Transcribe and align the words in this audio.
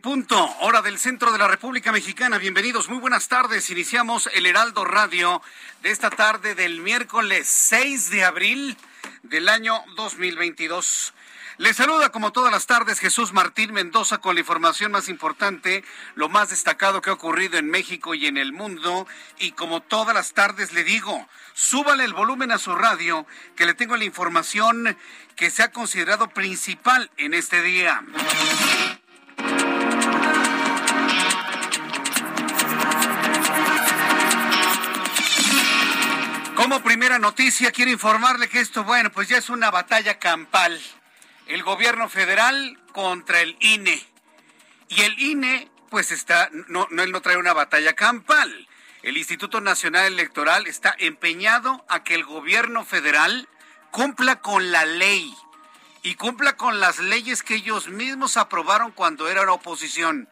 Punto, 0.00 0.56
hora 0.60 0.80
del 0.80 0.98
centro 0.98 1.30
de 1.30 1.38
la 1.38 1.46
República 1.46 1.92
Mexicana. 1.92 2.38
Bienvenidos, 2.38 2.88
muy 2.88 2.98
buenas 2.98 3.28
tardes. 3.28 3.68
Iniciamos 3.68 4.30
el 4.32 4.46
Heraldo 4.46 4.84
Radio 4.84 5.42
de 5.82 5.90
esta 5.90 6.08
tarde 6.08 6.54
del 6.54 6.80
miércoles 6.80 7.46
6 7.48 8.10
de 8.10 8.24
abril 8.24 8.76
del 9.22 9.48
año 9.48 9.82
2022. 9.96 11.12
Les 11.58 11.76
saluda 11.76 12.10
como 12.10 12.32
todas 12.32 12.50
las 12.50 12.66
tardes 12.66 12.98
Jesús 12.98 13.34
Martín 13.34 13.74
Mendoza 13.74 14.18
con 14.18 14.34
la 14.36 14.40
información 14.40 14.90
más 14.90 15.10
importante, 15.10 15.84
lo 16.14 16.30
más 16.30 16.48
destacado 16.48 17.02
que 17.02 17.10
ha 17.10 17.14
ocurrido 17.14 17.58
en 17.58 17.68
México 17.68 18.14
y 18.14 18.26
en 18.26 18.38
el 18.38 18.54
mundo. 18.54 19.06
Y 19.38 19.52
como 19.52 19.82
todas 19.82 20.14
las 20.14 20.32
tardes 20.32 20.72
le 20.72 20.82
digo, 20.82 21.28
súbale 21.52 22.04
el 22.04 22.14
volumen 22.14 22.52
a 22.52 22.58
su 22.58 22.74
radio, 22.74 23.26
que 23.54 23.66
le 23.66 23.74
tengo 23.74 23.96
la 23.96 24.04
información 24.04 24.96
que 25.36 25.50
se 25.50 25.62
ha 25.62 25.72
considerado 25.72 26.28
principal 26.28 27.10
en 27.18 27.34
este 27.34 27.60
día. 27.60 28.02
Como 36.70 36.84
primera 36.84 37.18
noticia, 37.18 37.72
quiero 37.72 37.90
informarle 37.90 38.48
que 38.48 38.60
esto, 38.60 38.84
bueno, 38.84 39.10
pues 39.10 39.26
ya 39.26 39.38
es 39.38 39.50
una 39.50 39.72
batalla 39.72 40.20
campal. 40.20 40.80
El 41.48 41.64
gobierno 41.64 42.08
federal 42.08 42.78
contra 42.92 43.40
el 43.40 43.56
INE. 43.58 44.00
Y 44.88 45.00
el 45.00 45.18
INE, 45.18 45.68
pues 45.88 46.12
está, 46.12 46.48
no, 46.68 46.86
él 46.96 47.10
no 47.10 47.22
trae 47.22 47.38
una 47.38 47.54
batalla 47.54 47.94
campal. 47.94 48.68
El 49.02 49.16
Instituto 49.16 49.60
Nacional 49.60 50.12
Electoral 50.12 50.68
está 50.68 50.94
empeñado 50.96 51.84
a 51.88 52.04
que 52.04 52.14
el 52.14 52.22
gobierno 52.22 52.84
federal 52.84 53.48
cumpla 53.90 54.40
con 54.40 54.70
la 54.70 54.84
ley 54.84 55.34
y 56.04 56.14
cumpla 56.14 56.56
con 56.56 56.78
las 56.78 57.00
leyes 57.00 57.42
que 57.42 57.56
ellos 57.56 57.88
mismos 57.88 58.36
aprobaron 58.36 58.92
cuando 58.92 59.28
era 59.28 59.44
la 59.44 59.54
oposición. 59.54 60.28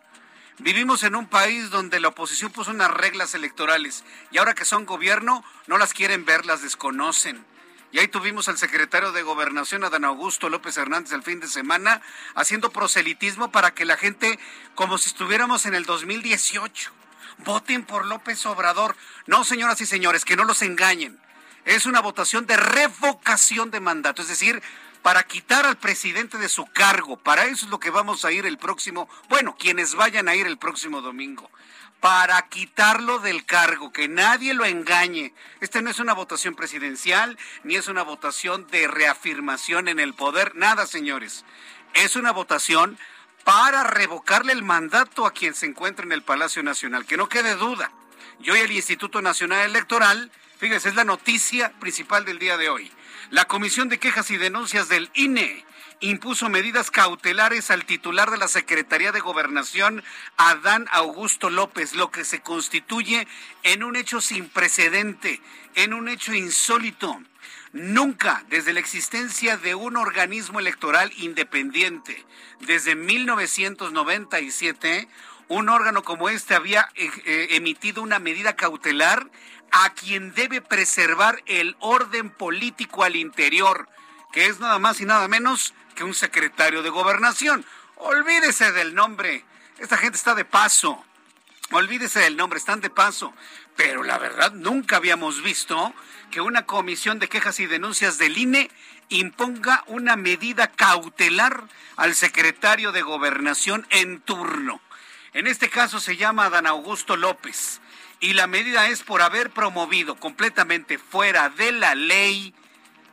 Vivimos 0.61 1.05
en 1.05 1.15
un 1.15 1.29
país 1.29 1.71
donde 1.71 2.01
la 2.01 2.09
oposición 2.09 2.51
puso 2.51 2.73
unas 2.73 2.91
reglas 2.91 3.35
electorales 3.35 4.05
y 4.33 4.39
ahora 4.39 4.55
que 4.55 4.65
son 4.65 4.87
gobierno 4.87 5.45
no 5.69 5.79
las 5.79 5.95
quieren 5.95 6.25
ver, 6.25 6.47
las 6.47 6.63
desconocen. 6.63 7.45
Y 7.93 8.01
ahí 8.01 8.09
tuvimos 8.09 8.49
al 8.49 8.59
secretario 8.59 9.13
de 9.13 9.23
Gobernación, 9.23 9.85
Adán 9.85 10.05
Augusto 10.05 10.49
López 10.51 10.77
Hernández, 10.77 11.13
el 11.13 11.23
fin 11.23 11.39
de 11.39 11.47
semana, 11.47 12.03
haciendo 12.35 12.71
proselitismo 12.71 13.53
para 13.53 13.73
que 13.73 13.85
la 13.85 13.97
gente, 13.97 14.39
como 14.75 14.99
si 14.99 15.09
estuviéramos 15.09 15.65
en 15.65 15.75
el 15.75 15.85
2018, 15.85 16.91
voten 17.45 17.85
por 17.85 18.05
López 18.05 18.45
Obrador. 18.45 18.97
No, 19.27 19.45
señoras 19.45 19.81
y 19.81 19.87
señores, 19.87 20.25
que 20.25 20.37
no 20.37 20.45
los 20.45 20.63
engañen. 20.63 21.19
Es 21.65 21.87
una 21.87 22.01
votación 22.01 22.47
de 22.47 22.57
revocación 22.57 23.71
de 23.71 23.81
mandato, 23.81 24.23
es 24.23 24.29
decir, 24.29 24.61
para 25.03 25.23
quitar 25.23 25.67
al 25.67 25.77
presidente 25.77 26.39
de 26.39 26.49
su 26.49 26.67
cargo. 26.67 27.17
Para 27.17 27.47
eso 27.47 27.67
es 27.67 27.71
lo 27.71 27.81
que 27.81 27.91
vamos 27.91 28.25
a 28.25 28.33
ir 28.33 28.47
el 28.47 28.59
próximo, 28.59 29.09
bueno, 29.29 29.57
quienes 29.59 29.95
vayan 29.95 30.29
a 30.29 30.35
ir 30.35 30.47
el 30.47 30.59
próximo 30.59 31.01
domingo. 31.01 31.51
Para 32.01 32.41
quitarlo 32.49 33.19
del 33.19 33.45
cargo, 33.45 33.93
que 33.93 34.07
nadie 34.07 34.55
lo 34.55 34.65
engañe. 34.65 35.35
Esta 35.61 35.81
no 35.83 35.91
es 35.91 35.99
una 35.99 36.15
votación 36.15 36.55
presidencial, 36.55 37.37
ni 37.65 37.75
es 37.75 37.89
una 37.89 38.03
votación 38.03 38.69
de 38.69 38.87
reafirmación 38.87 39.89
en 39.89 39.99
el 39.99 40.15
poder, 40.15 40.55
nada, 40.55 40.87
señores. 40.87 41.45
Es 41.95 42.15
una 42.15 42.31
votación 42.31 42.97
para 43.45 43.83
revocarle 43.83 44.53
el 44.53 44.63
mandato 44.63 45.27
a 45.27 45.33
quien 45.33 45.55
se 45.55 45.67
encuentra 45.67 46.05
en 46.05 46.13
el 46.13 46.23
Palacio 46.23 46.63
Nacional. 46.63 47.07
Que 47.07 47.17
no 47.17 47.29
quede 47.29 47.57
duda. 47.57 47.91
Y 48.41 48.51
hoy 48.51 48.61
el 48.61 48.73
Instituto 48.73 49.21
Nacional 49.23 49.65
Electoral, 49.65 50.31
fíjense, 50.59 50.89
es 50.89 50.95
la 50.95 51.05
noticia 51.05 51.73
principal 51.81 52.25
del 52.25 52.39
día 52.39 52.57
de 52.57 52.69
hoy. 52.69 52.91
La 53.31 53.47
Comisión 53.47 53.89
de 53.89 53.99
Quejas 53.99 54.31
y 54.31 54.37
Denuncias 54.37 54.89
del 54.89 55.11
INE 55.15 55.65
impuso 56.01 56.49
medidas 56.49 56.91
cautelares 56.91 57.71
al 57.71 57.85
titular 57.85 58.31
de 58.31 58.39
la 58.39 58.49
Secretaría 58.49 59.13
de 59.13 59.21
Gobernación, 59.21 60.03
Adán 60.37 60.87
Augusto 60.91 61.51
López, 61.51 61.95
lo 61.95 62.11
que 62.11 62.25
se 62.25 62.41
constituye 62.41 63.27
en 63.63 63.83
un 63.83 63.97
hecho 63.97 64.21
sin 64.21 64.49
precedente, 64.49 65.41
en 65.75 65.93
un 65.93 66.09
hecho 66.09 66.35
insólito. 66.35 67.21
Nunca, 67.73 68.45
desde 68.49 68.73
la 68.73 68.81
existencia 68.81 69.59
de 69.59 69.75
un 69.75 69.97
organismo 69.97 70.61
electoral 70.61 71.13
independiente, 71.19 72.25
desde 72.61 72.95
1997, 72.95 75.09
un 75.49 75.69
órgano 75.69 76.03
como 76.03 76.29
este 76.29 76.55
había 76.55 76.89
eh, 76.95 77.49
emitido 77.51 78.03
una 78.03 78.19
medida 78.19 78.57
cautelar 78.57 79.31
a 79.71 79.91
quien 79.91 80.35
debe 80.35 80.61
preservar 80.61 81.43
el 81.47 81.77
orden 81.81 82.31
político 82.31 83.05
al 83.05 83.17
interior, 83.17 83.89
que 84.33 84.47
es 84.47 84.61
nada 84.61 84.79
más 84.79 85.01
y 85.01 85.05
nada 85.05 85.29
menos 85.29 85.75
que 85.95 86.05
un 86.05 86.15
secretario 86.15 86.83
de 86.83 86.91
gobernación. 86.91 87.65
Olvídese 87.97 88.73
del 88.73 88.95
nombre. 88.95 89.45
Esta 89.79 89.97
gente 89.97 90.17
está 90.17 90.35
de 90.35 90.45
paso. 90.45 91.05
Olvídese 91.71 92.21
del 92.21 92.37
nombre, 92.37 92.59
están 92.59 92.81
de 92.81 92.91
paso. 92.91 93.35
Pero 93.77 94.03
la 94.03 94.19
verdad, 94.19 94.53
nunca 94.53 94.97
habíamos 94.97 95.43
visto 95.43 95.93
que 96.31 96.41
una 96.41 96.67
comisión 96.67 97.19
de 97.19 97.29
quejas 97.29 97.61
y 97.61 97.67
denuncias 97.67 98.19
del 98.19 98.39
INE 98.39 98.71
imponga 99.09 99.85
una 99.87 100.17
medida 100.17 100.69
cautelar 100.69 101.65
al 101.97 102.15
secretario 102.15 102.93
de 102.93 103.03
gobernación 103.03 103.87
en 103.91 104.21
turno. 104.21 104.81
En 105.33 105.47
este 105.47 105.69
caso 105.69 106.01
se 106.01 106.17
llama 106.17 106.47
Adán 106.47 106.67
Augusto 106.67 107.17
López 107.17 107.81
y 108.21 108.33
la 108.33 108.47
medida 108.47 108.89
es 108.89 109.03
por 109.03 109.23
haber 109.23 109.51
promovido 109.51 110.17
completamente 110.17 110.99
fuera 110.99 111.49
de 111.51 111.73
la 111.73 111.95
ley, 111.95 112.55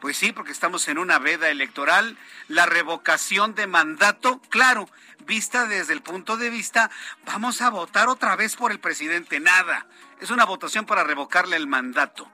pues 0.02 0.18
sí, 0.18 0.32
porque 0.32 0.52
estamos 0.52 0.88
en 0.88 0.98
una 0.98 1.20
veda 1.20 1.50
electoral, 1.50 2.18
la 2.48 2.66
revocación 2.66 3.56
de 3.56 3.68
mandato, 3.68 4.40
claro, 4.50 4.90
vista 5.26 5.66
desde 5.66 5.94
el 5.94 6.02
punto 6.02 6.38
de 6.38 6.50
vista, 6.50 6.92
vamos 7.26 7.62
a 7.62 7.70
votar 7.70 8.08
otra 8.08 8.36
vez 8.36 8.56
por 8.56 8.72
el 8.72 8.80
presidente, 8.80 9.40
nada, 9.40 9.88
es 10.22 10.30
una 10.30 10.46
votación 10.46 10.86
para 10.86 11.04
revocarle 11.04 11.56
el 11.56 11.68
mandato. 11.68 12.30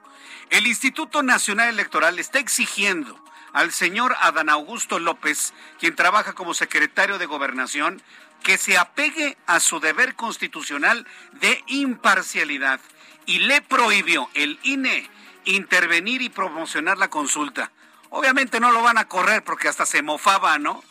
El 0.50 0.66
Instituto 0.66 1.22
Nacional 1.22 1.68
Electoral 1.68 2.18
está 2.18 2.38
exigiendo 2.38 3.22
al 3.52 3.72
señor 3.72 4.16
Adán 4.20 4.48
Augusto 4.48 4.98
López, 4.98 5.52
quien 5.78 5.94
trabaja 5.94 6.32
como 6.32 6.54
secretario 6.54 7.18
de 7.18 7.26
Gobernación, 7.26 8.02
que 8.42 8.58
se 8.58 8.76
apegue 8.76 9.36
a 9.46 9.60
su 9.60 9.80
deber 9.80 10.14
constitucional 10.14 11.06
de 11.32 11.62
imparcialidad 11.68 12.80
y 13.26 13.40
le 13.40 13.62
prohibió 13.62 14.28
el 14.34 14.58
INE 14.62 15.08
intervenir 15.44 16.22
y 16.22 16.28
promocionar 16.28 16.98
la 16.98 17.08
consulta. 17.08 17.72
Obviamente 18.10 18.60
no 18.60 18.72
lo 18.72 18.82
van 18.82 18.98
a 18.98 19.08
correr 19.08 19.42
porque 19.42 19.68
hasta 19.68 19.86
se 19.86 20.02
mofaba, 20.02 20.58
¿no? 20.58 20.82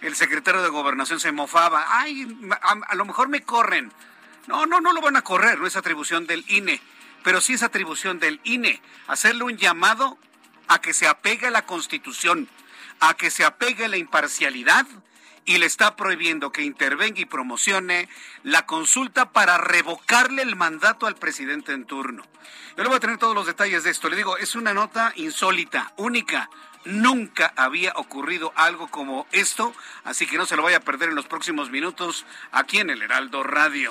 El 0.00 0.16
secretario 0.16 0.62
de 0.62 0.68
Gobernación 0.68 1.20
se 1.20 1.30
mofaba. 1.30 1.84
Ay, 1.88 2.26
a, 2.62 2.72
a 2.88 2.94
lo 2.94 3.04
mejor 3.04 3.28
me 3.28 3.42
corren. 3.42 3.92
No, 4.46 4.66
no, 4.66 4.80
no 4.80 4.92
lo 4.92 5.00
van 5.00 5.16
a 5.16 5.22
correr, 5.22 5.58
no 5.58 5.66
es 5.66 5.76
atribución 5.76 6.26
del 6.26 6.44
INE, 6.48 6.80
pero 7.22 7.40
sí 7.40 7.52
es 7.52 7.62
atribución 7.62 8.18
del 8.18 8.40
INE 8.44 8.80
hacerle 9.06 9.44
un 9.44 9.56
llamado 9.56 10.18
a 10.68 10.80
que 10.80 10.94
se 10.94 11.06
apegue 11.06 11.48
a 11.48 11.50
la 11.50 11.66
Constitución, 11.66 12.48
a 13.00 13.14
que 13.14 13.30
se 13.30 13.44
apegue 13.44 13.84
a 13.84 13.88
la 13.88 13.96
imparcialidad 13.96 14.86
y 15.44 15.58
le 15.58 15.66
está 15.66 15.96
prohibiendo 15.96 16.52
que 16.52 16.62
intervenga 16.62 17.20
y 17.20 17.24
promocione 17.24 18.08
la 18.42 18.66
consulta 18.66 19.30
para 19.30 19.58
revocarle 19.58 20.42
el 20.42 20.56
mandato 20.56 21.06
al 21.06 21.16
presidente 21.16 21.72
en 21.72 21.84
turno. 21.84 22.22
Yo 22.76 22.82
le 22.82 22.88
voy 22.88 22.96
a 22.96 23.00
tener 23.00 23.18
todos 23.18 23.34
los 23.34 23.46
detalles 23.46 23.84
de 23.84 23.90
esto. 23.90 24.08
Le 24.08 24.16
digo, 24.16 24.36
es 24.36 24.54
una 24.54 24.72
nota 24.72 25.12
insólita, 25.16 25.92
única. 25.96 26.48
Nunca 26.84 27.52
había 27.56 27.92
ocurrido 27.96 28.54
algo 28.56 28.88
como 28.88 29.26
esto, 29.32 29.74
así 30.04 30.26
que 30.26 30.38
no 30.38 30.46
se 30.46 30.56
lo 30.56 30.62
vaya 30.62 30.78
a 30.78 30.80
perder 30.80 31.10
en 31.10 31.14
los 31.14 31.26
próximos 31.26 31.70
minutos 31.70 32.24
aquí 32.52 32.78
en 32.78 32.88
el 32.88 33.02
Heraldo 33.02 33.42
Radio. 33.42 33.90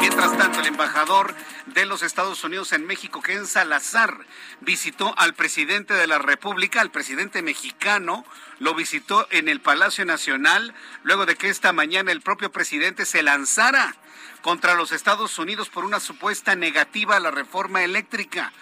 Mientras 0.00 0.36
tanto, 0.36 0.58
el 0.58 0.66
embajador 0.66 1.32
de 1.66 1.86
los 1.86 2.02
Estados 2.02 2.42
Unidos 2.42 2.72
en 2.72 2.86
México, 2.86 3.22
Ken 3.22 3.46
Salazar, 3.46 4.18
visitó 4.60 5.14
al 5.16 5.34
presidente 5.34 5.94
de 5.94 6.08
la 6.08 6.18
República, 6.18 6.80
al 6.80 6.90
presidente 6.90 7.40
mexicano, 7.40 8.24
lo 8.58 8.74
visitó 8.74 9.28
en 9.30 9.48
el 9.48 9.60
Palacio 9.60 10.04
Nacional, 10.04 10.74
luego 11.04 11.24
de 11.24 11.36
que 11.36 11.50
esta 11.50 11.72
mañana 11.72 12.10
el 12.10 12.20
propio 12.20 12.50
presidente 12.50 13.06
se 13.06 13.22
lanzara 13.22 13.94
contra 14.40 14.74
los 14.74 14.90
Estados 14.90 15.38
Unidos 15.38 15.68
por 15.68 15.84
una 15.84 16.00
supuesta 16.00 16.56
negativa 16.56 17.14
a 17.14 17.20
la 17.20 17.30
reforma 17.30 17.84
eléctrica. 17.84 18.52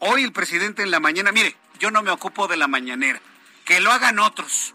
Hoy 0.00 0.24
el 0.24 0.32
presidente 0.32 0.82
en 0.82 0.90
la 0.90 1.00
mañana, 1.00 1.30
mire, 1.30 1.56
yo 1.78 1.90
no 1.90 2.02
me 2.02 2.10
ocupo 2.10 2.48
de 2.48 2.56
la 2.56 2.68
mañanera. 2.68 3.20
Que 3.64 3.80
lo 3.80 3.90
hagan 3.92 4.18
otros, 4.18 4.74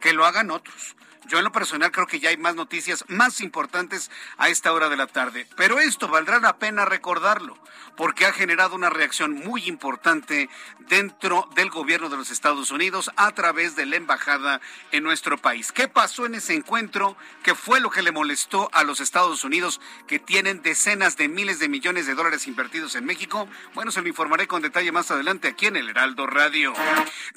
que 0.00 0.12
lo 0.12 0.26
hagan 0.26 0.50
otros. 0.50 0.96
Yo 1.26 1.38
en 1.38 1.44
lo 1.44 1.52
personal 1.52 1.90
creo 1.90 2.06
que 2.06 2.20
ya 2.20 2.30
hay 2.30 2.36
más 2.36 2.54
noticias 2.54 3.04
más 3.08 3.40
importantes 3.40 4.10
a 4.36 4.48
esta 4.48 4.72
hora 4.72 4.88
de 4.88 4.96
la 4.96 5.06
tarde. 5.06 5.46
Pero 5.56 5.78
esto 5.78 6.08
valdrá 6.08 6.38
la 6.40 6.58
pena 6.58 6.84
recordarlo, 6.84 7.58
porque 7.96 8.26
ha 8.26 8.32
generado 8.32 8.74
una 8.74 8.90
reacción 8.90 9.32
muy 9.32 9.66
importante 9.66 10.50
dentro 10.88 11.48
del 11.54 11.70
gobierno 11.70 12.08
de 12.08 12.16
los 12.16 12.30
Estados 12.30 12.70
Unidos 12.70 13.10
a 13.16 13.32
través 13.32 13.76
de 13.76 13.86
la 13.86 13.96
embajada 13.96 14.60
en 14.92 15.02
nuestro 15.02 15.38
país. 15.38 15.72
¿Qué 15.72 15.88
pasó 15.88 16.26
en 16.26 16.34
ese 16.34 16.54
encuentro? 16.54 17.16
¿Qué 17.42 17.54
fue 17.54 17.80
lo 17.80 17.90
que 17.90 18.02
le 18.02 18.12
molestó 18.12 18.68
a 18.72 18.84
los 18.84 19.00
Estados 19.00 19.44
Unidos 19.44 19.80
que 20.06 20.18
tienen 20.18 20.62
decenas 20.62 21.16
de 21.16 21.28
miles 21.28 21.58
de 21.58 21.68
millones 21.68 22.06
de 22.06 22.14
dólares 22.14 22.46
invertidos 22.46 22.94
en 22.94 23.04
México? 23.04 23.48
Bueno, 23.74 23.90
se 23.90 24.02
lo 24.02 24.08
informaré 24.08 24.46
con 24.46 24.62
detalle 24.62 24.92
más 24.92 25.10
adelante 25.10 25.48
aquí 25.48 25.66
en 25.66 25.76
el 25.76 25.88
Heraldo 25.88 26.26
Radio. 26.26 26.72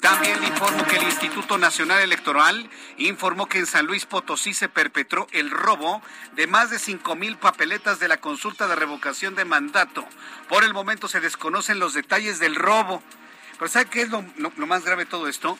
También 0.00 0.40
le 0.40 0.48
informo 0.48 0.84
que 0.86 0.96
el 0.96 1.04
Instituto 1.04 1.58
Nacional 1.58 2.00
Electoral 2.00 2.68
informó 2.98 3.46
que 3.46 3.58
en 3.58 3.66
San 3.66 3.77
Luis 3.82 4.06
Potosí 4.06 4.54
se 4.54 4.68
perpetró 4.68 5.26
el 5.32 5.50
robo 5.50 6.02
de 6.32 6.46
más 6.46 6.70
de 6.70 6.78
cinco 6.78 7.16
mil 7.16 7.36
papeletas 7.36 7.98
de 7.98 8.08
la 8.08 8.18
consulta 8.18 8.66
de 8.66 8.76
revocación 8.76 9.34
de 9.34 9.44
mandato. 9.44 10.06
Por 10.48 10.64
el 10.64 10.74
momento 10.74 11.08
se 11.08 11.20
desconocen 11.20 11.78
los 11.78 11.94
detalles 11.94 12.38
del 12.38 12.54
robo. 12.54 13.02
Pero 13.58 13.68
¿sabe 13.68 13.86
qué 13.86 14.02
es 14.02 14.10
lo, 14.10 14.24
lo 14.36 14.66
más 14.66 14.84
grave 14.84 15.04
de 15.04 15.10
todo 15.10 15.28
esto? 15.28 15.58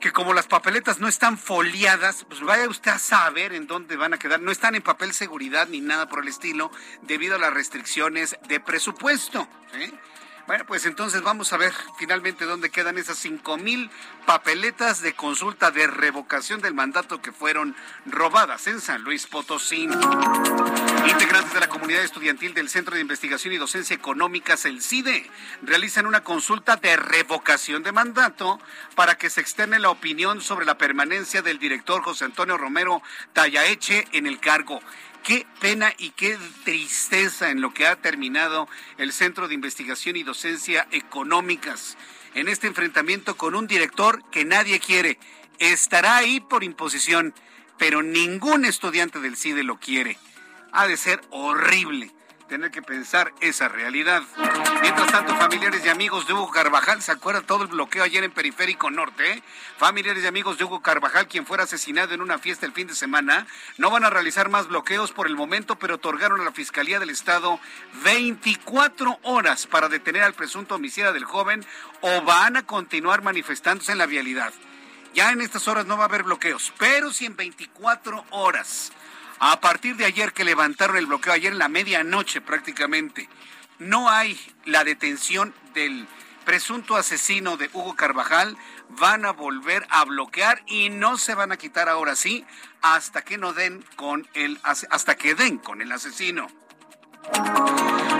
que 0.00 0.12
como 0.12 0.32
las 0.32 0.46
papeletas 0.46 0.98
no 0.98 1.08
están 1.08 1.36
foliadas, 1.36 2.24
pues 2.24 2.40
vaya 2.40 2.68
usted 2.68 2.90
a 2.90 2.98
saber 2.98 3.52
en 3.52 3.66
dónde 3.66 3.96
van 3.96 4.14
a 4.14 4.18
quedar. 4.18 4.40
No 4.40 4.50
están 4.50 4.74
en 4.74 4.82
papel 4.82 5.12
seguridad 5.12 5.68
ni 5.68 5.80
nada 5.80 6.08
por 6.08 6.22
el 6.22 6.28
estilo, 6.28 6.72
debido 7.02 7.36
a 7.36 7.38
las 7.38 7.52
restricciones 7.52 8.36
de 8.48 8.60
presupuesto. 8.60 9.46
¿sí? 9.72 9.92
Bueno, 10.50 10.64
pues 10.66 10.84
entonces 10.84 11.22
vamos 11.22 11.52
a 11.52 11.56
ver 11.58 11.72
finalmente 11.96 12.44
dónde 12.44 12.70
quedan 12.70 12.98
esas 12.98 13.18
cinco 13.18 13.56
mil 13.56 13.88
papeletas 14.26 15.00
de 15.00 15.12
consulta 15.12 15.70
de 15.70 15.86
revocación 15.86 16.60
del 16.60 16.74
mandato 16.74 17.22
que 17.22 17.30
fueron 17.30 17.76
robadas 18.04 18.66
en 18.66 18.80
San 18.80 19.02
Luis 19.02 19.28
Potosí. 19.28 19.82
Integrantes 21.06 21.54
de 21.54 21.60
la 21.60 21.68
comunidad 21.68 22.02
estudiantil 22.02 22.52
del 22.52 22.68
Centro 22.68 22.96
de 22.96 23.00
Investigación 23.00 23.54
y 23.54 23.58
Docencia 23.58 23.94
Económicas, 23.94 24.64
el 24.64 24.82
CIDE, 24.82 25.30
realizan 25.62 26.06
una 26.06 26.24
consulta 26.24 26.74
de 26.74 26.96
revocación 26.96 27.84
de 27.84 27.92
mandato 27.92 28.58
para 28.96 29.16
que 29.16 29.30
se 29.30 29.40
externe 29.40 29.78
la 29.78 29.90
opinión 29.90 30.40
sobre 30.40 30.66
la 30.66 30.76
permanencia 30.76 31.42
del 31.42 31.60
director 31.60 32.02
José 32.02 32.24
Antonio 32.24 32.58
Romero 32.58 33.02
Tallaeche 33.34 34.08
en 34.10 34.26
el 34.26 34.40
cargo. 34.40 34.80
Qué 35.24 35.46
pena 35.60 35.92
y 35.98 36.10
qué 36.10 36.38
tristeza 36.64 37.50
en 37.50 37.60
lo 37.60 37.74
que 37.74 37.86
ha 37.86 37.96
terminado 37.96 38.68
el 38.96 39.12
Centro 39.12 39.48
de 39.48 39.54
Investigación 39.54 40.16
y 40.16 40.22
Docencia 40.22 40.88
Económicas 40.90 41.98
en 42.34 42.48
este 42.48 42.66
enfrentamiento 42.66 43.36
con 43.36 43.54
un 43.54 43.66
director 43.66 44.22
que 44.30 44.44
nadie 44.44 44.80
quiere. 44.80 45.18
Estará 45.58 46.16
ahí 46.16 46.40
por 46.40 46.64
imposición, 46.64 47.34
pero 47.76 48.02
ningún 48.02 48.64
estudiante 48.64 49.20
del 49.20 49.36
CIDE 49.36 49.62
lo 49.62 49.78
quiere. 49.78 50.16
Ha 50.72 50.86
de 50.86 50.96
ser 50.96 51.20
horrible 51.30 52.12
tener 52.50 52.72
que 52.72 52.82
pensar 52.82 53.32
esa 53.40 53.68
realidad. 53.68 54.24
Mientras 54.82 55.06
tanto, 55.12 55.36
familiares 55.36 55.86
y 55.86 55.88
amigos 55.88 56.26
de 56.26 56.32
Hugo 56.32 56.50
Carvajal, 56.50 57.00
¿se 57.00 57.12
acuerdan 57.12 57.46
todo 57.46 57.62
el 57.62 57.68
bloqueo 57.68 58.02
ayer 58.02 58.24
en 58.24 58.32
Periférico 58.32 58.90
Norte? 58.90 59.34
Eh? 59.34 59.42
Familiares 59.78 60.24
y 60.24 60.26
amigos 60.26 60.58
de 60.58 60.64
Hugo 60.64 60.82
Carvajal, 60.82 61.28
quien 61.28 61.46
fuera 61.46 61.62
asesinado 61.62 62.12
en 62.12 62.20
una 62.20 62.38
fiesta 62.38 62.66
el 62.66 62.72
fin 62.72 62.88
de 62.88 62.96
semana, 62.96 63.46
no 63.78 63.88
van 63.88 64.04
a 64.04 64.10
realizar 64.10 64.48
más 64.48 64.66
bloqueos 64.66 65.12
por 65.12 65.28
el 65.28 65.36
momento, 65.36 65.78
pero 65.78 65.94
otorgaron 65.94 66.40
a 66.40 66.44
la 66.44 66.50
Fiscalía 66.50 66.98
del 66.98 67.10
Estado 67.10 67.60
24 68.02 69.20
horas 69.22 69.68
para 69.68 69.88
detener 69.88 70.24
al 70.24 70.34
presunto 70.34 70.74
homicida 70.74 71.12
del 71.12 71.24
joven 71.24 71.64
o 72.00 72.22
van 72.22 72.56
a 72.56 72.66
continuar 72.66 73.22
manifestándose 73.22 73.92
en 73.92 73.98
la 73.98 74.06
vialidad. 74.06 74.52
Ya 75.14 75.30
en 75.30 75.40
estas 75.40 75.68
horas 75.68 75.86
no 75.86 75.96
va 75.96 76.04
a 76.04 76.08
haber 76.08 76.24
bloqueos, 76.24 76.72
pero 76.78 77.12
si 77.12 77.26
en 77.26 77.36
24 77.36 78.24
horas 78.30 78.90
a 79.40 79.58
partir 79.58 79.96
de 79.96 80.04
ayer 80.04 80.32
que 80.34 80.44
levantaron 80.44 80.98
el 80.98 81.06
bloqueo, 81.06 81.32
ayer 81.32 81.52
en 81.52 81.58
la 81.58 81.68
medianoche 81.68 82.42
prácticamente, 82.42 83.28
no 83.78 84.10
hay 84.10 84.38
la 84.66 84.84
detención 84.84 85.54
del 85.72 86.06
presunto 86.44 86.94
asesino 86.94 87.56
de 87.56 87.70
Hugo 87.72 87.96
Carvajal, 87.96 88.56
van 88.90 89.24
a 89.24 89.32
volver 89.32 89.86
a 89.88 90.04
bloquear 90.04 90.62
y 90.66 90.90
no 90.90 91.16
se 91.16 91.34
van 91.34 91.52
a 91.52 91.56
quitar 91.56 91.88
ahora 91.88 92.16
sí 92.16 92.44
hasta 92.82 93.22
que 93.22 93.38
no 93.38 93.54
den 93.54 93.84
con 93.96 94.28
el 94.34 94.60
hasta 94.62 95.14
que 95.16 95.34
den 95.34 95.58
con 95.58 95.80
el 95.80 95.90
asesino. 95.90 96.48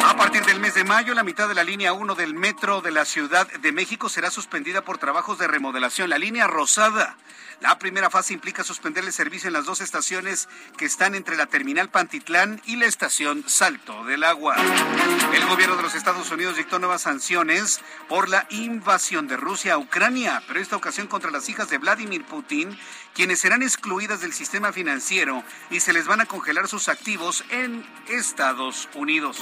A 0.05 0.16
partir 0.16 0.44
del 0.44 0.61
mes 0.61 0.75
de 0.75 0.84
mayo, 0.84 1.12
la 1.14 1.23
mitad 1.23 1.49
de 1.49 1.55
la 1.55 1.64
línea 1.64 1.93
1 1.93 2.14
del 2.14 2.34
metro 2.34 2.81
de 2.81 2.93
la 2.93 3.05
Ciudad 3.05 3.46
de 3.46 3.73
México 3.73 4.08
será 4.08 4.31
suspendida 4.31 4.82
por 4.82 4.99
trabajos 4.99 5.38
de 5.38 5.49
remodelación. 5.49 6.08
La 6.08 6.19
línea 6.19 6.46
rosada 6.46 7.16
la 7.60 7.78
primera 7.78 8.10
fase 8.10 8.32
implica 8.32 8.64
suspender 8.64 9.04
el 9.04 9.12
servicio 9.12 9.48
en 9.48 9.52
las 9.52 9.66
dos 9.66 9.80
estaciones 9.80 10.48
que 10.78 10.86
están 10.86 11.14
entre 11.14 11.36
la 11.36 11.46
terminal 11.46 11.90
Pantitlán 11.90 12.60
y 12.64 12.76
la 12.76 12.86
estación 12.86 13.44
Salto 13.46 14.04
del 14.04 14.24
Agua. 14.24 14.56
El 15.34 15.46
gobierno 15.46 15.76
de 15.76 15.82
los 15.82 15.94
Estados 15.94 16.30
Unidos 16.30 16.56
dictó 16.56 16.78
nuevas 16.78 17.02
sanciones 17.02 17.80
por 18.08 18.28
la 18.28 18.46
invasión 18.50 19.28
de 19.28 19.36
Rusia 19.36 19.74
a 19.74 19.78
Ucrania, 19.78 20.42
pero 20.46 20.58
esta 20.58 20.76
ocasión 20.76 21.06
contra 21.06 21.30
las 21.30 21.48
hijas 21.48 21.68
de 21.68 21.78
Vladimir 21.78 22.24
Putin, 22.24 22.78
quienes 23.14 23.40
serán 23.40 23.62
excluidas 23.62 24.23
del 24.23 24.32
sistema 24.32 24.73
financiero 24.73 25.44
y 25.70 25.80
se 25.80 25.92
les 25.92 26.06
van 26.06 26.23
a 26.23 26.26
congelar 26.26 26.66
sus 26.66 26.88
activos 26.88 27.44
en 27.50 27.87
Estados 28.08 28.88
Unidos. 28.94 29.38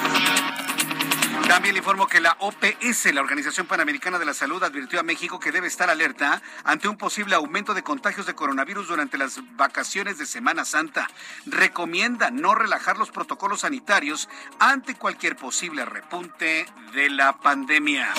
También 1.49 1.75
le 1.75 1.79
informo 1.79 2.07
que 2.07 2.21
la 2.21 2.37
OPS, 2.41 3.13
la 3.15 3.23
Organización 3.23 3.67
Panamericana 3.67 4.19
de 4.19 4.27
la 4.27 4.35
Salud, 4.35 4.63
advirtió 4.63 5.01
a 5.01 5.03
México 5.03 5.41
que 5.41 5.51
debe 5.51 5.67
estar 5.67 5.89
alerta 5.89 6.43
ante 6.63 6.89
un 6.89 6.99
posible 6.99 7.35
aumento 7.35 7.73
de 7.73 7.83
contagios 7.83 8.27
de 8.27 8.35
coronavirus 8.35 8.89
durante 8.89 9.17
las 9.17 9.41
vacaciones 9.57 10.19
de 10.19 10.27
Semana 10.27 10.67
Santa. 10.67 11.09
Recomienda 11.47 12.31
no 12.31 12.55
relajar 12.55 12.99
los 12.99 13.11
protocolos 13.11 13.63
sanitarios 13.63 14.29
ante 14.59 14.95
cualquier 14.95 15.37
posible 15.37 15.87
repunte 15.87 16.67
de 16.93 17.09
la 17.09 17.39
pandemia. 17.39 18.13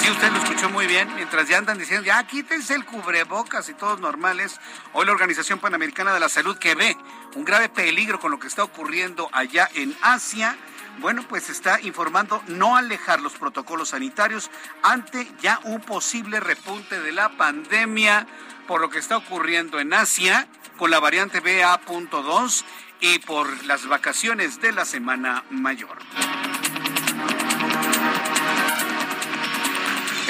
Si 0.00 0.08
usted 0.08 0.30
lo 0.30 0.38
escuchó 0.38 0.70
muy 0.70 0.86
bien, 0.86 1.12
mientras 1.16 1.48
ya 1.48 1.58
andan 1.58 1.76
diciendo, 1.76 2.06
ya 2.06 2.24
quítense 2.26 2.74
el 2.74 2.86
cubrebocas 2.86 3.68
y 3.68 3.74
todos 3.74 4.00
normales, 4.00 4.60
hoy 4.92 5.06
la 5.06 5.12
Organización 5.12 5.58
Panamericana 5.58 6.14
de 6.14 6.20
la 6.20 6.28
Salud 6.28 6.56
que 6.56 6.76
ve 6.76 6.96
un 7.34 7.44
grave 7.44 7.68
peligro 7.68 8.20
con 8.20 8.30
lo 8.30 8.38
que 8.38 8.46
está 8.46 8.62
ocurriendo 8.62 9.28
allá 9.32 9.68
en 9.74 9.94
Asia, 10.02 10.56
bueno, 10.98 11.24
pues 11.28 11.48
está 11.48 11.80
informando 11.80 12.42
no 12.46 12.76
alejar 12.76 13.20
los 13.20 13.34
protocolos 13.34 13.90
sanitarios 13.90 14.50
ante 14.82 15.30
ya 15.40 15.60
un 15.64 15.80
posible 15.80 16.40
repunte 16.40 17.00
de 17.00 17.12
la 17.12 17.30
pandemia 17.30 18.26
por 18.66 18.80
lo 18.80 18.90
que 18.90 18.98
está 18.98 19.16
ocurriendo 19.16 19.80
en 19.80 19.94
Asia 19.94 20.46
con 20.76 20.90
la 20.90 21.00
variante 21.00 21.40
BA.2 21.40 22.64
y 23.00 23.18
por 23.20 23.64
las 23.64 23.86
vacaciones 23.86 24.60
de 24.60 24.72
la 24.72 24.84
Semana 24.84 25.44
Mayor. 25.50 25.98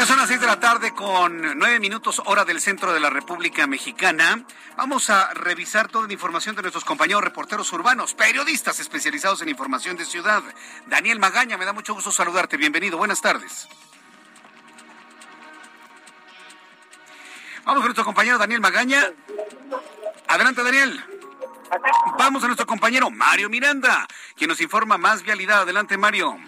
Ya 0.01 0.07
son 0.07 0.17
las 0.17 0.29
seis 0.29 0.41
de 0.41 0.47
la 0.47 0.59
tarde 0.59 0.95
con 0.95 1.59
nueve 1.59 1.79
minutos 1.79 2.23
hora 2.25 2.47
del 2.47 2.59
centro 2.63 2.95
de 2.95 3.01
la 3.01 3.11
República 3.11 3.67
Mexicana. 3.67 4.47
Vamos 4.75 5.11
a 5.11 5.35
revisar 5.35 5.89
toda 5.89 6.07
la 6.07 6.13
información 6.15 6.57
de 6.57 6.63
nuestros 6.63 6.87
compañeros 6.87 7.23
reporteros 7.23 7.71
urbanos, 7.75 8.15
periodistas 8.15 8.81
especializados 8.81 9.43
en 9.43 9.51
información 9.51 9.99
de 9.99 10.07
ciudad. 10.07 10.43
Daniel 10.87 11.19
Magaña, 11.19 11.59
me 11.59 11.67
da 11.67 11.75
mucho 11.75 11.93
gusto 11.93 12.11
saludarte. 12.11 12.57
Bienvenido, 12.57 12.97
buenas 12.97 13.21
tardes. 13.21 13.69
Vamos 17.67 17.81
con 17.81 17.89
nuestro 17.89 18.07
compañero 18.07 18.39
Daniel 18.39 18.63
Magaña. 18.63 19.05
Adelante, 20.29 20.63
Daniel. 20.63 21.05
Vamos 22.17 22.43
a 22.43 22.47
nuestro 22.47 22.67
compañero 22.67 23.11
Mario 23.11 23.51
Miranda, 23.51 24.09
quien 24.35 24.49
nos 24.49 24.63
informa 24.63 24.97
más 24.97 25.23
vialidad. 25.23 25.61
Adelante, 25.61 25.99
Mario. 25.99 26.39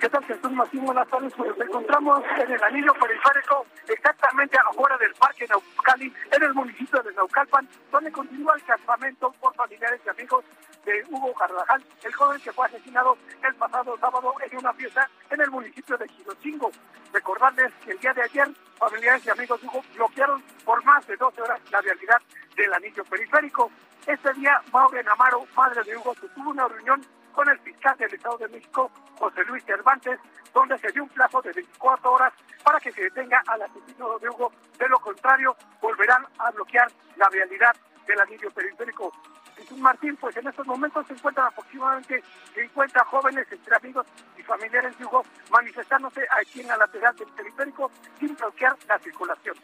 ¿Qué 0.00 0.10
tal, 0.10 0.22
Jesús 0.24 0.52
Martín? 0.52 0.84
Buenas 0.84 1.08
tardes. 1.08 1.32
Pues 1.34 1.56
nos 1.56 1.66
encontramos 1.66 2.22
en 2.38 2.52
el 2.52 2.62
anillo 2.62 2.92
periférico, 2.94 3.66
exactamente 3.88 4.58
afuera 4.58 4.96
del 4.98 5.14
Parque 5.14 5.46
Naucali, 5.48 6.12
en 6.32 6.42
el 6.42 6.52
municipio 6.52 7.02
de 7.02 7.14
Naucalpan, 7.14 7.66
donde 7.90 8.12
continúa 8.12 8.54
el 8.56 8.64
campamento 8.64 9.32
por 9.40 9.54
familiares 9.54 10.00
y 10.04 10.08
amigos 10.10 10.44
de 10.84 11.02
Hugo 11.08 11.32
Carvajal, 11.32 11.82
el 12.04 12.12
joven 12.12 12.40
que 12.42 12.52
fue 12.52 12.66
asesinado 12.66 13.16
el 13.42 13.54
pasado 13.54 13.96
sábado 13.98 14.34
en 14.44 14.58
una 14.58 14.72
fiesta 14.74 15.08
en 15.30 15.40
el 15.40 15.50
municipio 15.50 15.96
de 15.96 16.08
Girochingo. 16.08 16.70
Recordarles 17.14 17.72
que 17.82 17.92
el 17.92 17.98
día 17.98 18.12
de 18.12 18.22
ayer, 18.22 18.48
familiares 18.78 19.24
y 19.24 19.30
amigos 19.30 19.60
de 19.62 19.66
Hugo 19.66 19.82
bloquearon 19.94 20.42
por 20.64 20.84
más 20.84 21.06
de 21.06 21.16
12 21.16 21.40
horas 21.40 21.60
la 21.70 21.80
vialidad 21.80 22.20
del 22.54 22.74
anillo 22.74 23.02
periférico. 23.04 23.70
Este 24.06 24.32
día, 24.34 24.60
Maureen 24.72 25.08
Amaro, 25.08 25.46
madre 25.56 25.82
de 25.84 25.96
Hugo, 25.96 26.14
tuvo 26.14 26.50
una 26.50 26.68
reunión 26.68 27.00
con 27.36 27.48
el 27.50 27.58
fiscal 27.58 27.94
del 27.98 28.12
Estado 28.14 28.38
de 28.38 28.48
México, 28.48 28.90
José 29.18 29.44
Luis 29.44 29.62
Cervantes, 29.64 30.18
donde 30.54 30.78
se 30.78 30.90
dio 30.90 31.02
un 31.02 31.08
plazo 31.10 31.42
de 31.42 31.52
24 31.52 32.10
horas 32.10 32.32
para 32.64 32.80
que 32.80 32.90
se 32.90 33.02
detenga 33.02 33.42
al 33.46 33.60
asesino 33.60 34.18
de 34.18 34.30
Hugo. 34.30 34.50
De 34.78 34.88
lo 34.88 34.98
contrario, 34.98 35.54
volverán 35.82 36.24
a 36.38 36.50
bloquear 36.52 36.90
la 37.16 37.28
vialidad 37.28 37.76
del 38.06 38.20
anillo 38.20 38.50
periférico. 38.50 39.12
Jesús 39.54 39.78
Martín, 39.78 40.16
pues 40.16 40.34
en 40.38 40.46
estos 40.46 40.66
momentos 40.66 41.06
se 41.06 41.12
encuentran 41.12 41.48
aproximadamente 41.48 42.24
50 42.54 43.04
jóvenes 43.04 43.46
entre 43.50 43.76
amigos 43.76 44.06
y 44.38 44.42
familiares 44.42 44.98
de 44.98 45.04
Hugo 45.04 45.22
manifestándose 45.50 46.26
aquí 46.40 46.62
en 46.62 46.68
la 46.68 46.78
lateral 46.78 47.14
del 47.16 47.28
periférico 47.28 47.90
sin 48.18 48.34
bloquear 48.34 48.76
la 48.88 48.98
circulación. 48.98 49.56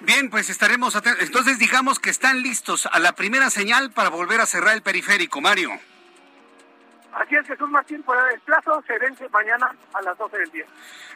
Bien, 0.00 0.30
pues 0.30 0.48
estaremos 0.48 0.94
atentos. 0.94 1.24
Entonces 1.24 1.58
digamos 1.58 1.98
que 1.98 2.10
están 2.10 2.40
listos 2.42 2.86
a 2.86 3.00
la 3.00 3.12
primera 3.14 3.50
señal 3.50 3.90
para 3.90 4.10
volver 4.10 4.40
a 4.40 4.46
cerrar 4.46 4.74
el 4.74 4.82
periférico, 4.82 5.40
Mario. 5.40 5.70
Así 7.14 7.36
es, 7.36 7.46
Jesús 7.46 7.70
Martín, 7.70 8.02
por 8.02 8.16
el 8.32 8.40
plazo 8.40 8.82
se 8.86 8.98
vence 8.98 9.28
mañana 9.28 9.72
a 9.92 10.02
las 10.02 10.18
12 10.18 10.36
del 10.36 10.50
día. 10.50 10.66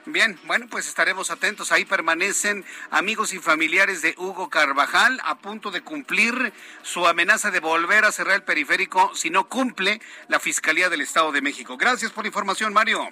Bien, 0.06 0.38
bueno, 0.44 0.66
pues 0.70 0.86
estaremos 0.86 1.32
atentos. 1.32 1.72
Ahí 1.72 1.84
permanecen 1.84 2.64
amigos 2.90 3.32
y 3.32 3.40
familiares 3.40 4.00
de 4.00 4.14
Hugo 4.16 4.48
Carvajal 4.48 5.20
a 5.24 5.38
punto 5.38 5.72
de 5.72 5.80
cumplir 5.80 6.52
su 6.82 7.06
amenaza 7.06 7.50
de 7.50 7.58
volver 7.58 8.04
a 8.04 8.12
cerrar 8.12 8.36
el 8.36 8.44
periférico 8.44 9.12
si 9.16 9.30
no 9.30 9.48
cumple 9.48 10.00
la 10.28 10.38
Fiscalía 10.38 10.88
del 10.88 11.00
Estado 11.00 11.32
de 11.32 11.42
México. 11.42 11.76
Gracias 11.76 12.12
por 12.12 12.22
la 12.22 12.28
información, 12.28 12.72
Mario. 12.72 13.08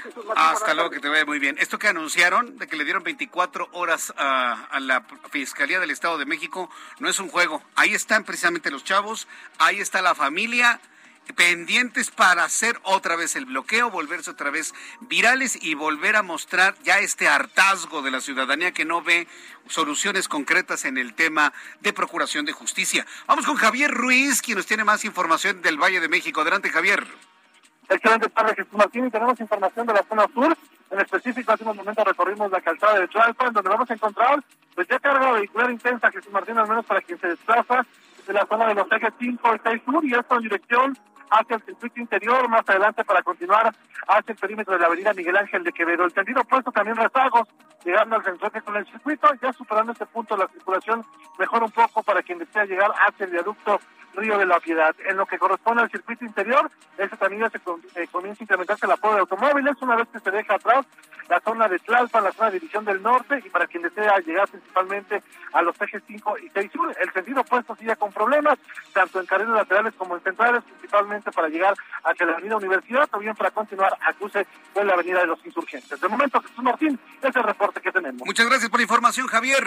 Jesús 0.00 0.24
Martín. 0.24 0.42
Hasta 0.42 0.72
luego, 0.72 0.88
que 0.88 1.00
te 1.00 1.10
vaya 1.10 1.26
muy 1.26 1.38
bien. 1.38 1.56
Esto 1.58 1.78
que 1.78 1.88
anunciaron, 1.88 2.56
de 2.56 2.66
que 2.66 2.76
le 2.76 2.84
dieron 2.84 3.02
24 3.02 3.68
horas 3.72 4.14
a, 4.16 4.64
a, 4.70 4.80
la 4.80 5.04
Fiscalía 5.30 5.80
del 5.80 5.90
Estado 5.90 6.16
de 6.16 6.24
México, 6.24 6.70
no 6.98 7.10
es 7.10 7.18
un 7.18 7.28
juego. 7.28 7.62
Ahí 7.74 7.94
están 7.94 8.24
precisamente 8.24 8.70
los 8.70 8.84
chavos, 8.84 9.28
ahí 9.58 9.80
está 9.80 10.00
la 10.00 10.14
familia 10.14 10.80
pendientes 11.34 12.10
para 12.10 12.44
hacer 12.44 12.78
otra 12.82 13.16
vez 13.16 13.36
el 13.36 13.46
bloqueo, 13.46 13.90
volverse 13.90 14.30
otra 14.30 14.50
vez 14.50 14.74
virales 15.00 15.58
y 15.60 15.74
volver 15.74 16.16
a 16.16 16.22
mostrar 16.22 16.74
ya 16.82 16.98
este 16.98 17.28
hartazgo 17.28 18.02
de 18.02 18.10
la 18.10 18.20
ciudadanía 18.20 18.72
que 18.72 18.84
no 18.84 19.02
ve 19.02 19.26
soluciones 19.68 20.28
concretas 20.28 20.84
en 20.84 20.98
el 20.98 21.14
tema 21.14 21.52
de 21.80 21.92
procuración 21.92 22.44
de 22.44 22.52
justicia. 22.52 23.06
Vamos 23.26 23.46
con 23.46 23.56
Javier 23.56 23.90
Ruiz, 23.90 24.42
quien 24.42 24.56
nos 24.56 24.66
tiene 24.66 24.84
más 24.84 25.04
información 25.04 25.62
del 25.62 25.78
Valle 25.78 26.00
de 26.00 26.08
México. 26.08 26.40
Adelante, 26.40 26.70
Javier. 26.70 27.06
Excelente 27.88 28.28
tarde, 28.30 28.54
Jesús 28.54 28.72
Martín. 28.72 29.10
Tenemos 29.10 29.38
información 29.40 29.86
de 29.86 29.92
la 29.92 30.02
zona 30.08 30.26
sur. 30.32 30.56
En 30.90 31.00
específico, 31.00 31.52
hace 31.52 31.64
unos 31.64 31.76
momentos 31.76 32.04
recorrimos 32.04 32.50
la 32.50 32.60
calzada 32.60 33.00
de 33.00 33.08
Tlalpan, 33.08 33.52
donde 33.52 33.70
vamos 33.70 33.90
a 33.90 33.94
encontrar 33.94 34.42
pues 34.76 34.86
ya 34.88 34.98
carga 35.00 35.32
vehicular 35.32 35.70
intensa, 35.70 36.12
Jesús 36.12 36.30
Martín, 36.30 36.58
al 36.58 36.68
menos 36.68 36.84
para 36.84 37.00
quien 37.00 37.18
se 37.18 37.28
desplaza 37.28 37.84
de 38.26 38.32
la 38.32 38.46
zona 38.46 38.68
de 38.68 38.74
los 38.74 38.92
ejes 38.92 39.12
5 39.18 39.54
y 39.54 39.58
6 39.64 39.82
sur, 39.86 40.04
y 40.04 40.14
esto 40.14 40.36
en 40.36 40.42
dirección 40.42 40.98
hacia 41.30 41.56
el 41.56 41.64
circuito 41.64 42.00
interior, 42.00 42.48
más 42.48 42.68
adelante 42.68 43.04
para 43.04 43.22
continuar 43.22 43.74
hacia 44.08 44.32
el 44.32 44.38
perímetro 44.38 44.74
de 44.74 44.80
la 44.80 44.86
avenida 44.86 45.12
Miguel 45.12 45.36
Ángel 45.36 45.64
de 45.64 45.72
Quevedo. 45.72 46.04
El 46.04 46.12
sentido 46.12 46.40
opuesto 46.42 46.70
también 46.72 46.96
rezagos, 46.96 47.48
llegando 47.84 48.16
al 48.16 48.24
centro 48.24 48.50
con 48.64 48.76
el 48.76 48.86
circuito, 48.86 49.28
ya 49.40 49.52
superando 49.52 49.92
este 49.92 50.06
punto 50.06 50.36
la 50.36 50.48
circulación 50.48 51.04
mejora 51.38 51.64
un 51.64 51.72
poco 51.72 52.02
para 52.02 52.22
quien 52.22 52.38
desea 52.38 52.64
llegar 52.64 52.92
hacia 53.06 53.24
el 53.24 53.32
viaducto 53.32 53.78
Río 54.16 54.38
de 54.38 54.46
la 54.46 54.58
Piedad. 54.60 54.94
En 55.08 55.16
lo 55.16 55.26
que 55.26 55.38
corresponde 55.38 55.82
al 55.82 55.90
circuito 55.90 56.24
interior, 56.24 56.70
este 56.98 57.16
ya 57.38 57.50
se 57.50 57.58
eh, 58.00 58.08
comienza 58.10 58.42
a 58.42 58.44
incrementarse 58.44 58.86
el 58.86 58.92
apoyo 58.92 59.14
de 59.14 59.20
automóviles, 59.20 59.76
una 59.80 59.96
vez 59.96 60.08
que 60.12 60.20
se 60.20 60.30
deja 60.30 60.54
atrás 60.54 60.86
la 61.28 61.40
zona 61.40 61.68
de 61.68 61.78
Tlalpan, 61.78 62.24
la 62.24 62.32
zona 62.32 62.50
de 62.50 62.60
División 62.60 62.84
del 62.84 63.02
Norte, 63.02 63.42
y 63.44 63.50
para 63.50 63.66
quien 63.66 63.82
desea 63.82 64.18
llegar 64.20 64.48
principalmente 64.48 65.22
a 65.52 65.62
los 65.62 65.80
ejes 65.80 66.02
5 66.06 66.38
y 66.38 66.50
6 66.50 66.72
sur, 66.72 66.96
el 67.00 67.12
sentido 67.12 67.40
opuesto 67.40 67.74
sigue 67.76 67.96
con 67.96 68.12
problemas, 68.12 68.58
tanto 68.92 69.20
en 69.20 69.26
carriles 69.26 69.54
laterales 69.54 69.94
como 69.94 70.16
en 70.16 70.22
centrales, 70.22 70.62
principalmente 70.64 71.32
para 71.32 71.48
llegar 71.48 71.74
hacia 72.04 72.26
la 72.26 72.32
avenida 72.32 72.56
Universidad, 72.56 73.08
o 73.12 73.18
bien 73.18 73.34
para 73.34 73.50
continuar 73.50 73.96
a 74.00 74.12
cruce 74.12 74.46
con 74.72 74.86
la 74.86 74.94
avenida 74.94 75.20
de 75.20 75.26
los 75.26 75.44
Insurgentes. 75.44 76.00
De 76.00 76.08
momento, 76.08 76.40
Jesús 76.40 76.62
Martín, 76.62 76.98
es 77.22 77.36
el 77.36 77.42
reporte 77.42 77.80
que 77.80 77.92
tenemos. 77.92 78.22
Muchas 78.24 78.46
gracias 78.46 78.70
por 78.70 78.78
la 78.78 78.84
información, 78.84 79.26
Javier. 79.26 79.64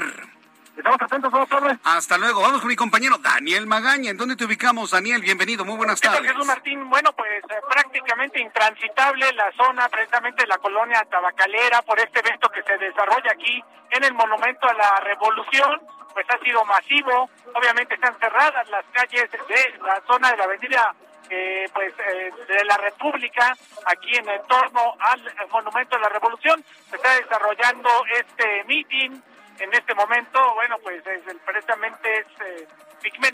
Estamos 0.77 1.01
atentos, 1.01 1.31
vamos 1.31 1.77
Hasta 1.83 2.17
luego. 2.17 2.41
Vamos 2.41 2.59
con 2.59 2.67
mi 2.67 2.75
compañero 2.75 3.17
Daniel 3.17 3.67
Magaña. 3.67 4.11
¿En 4.11 4.17
dónde 4.17 4.35
te 4.35 4.45
ubicamos, 4.45 4.91
Daniel? 4.91 5.21
Bienvenido. 5.21 5.65
Muy 5.65 5.75
buenas 5.75 5.99
tardes. 5.99 6.21
Jesús 6.21 6.45
Martín, 6.45 6.89
bueno, 6.89 7.11
pues 7.13 7.43
eh, 7.49 7.61
prácticamente 7.69 8.39
intransitable 8.39 9.31
la 9.33 9.51
zona, 9.53 9.89
precisamente 9.89 10.47
la 10.47 10.57
colonia 10.57 11.05
tabacalera, 11.09 11.81
por 11.81 11.99
este 11.99 12.19
evento 12.19 12.49
que 12.49 12.63
se 12.63 12.77
desarrolla 12.77 13.31
aquí 13.31 13.63
en 13.91 14.03
el 14.03 14.13
Monumento 14.13 14.67
a 14.69 14.73
la 14.73 14.99
Revolución. 15.03 15.81
Pues 16.13 16.25
ha 16.29 16.39
sido 16.43 16.63
masivo. 16.65 17.29
Obviamente 17.53 17.95
están 17.95 18.17
cerradas 18.19 18.67
las 18.69 18.85
calles 18.91 19.29
de 19.31 19.79
la 19.83 20.01
zona 20.07 20.31
de 20.31 20.37
la 20.37 20.43
avenida 20.45 20.95
eh, 21.29 21.69
pues 21.73 21.93
eh, 21.99 22.31
de 22.47 22.65
la 22.65 22.75
República 22.77 23.55
aquí 23.85 24.15
en 24.15 24.27
el 24.27 24.41
torno 24.47 24.95
al 24.99 25.21
Monumento 25.51 25.95
a 25.95 25.99
la 25.99 26.09
Revolución 26.09 26.63
se 26.89 26.95
está 26.95 27.13
desarrollando 27.13 27.87
este 28.19 28.63
meeting 28.63 29.21
en 29.59 29.73
este 29.73 29.93
momento, 29.93 30.53
bueno, 30.55 30.77
pues 30.81 31.05
es 31.05 31.21
precisamente 31.45 32.19
es 32.19 32.27
eh, 32.41 32.67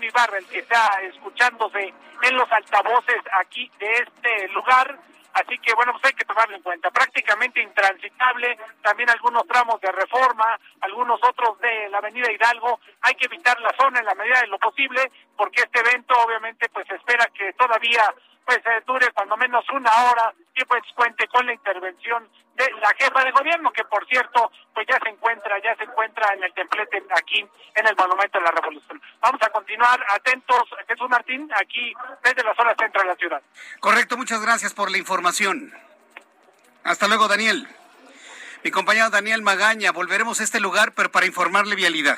Ibarra 0.01 0.37
el 0.37 0.45
que 0.47 0.59
está 0.59 1.01
escuchándose 1.01 1.93
en 2.21 2.35
los 2.35 2.51
altavoces 2.51 3.21
aquí 3.39 3.71
de 3.79 3.91
este 3.93 4.47
lugar. 4.49 4.97
Así 5.33 5.57
que 5.57 5.73
bueno, 5.73 5.91
pues 5.91 6.05
hay 6.05 6.13
que 6.13 6.23
tomarlo 6.25 6.55
en 6.55 6.61
cuenta. 6.61 6.89
Prácticamente 6.91 7.61
intransitable, 7.61 8.57
también 8.81 9.09
algunos 9.09 9.45
tramos 9.47 9.81
de 9.81 9.91
reforma, 9.91 10.57
algunos 10.81 11.19
otros 11.23 11.59
de 11.59 11.89
la 11.89 11.97
avenida 11.97 12.31
Hidalgo. 12.31 12.79
Hay 13.01 13.15
que 13.15 13.25
evitar 13.25 13.59
la 13.59 13.73
zona 13.77 13.99
en 13.99 14.05
la 14.05 14.15
medida 14.15 14.39
de 14.41 14.47
lo 14.47 14.57
posible, 14.59 15.11
porque 15.35 15.63
este 15.63 15.79
evento 15.79 16.15
obviamente 16.25 16.69
pues 16.69 16.89
espera 16.89 17.25
que 17.33 17.51
todavía 17.53 18.13
pues 18.45 18.59
eh, 18.65 18.81
dure 18.85 19.11
cuando 19.11 19.35
menos 19.35 19.65
una 19.71 19.91
hora 20.05 20.33
y 20.55 20.63
pues 20.65 20.83
cuente 20.95 21.27
con 21.27 21.45
la 21.45 21.53
intervención 21.53 22.29
de 22.55 22.71
la 22.81 22.89
jefa 22.97 23.23
de 23.23 23.31
gobierno, 23.31 23.71
que 23.73 23.83
por 23.83 24.07
cierto, 24.07 24.51
pues 24.73 24.87
ya 24.87 24.97
se 25.03 25.09
encuentra, 25.09 25.61
ya 25.61 25.75
se 25.75 25.83
encuentra 25.83 26.33
en 26.33 26.43
el 26.43 26.53
templete 26.53 27.03
aquí 27.17 27.45
en 27.75 27.87
el 27.87 27.95
Monumento 27.95 28.39
de 28.39 28.45
la 28.45 28.51
Revolución. 28.51 29.01
Vamos 29.19 29.41
a 29.41 29.49
continuar 29.49 29.99
atentos, 30.09 30.63
Jesús 30.87 31.09
Martín, 31.09 31.49
aquí 31.59 31.93
desde 32.23 32.43
la 32.43 32.55
zona 32.55 32.73
central 32.79 33.03
de 33.03 33.09
la 33.11 33.15
ciudad. 33.15 33.41
Correcto, 33.81 34.15
muchas 34.15 34.41
gracias 34.41 34.73
por 34.73 34.89
la 34.89 34.97
información. 34.97 35.73
Hasta 36.83 37.07
luego, 37.07 37.27
Daniel. 37.27 37.67
Mi 38.63 38.71
compañero 38.71 39.09
Daniel 39.09 39.41
Magaña, 39.41 39.91
volveremos 39.91 40.39
a 40.39 40.43
este 40.43 40.59
lugar, 40.59 40.93
pero 40.93 41.11
para 41.11 41.25
informarle 41.25 41.75
vialidad, 41.75 42.17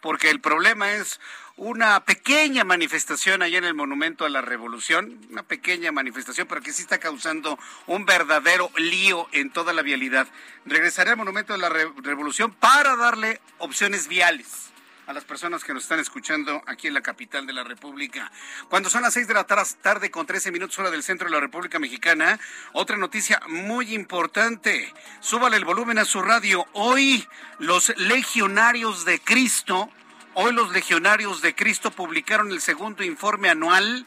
porque 0.00 0.30
el 0.30 0.40
problema 0.40 0.92
es 0.92 1.20
una 1.56 2.04
pequeña 2.04 2.64
manifestación 2.64 3.42
allá 3.42 3.58
en 3.58 3.64
el 3.64 3.74
Monumento 3.74 4.26
a 4.26 4.28
la 4.28 4.42
Revolución, 4.42 5.18
una 5.30 5.42
pequeña 5.42 5.90
manifestación, 5.90 6.46
pero 6.46 6.60
que 6.60 6.72
sí 6.72 6.82
está 6.82 6.98
causando 6.98 7.58
un 7.86 8.04
verdadero 8.04 8.70
lío 8.76 9.26
en 9.32 9.50
toda 9.50 9.72
la 9.72 9.82
vialidad. 9.82 10.26
Regresaré 10.66 11.10
al 11.10 11.16
Monumento 11.16 11.54
a 11.54 11.58
la 11.58 11.70
Revolución 11.70 12.52
para 12.52 12.96
darle 12.96 13.40
opciones 13.58 14.06
viales 14.06 14.66
a 15.06 15.12
las 15.12 15.24
personas 15.24 15.62
que 15.62 15.72
nos 15.72 15.84
están 15.84 16.00
escuchando 16.00 16.62
aquí 16.66 16.88
en 16.88 16.94
la 16.94 17.00
capital 17.00 17.46
de 17.46 17.52
la 17.52 17.64
República. 17.64 18.30
Cuando 18.68 18.90
son 18.90 19.02
las 19.02 19.14
seis 19.14 19.28
de 19.28 19.34
la 19.34 19.44
tarde 19.44 20.10
con 20.10 20.26
13 20.26 20.50
minutos 20.50 20.78
hora 20.78 20.90
del 20.90 21.04
centro 21.04 21.28
de 21.28 21.34
la 21.34 21.40
República 21.40 21.78
Mexicana, 21.78 22.40
otra 22.72 22.96
noticia 22.96 23.40
muy 23.48 23.94
importante. 23.94 24.92
Súbale 25.20 25.56
el 25.56 25.64
volumen 25.64 25.98
a 25.98 26.04
su 26.04 26.20
radio. 26.22 26.66
Hoy 26.72 27.26
los 27.60 27.96
legionarios 27.96 29.04
de 29.04 29.20
Cristo 29.20 29.90
Hoy 30.38 30.52
los 30.52 30.70
legionarios 30.70 31.40
de 31.40 31.54
Cristo 31.54 31.90
publicaron 31.90 32.52
el 32.52 32.60
segundo 32.60 33.02
informe 33.02 33.48
anual 33.48 34.04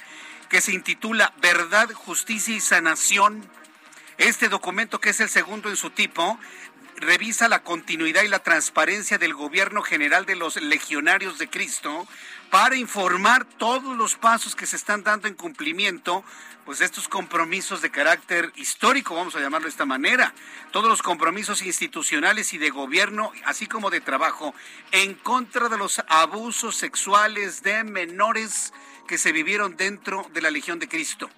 que 0.47 0.61
se 0.61 0.73
intitula 0.73 1.33
Verdad, 1.41 1.91
Justicia 1.91 2.55
y 2.55 2.59
Sanación. 2.59 3.49
Este 4.19 4.47
documento, 4.47 5.01
que 5.01 5.09
es 5.09 5.19
el 5.21 5.29
segundo 5.29 5.69
en 5.69 5.75
su 5.75 5.89
tipo, 5.89 6.37
revisa 6.97 7.47
la 7.47 7.63
continuidad 7.63 8.21
y 8.21 8.27
la 8.27 8.43
transparencia 8.43 9.17
del 9.17 9.33
gobierno 9.33 9.81
general 9.81 10.27
de 10.27 10.35
los 10.35 10.57
legionarios 10.57 11.39
de 11.39 11.49
Cristo 11.49 12.07
para 12.49 12.75
informar 12.75 13.45
todos 13.45 13.95
los 13.95 14.15
pasos 14.15 14.55
que 14.55 14.65
se 14.65 14.75
están 14.75 15.03
dando 15.03 15.27
en 15.27 15.35
cumplimiento 15.35 16.23
pues 16.65 16.81
estos 16.81 17.07
compromisos 17.07 17.81
de 17.81 17.89
carácter 17.89 18.51
histórico, 18.55 19.15
vamos 19.15 19.35
a 19.35 19.39
llamarlo 19.39 19.65
de 19.65 19.71
esta 19.71 19.87
manera, 19.87 20.35
todos 20.71 20.87
los 20.87 21.01
compromisos 21.01 21.63
institucionales 21.63 22.53
y 22.53 22.59
de 22.59 22.69
gobierno, 22.69 23.31
así 23.45 23.65
como 23.65 23.89
de 23.89 24.01
trabajo, 24.01 24.53
en 24.91 25.15
contra 25.15 25.67
de 25.69 25.79
los 25.79 25.99
abusos 26.07 26.75
sexuales 26.75 27.63
de 27.63 27.83
menores 27.83 28.71
que 29.07 29.17
se 29.17 29.31
vivieron 29.31 29.77
dentro 29.77 30.29
de 30.31 30.41
la 30.43 30.51
Legión 30.51 30.77
de 30.77 30.87
Cristo. 30.87 31.31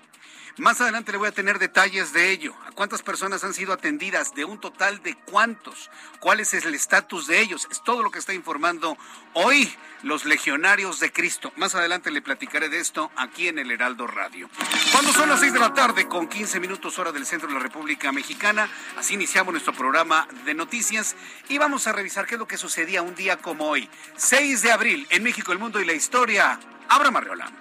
Más 0.62 0.80
adelante 0.80 1.12
le 1.12 1.18
voy 1.18 1.28
a 1.28 1.32
tener 1.32 1.58
detalles 1.58 2.14
de 2.14 2.30
ello. 2.30 2.54
¿A 2.68 2.72
cuántas 2.72 3.02
personas 3.02 3.44
han 3.44 3.56
sido 3.56 3.74
atendidas? 3.74 4.36
¿De 4.36 4.46
un 4.46 4.60
total 4.60 5.02
de 5.02 5.16
cuántos? 5.16 5.90
¿Cuál 6.20 6.40
es 6.40 6.54
el 6.54 6.76
estatus 6.76 7.26
de 7.26 7.42
ellos? 7.42 7.68
Es 7.72 7.84
todo 7.84 8.04
lo 8.04 8.12
que 8.12 8.20
está 8.20 8.36
informando 8.36 8.96
hoy 9.34 9.76
los 10.04 10.24
legionarios 10.24 11.00
de 11.00 11.12
Cristo. 11.12 11.52
Más 11.56 11.74
adelante 11.74 12.12
le 12.12 12.22
platicaré 12.22 12.70
de 12.70 12.78
esto 12.78 13.10
aquí 13.16 13.48
en 13.48 13.58
el 13.58 13.72
Heraldo 13.72 14.06
Radio. 14.06 14.52
Cuando 14.92 15.12
son 15.12 15.30
las 15.30 15.40
6 15.40 15.52
de 15.52 15.60
la 15.60 15.74
tarde 15.74 16.08
con 16.08 16.28
15 16.28 16.60
minutos 16.60 17.00
hora 17.00 17.12
del 17.12 17.26
centro 17.26 17.48
de 17.48 17.56
la 17.56 17.60
República 17.60 18.12
Mexicana, 18.12 18.70
así 19.00 19.16
iniciamos 19.16 19.54
nuestro 19.54 19.74
programa 19.74 20.28
de 20.46 20.54
noticias 20.54 21.16
y 21.50 21.58
vamos 21.58 21.88
a 21.88 21.92
revisar 21.92 22.28
qué 22.28 22.36
es 22.36 22.40
lo 22.40 22.48
que 22.48 22.60
sucedía 22.60 23.02
un 23.02 23.16
día 23.16 23.38
como 23.38 23.68
hoy, 23.68 23.90
6 24.16 24.62
de 24.62 24.72
abril, 24.72 25.08
en 25.10 25.24
México, 25.24 25.54
el 25.54 25.58
mundo 25.58 25.82
y 25.82 25.86
la 25.86 25.94
historia. 25.94 26.60
Abra 26.88 27.10
Marriola. 27.10 27.52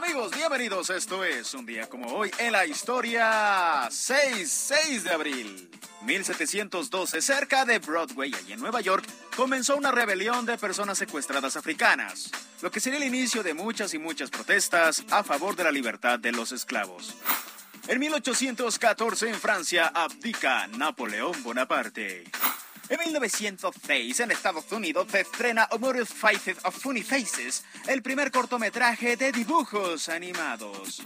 Amigos, 0.00 0.30
bienvenidos. 0.30 0.90
Esto 0.90 1.24
es 1.24 1.54
un 1.54 1.66
día 1.66 1.88
como 1.88 2.06
hoy 2.14 2.30
en 2.38 2.52
la 2.52 2.64
historia 2.64 3.88
6, 3.90 4.48
6 4.48 5.02
de 5.02 5.10
abril. 5.10 5.68
1712, 6.02 7.20
cerca 7.20 7.64
de 7.64 7.80
Broadway, 7.80 8.32
allí 8.32 8.52
en 8.52 8.60
Nueva 8.60 8.80
York, 8.80 9.04
comenzó 9.34 9.74
una 9.74 9.90
rebelión 9.90 10.46
de 10.46 10.56
personas 10.56 10.98
secuestradas 10.98 11.56
africanas, 11.56 12.30
lo 12.62 12.70
que 12.70 12.78
sería 12.78 13.00
el 13.00 13.06
inicio 13.06 13.42
de 13.42 13.54
muchas 13.54 13.92
y 13.92 13.98
muchas 13.98 14.30
protestas 14.30 15.02
a 15.10 15.24
favor 15.24 15.56
de 15.56 15.64
la 15.64 15.72
libertad 15.72 16.16
de 16.20 16.30
los 16.30 16.52
esclavos. 16.52 17.16
En 17.88 17.98
1814, 17.98 19.30
en 19.30 19.40
Francia, 19.40 19.88
abdica 19.92 20.68
Napoleón 20.68 21.42
Bonaparte. 21.42 22.22
En 22.90 22.98
1906, 22.98 24.20
en 24.20 24.30
Estados 24.30 24.72
Unidos, 24.72 25.08
se 25.10 25.20
estrena 25.20 25.68
Humorous 25.72 26.08
Faces 26.08 26.56
of 26.64 26.74
Funny 26.74 27.02
Faces, 27.02 27.62
el 27.86 28.00
primer 28.00 28.30
cortometraje 28.30 29.16
de 29.16 29.30
dibujos 29.30 30.08
animados. 30.08 31.02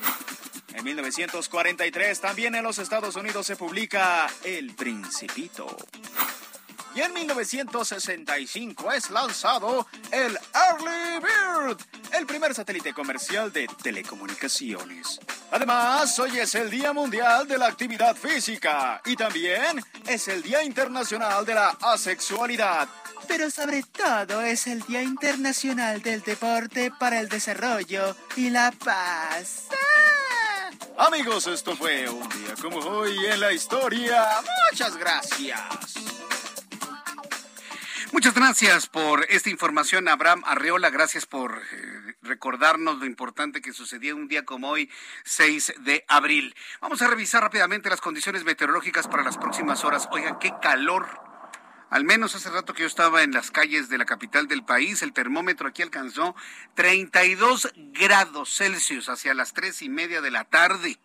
En 0.74 0.84
1943, 0.84 2.20
también 2.20 2.54
en 2.54 2.62
los 2.62 2.78
Estados 2.78 3.16
Unidos 3.16 3.46
se 3.46 3.56
publica 3.56 4.28
El 4.44 4.74
Principito. 4.74 5.76
Y 6.94 7.00
en 7.00 7.12
1965 7.14 8.92
es 8.92 9.10
lanzado 9.10 9.86
el 10.12 10.38
Early 10.54 11.20
Bird, 11.20 11.78
el 12.22 12.26
primer 12.28 12.54
satélite 12.54 12.94
comercial 12.94 13.52
de 13.52 13.68
telecomunicaciones. 13.82 15.18
Además, 15.50 16.16
hoy 16.20 16.38
es 16.38 16.54
el 16.54 16.70
Día 16.70 16.92
Mundial 16.92 17.48
de 17.48 17.58
la 17.58 17.66
Actividad 17.66 18.14
Física 18.14 19.02
y 19.04 19.16
también 19.16 19.82
es 20.06 20.28
el 20.28 20.40
Día 20.40 20.62
Internacional 20.62 21.44
de 21.44 21.54
la 21.54 21.70
Asexualidad. 21.80 22.88
Pero 23.26 23.50
sobre 23.50 23.82
todo 23.82 24.40
es 24.40 24.68
el 24.68 24.82
Día 24.82 25.02
Internacional 25.02 26.00
del 26.00 26.22
Deporte 26.22 26.92
para 26.96 27.18
el 27.18 27.28
Desarrollo 27.28 28.14
y 28.36 28.50
la 28.50 28.70
Paz. 28.70 29.66
¡Ah! 29.72 31.06
Amigos, 31.08 31.48
esto 31.48 31.76
fue 31.76 32.08
un 32.08 32.28
día 32.28 32.54
como 32.60 32.78
hoy 32.78 33.26
en 33.26 33.40
la 33.40 33.52
historia. 33.52 34.24
Muchas 34.70 34.96
gracias. 34.96 35.60
Muchas 38.12 38.34
gracias 38.34 38.86
por 38.86 39.24
esta 39.30 39.48
información, 39.48 40.06
Abraham 40.06 40.42
Arreola. 40.44 40.90
Gracias 40.90 41.24
por 41.24 41.62
eh, 41.72 42.01
recordarnos 42.22 42.98
lo 42.98 43.06
importante 43.06 43.60
que 43.60 43.72
sucedió 43.72 44.16
un 44.16 44.28
día 44.28 44.44
como 44.44 44.70
hoy, 44.70 44.90
6 45.24 45.74
de 45.80 46.04
abril. 46.08 46.54
Vamos 46.80 47.02
a 47.02 47.08
revisar 47.08 47.42
rápidamente 47.42 47.90
las 47.90 48.00
condiciones 48.00 48.44
meteorológicas 48.44 49.08
para 49.08 49.24
las 49.24 49.38
próximas 49.38 49.84
horas. 49.84 50.08
Oigan, 50.10 50.38
qué 50.38 50.52
calor. 50.60 51.06
Al 51.90 52.04
menos 52.04 52.34
hace 52.34 52.48
rato 52.48 52.72
que 52.72 52.82
yo 52.82 52.86
estaba 52.86 53.22
en 53.22 53.32
las 53.32 53.50
calles 53.50 53.90
de 53.90 53.98
la 53.98 54.06
capital 54.06 54.48
del 54.48 54.64
país, 54.64 55.02
el 55.02 55.12
termómetro 55.12 55.68
aquí 55.68 55.82
alcanzó 55.82 56.34
32 56.74 57.70
grados 57.76 58.56
Celsius 58.56 59.10
hacia 59.10 59.34
las 59.34 59.52
tres 59.52 59.82
y 59.82 59.90
media 59.90 60.22
de 60.22 60.30
la 60.30 60.44
tarde. 60.44 60.98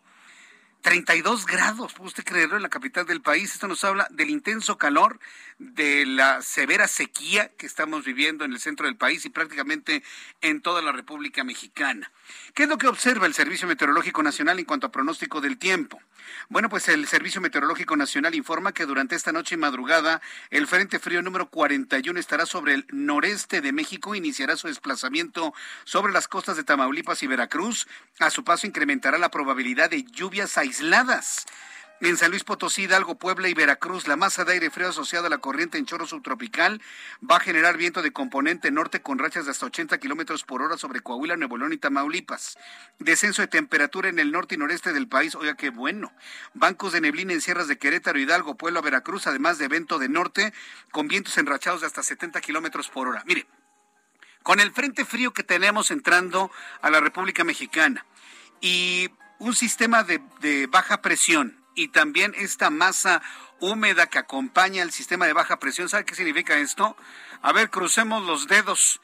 32 0.82 1.46
grados, 1.46 1.92
¿puede 1.92 2.08
usted 2.08 2.24
creerlo? 2.24 2.56
En 2.56 2.62
la 2.62 2.68
capital 2.68 3.06
del 3.06 3.20
país. 3.20 3.52
Esto 3.52 3.68
nos 3.68 3.84
habla 3.84 4.06
del 4.10 4.30
intenso 4.30 4.78
calor, 4.78 5.18
de 5.58 6.06
la 6.06 6.40
severa 6.42 6.88
sequía 6.88 7.50
que 7.56 7.66
estamos 7.66 8.04
viviendo 8.04 8.44
en 8.44 8.52
el 8.52 8.60
centro 8.60 8.86
del 8.86 8.96
país 8.96 9.24
y 9.24 9.30
prácticamente 9.30 10.02
en 10.40 10.60
toda 10.62 10.80
la 10.82 10.92
República 10.92 11.44
Mexicana. 11.44 12.12
¿Qué 12.54 12.64
es 12.64 12.68
lo 12.68 12.78
que 12.78 12.86
observa 12.86 13.26
el 13.26 13.34
Servicio 13.34 13.66
Meteorológico 13.66 14.22
Nacional 14.22 14.58
en 14.58 14.64
cuanto 14.64 14.86
a 14.86 14.92
pronóstico 14.92 15.40
del 15.40 15.58
tiempo? 15.58 16.00
Bueno, 16.48 16.68
pues 16.68 16.88
el 16.88 17.06
Servicio 17.06 17.40
Meteorológico 17.40 17.96
Nacional 17.96 18.34
informa 18.34 18.72
que 18.72 18.86
durante 18.86 19.16
esta 19.16 19.32
noche 19.32 19.54
y 19.54 19.58
madrugada 19.58 20.20
el 20.50 20.66
Frente 20.66 20.98
Frío 20.98 21.22
número 21.22 21.50
41 21.50 22.18
estará 22.18 22.46
sobre 22.46 22.74
el 22.74 22.86
noreste 22.90 23.60
de 23.60 23.72
México, 23.72 24.14
iniciará 24.14 24.56
su 24.56 24.68
desplazamiento 24.68 25.54
sobre 25.84 26.12
las 26.12 26.28
costas 26.28 26.56
de 26.56 26.64
Tamaulipas 26.64 27.22
y 27.22 27.26
Veracruz. 27.26 27.86
A 28.18 28.30
su 28.30 28.44
paso 28.44 28.66
incrementará 28.66 29.18
la 29.18 29.30
probabilidad 29.30 29.90
de 29.90 30.04
lluvias 30.04 30.58
aisladas. 30.58 31.46
En 32.00 32.16
San 32.16 32.30
Luis 32.30 32.44
Potosí, 32.44 32.82
Hidalgo, 32.82 33.18
Puebla 33.18 33.48
y 33.48 33.54
Veracruz, 33.54 34.06
la 34.06 34.14
masa 34.14 34.44
de 34.44 34.52
aire 34.52 34.70
frío 34.70 34.88
asociada 34.88 35.26
a 35.26 35.30
la 35.30 35.38
corriente 35.38 35.78
en 35.78 35.84
chorro 35.84 36.06
subtropical 36.06 36.80
va 37.28 37.38
a 37.38 37.40
generar 37.40 37.76
viento 37.76 38.02
de 38.02 38.12
componente 38.12 38.70
norte 38.70 39.02
con 39.02 39.18
rachas 39.18 39.46
de 39.46 39.50
hasta 39.50 39.66
80 39.66 39.98
kilómetros 39.98 40.44
por 40.44 40.62
hora 40.62 40.78
sobre 40.78 41.00
Coahuila, 41.00 41.36
Nuevo 41.36 41.58
León 41.58 41.72
y 41.72 41.76
Tamaulipas. 41.76 42.56
Descenso 43.00 43.42
de 43.42 43.48
temperatura 43.48 44.08
en 44.08 44.20
el 44.20 44.30
norte 44.30 44.54
y 44.54 44.58
noreste 44.58 44.92
del 44.92 45.08
país, 45.08 45.34
oiga 45.34 45.56
qué 45.56 45.70
bueno. 45.70 46.12
Bancos 46.54 46.92
de 46.92 47.00
neblina 47.00 47.32
en 47.32 47.40
sierras 47.40 47.66
de 47.66 47.78
Querétaro, 47.78 48.20
Hidalgo, 48.20 48.54
Puebla, 48.54 48.80
Veracruz, 48.80 49.26
además 49.26 49.58
de 49.58 49.66
viento 49.66 49.98
de 49.98 50.08
norte 50.08 50.52
con 50.92 51.08
vientos 51.08 51.36
enrachados 51.36 51.80
de 51.80 51.88
hasta 51.88 52.04
70 52.04 52.40
kilómetros 52.40 52.90
por 52.90 53.08
hora. 53.08 53.24
Mire, 53.26 53.48
con 54.44 54.60
el 54.60 54.70
frente 54.70 55.04
frío 55.04 55.32
que 55.32 55.42
tenemos 55.42 55.90
entrando 55.90 56.52
a 56.80 56.90
la 56.90 57.00
República 57.00 57.42
Mexicana 57.42 58.06
y 58.60 59.10
un 59.40 59.56
sistema 59.56 60.04
de, 60.04 60.20
de 60.40 60.68
baja 60.68 61.02
presión 61.02 61.57
y 61.78 61.88
también 61.88 62.34
esta 62.36 62.70
masa 62.70 63.22
húmeda 63.60 64.08
que 64.08 64.18
acompaña 64.18 64.82
el 64.82 64.90
sistema 64.90 65.26
de 65.26 65.32
baja 65.32 65.58
presión. 65.58 65.88
¿Sabe 65.88 66.04
qué 66.04 66.14
significa 66.14 66.56
esto? 66.56 66.96
A 67.40 67.52
ver, 67.52 67.70
crucemos 67.70 68.24
los 68.24 68.48
dedos, 68.48 69.00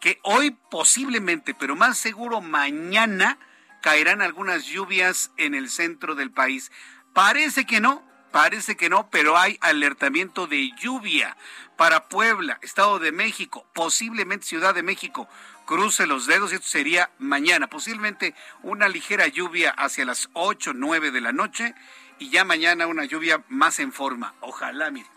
que 0.00 0.18
hoy 0.22 0.50
posiblemente, 0.70 1.54
pero 1.54 1.76
más 1.76 1.98
seguro 1.98 2.40
mañana, 2.40 3.38
caerán 3.80 4.22
algunas 4.22 4.64
lluvias 4.64 5.30
en 5.36 5.54
el 5.54 5.70
centro 5.70 6.16
del 6.16 6.32
país. 6.32 6.72
Parece 7.12 7.64
que 7.64 7.80
no, 7.80 8.02
parece 8.32 8.76
que 8.76 8.90
no, 8.90 9.08
pero 9.08 9.38
hay 9.38 9.56
alertamiento 9.60 10.48
de 10.48 10.72
lluvia 10.76 11.36
para 11.76 12.08
Puebla, 12.08 12.58
Estado 12.62 12.98
de 12.98 13.12
México, 13.12 13.66
posiblemente 13.72 14.46
Ciudad 14.46 14.74
de 14.74 14.82
México. 14.82 15.28
Cruce 15.64 16.06
los 16.06 16.26
dedos 16.26 16.52
y 16.52 16.56
esto 16.56 16.66
sería 16.66 17.10
mañana, 17.18 17.68
posiblemente 17.68 18.34
una 18.62 18.88
ligera 18.88 19.26
lluvia 19.28 19.70
hacia 19.70 20.04
las 20.04 20.28
8, 20.32 20.72
9 20.74 21.10
de 21.10 21.20
la 21.20 21.32
noche 21.32 21.74
y 22.18 22.30
ya 22.30 22.44
mañana 22.44 22.86
una 22.86 23.04
lluvia 23.04 23.42
más 23.48 23.78
en 23.78 23.92
forma. 23.92 24.34
Ojalá, 24.40 24.90
mire. 24.90 25.08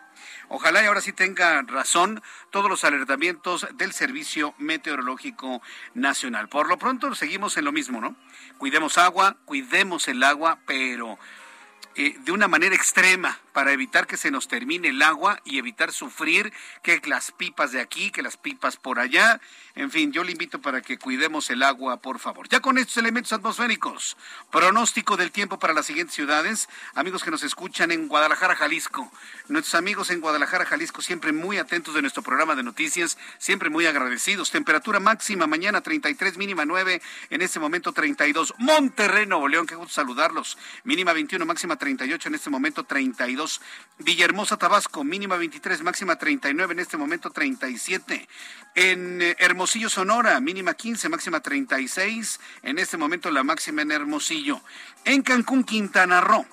Ojalá 0.52 0.82
y 0.82 0.88
ahora 0.88 1.02
sí 1.02 1.14
tenga 1.14 1.62
razón 1.62 2.24
todos 2.50 2.70
los 2.70 2.84
alertamientos 2.84 3.68
del 3.76 3.94
Servicio 3.94 4.56
Meteorológico 4.58 5.62
Nacional. 5.94 6.50
Por 6.50 6.68
lo 6.68 6.78
pronto 6.78 7.14
seguimos 7.14 7.56
en 7.58 7.66
lo 7.66 7.72
mismo, 7.72 8.02
¿no? 8.02 8.16
Cuidemos 8.58 8.98
agua, 8.98 9.38
cuidemos 9.46 10.08
el 10.08 10.24
agua, 10.24 10.60
pero 10.66 11.20
de 12.00 12.32
una 12.32 12.48
manera 12.48 12.76
extrema 12.76 13.40
para 13.52 13.74
evitar 13.74 14.08
que 14.08 14.16
se 14.16 14.32
nos 14.32 14.48
termine 14.48 14.88
el 14.88 15.02
agua 15.02 15.42
y 15.44 15.58
evitar 15.58 15.92
sufrir 15.92 16.54
que 16.82 17.02
las 17.06 17.34
pipas 17.34 17.74
de 17.74 17.82
aquí, 17.82 18.10
que 18.10 18.22
las 18.22 18.38
pipas 18.38 18.78
por 18.78 19.00
allá. 19.00 19.42
En 19.76 19.92
fin, 19.92 20.14
yo 20.14 20.24
le 20.24 20.32
invito 20.32 20.62
para 20.62 20.82
que 20.82 20.98
cuidemos 20.98 21.50
el 21.50 21.62
agua, 21.62 21.98
por 21.98 22.20
favor. 22.20 22.48
Ya 22.48 22.62
con 22.62 22.78
estos 22.78 22.96
elementos 22.96 23.34
atmosféricos, 23.34 24.16
pronóstico 24.50 25.18
del 25.18 25.32
tiempo 25.32 25.60
para 25.60 25.74
las 25.74 25.88
siguientes 25.88 26.16
ciudades. 26.16 26.70
Amigos 26.96 27.22
que 27.24 27.32
nos 27.32 27.44
escuchan 27.44 27.92
en 27.92 28.08
Guadalajara, 28.08 28.56
Jalisco. 28.56 29.12
Nuestros 29.50 29.76
amigos 29.76 30.10
en 30.10 30.22
Guadalajara, 30.22 30.66
Jalisco, 30.66 31.02
siempre 31.02 31.34
muy 31.34 31.58
atentos 31.58 31.94
de 31.94 32.02
nuestro 32.02 32.24
programa 32.24 32.56
de 32.56 32.64
noticias, 32.64 33.18
siempre 33.40 33.70
muy 33.70 33.86
agradecidos. 33.88 34.52
Temperatura 34.52 35.02
máxima 35.02 35.48
mañana 35.48 35.82
33, 35.82 36.38
mínima 36.38 36.64
9, 36.64 37.02
en 37.30 37.42
este 37.42 37.60
momento 37.60 37.92
32. 37.92 38.54
Monterrey, 38.58 39.26
Nuevo 39.26 39.50
León, 39.50 39.68
qué 39.68 39.76
gusto 39.76 39.94
saludarlos. 39.94 40.58
Mínima 40.86 41.12
21, 41.12 41.46
máxima 41.46 41.76
38, 41.90 42.28
en 42.28 42.36
este 42.36 42.50
momento 42.52 42.84
32. 42.84 43.62
Villahermosa, 43.98 44.58
Tabasco, 44.58 45.04
mínima 45.04 45.38
23, 45.38 45.82
máxima 45.82 46.18
39, 46.18 46.74
en 46.74 46.80
este 46.80 46.98
momento 46.98 47.32
37. 47.32 48.28
En 48.76 49.22
eh, 49.22 49.36
Hermosillo, 49.40 49.90
Sonora, 49.90 50.40
mínima 50.40 50.76
15, 50.76 51.10
máxima 51.10 51.40
36, 51.40 52.40
en 52.62 52.78
este 52.78 52.98
momento 52.98 53.32
la 53.32 53.44
máxima 53.44 53.82
en 53.82 53.92
Hermosillo. 53.92 54.62
En 55.04 55.24
Cancún, 55.24 55.64
Quintana 55.64 56.22
Roo. 56.22 56.46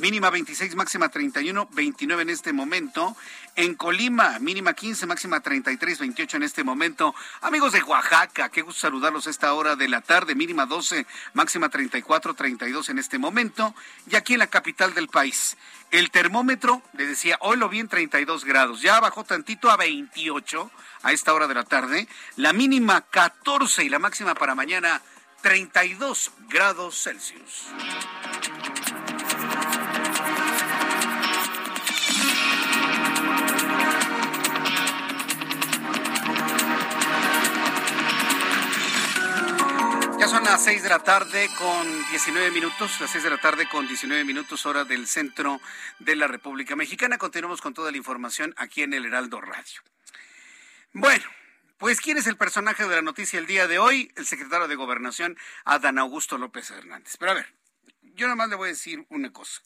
Mínima 0.00 0.30
26, 0.30 0.76
máxima 0.76 1.10
31, 1.10 1.68
29 1.72 2.22
en 2.22 2.30
este 2.30 2.54
momento. 2.54 3.14
En 3.54 3.74
Colima, 3.74 4.38
mínima 4.38 4.72
15, 4.72 5.04
máxima 5.04 5.40
33, 5.40 5.98
28 5.98 6.38
en 6.38 6.42
este 6.42 6.64
momento. 6.64 7.14
Amigos 7.42 7.72
de 7.72 7.82
Oaxaca, 7.82 8.48
qué 8.48 8.62
gusto 8.62 8.80
saludarlos 8.80 9.26
a 9.26 9.30
esta 9.30 9.52
hora 9.52 9.76
de 9.76 9.88
la 9.88 10.00
tarde. 10.00 10.34
Mínima 10.34 10.64
12, 10.64 11.06
máxima 11.34 11.68
34, 11.68 12.32
32 12.32 12.88
en 12.88 12.98
este 12.98 13.18
momento. 13.18 13.74
Y 14.10 14.16
aquí 14.16 14.32
en 14.32 14.38
la 14.38 14.46
capital 14.46 14.94
del 14.94 15.08
país. 15.08 15.58
El 15.90 16.10
termómetro, 16.10 16.80
le 16.94 17.06
decía, 17.06 17.36
hoy 17.42 17.58
lo 17.58 17.68
vi 17.68 17.80
en 17.80 17.88
32 17.88 18.46
grados. 18.46 18.80
Ya 18.80 19.00
bajó 19.00 19.24
tantito 19.24 19.70
a 19.70 19.76
28 19.76 20.70
a 21.02 21.12
esta 21.12 21.34
hora 21.34 21.46
de 21.46 21.54
la 21.54 21.64
tarde. 21.64 22.08
La 22.36 22.54
mínima 22.54 23.02
14 23.02 23.84
y 23.84 23.90
la 23.90 23.98
máxima 23.98 24.34
para 24.34 24.54
mañana 24.54 25.02
32 25.42 26.32
grados 26.48 27.02
Celsius. 27.02 27.66
Ya 40.20 40.28
son 40.28 40.44
las 40.44 40.62
6 40.64 40.82
de 40.82 40.90
la 40.90 40.98
tarde 40.98 41.48
con 41.56 41.88
19 42.10 42.50
minutos, 42.50 43.00
las 43.00 43.10
6 43.10 43.24
de 43.24 43.30
la 43.30 43.38
tarde 43.38 43.66
con 43.66 43.88
19 43.88 44.22
minutos 44.24 44.66
hora 44.66 44.84
del 44.84 45.06
centro 45.06 45.62
de 45.98 46.14
la 46.14 46.26
República 46.26 46.76
Mexicana. 46.76 47.16
Continuamos 47.16 47.62
con 47.62 47.72
toda 47.72 47.90
la 47.90 47.96
información 47.96 48.52
aquí 48.58 48.82
en 48.82 48.92
el 48.92 49.06
Heraldo 49.06 49.40
Radio. 49.40 49.80
Bueno, 50.92 51.24
pues 51.78 52.02
¿quién 52.02 52.18
es 52.18 52.26
el 52.26 52.36
personaje 52.36 52.86
de 52.86 52.96
la 52.96 53.00
noticia 53.00 53.38
el 53.38 53.46
día 53.46 53.66
de 53.66 53.78
hoy? 53.78 54.12
El 54.14 54.26
secretario 54.26 54.68
de 54.68 54.74
Gobernación, 54.74 55.38
Adán 55.64 55.98
Augusto 55.98 56.36
López 56.36 56.70
Hernández. 56.70 57.16
Pero 57.18 57.30
a 57.30 57.36
ver, 57.36 57.54
yo 58.02 58.26
nada 58.26 58.36
más 58.36 58.50
le 58.50 58.56
voy 58.56 58.66
a 58.68 58.72
decir 58.72 59.06
una 59.08 59.32
cosa. 59.32 59.62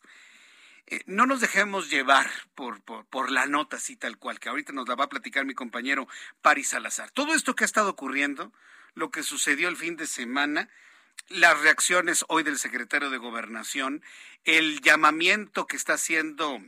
Eh, 0.87 1.03
no 1.07 1.27
nos 1.27 1.41
dejemos 1.41 1.91
llevar 1.91 2.31
por, 2.55 2.81
por, 2.81 3.07
por, 3.07 3.33
la 3.33 3.47
nota 3.47 3.79
así 3.79 3.97
tal 3.97 4.19
cual, 4.19 4.39
que 4.39 4.51
ahorita 4.51 4.73
nos 4.73 4.87
la 4.89 4.95
va 4.95 5.07
a 5.07 5.09
platicar 5.09 5.47
mi 5.47 5.55
compañero 5.55 6.07
Paris 6.43 6.69
Salazar. 6.69 7.11
Todo 7.11 7.35
esto 7.35 7.57
que 7.57 7.65
ha 7.65 7.67
estado 7.67 7.91
ocurriendo, 7.91 8.53
lo 8.95 9.11
que 9.11 9.23
sucedió 9.23 9.69
el 9.69 9.77
fin 9.77 9.97
de 9.97 10.07
semana, 10.07 10.69
las 11.29 11.61
reacciones 11.61 12.25
hoy 12.29 12.43
del 12.43 12.59
secretario 12.59 13.11
de 13.11 13.19
Gobernación, 13.19 14.03
el 14.45 14.81
llamamiento 14.81 15.67
que 15.67 15.77
está 15.77 15.95
haciendo 15.95 16.61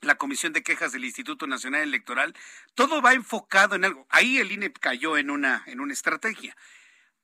la 0.00 0.16
Comisión 0.16 0.52
de 0.52 0.62
Quejas 0.62 0.92
del 0.92 1.04
Instituto 1.04 1.46
Nacional 1.46 1.82
Electoral, 1.82 2.34
todo 2.74 3.02
va 3.02 3.14
enfocado 3.14 3.74
en 3.74 3.84
algo. 3.84 4.06
Ahí 4.10 4.38
el 4.38 4.52
INE 4.52 4.72
cayó 4.72 5.16
en 5.16 5.30
una, 5.30 5.64
en 5.66 5.80
una 5.80 5.92
estrategia. 5.92 6.56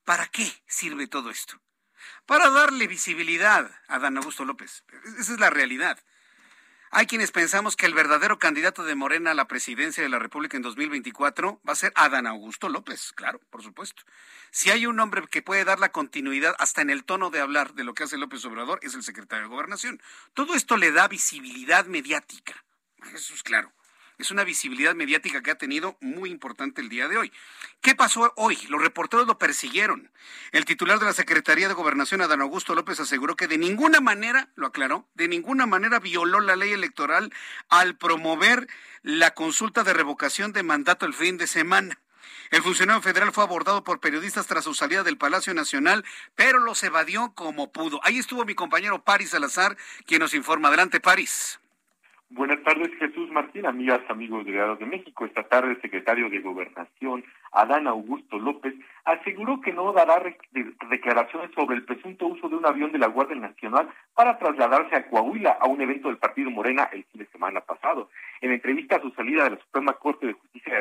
¿Para 0.04 0.26
qué 0.26 0.50
sirve 0.66 1.06
todo 1.06 1.30
esto? 1.30 1.60
Para 2.26 2.50
darle 2.50 2.86
visibilidad 2.88 3.70
a 3.86 3.98
Dan 3.98 4.16
Augusto 4.16 4.44
López. 4.44 4.84
Esa 5.18 5.34
es 5.34 5.40
la 5.40 5.50
realidad. 5.50 6.02
Hay 6.94 7.06
quienes 7.06 7.30
pensamos 7.30 7.74
que 7.74 7.86
el 7.86 7.94
verdadero 7.94 8.38
candidato 8.38 8.84
de 8.84 8.94
Morena 8.94 9.30
a 9.30 9.34
la 9.34 9.48
presidencia 9.48 10.02
de 10.02 10.10
la 10.10 10.18
República 10.18 10.58
en 10.58 10.62
2024 10.62 11.62
va 11.66 11.72
a 11.72 11.74
ser 11.74 11.90
Adán 11.96 12.26
Augusto 12.26 12.68
López, 12.68 13.14
claro, 13.14 13.40
por 13.48 13.62
supuesto. 13.62 14.02
Si 14.50 14.68
hay 14.68 14.84
un 14.84 15.00
hombre 15.00 15.26
que 15.30 15.40
puede 15.40 15.64
dar 15.64 15.80
la 15.80 15.90
continuidad 15.90 16.54
hasta 16.58 16.82
en 16.82 16.90
el 16.90 17.04
tono 17.04 17.30
de 17.30 17.40
hablar 17.40 17.72
de 17.72 17.84
lo 17.84 17.94
que 17.94 18.04
hace 18.04 18.18
López 18.18 18.44
Obrador, 18.44 18.78
es 18.82 18.92
el 18.94 19.02
secretario 19.02 19.44
de 19.44 19.48
Gobernación. 19.48 20.02
Todo 20.34 20.54
esto 20.54 20.76
le 20.76 20.92
da 20.92 21.08
visibilidad 21.08 21.86
mediática. 21.86 22.62
Eso 23.14 23.32
es 23.32 23.42
claro. 23.42 23.72
Es 24.18 24.30
una 24.30 24.44
visibilidad 24.44 24.94
mediática 24.94 25.42
que 25.42 25.50
ha 25.50 25.58
tenido 25.58 25.96
muy 26.00 26.30
importante 26.30 26.80
el 26.80 26.88
día 26.88 27.08
de 27.08 27.16
hoy. 27.16 27.32
¿Qué 27.80 27.94
pasó 27.94 28.32
hoy? 28.36 28.58
Los 28.68 28.80
reporteros 28.80 29.26
lo 29.26 29.38
persiguieron. 29.38 30.10
El 30.52 30.64
titular 30.64 30.98
de 30.98 31.06
la 31.06 31.12
Secretaría 31.12 31.68
de 31.68 31.74
Gobernación, 31.74 32.20
Adán 32.20 32.40
Augusto 32.40 32.74
López, 32.74 33.00
aseguró 33.00 33.36
que 33.36 33.48
de 33.48 33.58
ninguna 33.58 34.00
manera, 34.00 34.50
lo 34.54 34.66
aclaró, 34.66 35.08
de 35.14 35.28
ninguna 35.28 35.66
manera 35.66 35.98
violó 35.98 36.40
la 36.40 36.56
ley 36.56 36.72
electoral 36.72 37.32
al 37.68 37.96
promover 37.96 38.68
la 39.02 39.32
consulta 39.32 39.82
de 39.82 39.92
revocación 39.94 40.52
de 40.52 40.62
mandato 40.62 41.06
el 41.06 41.14
fin 41.14 41.38
de 41.38 41.46
semana. 41.46 41.98
El 42.50 42.62
funcionario 42.62 43.00
federal 43.00 43.32
fue 43.32 43.44
abordado 43.44 43.82
por 43.82 43.98
periodistas 43.98 44.46
tras 44.46 44.64
su 44.64 44.74
salida 44.74 45.02
del 45.02 45.16
Palacio 45.16 45.54
Nacional, 45.54 46.04
pero 46.36 46.58
los 46.58 46.82
evadió 46.82 47.32
como 47.34 47.72
pudo. 47.72 47.98
Ahí 48.04 48.18
estuvo 48.18 48.44
mi 48.44 48.54
compañero 48.54 49.02
Paris 49.02 49.30
Salazar, 49.30 49.76
quien 50.06 50.20
nos 50.20 50.34
informa. 50.34 50.68
Adelante, 50.68 51.00
Paris. 51.00 51.61
Buenas 52.34 52.62
tardes, 52.62 52.90
Jesús 52.98 53.30
Martín, 53.30 53.66
amigas, 53.66 54.00
amigos 54.08 54.46
de 54.46 54.52
de 54.52 54.86
México. 54.86 55.26
Esta 55.26 55.42
tarde, 55.42 55.72
el 55.72 55.82
secretario 55.82 56.30
de 56.30 56.40
Gobernación, 56.40 57.22
Adán 57.52 57.86
Augusto 57.86 58.38
López, 58.38 58.72
aseguró 59.04 59.60
que 59.60 59.70
no 59.70 59.92
dará 59.92 60.22
declaraciones 60.88 61.50
sobre 61.54 61.76
el 61.76 61.84
presunto 61.84 62.28
uso 62.28 62.48
de 62.48 62.56
un 62.56 62.64
avión 62.64 62.90
de 62.90 62.98
la 62.98 63.08
Guardia 63.08 63.36
Nacional 63.36 63.90
para 64.14 64.38
trasladarse 64.38 64.96
a 64.96 65.10
Coahuila 65.10 65.58
a 65.60 65.66
un 65.66 65.82
evento 65.82 66.08
del 66.08 66.16
Partido 66.16 66.50
Morena 66.50 66.88
el 66.92 67.04
fin 67.04 67.20
de 67.20 67.28
semana 67.28 67.60
pasado. 67.60 68.08
En 68.40 68.50
entrevista 68.50 68.96
a 68.96 69.02
su 69.02 69.10
salida 69.10 69.44
de 69.44 69.50
la 69.50 69.58
Suprema 69.58 69.92
Corte 69.92 70.28
de 70.28 70.32
Justicia. 70.32 70.80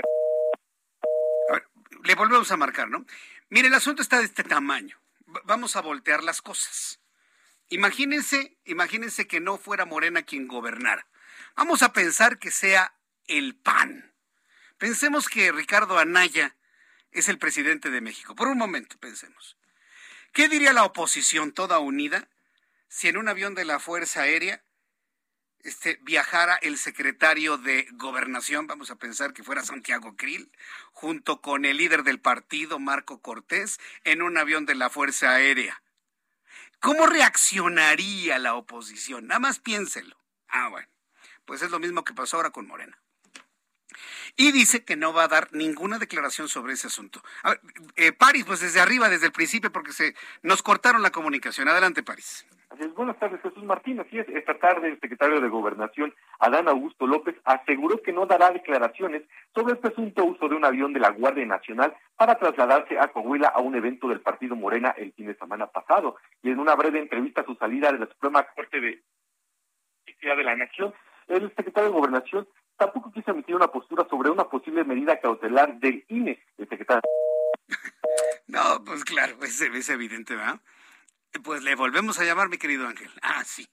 Le 2.06 2.16
volvemos 2.16 2.50
a 2.50 2.56
marcar, 2.56 2.90
¿no? 2.90 3.04
Mire, 3.50 3.68
el 3.68 3.74
asunto 3.74 4.02
está 4.02 4.20
de 4.20 4.26
este 4.26 4.46
tamaño. 4.46 4.96
vamos 5.44 5.76
a 5.76 5.82
voltear 5.82 6.24
las 6.24 6.42
cosas. 6.42 7.02
Imagínense, 7.68 8.56
imagínense 8.64 9.28
que 9.28 9.42
no 9.42 9.58
fuera 9.58 9.86
Morena 9.86 10.22
quien 10.22 10.48
gobernara 10.48 11.06
Vamos 11.56 11.82
a 11.82 11.94
pensar 11.94 12.40
que 12.40 12.52
sea 12.52 12.96
el 13.28 13.56
PAN. 13.56 14.14
Pensemos 14.78 15.28
que 15.28 15.52
Ricardo 15.52 16.00
Anaya 16.00 16.56
es 17.12 17.30
el 17.30 17.38
presidente 17.38 17.90
de 17.90 18.02
México. 18.02 18.36
Por 18.36 18.48
un 18.48 18.58
momento, 18.58 18.98
pensemos. 19.00 19.58
¿Qué 20.34 20.48
diría 20.48 20.74
la 20.74 20.86
oposición 20.86 21.52
toda 21.52 21.80
unida 21.80 22.30
si 22.88 23.08
en 23.08 23.18
un 23.18 23.28
avión 23.28 23.54
de 23.54 23.66
la 23.66 23.80
Fuerza 23.80 24.22
Aérea 24.22 24.64
este, 25.64 26.00
viajara 26.02 26.56
el 26.56 26.78
secretario 26.78 27.58
de 27.58 27.88
Gobernación, 27.92 28.68
vamos 28.68 28.90
a 28.92 28.96
pensar 28.96 29.34
que 29.34 29.44
fuera 29.44 29.64
Santiago 29.64 30.16
Krill, 30.16 30.52
junto 30.92 31.42
con 31.42 31.66
el 31.66 31.78
líder 31.78 32.04
del 32.04 32.20
partido, 32.20 32.80
Marco 32.80 33.22
Cortés, 33.22 33.80
en 34.04 34.22
un 34.22 34.38
avión 34.38 34.66
de 34.66 34.76
la 34.76 34.90
Fuerza 34.90 35.32
Aérea? 35.32 35.84
¿Cómo 36.80 37.06
reaccionaría 37.06 38.40
la 38.40 38.56
oposición? 38.56 39.28
Nada 39.28 39.40
más 39.40 39.60
piénselo. 39.60 40.18
Ah, 40.48 40.70
bueno. 40.70 40.91
Pues 41.46 41.62
es 41.62 41.72
lo 41.72 41.80
mismo 41.80 42.04
que 42.04 42.14
pasó 42.14 42.38
ahora 42.38 42.52
con 42.52 42.68
Morena. 42.68 42.98
Y 44.38 44.52
dice 44.52 44.86
que 44.86 44.96
no 44.96 45.14
va 45.14 45.24
a 45.24 45.28
dar 45.28 45.50
ninguna 45.52 46.00
declaración 46.00 46.48
sobre 46.48 46.74
ese 46.74 46.88
asunto. 46.88 47.22
A 47.44 47.50
ver, 47.50 47.62
eh, 47.96 48.12
París, 48.14 48.46
pues 48.46 48.62
desde 48.62 48.80
arriba, 48.80 49.10
desde 49.10 49.28
el 49.28 49.32
principio, 49.32 49.72
porque 49.72 49.92
se 49.92 50.16
nos 50.42 50.64
cortaron 50.64 51.02
la 51.02 51.12
comunicación. 51.12 51.68
Adelante, 51.68 52.04
París. 52.04 52.46
Buenas 52.96 53.20
tardes, 53.20 53.42
Jesús 53.42 53.64
Martín. 53.64 54.00
Así 54.00 54.18
es, 54.18 54.28
esta 54.30 54.58
tarde 54.58 54.88
el 54.88 55.00
secretario 55.02 55.42
de 55.42 55.50
Gobernación, 55.50 56.14
Adán 56.40 56.70
Augusto 56.70 57.06
López, 57.06 57.36
aseguró 57.44 58.02
que 58.02 58.14
no 58.14 58.26
dará 58.26 58.50
declaraciones 58.52 59.24
sobre 59.54 59.74
el 59.74 59.80
presunto 59.80 60.24
uso 60.24 60.48
de 60.48 60.56
un 60.56 60.64
avión 60.64 60.94
de 60.94 61.02
la 61.02 61.10
Guardia 61.10 61.46
Nacional 61.46 61.96
para 62.16 62.36
trasladarse 62.36 62.98
a 62.98 63.10
Coahuila 63.10 63.50
a 63.50 63.60
un 63.60 63.76
evento 63.76 64.08
del 64.08 64.22
Partido 64.22 64.56
Morena 64.56 64.96
el 64.98 65.12
fin 65.14 65.28
de 65.28 65.36
semana 65.36 65.68
pasado. 65.68 66.16
Y 66.42 66.50
en 66.50 66.60
una 66.60 66.76
breve 66.76 67.00
entrevista 67.00 67.42
a 67.42 67.46
su 67.46 67.56
salida 67.56 67.92
de 67.92 68.00
la 68.00 68.08
Suprema 68.08 68.44
Corte 68.56 68.80
de 68.80 69.04
Justicia 70.06 70.36
de 70.36 70.44
la 70.44 70.56
Nación, 70.56 70.94
el 71.32 71.54
secretario 71.56 71.90
de 71.90 71.96
Gobernación 71.96 72.48
tampoco 72.78 73.12
quiso 73.12 73.32
emitir 73.32 73.56
una 73.56 73.68
postura 73.68 74.08
sobre 74.10 74.30
una 74.30 74.46
posible 74.50 74.84
medida 74.84 75.20
cautelar 75.20 75.80
del 75.80 76.04
INE, 76.10 76.44
el 76.58 76.70
secretario. 76.70 77.02
No, 78.48 78.84
pues 78.84 79.06
claro, 79.06 79.38
es, 79.44 79.62
es 79.62 79.90
evidente, 79.90 80.36
¿verdad? 80.36 80.60
Pues 81.42 81.64
le 81.64 81.74
volvemos 81.76 82.20
a 82.20 82.26
llamar, 82.26 82.50
mi 82.50 82.58
querido 82.58 82.86
Ángel. 82.86 83.10
Ah, 83.22 83.46
sí. 83.46 83.66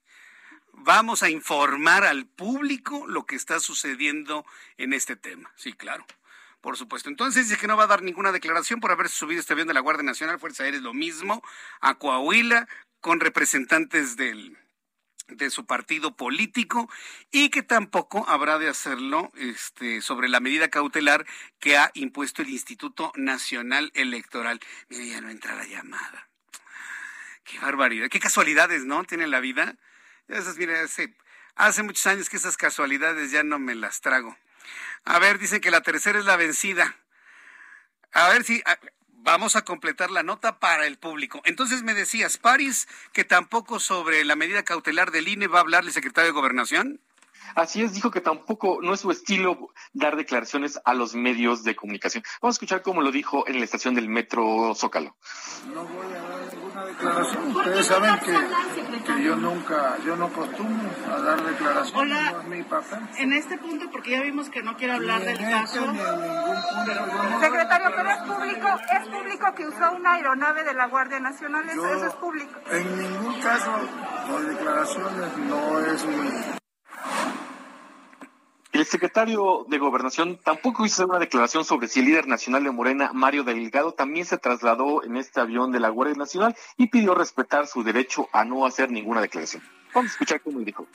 Vamos 0.73 1.25
a 1.25 1.31
informar 1.31 2.05
al 2.05 2.27
público 2.27 3.05
lo 3.09 3.27
que 3.27 3.35
está 3.35 3.59
sucediendo 3.59 4.47
en 4.77 4.92
este 4.92 5.16
tema. 5.16 5.51
Sí, 5.57 5.73
claro. 5.73 6.07
Por 6.61 6.77
supuesto. 6.77 7.09
Entonces 7.09 7.49
dice 7.49 7.61
que 7.61 7.66
no 7.66 7.77
va 7.77 7.85
a 7.85 7.88
dar 7.88 8.03
ninguna 8.03 8.31
declaración 8.31 8.79
por 8.79 8.92
haberse 8.92 9.16
subido 9.16 9.40
este 9.40 9.55
avión 9.55 9.66
de 9.66 9.75
la 9.75 9.81
Guardia 9.81 10.05
Nacional, 10.05 10.38
Fuerza 10.38 10.62
Aérea, 10.62 10.79
es 10.79 10.85
lo 10.85 10.94
mismo, 10.94 11.42
a 11.81 11.97
Coahuila, 11.97 12.68
con 13.01 13.18
representantes 13.18 14.16
del, 14.16 14.57
de 15.29 15.51
su 15.51 15.67
partido 15.67 16.17
político 16.17 16.91
y 17.31 17.51
que 17.51 17.62
tampoco 17.62 18.29
habrá 18.29 18.59
de 18.59 18.69
hacerlo 18.69 19.31
este, 19.37 20.01
sobre 20.01 20.29
la 20.29 20.41
medida 20.41 20.69
cautelar 20.69 21.27
que 21.61 21.77
ha 21.77 21.91
impuesto 21.95 22.43
el 22.43 22.51
Instituto 22.51 23.12
Nacional 23.14 23.93
Electoral. 23.95 24.61
Mire, 24.88 25.09
ya 25.09 25.21
no 25.21 25.31
entra 25.31 25.55
la 25.55 25.67
llamada. 25.67 26.29
Qué 27.45 27.59
barbaridad, 27.59 28.09
qué 28.09 28.21
casualidades, 28.21 28.85
¿no? 28.85 29.05
Tiene 29.05 29.27
la 29.27 29.41
vida. 29.41 29.77
Esas, 30.29 30.57
mire, 30.57 30.81
hace, 30.81 31.14
hace 31.55 31.83
muchos 31.83 32.07
años 32.07 32.29
que 32.29 32.37
esas 32.37 32.57
casualidades 32.57 33.31
ya 33.31 33.43
no 33.43 33.59
me 33.59 33.75
las 33.75 34.01
trago. 34.01 34.37
A 35.05 35.19
ver, 35.19 35.38
dicen 35.38 35.61
que 35.61 35.71
la 35.71 35.81
tercera 35.83 36.19
es 36.19 36.25
la 36.25 36.37
vencida. 36.37 36.97
A 38.12 38.29
ver 38.29 38.45
si, 38.45 38.62
Vamos 39.20 39.57
a 39.57 39.62
completar 39.62 40.11
la 40.11 40.22
nota 40.22 40.59
para 40.59 40.87
el 40.87 40.96
público. 40.96 41.40
Entonces 41.44 41.83
me 41.83 41.94
decías, 41.94 42.38
París, 42.38 42.88
que 43.12 43.24
tampoco 43.24 43.81
sobre 43.81 44.24
la 44.24 44.37
medida 44.37 44.62
cautelar 44.62 45.11
del 45.11 45.28
INE 45.28 45.48
va 45.48 45.59
a 45.59 45.62
hablar 45.62 45.85
el 45.85 45.92
secretario 45.92 46.28
de 46.28 46.38
Gobernación. 46.38 47.00
Así 47.54 47.83
es, 47.83 47.94
dijo 47.94 48.11
que 48.11 48.20
tampoco 48.20 48.78
no 48.83 48.94
es 48.94 49.00
su 49.00 49.11
estilo 49.11 49.70
dar 49.92 50.16
declaraciones 50.16 50.78
a 50.85 50.94
los 50.94 51.14
medios 51.14 51.64
de 51.64 51.74
comunicación. 51.74 52.22
Vamos 52.40 52.54
a 52.54 52.57
escuchar 52.57 52.83
cómo 52.83 53.02
lo 53.02 53.11
dijo 53.11 53.48
en 53.48 53.59
la 53.59 53.64
estación 53.64 53.94
del 53.94 54.09
metro 54.09 54.74
Zócalo. 54.74 55.16
No 55.72 55.85
voy 55.85 56.14
a 56.14 56.28
declaración. 56.88 57.57
Ustedes 57.57 57.87
saben 57.87 58.18
que, 58.18 59.03
que 59.05 59.22
yo 59.22 59.37
nunca, 59.37 59.96
yo 60.05 60.16
no 60.16 60.27
acostumbro 60.27 60.90
a 61.12 61.20
dar 61.20 61.42
declaraciones. 61.42 61.94
Hola, 61.94 62.33
no 62.33 62.40
es 62.40 62.46
mi 62.48 62.62
papel. 62.64 62.98
En 63.18 63.33
este 63.33 63.59
punto, 63.59 63.90
porque 63.90 64.11
ya 64.12 64.22
vimos 64.22 64.48
que 64.51 64.62
no 64.62 64.77
quiere 64.77 64.94
hablar 64.94 65.20
del 65.20 65.38
este, 65.38 65.51
caso. 65.51 65.81
Ni 65.92 66.01
en 66.01 66.20
ningún 66.20 66.57
punto. 66.74 67.40
Secretario, 67.40 67.88
pero 67.96 68.11
es 68.11 68.18
público, 68.18 68.68
es 68.92 69.09
público 69.09 69.55
que 69.55 69.66
usó 69.66 69.92
una 69.92 70.12
aeronave 70.14 70.64
de 70.64 70.74
la 70.74 70.87
Guardia 70.87 71.20
Nacional, 71.20 71.68
eso, 71.68 71.87
eso 71.87 72.07
es 72.07 72.14
público. 72.14 72.59
En 72.70 72.98
ningún 72.98 73.40
caso, 73.40 73.72
las 74.33 74.46
declaraciones 74.46 75.37
no 75.38 75.81
es 75.81 76.07
mi 76.07 76.58
secretario 78.88 79.66
de 79.68 79.78
Gobernación 79.78 80.38
tampoco 80.42 80.85
hizo 80.85 81.04
una 81.04 81.18
declaración 81.18 81.64
sobre 81.64 81.88
si 81.88 82.00
el 82.00 82.07
líder 82.07 82.26
nacional 82.26 82.64
de 82.64 82.70
Morena, 82.70 83.12
Mario 83.12 83.44
Delgado, 83.44 83.92
también 83.92 84.26
se 84.26 84.38
trasladó 84.38 85.04
en 85.04 85.16
este 85.16 85.40
avión 85.40 85.72
de 85.72 85.81
la 85.81 85.88
Guardia 85.88 86.16
Nacional 86.16 86.57
y 86.76 86.88
pidió 86.88 87.14
respetar 87.14 87.66
su 87.66 87.83
derecho 87.83 88.28
a 88.33 88.44
no 88.44 88.66
hacer 88.66 88.90
ninguna 88.90 89.20
declaración. 89.20 89.62
Vamos 89.94 90.11
a 90.11 90.12
escuchar 90.12 90.40
cómo 90.40 90.61
dijo. 90.61 90.87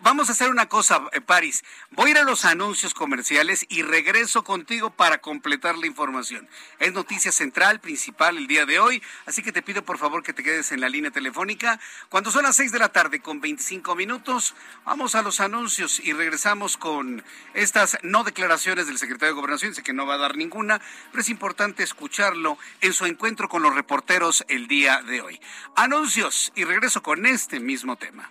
Vamos 0.00 0.28
a 0.28 0.32
hacer 0.32 0.50
una 0.50 0.68
cosa, 0.68 1.02
eh, 1.12 1.20
Paris. 1.20 1.64
Voy 1.90 2.08
a 2.08 2.10
ir 2.12 2.18
a 2.18 2.22
los 2.22 2.44
anuncios 2.44 2.94
comerciales 2.94 3.64
y 3.68 3.82
regreso 3.82 4.44
contigo 4.44 4.90
para 4.90 5.18
completar 5.18 5.78
la 5.78 5.86
información. 5.86 6.48
Es 6.78 6.92
noticia 6.92 7.32
central, 7.32 7.80
principal 7.80 8.36
el 8.36 8.46
día 8.46 8.66
de 8.66 8.78
hoy, 8.78 9.02
así 9.26 9.42
que 9.42 9.52
te 9.52 9.62
pido 9.62 9.82
por 9.82 9.98
favor 9.98 10.22
que 10.22 10.32
te 10.32 10.42
quedes 10.42 10.72
en 10.72 10.80
la 10.80 10.88
línea 10.88 11.10
telefónica. 11.10 11.80
Cuando 12.08 12.30
son 12.30 12.42
las 12.42 12.56
6 12.56 12.72
de 12.72 12.78
la 12.78 12.90
tarde 12.90 13.20
con 13.20 13.40
25 13.40 13.94
minutos, 13.94 14.54
vamos 14.84 15.14
a 15.14 15.22
los 15.22 15.40
anuncios 15.40 16.00
y 16.00 16.12
regresamos 16.12 16.76
con 16.76 17.24
estas 17.54 17.98
no 18.02 18.24
declaraciones 18.24 18.86
del 18.86 18.98
secretario 18.98 19.34
de 19.34 19.40
Gobernación. 19.40 19.74
Sé 19.74 19.82
que 19.82 19.92
no 19.92 20.06
va 20.06 20.14
a 20.14 20.18
dar 20.18 20.36
ninguna, 20.36 20.80
pero 21.10 21.22
es 21.22 21.28
importante 21.28 21.82
escucharlo 21.82 22.58
en 22.80 22.92
su 22.92 23.06
encuentro 23.06 23.48
con 23.48 23.62
los 23.62 23.74
reporteros 23.74 24.44
el 24.48 24.68
día 24.68 25.02
de 25.02 25.20
hoy. 25.20 25.40
Anuncios 25.76 26.52
y 26.54 26.64
regreso 26.64 27.02
con 27.02 27.26
este 27.26 27.60
mismo 27.60 27.96
tema. 27.96 28.30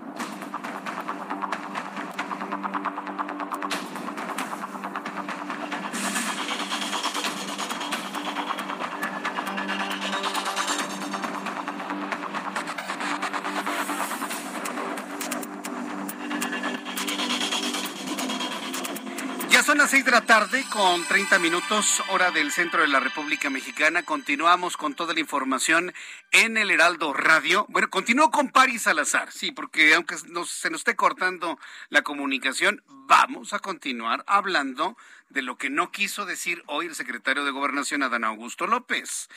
Tarde 20.31 20.63
con 20.69 21.03
30 21.03 21.39
minutos, 21.39 22.01
hora 22.07 22.31
del 22.31 22.53
centro 22.53 22.83
de 22.83 22.87
la 22.87 23.01
República 23.01 23.49
Mexicana. 23.49 24.03
Continuamos 24.03 24.77
con 24.77 24.93
toda 24.93 25.13
la 25.13 25.19
información 25.19 25.93
en 26.31 26.55
el 26.55 26.71
Heraldo 26.71 27.11
Radio. 27.11 27.65
Bueno, 27.67 27.89
continúo 27.89 28.31
con 28.31 28.47
Paris 28.47 28.83
Salazar, 28.83 29.29
sí, 29.33 29.51
porque 29.51 29.93
aunque 29.93 30.17
se 30.17 30.29
nos 30.29 30.63
esté 30.63 30.95
cortando 30.95 31.59
la 31.89 32.03
comunicación, 32.03 32.81
vamos 32.87 33.51
a 33.51 33.59
continuar 33.59 34.23
hablando 34.25 34.95
de 35.27 35.41
lo 35.41 35.57
que 35.57 35.69
no 35.69 35.91
quiso 35.91 36.25
decir 36.25 36.63
hoy 36.65 36.85
el 36.85 36.95
secretario 36.95 37.43
de 37.43 37.51
Gobernación, 37.51 38.01
Adán 38.01 38.23
Augusto 38.23 38.67
López. 38.67 39.27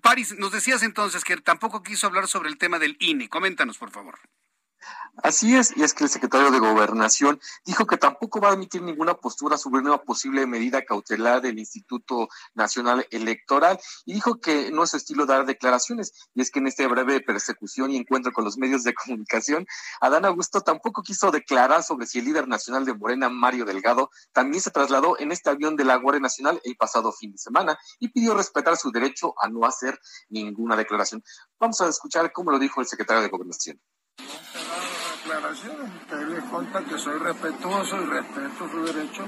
Paris, 0.00 0.38
nos 0.38 0.52
decías 0.52 0.82
entonces 0.82 1.22
que 1.22 1.36
tampoco 1.36 1.82
quiso 1.82 2.06
hablar 2.06 2.28
sobre 2.28 2.48
el 2.48 2.56
tema 2.56 2.78
del 2.78 2.96
INE. 2.98 3.28
Coméntanos, 3.28 3.76
por 3.76 3.90
favor. 3.90 4.18
Así 5.22 5.54
es, 5.54 5.76
y 5.76 5.82
es 5.82 5.92
que 5.92 6.04
el 6.04 6.10
secretario 6.10 6.50
de 6.50 6.58
Gobernación 6.58 7.40
dijo 7.66 7.86
que 7.86 7.98
tampoco 7.98 8.40
va 8.40 8.50
a 8.50 8.54
emitir 8.54 8.80
ninguna 8.80 9.14
postura 9.14 9.58
sobre 9.58 9.82
una 9.82 9.98
posible 9.98 10.46
medida 10.46 10.82
cautelar 10.82 11.42
del 11.42 11.58
Instituto 11.58 12.28
Nacional 12.54 13.06
Electoral 13.10 13.78
y 14.06 14.14
dijo 14.14 14.40
que 14.40 14.70
no 14.70 14.84
es 14.84 14.90
su 14.90 14.96
estilo 14.96 15.26
dar 15.26 15.44
declaraciones. 15.44 16.12
Y 16.34 16.40
es 16.40 16.50
que 16.50 16.60
en 16.60 16.68
esta 16.68 16.86
breve 16.88 17.20
persecución 17.20 17.90
y 17.90 17.96
encuentro 17.96 18.32
con 18.32 18.44
los 18.44 18.56
medios 18.56 18.82
de 18.82 18.94
comunicación, 18.94 19.66
Adán 20.00 20.24
Augusto 20.24 20.62
tampoco 20.62 21.02
quiso 21.02 21.30
declarar 21.30 21.82
sobre 21.82 22.06
si 22.06 22.20
el 22.20 22.24
líder 22.24 22.48
nacional 22.48 22.86
de 22.86 22.94
Morena, 22.94 23.28
Mario 23.28 23.66
Delgado, 23.66 24.10
también 24.32 24.62
se 24.62 24.70
trasladó 24.70 25.18
en 25.18 25.32
este 25.32 25.50
avión 25.50 25.76
de 25.76 25.84
la 25.84 25.96
Guardia 25.96 26.22
Nacional 26.22 26.60
el 26.64 26.76
pasado 26.76 27.12
fin 27.12 27.32
de 27.32 27.38
semana 27.38 27.78
y 27.98 28.08
pidió 28.08 28.34
respetar 28.34 28.76
su 28.78 28.90
derecho 28.90 29.34
a 29.38 29.48
no 29.48 29.66
hacer 29.66 30.00
ninguna 30.30 30.76
declaración. 30.76 31.22
Vamos 31.58 31.80
a 31.82 31.88
escuchar 31.88 32.32
cómo 32.32 32.50
lo 32.52 32.58
dijo 32.58 32.80
el 32.80 32.86
secretario 32.86 33.22
de 33.22 33.28
Gobernación 33.28 33.78
declaraciones. 35.24 35.90
Usted 36.02 36.28
le 36.28 36.40
conta 36.50 36.80
que 36.84 36.98
soy 36.98 37.18
respetuoso 37.18 38.02
y 38.02 38.06
respeto 38.06 38.68
su 38.70 38.84
derecho 38.84 39.24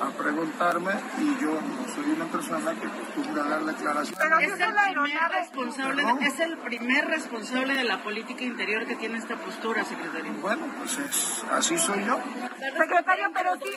a 0.00 0.10
preguntarme 0.10 0.92
y 1.18 1.40
yo 1.40 1.52
no 1.52 1.94
soy 1.94 2.10
una 2.12 2.24
persona 2.26 2.74
que 2.74 2.86
acostumbra 2.86 3.44
a 3.44 3.48
dar 3.48 3.64
declaraciones. 3.64 4.18
Pero 4.18 4.38
es 4.38 4.60
el, 4.60 4.74
primer 4.94 5.30
responsable, 5.30 6.04
es 6.20 6.40
el 6.40 6.58
primer 6.58 7.06
responsable 7.06 7.74
de 7.74 7.84
la 7.84 8.02
política 8.02 8.44
interior 8.44 8.86
que 8.86 8.96
tiene 8.96 9.18
esta 9.18 9.36
postura, 9.36 9.84
secretario. 9.84 10.32
Bueno, 10.40 10.66
pues 10.78 10.98
es, 10.98 11.44
así 11.52 11.78
soy 11.78 12.04
yo. 12.04 12.18
Secretario, 12.76 13.30
pero 13.34 13.54
sí. 13.56 13.72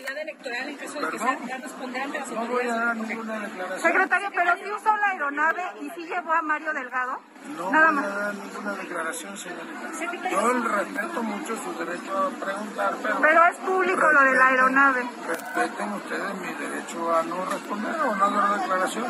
No 2.34 2.46
voy 2.48 2.68
a 2.68 2.76
dar 2.76 2.96
ninguna 2.96 3.40
declaración. 3.40 3.80
Secretario, 3.82 4.30
pero 4.34 4.58
sí 4.58 4.72
usó 4.72 4.96
la 4.98 5.08
aeronave 5.10 5.64
y 5.82 5.90
sí 5.92 6.08
llevó 6.08 6.34
a 6.34 6.42
Mario 6.42 6.74
Delgado. 6.74 7.20
No 7.58 7.72
Nada 7.72 7.88
voy 7.88 7.96
más. 7.96 8.06
a 8.06 8.10
dar 8.10 8.36
ninguna 8.36 8.74
declaración, 8.74 9.38
señorita. 9.38 10.30
Yo 10.30 10.54
respeto 10.54 11.24
mucho 11.24 11.45
su 11.48 11.74
derecho 11.78 12.18
a 12.18 12.30
preguntar, 12.30 12.98
pero... 13.02 13.22
Pero 13.22 13.46
es 13.46 13.58
público 13.58 14.12
lo 14.12 14.24
de 14.24 14.34
la 14.34 14.48
aeronave. 14.48 15.10
Respeten 15.28 15.94
ustedes 15.94 16.36
mi 16.36 16.54
derecho 16.54 17.16
a 17.16 17.24
no 17.24 17.46
responder 17.46 18.02
o 18.02 18.16
no 18.16 18.32
dar 18.32 18.60
declaración. 18.60 19.06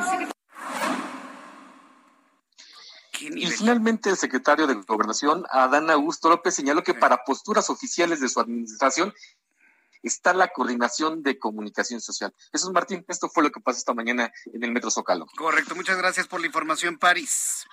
Y 3.19 3.47
finalmente 3.47 4.09
el 4.09 4.17
secretario 4.17 4.67
de 4.67 4.75
Gobernación, 4.75 5.45
Adán 5.49 5.89
Augusto 5.89 6.29
López, 6.29 6.53
señaló 6.53 6.83
que 6.83 6.93
para 6.93 7.23
posturas 7.23 7.69
oficiales 7.69 8.19
de 8.19 8.29
su 8.29 8.39
administración 8.39 9.13
está 10.03 10.33
la 10.33 10.49
coordinación 10.49 11.23
de 11.23 11.39
comunicación 11.39 11.99
social. 12.01 12.33
Jesús 12.51 12.71
Martín, 12.71 13.03
esto 13.07 13.29
fue 13.29 13.43
lo 13.43 13.51
que 13.51 13.59
pasó 13.59 13.79
esta 13.79 13.93
mañana 13.93 14.31
en 14.53 14.63
el 14.63 14.71
Metro 14.71 14.91
Zócalo. 14.91 15.25
Correcto, 15.37 15.75
muchas 15.75 15.97
gracias 15.97 16.27
por 16.27 16.39
la 16.41 16.47
información, 16.47 16.97
Paris. 16.97 17.65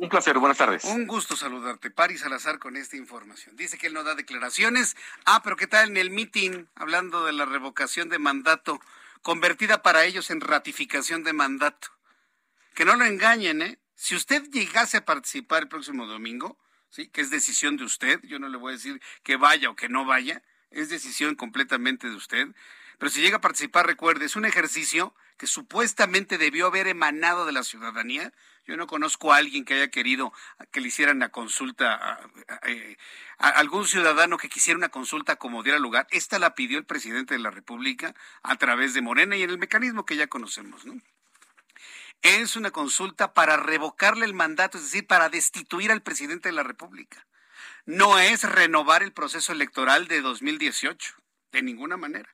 Un 0.00 0.08
placer, 0.08 0.38
buenas 0.38 0.56
tardes. 0.56 0.84
Un 0.84 1.06
gusto 1.06 1.36
saludarte, 1.36 1.90
Paris 1.90 2.22
Salazar, 2.22 2.58
con 2.58 2.74
esta 2.74 2.96
información. 2.96 3.54
Dice 3.54 3.76
que 3.76 3.88
él 3.88 3.92
no 3.92 4.02
da 4.02 4.14
declaraciones. 4.14 4.96
Ah, 5.26 5.42
pero 5.44 5.56
¿qué 5.56 5.66
tal 5.66 5.90
en 5.90 5.98
el 5.98 6.08
meeting, 6.08 6.64
hablando 6.74 7.26
de 7.26 7.34
la 7.34 7.44
revocación 7.44 8.08
de 8.08 8.18
mandato, 8.18 8.80
convertida 9.20 9.82
para 9.82 10.06
ellos 10.06 10.30
en 10.30 10.40
ratificación 10.40 11.22
de 11.22 11.34
mandato? 11.34 11.88
Que 12.72 12.86
no 12.86 12.96
lo 12.96 13.04
engañen, 13.04 13.60
¿eh? 13.60 13.78
Si 13.94 14.14
usted 14.14 14.42
llegase 14.44 14.96
a 14.96 15.04
participar 15.04 15.64
el 15.64 15.68
próximo 15.68 16.06
domingo, 16.06 16.56
sí, 16.88 17.08
que 17.08 17.20
es 17.20 17.28
decisión 17.28 17.76
de 17.76 17.84
usted, 17.84 18.20
yo 18.22 18.38
no 18.38 18.48
le 18.48 18.56
voy 18.56 18.72
a 18.72 18.76
decir 18.76 19.02
que 19.22 19.36
vaya 19.36 19.68
o 19.68 19.76
que 19.76 19.90
no 19.90 20.06
vaya, 20.06 20.42
es 20.70 20.88
decisión 20.88 21.34
completamente 21.34 22.08
de 22.08 22.16
usted. 22.16 22.48
Pero 23.00 23.10
si 23.10 23.22
llega 23.22 23.38
a 23.38 23.40
participar, 23.40 23.86
recuerde, 23.86 24.26
es 24.26 24.36
un 24.36 24.44
ejercicio 24.44 25.14
que 25.38 25.46
supuestamente 25.46 26.36
debió 26.36 26.66
haber 26.66 26.86
emanado 26.86 27.46
de 27.46 27.52
la 27.52 27.64
ciudadanía. 27.64 28.30
Yo 28.66 28.76
no 28.76 28.86
conozco 28.86 29.32
a 29.32 29.38
alguien 29.38 29.64
que 29.64 29.72
haya 29.72 29.88
querido 29.90 30.34
que 30.70 30.82
le 30.82 30.88
hicieran 30.88 31.18
la 31.18 31.30
consulta, 31.30 31.94
a, 31.94 32.12
a- 32.12 32.58
a 33.38 33.48
algún 33.48 33.86
ciudadano 33.88 34.36
que 34.36 34.50
quisiera 34.50 34.76
una 34.76 34.90
consulta 34.90 35.36
como 35.36 35.62
diera 35.62 35.78
lugar. 35.78 36.06
Esta 36.10 36.38
la 36.38 36.54
pidió 36.54 36.76
el 36.76 36.84
presidente 36.84 37.32
de 37.32 37.40
la 37.40 37.50
República 37.50 38.14
a 38.42 38.56
través 38.56 38.92
de 38.92 39.00
Morena 39.00 39.34
y 39.34 39.42
en 39.44 39.48
el 39.50 39.56
mecanismo 39.58 40.04
que 40.04 40.16
ya 40.16 40.26
conocemos, 40.26 40.84
¿no? 40.84 41.00
Es 42.20 42.54
una 42.54 42.70
consulta 42.70 43.32
para 43.32 43.56
revocarle 43.56 44.26
el 44.26 44.34
mandato, 44.34 44.76
es 44.76 44.84
decir, 44.84 45.06
para 45.06 45.30
destituir 45.30 45.90
al 45.90 46.02
presidente 46.02 46.50
de 46.50 46.54
la 46.54 46.64
República. 46.64 47.26
No 47.86 48.18
es 48.18 48.44
renovar 48.44 49.02
el 49.02 49.12
proceso 49.14 49.52
electoral 49.54 50.06
de 50.06 50.20
2018, 50.20 51.14
de 51.52 51.62
ninguna 51.62 51.96
manera. 51.96 52.28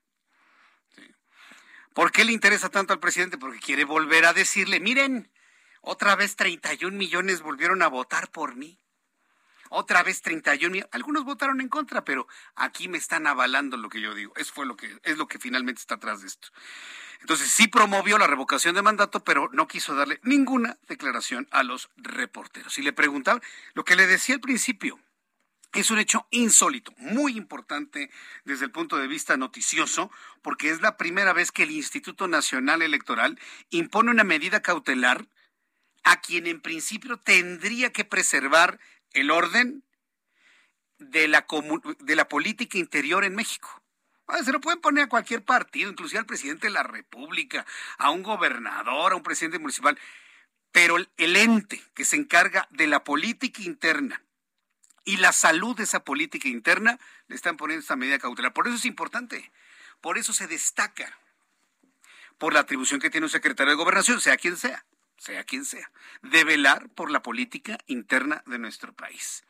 ¿Por 1.97 2.13
qué 2.13 2.27
le 2.27 2.33
interesa 2.33 2.69
tanto 2.69 2.93
al 2.93 3.01
presidente? 3.01 3.39
Porque 3.39 3.59
quiere 3.59 3.85
volver 3.85 4.27
a 4.27 4.35
decirle, 4.35 4.81
miren, 4.81 5.33
otra 5.81 6.15
vez 6.15 6.37
31 6.37 6.95
millones 6.95 7.41
volvieron 7.41 7.81
a 7.81 7.89
votar 7.89 8.31
por 8.31 8.55
mí. 8.55 8.79
Otra 9.71 10.03
vez 10.03 10.21
31 10.21 10.73
millones. 10.73 10.91
Algunos 10.93 11.25
votaron 11.25 11.63
en 11.63 11.71
contra, 11.71 12.05
pero 12.05 12.29
aquí 12.55 12.89
me 12.89 12.99
están 12.99 13.27
avalando 13.27 13.79
lo 13.79 13.89
que 13.89 14.03
yo 14.03 14.15
digo. 14.15 14.35
Eso 14.37 14.53
fue 14.53 14.67
lo 14.67 14.77
que, 14.77 14.95
es 15.05 15.17
lo 15.17 15.27
que 15.27 15.39
finalmente 15.39 15.81
está 15.81 15.95
atrás 15.95 16.21
de 16.21 16.27
esto. 16.27 16.49
Entonces 17.23 17.51
sí 17.51 17.67
promovió 17.67 18.19
la 18.19 18.27
revocación 18.27 18.75
de 18.75 18.83
mandato, 18.83 19.25
pero 19.25 19.49
no 19.55 19.67
quiso 19.67 19.95
darle 19.95 20.21
ninguna 20.23 20.77
declaración 20.89 21.49
a 21.51 21.63
los 21.63 21.89
reporteros. 21.97 22.77
Y 22.77 22.83
le 22.83 22.93
preguntaba 22.93 23.41
lo 23.73 23.87
que 23.87 23.97
le 23.97 24.07
decía 24.07 24.35
al 24.35 24.43
principio. 24.43 25.01
Es 25.77 25.91
un 25.91 25.99
hecho 25.99 26.27
insólito, 26.31 26.91
muy 26.97 27.37
importante 27.37 28.11
desde 28.47 28.65
el 28.65 28.71
punto 28.71 28.97
de 28.97 29.07
vista 29.07 29.37
noticioso, 29.37 30.11
porque 30.41 30.71
es 30.71 30.81
la 30.81 30.97
primera 30.97 31.35
vez 31.35 31.53
que 31.53 31.65
el 31.65 31.71
Instituto 31.71 32.29
Nacional 32.29 32.81
Electoral 32.81 33.39
impone 33.69 34.11
una 34.11 34.25
medida 34.25 34.63
cautelar 34.63 35.29
a 36.03 36.23
quien 36.23 36.47
en 36.47 36.63
principio 36.63 37.19
tendría 37.19 37.93
que 37.93 38.07
preservar 38.07 38.81
el 39.13 39.31
orden 39.31 39.85
de 40.97 41.29
la, 41.29 41.47
de 42.01 42.17
la 42.17 42.27
política 42.27 42.79
interior 42.79 43.23
en 43.25 43.35
México. 43.35 43.83
Se 44.45 44.53
lo 44.53 44.63
pueden 44.63 44.81
poner 44.81 45.05
a 45.05 45.09
cualquier 45.11 45.45
partido, 45.45 45.91
inclusive 45.91 46.21
al 46.21 46.27
presidente 46.27 46.69
de 46.69 46.73
la 46.73 46.85
República, 46.85 47.67
a 47.99 48.11
un 48.13 48.23
gobernador, 48.23 49.13
a 49.13 49.17
un 49.17 49.23
presidente 49.23 49.59
municipal. 49.59 49.99
Pero 50.73 50.97
el 50.97 51.37
ente 51.37 51.83
que 51.95 52.07
se 52.07 52.17
encarga 52.17 52.67
de 52.71 52.87
la 52.87 53.05
política 53.05 53.61
interna 53.61 54.23
y 55.07 55.17
la 55.19 55.33
salud 55.33 55.75
de 55.77 55.85
esa 55.85 56.05
política 56.05 56.49
interna 56.49 56.99
le 57.29 57.37
están 57.37 57.57
poniendo 57.57 57.81
esta 57.81 57.97
medida 57.97 58.19
cautelar. 58.19 58.53
Por 58.53 58.67
eso 58.67 58.77
es 58.77 58.85
importante. 58.85 59.53
Por 60.03 60.19
eso 60.19 60.35
se 60.35 60.49
destaca. 60.49 61.19
Por 62.37 62.53
la 62.53 62.61
atribución 62.61 63.01
que 63.01 63.09
tiene 63.09 63.25
un 63.25 63.31
secretario 63.31 63.71
de 63.71 63.77
gobernación, 63.77 64.21
sea 64.21 64.37
quien 64.37 64.57
sea, 64.59 64.85
sea 65.17 65.45
quien 65.45 65.65
sea, 65.65 65.91
de 66.23 66.45
velar 66.45 66.91
por 66.91 67.11
la 67.11 67.23
política 67.23 67.79
interna 67.87 68.43
de 68.47 68.59
nuestro 68.59 68.93
país. 68.93 69.45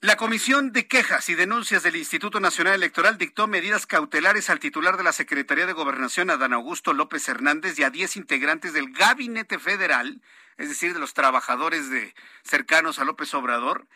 La 0.00 0.16
Comisión 0.16 0.72
de 0.72 0.88
Quejas 0.88 1.28
y 1.28 1.34
Denuncias 1.34 1.82
del 1.82 1.96
Instituto 1.96 2.40
Nacional 2.40 2.74
Electoral 2.74 3.18
dictó 3.18 3.46
medidas 3.46 3.86
cautelares 3.86 4.50
al 4.50 4.58
titular 4.58 4.96
de 4.96 5.04
la 5.04 5.12
Secretaría 5.12 5.66
de 5.66 5.72
Gobernación, 5.72 6.30
Adán 6.30 6.52
Augusto 6.54 6.92
López 6.92 7.28
Hernández, 7.28 7.78
y 7.78 7.84
a 7.84 7.90
10 7.90 8.16
integrantes 8.16 8.72
del 8.72 8.90
Gabinete 8.90 9.58
Federal, 9.58 10.22
es 10.56 10.68
decir, 10.70 10.94
de 10.94 11.00
los 11.00 11.14
trabajadores 11.14 11.90
de, 11.90 12.14
cercanos 12.42 12.98
a 12.98 13.04
López 13.04 13.32
Obrador. 13.34 13.86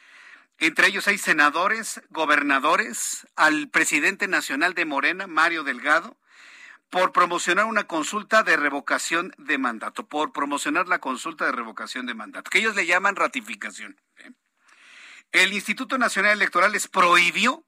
Entre 0.59 0.89
ellos 0.89 1.07
hay 1.07 1.19
senadores, 1.19 2.03
gobernadores, 2.11 3.29
al 3.37 3.69
presidente 3.69 4.27
nacional 4.27 4.75
de 4.75 4.85
Morena, 4.85 5.29
Mario 5.29 5.63
Delgado, 5.63 6.17
por 6.91 7.13
promocionar 7.13 7.67
una 7.67 7.85
consulta 7.85 8.43
de 8.43 8.57
revocación 8.57 9.33
de 9.39 9.57
mandato, 9.59 10.09
por 10.09 10.33
promocionar 10.33 10.89
la 10.89 10.99
consulta 10.99 11.45
de 11.45 11.53
revocación 11.53 12.07
de 12.07 12.15
mandato, 12.15 12.51
que 12.51 12.59
ellos 12.59 12.75
le 12.75 12.87
llaman 12.87 13.15
ratificación. 13.15 14.01
El 15.31 15.53
Instituto 15.53 15.97
Nacional 15.97 16.33
Electoral 16.33 16.73
les 16.73 16.89
prohibió, 16.89 17.65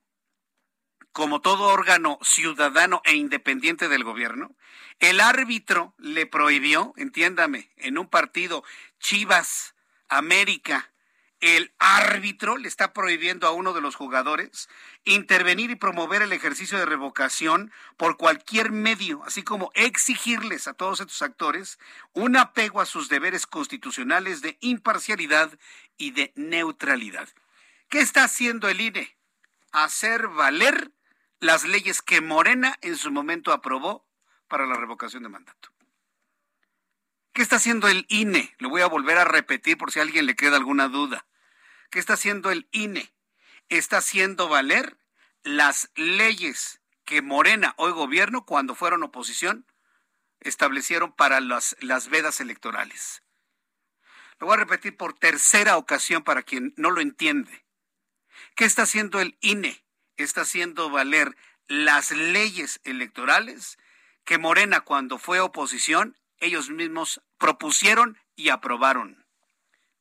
como 1.13 1.41
todo 1.41 1.69
órgano 1.69 2.19
ciudadano 2.23 3.03
e 3.05 3.15
independiente 3.15 3.89
del 3.89 4.03
gobierno, 4.03 4.57
el 4.99 5.21
árbitro 5.21 5.95
le 5.99 6.27
prohibió, 6.27 6.93
entiéndame, 6.97 7.71
en 7.77 7.99
un 7.99 8.09
partido 8.09 8.65
Chivas, 8.99 9.75
América, 10.09 10.90
el 11.41 11.73
árbitro 11.79 12.59
le 12.59 12.69
está 12.69 12.93
prohibiendo 12.93 13.47
a 13.47 13.53
uno 13.53 13.73
de 13.73 13.81
los 13.81 13.95
jugadores 13.95 14.69
intervenir 15.05 15.71
y 15.71 15.77
promover 15.77 16.23
el 16.23 16.33
ejercicio 16.33 16.79
de 16.79 16.85
revocación 16.85 17.73
por 17.97 18.17
cualquier 18.17 18.73
medio, 18.73 19.23
así 19.25 19.43
como 19.43 19.71
exigirles 19.75 20.69
a 20.69 20.75
todos 20.75 21.01
estos 21.01 21.23
actores 21.23 21.79
un 22.13 22.37
apego 22.37 22.81
a 22.81 22.87
sus 22.87 23.09
deberes 23.09 23.47
constitucionales 23.47 24.43
de 24.43 24.59
imparcialidad 24.61 25.59
y 25.97 26.11
de 26.11 26.33
neutralidad. 26.37 27.29
¿Qué 27.89 28.01
está 28.01 28.25
haciendo 28.25 28.69
el 28.69 28.81
INE? 28.81 29.17
Hacer 29.73 30.29
valer 30.29 30.93
las 31.41 31.65
leyes 31.65 32.03
que 32.03 32.21
Morena 32.21 32.79
en 32.83 32.97
su 32.97 33.11
momento 33.11 33.53
aprobó 33.53 34.07
para 34.47 34.67
la 34.67 34.75
revocación 34.75 35.23
de 35.23 35.31
mandato. 35.31 35.71
¿Qué 37.33 37.43
está 37.43 37.57
haciendo 37.57 37.89
el 37.89 38.05
INE? 38.09 38.55
Lo 38.59 38.69
voy 38.69 38.83
a 38.83 38.87
volver 38.87 39.17
a 39.17 39.25
repetir 39.25 39.79
por 39.79 39.91
si 39.91 40.01
a 40.01 40.03
alguien 40.03 40.27
le 40.27 40.37
queda 40.37 40.57
alguna 40.57 40.89
duda. 40.89 41.25
¿Qué 41.91 41.99
está 41.99 42.13
haciendo 42.15 42.53
el 42.53 42.69
INE? 42.71 43.13
Está 43.69 43.99
haciendo 43.99 44.49
valer 44.49 44.97
las 45.43 45.91
leyes 45.97 46.81
que 47.05 47.21
Morena, 47.21 47.75
hoy 47.79 47.91
gobierno, 47.91 48.47
cuando 48.47 48.77
fueron 48.77 49.03
oposición, 49.03 49.67
establecieron 50.39 51.13
para 51.13 51.41
las, 51.41 51.77
las 51.81 52.09
vedas 52.09 52.41
electorales. 52.41 53.25
Lo 54.39 54.47
voy 54.47 54.55
a 54.55 54.61
repetir 54.61 54.97
por 54.97 55.15
tercera 55.15 55.77
ocasión 55.77 56.23
para 56.23 56.45
quien 56.45 56.73
no 56.77 56.93
lo 56.93 57.01
entiende. 57.01 57.65
¿Qué 58.55 58.65
está 58.65 58.83
haciendo 58.83 59.21
el 59.21 59.37
INE? 59.41 59.85
Está 60.17 60.43
haciendo 60.43 60.91
valer 60.91 61.37
las 61.67 62.13
leyes 62.13 62.81
electorales 62.85 63.79
que 64.25 64.39
Morena 64.39 64.83
cuando 64.83 65.19
fue 65.19 65.41
oposición, 65.41 66.17
ellos 66.39 66.71
mismos 66.71 67.21
propusieron 67.37 68.17
y 68.37 68.51
aprobaron. 68.51 69.27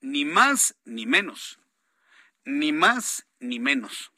Ni 0.02 0.24
más 0.24 0.76
ni 0.86 1.06
menos. 1.08 1.59
Ni 2.50 2.72
más 2.72 3.28
ni 3.40 3.60
menos. 3.60 4.12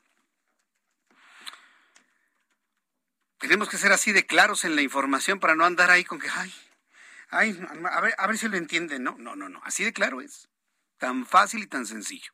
Tenemos 3.39 3.67
que 3.67 3.77
ser 3.77 3.91
así 3.91 4.13
de 4.13 4.25
claros 4.25 4.63
en 4.63 4.75
la 4.75 4.81
información 4.81 5.39
para 5.39 5.55
no 5.55 5.65
andar 5.65 5.91
ahí 5.91 6.05
con 6.05 6.19
que, 6.19 6.29
ay, 6.29 6.53
ay, 7.29 7.59
a 7.91 8.01
ver, 8.01 8.15
a 8.17 8.27
ver 8.27 8.37
si 8.37 8.47
lo 8.47 8.55
entienden. 8.55 9.03
No, 9.03 9.17
no, 9.17 9.35
no, 9.35 9.49
no. 9.49 9.61
Así 9.65 9.83
de 9.83 9.91
claro 9.91 10.21
es. 10.21 10.47
Tan 10.97 11.25
fácil 11.25 11.63
y 11.63 11.67
tan 11.67 11.85
sencillo. 11.85 12.31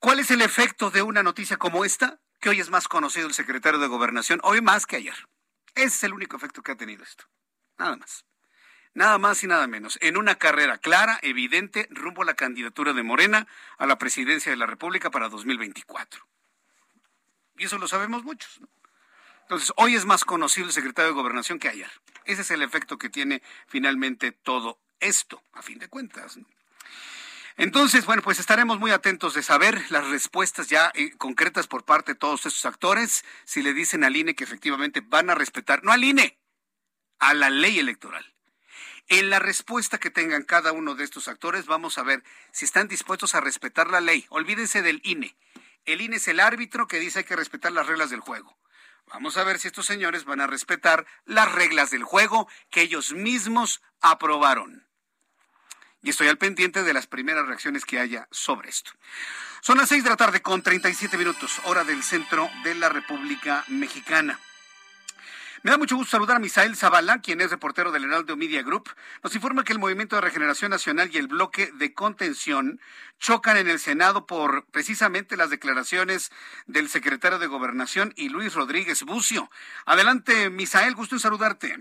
¿Cuál 0.00 0.18
es 0.18 0.32
el 0.32 0.42
efecto 0.42 0.90
de 0.90 1.02
una 1.02 1.22
noticia 1.22 1.56
como 1.56 1.84
esta? 1.84 2.18
Que 2.40 2.48
hoy 2.48 2.58
es 2.58 2.70
más 2.70 2.88
conocido 2.88 3.28
el 3.28 3.34
secretario 3.34 3.78
de 3.78 3.86
Gobernación, 3.86 4.40
hoy 4.42 4.60
más 4.60 4.86
que 4.86 4.96
ayer. 4.96 5.28
Ese 5.76 5.86
es 5.86 6.04
el 6.04 6.14
único 6.14 6.36
efecto 6.36 6.62
que 6.62 6.72
ha 6.72 6.76
tenido 6.76 7.04
esto. 7.04 7.26
Nada 7.78 7.96
más. 7.96 8.24
Nada 8.94 9.18
más 9.18 9.42
y 9.42 9.46
nada 9.46 9.66
menos. 9.66 9.98
En 10.02 10.16
una 10.16 10.34
carrera 10.34 10.78
clara, 10.78 11.18
evidente, 11.22 11.88
rumbo 11.90 12.22
a 12.22 12.26
la 12.26 12.34
candidatura 12.34 12.92
de 12.92 13.02
Morena 13.02 13.46
a 13.78 13.86
la 13.86 13.96
presidencia 13.96 14.50
de 14.50 14.58
la 14.58 14.66
República 14.66 15.10
para 15.10 15.28
2024. 15.28 16.26
Y 17.56 17.64
eso 17.64 17.78
lo 17.78 17.88
sabemos 17.88 18.22
muchos. 18.22 18.60
Entonces, 19.42 19.72
hoy 19.76 19.94
es 19.94 20.04
más 20.04 20.24
conocido 20.24 20.66
el 20.66 20.72
secretario 20.72 21.10
de 21.10 21.14
Gobernación 21.14 21.58
que 21.58 21.68
ayer. 21.68 21.90
Ese 22.24 22.42
es 22.42 22.50
el 22.50 22.62
efecto 22.62 22.98
que 22.98 23.10
tiene 23.10 23.42
finalmente 23.66 24.32
todo 24.32 24.78
esto, 25.00 25.42
a 25.52 25.62
fin 25.62 25.78
de 25.78 25.88
cuentas. 25.88 26.38
Entonces, 27.56 28.06
bueno, 28.06 28.22
pues 28.22 28.38
estaremos 28.38 28.78
muy 28.78 28.92
atentos 28.92 29.34
de 29.34 29.42
saber 29.42 29.90
las 29.90 30.06
respuestas 30.08 30.68
ya 30.68 30.90
eh, 30.94 31.12
concretas 31.18 31.66
por 31.66 31.84
parte 31.84 32.12
de 32.12 32.18
todos 32.18 32.46
estos 32.46 32.64
actores, 32.64 33.24
si 33.44 33.62
le 33.62 33.74
dicen 33.74 34.04
al 34.04 34.16
INE 34.16 34.34
que 34.34 34.44
efectivamente 34.44 35.02
van 35.04 35.28
a 35.28 35.34
respetar, 35.34 35.84
no 35.84 35.92
al 35.92 36.02
INE, 36.02 36.38
a 37.18 37.34
la 37.34 37.50
ley 37.50 37.78
electoral. 37.78 38.31
En 39.08 39.30
la 39.30 39.38
respuesta 39.38 39.98
que 39.98 40.10
tengan 40.10 40.42
cada 40.42 40.72
uno 40.72 40.94
de 40.94 41.04
estos 41.04 41.28
actores, 41.28 41.66
vamos 41.66 41.98
a 41.98 42.02
ver 42.02 42.22
si 42.50 42.64
están 42.64 42.88
dispuestos 42.88 43.34
a 43.34 43.40
respetar 43.40 43.90
la 43.90 44.00
ley. 44.00 44.26
Olvídense 44.30 44.82
del 44.82 45.00
INE. 45.04 45.36
El 45.84 46.00
INE 46.00 46.16
es 46.16 46.28
el 46.28 46.40
árbitro 46.40 46.86
que 46.86 47.00
dice 47.00 47.20
hay 47.20 47.24
que 47.24 47.36
respetar 47.36 47.72
las 47.72 47.86
reglas 47.86 48.10
del 48.10 48.20
juego. 48.20 48.56
Vamos 49.06 49.36
a 49.36 49.44
ver 49.44 49.58
si 49.58 49.68
estos 49.68 49.86
señores 49.86 50.24
van 50.24 50.40
a 50.40 50.46
respetar 50.46 51.06
las 51.24 51.52
reglas 51.52 51.90
del 51.90 52.04
juego 52.04 52.48
que 52.70 52.82
ellos 52.82 53.12
mismos 53.12 53.82
aprobaron 54.00 54.86
y 56.02 56.10
estoy 56.10 56.28
al 56.28 56.38
pendiente 56.38 56.82
de 56.82 56.92
las 56.92 57.06
primeras 57.06 57.46
reacciones 57.46 57.84
que 57.84 58.00
haya 58.00 58.26
sobre 58.30 58.68
esto. 58.68 58.90
Son 59.60 59.78
las 59.78 59.88
seis 59.88 60.02
de 60.02 60.10
la 60.10 60.16
tarde 60.16 60.42
con 60.42 60.62
37 60.62 61.16
minutos, 61.16 61.60
hora 61.64 61.84
del 61.84 62.02
centro 62.02 62.50
de 62.64 62.74
la 62.74 62.88
República 62.88 63.64
Mexicana. 63.68 64.38
Me 65.64 65.70
da 65.70 65.78
mucho 65.78 65.94
gusto 65.94 66.10
saludar 66.10 66.38
a 66.38 66.40
Misael 66.40 66.74
Zavala, 66.74 67.20
quien 67.20 67.40
es 67.40 67.52
reportero 67.52 67.92
del 67.92 68.02
Heraldo 68.02 68.36
Media 68.36 68.64
Group. 68.64 68.88
Nos 69.22 69.32
informa 69.36 69.62
que 69.62 69.72
el 69.72 69.78
Movimiento 69.78 70.16
de 70.16 70.22
Regeneración 70.22 70.72
Nacional 70.72 71.10
y 71.12 71.18
el 71.18 71.28
bloque 71.28 71.70
de 71.74 71.94
contención 71.94 72.80
chocan 73.20 73.56
en 73.56 73.68
el 73.68 73.78
Senado 73.78 74.26
por 74.26 74.66
precisamente 74.72 75.36
las 75.36 75.50
declaraciones 75.50 76.32
del 76.66 76.88
secretario 76.88 77.38
de 77.38 77.46
Gobernación 77.46 78.12
y 78.16 78.28
Luis 78.28 78.56
Rodríguez 78.56 79.04
Bucio. 79.04 79.50
Adelante, 79.86 80.50
Misael, 80.50 80.96
gusto 80.96 81.14
en 81.14 81.20
saludarte. 81.20 81.76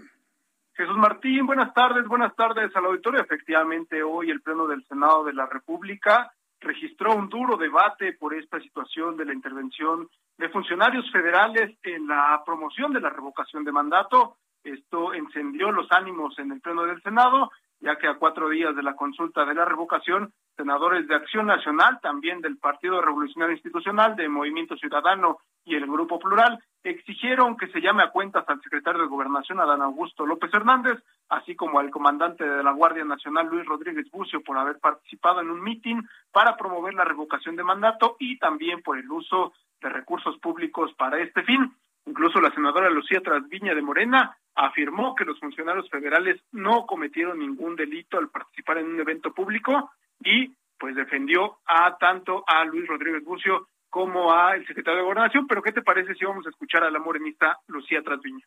Jesús 0.75 0.97
Martín, 0.97 1.47
buenas 1.47 1.73
tardes, 1.73 2.05
buenas 2.07 2.35
tardes 2.35 2.75
al 2.75 2.85
auditorio. 2.85 3.19
Efectivamente, 3.19 4.03
hoy 4.03 4.29
el 4.29 4.41
Pleno 4.41 4.67
del 4.67 4.85
Senado 4.85 5.23
de 5.23 5.33
la 5.33 5.47
República 5.47 6.31
registró 6.61 7.15
un 7.15 7.27
duro 7.27 7.57
debate 7.57 8.13
por 8.13 8.33
esta 8.33 8.59
situación 8.59 9.17
de 9.17 9.25
la 9.25 9.33
intervención 9.33 10.07
de 10.37 10.49
funcionarios 10.49 11.11
federales 11.11 11.77
en 11.83 12.07
la 12.07 12.41
promoción 12.45 12.93
de 12.93 13.01
la 13.01 13.09
revocación 13.09 13.63
de 13.63 13.71
mandato. 13.71 14.37
Esto 14.63 15.13
encendió 15.13 15.71
los 15.71 15.91
ánimos 15.91 16.37
en 16.39 16.51
el 16.51 16.61
Pleno 16.61 16.83
del 16.83 17.01
Senado, 17.01 17.51
ya 17.81 17.97
que 17.97 18.07
a 18.07 18.15
cuatro 18.15 18.49
días 18.49 18.75
de 18.75 18.83
la 18.83 18.95
consulta 18.95 19.43
de 19.43 19.55
la 19.55 19.65
revocación, 19.65 20.31
senadores 20.55 21.07
de 21.07 21.15
Acción 21.15 21.47
Nacional, 21.47 21.99
también 22.01 22.39
del 22.39 22.57
Partido 22.57 23.01
Revolucionario 23.01 23.55
Institucional, 23.55 24.15
de 24.15 24.29
Movimiento 24.29 24.77
Ciudadano 24.77 25.39
y 25.65 25.75
el 25.75 25.87
Grupo 25.87 26.19
Plural, 26.19 26.59
exigieron 26.83 27.57
que 27.57 27.67
se 27.67 27.81
llame 27.81 28.03
a 28.03 28.11
cuentas 28.11 28.45
al 28.47 28.61
secretario 28.61 29.01
de 29.01 29.07
Gobernación, 29.07 29.59
Adán 29.59 29.81
Augusto 29.81 30.25
López 30.25 30.53
Hernández, 30.53 30.99
así 31.29 31.55
como 31.55 31.79
al 31.79 31.89
comandante 31.89 32.43
de 32.47 32.63
la 32.63 32.71
Guardia 32.71 33.03
Nacional, 33.03 33.47
Luis 33.47 33.65
Rodríguez 33.65 34.09
Bucio, 34.11 34.41
por 34.41 34.57
haber 34.57 34.79
participado 34.79 35.41
en 35.41 35.49
un 35.49 35.61
mitin 35.61 36.07
para 36.31 36.55
promover 36.57 36.93
la 36.93 37.05
revocación 37.05 37.55
de 37.55 37.63
mandato 37.63 38.15
y 38.19 38.37
también 38.37 38.81
por 38.81 38.97
el 38.97 39.09
uso 39.11 39.53
de 39.81 39.89
recursos 39.89 40.37
públicos 40.39 40.93
para 40.97 41.19
este 41.19 41.43
fin. 41.43 41.73
Incluso 42.05 42.41
la 42.41 42.53
senadora 42.53 42.89
Lucía 42.89 43.21
Trasviña 43.21 43.75
de 43.75 43.81
Morena 43.81 44.37
afirmó 44.55 45.15
que 45.15 45.25
los 45.25 45.39
funcionarios 45.39 45.89
federales 45.89 46.41
no 46.51 46.85
cometieron 46.85 47.39
ningún 47.39 47.75
delito 47.75 48.17
al 48.17 48.29
participar 48.29 48.79
en 48.79 48.87
un 48.87 48.99
evento 48.99 49.33
público 49.33 49.91
y 50.19 50.53
pues 50.77 50.95
defendió 50.95 51.59
a 51.65 51.97
tanto 51.97 52.43
a 52.47 52.65
Luis 52.65 52.87
Rodríguez 52.87 53.23
Bucio 53.23 53.67
como 53.89 54.33
a 54.33 54.55
el 54.55 54.65
secretario 54.65 54.99
de 54.99 55.05
Gobernación. 55.05 55.45
Pero 55.47 55.61
¿qué 55.61 55.71
te 55.71 55.83
parece 55.83 56.15
si 56.15 56.25
vamos 56.25 56.45
a 56.47 56.49
escuchar 56.49 56.83
a 56.83 56.89
la 56.89 56.99
morenista 56.99 57.59
Lucía 57.67 58.01
Trasviña? 58.01 58.45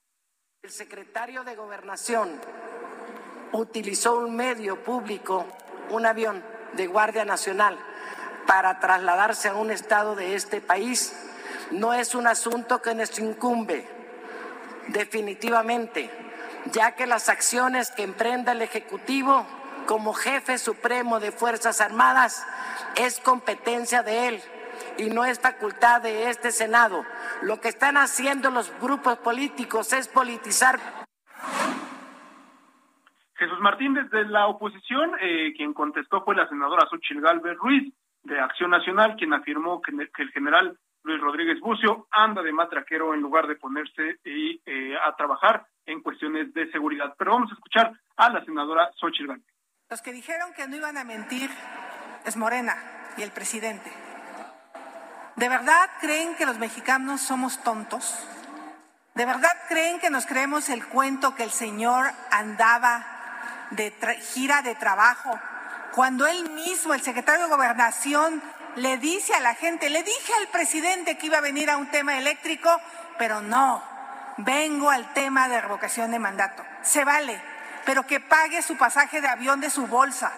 El 0.63 0.71
secretario 0.71 1.45
de 1.45 1.55
Gobernación 1.55 2.41
utilizó 3.53 4.19
un 4.19 4.35
medio 4.35 4.83
público, 4.83 5.47
un 5.91 6.07
avión 6.07 6.43
de 6.73 6.87
Guardia 6.87 7.25
Nacional, 7.25 7.79
para 8.47 8.81
trasladarse 8.81 9.49
a 9.49 9.55
un 9.55 9.71
estado 9.71 10.17
de 10.17 10.35
este 10.35 10.61
país. 10.61 11.34
No 11.71 11.93
es 11.93 12.15
un 12.15 12.27
asunto 12.27 12.81
que 12.81 12.95
nos 12.95 13.19
incumbe, 13.19 13.87
definitivamente, 14.89 16.11
ya 16.73 16.95
que 16.95 17.07
las 17.07 17.29
acciones 17.29 17.91
que 17.91 18.03
emprenda 18.03 18.53
el 18.53 18.63
Ejecutivo 18.63 19.47
como 19.87 20.15
jefe 20.15 20.59
supremo 20.59 21.21
de 21.21 21.33
Fuerzas 21.33 21.81
Armadas 21.81 22.47
es 22.97 23.21
competencia 23.21 24.03
de 24.03 24.29
él 24.29 24.41
y 24.99 25.11
no 25.11 25.25
es 25.25 25.41
facultad 25.41 26.03
de 26.03 26.31
este 26.31 26.51
Senado. 26.51 27.05
Lo 27.43 27.61
que 27.61 27.69
están 27.69 27.97
haciendo 27.97 28.51
los 28.51 28.73
grupos 28.81 29.19
políticos 29.19 29.93
es 29.93 30.09
politizar. 30.09 30.79
Jesús 33.37 33.59
Martín, 33.61 33.95
desde 33.95 34.25
la 34.27 34.47
oposición, 34.47 35.13
eh, 35.21 35.53
quien 35.57 35.75
contestó 35.75 36.25
fue 36.25 36.37
la 36.37 36.49
senadora 36.49 36.87
Xochitl 36.89 37.21
Galvez 37.21 37.57
Ruiz 37.57 37.93
de 38.23 38.41
Acción 38.41 38.71
Nacional, 38.71 39.17
quien 39.17 39.33
afirmó 39.33 39.83
que, 39.83 39.91
el 39.93 40.31
general 40.31 40.79
Luis 41.05 41.21
Rodríguez 41.21 41.61
Bucio 41.61 42.09
anda 42.11 42.43
de 42.43 42.53
matraquero 42.53 43.15
en 43.15 43.21
lugar 43.21 43.47
de 43.47 43.57
ponerse 43.57 44.19
y, 44.25 44.61
eh, 44.65 44.97
a 44.97 45.15
trabajar 45.15 45.67
en 45.85 46.03
cuestiones 46.03 46.53
de 46.55 46.71
seguridad. 46.71 47.15
Pero 47.19 47.33
vamos 47.33 47.51
a 47.51 47.55
escuchar 47.55 47.93
a 48.17 48.31
la 48.31 48.45
senadora 48.45 48.91
Xochitl 48.97 49.29
Galvez. 49.29 49.55
Los 49.91 50.01
que 50.01 50.13
dijeron 50.13 50.53
que 50.55 50.67
no 50.67 50.77
iban 50.77 50.97
a 50.97 51.05
mentir 51.05 51.51
es 52.25 52.37
Morena 52.37 52.77
y 53.19 53.23
el 53.23 53.31
presidente. 53.33 53.93
¿De 55.37 55.49
verdad 55.49 55.91
creen 56.01 56.37
que 56.37 56.47
los 56.47 56.59
mexicanos 56.59 57.21
somos 57.21 57.63
tontos? 57.63 58.27
¿De 59.15 59.27
verdad 59.27 59.53
creen 59.69 60.01
que 60.01 60.11
nos 60.11 60.27
creemos 60.27 60.71
el 60.71 60.87
cuento 60.87 61.35
que 61.35 61.45
el 61.45 61.51
señor 61.51 62.07
andaba 62.31 63.05
de 63.71 63.93
gira 64.33 64.63
de 64.63 64.75
trabajo 64.75 65.39
cuando 65.95 66.27
él 66.27 66.51
mismo, 66.51 66.93
el 66.93 67.03
secretario 67.03 67.45
de 67.45 67.51
Gobernación, 67.55 68.43
le 68.77 68.99
dice 68.99 69.35
a 69.35 69.41
la 69.41 69.55
gente, 69.55 69.91
le 69.91 70.03
dije 70.03 70.33
al 70.41 70.49
presidente 70.49 71.17
que 71.17 71.27
iba 71.27 71.39
a 71.39 71.43
venir 71.43 71.71
a 71.71 71.77
un 71.77 71.91
tema 71.91 72.19
eléctrico, 72.19 72.81
pero 73.19 73.41
no, 73.41 73.83
vengo 74.39 74.91
al 74.91 75.13
tema 75.15 75.49
de 75.49 75.61
revocación 75.61 76.11
de 76.11 76.19
mandato. 76.19 76.65
Se 76.83 77.05
vale, 77.05 77.41
pero 77.85 78.07
que 78.07 78.21
pague 78.21 78.63
su 78.63 78.77
pasaje 78.77 79.21
de 79.21 79.29
avión 79.29 79.61
de 79.61 79.71
su 79.71 79.87
bolsa 79.87 80.33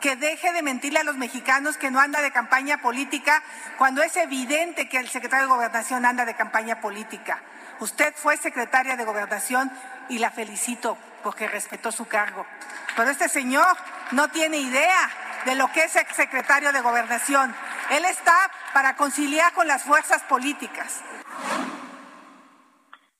que 0.00 0.16
deje 0.16 0.52
de 0.52 0.62
mentirle 0.62 1.00
a 1.00 1.04
los 1.04 1.16
mexicanos 1.16 1.76
que 1.76 1.90
no 1.90 2.00
anda 2.00 2.20
de 2.20 2.30
campaña 2.30 2.78
política 2.78 3.42
cuando 3.78 4.02
es 4.02 4.16
evidente 4.16 4.88
que 4.88 4.98
el 4.98 5.08
secretario 5.08 5.46
de 5.46 5.54
Gobernación 5.54 6.04
anda 6.04 6.24
de 6.24 6.34
campaña 6.34 6.80
política. 6.80 7.40
Usted 7.80 8.14
fue 8.14 8.36
secretaria 8.36 8.96
de 8.96 9.04
Gobernación 9.04 9.70
y 10.08 10.18
la 10.18 10.30
felicito 10.30 10.96
porque 11.22 11.48
respetó 11.48 11.92
su 11.92 12.06
cargo. 12.06 12.46
Pero 12.94 13.10
este 13.10 13.28
señor 13.28 13.76
no 14.12 14.28
tiene 14.28 14.58
idea 14.58 15.10
de 15.46 15.54
lo 15.54 15.68
que 15.72 15.84
es 15.84 15.92
secretario 15.92 16.72
de 16.72 16.80
Gobernación. 16.82 17.54
Él 17.90 18.04
está 18.04 18.34
para 18.74 18.96
conciliar 18.96 19.54
con 19.54 19.66
las 19.66 19.84
fuerzas 19.84 20.22
políticas. 20.24 21.02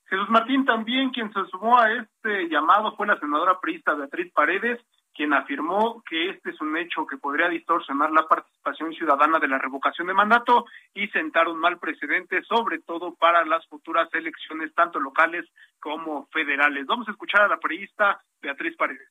Jesús 0.09 0.29
Martín 0.29 0.65
también 0.65 1.11
quien 1.11 1.33
se 1.33 1.45
sumó 1.51 1.79
a 1.79 1.93
este 1.93 2.49
llamado 2.49 2.95
fue 2.97 3.07
la 3.07 3.19
senadora 3.19 3.59
priista 3.61 3.95
Beatriz 3.95 4.33
Paredes, 4.33 4.81
quien 5.15 5.33
afirmó 5.33 6.03
que 6.09 6.31
este 6.31 6.51
es 6.51 6.61
un 6.61 6.77
hecho 6.77 7.07
que 7.07 7.17
podría 7.17 7.49
distorsionar 7.49 8.11
la 8.11 8.29
participación 8.29 8.93
ciudadana 8.93 9.39
de 9.39 9.49
la 9.49 9.59
revocación 9.59 10.07
de 10.07 10.15
mandato 10.15 10.67
y 10.95 11.09
sentar 11.09 11.49
un 11.49 11.59
mal 11.59 11.79
precedente, 11.79 12.43
sobre 12.43 12.81
todo 12.81 13.15
para 13.15 13.45
las 13.45 13.67
futuras 13.67 14.13
elecciones, 14.13 14.75
tanto 14.75 15.01
locales 15.01 15.47
como 15.81 16.27
federales. 16.27 16.87
Vamos 16.87 17.09
a 17.09 17.13
escuchar 17.13 17.43
a 17.43 17.49
la 17.49 17.59
periodista 17.59 18.21
Beatriz 18.43 18.77
Paredes. 18.77 19.09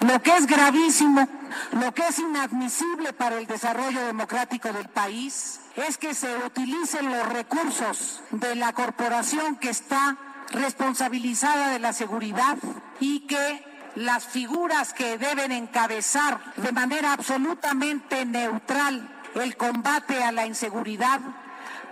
Lo 0.00 0.22
que 0.22 0.36
es 0.36 0.46
gravísimo, 0.46 1.28
lo 1.72 1.92
que 1.92 2.06
es 2.06 2.18
inadmisible 2.18 3.12
para 3.12 3.38
el 3.38 3.46
desarrollo 3.46 4.06
democrático 4.06 4.72
del 4.72 4.88
país 4.88 5.60
es 5.74 5.98
que 5.98 6.14
se 6.14 6.34
utilicen 6.38 7.10
los 7.10 7.28
recursos 7.28 8.22
de 8.30 8.54
la 8.56 8.72
corporación 8.72 9.56
que 9.56 9.70
está 9.70 10.16
responsabilizada 10.52 11.70
de 11.70 11.78
la 11.78 11.92
seguridad 11.92 12.56
y 13.00 13.26
que 13.26 13.64
las 13.94 14.26
figuras 14.26 14.92
que 14.92 15.18
deben 15.18 15.52
encabezar 15.52 16.54
de 16.56 16.72
manera 16.72 17.12
absolutamente 17.12 18.24
neutral 18.24 19.22
el 19.34 19.56
combate 19.56 20.22
a 20.22 20.32
la 20.32 20.46
inseguridad 20.46 21.20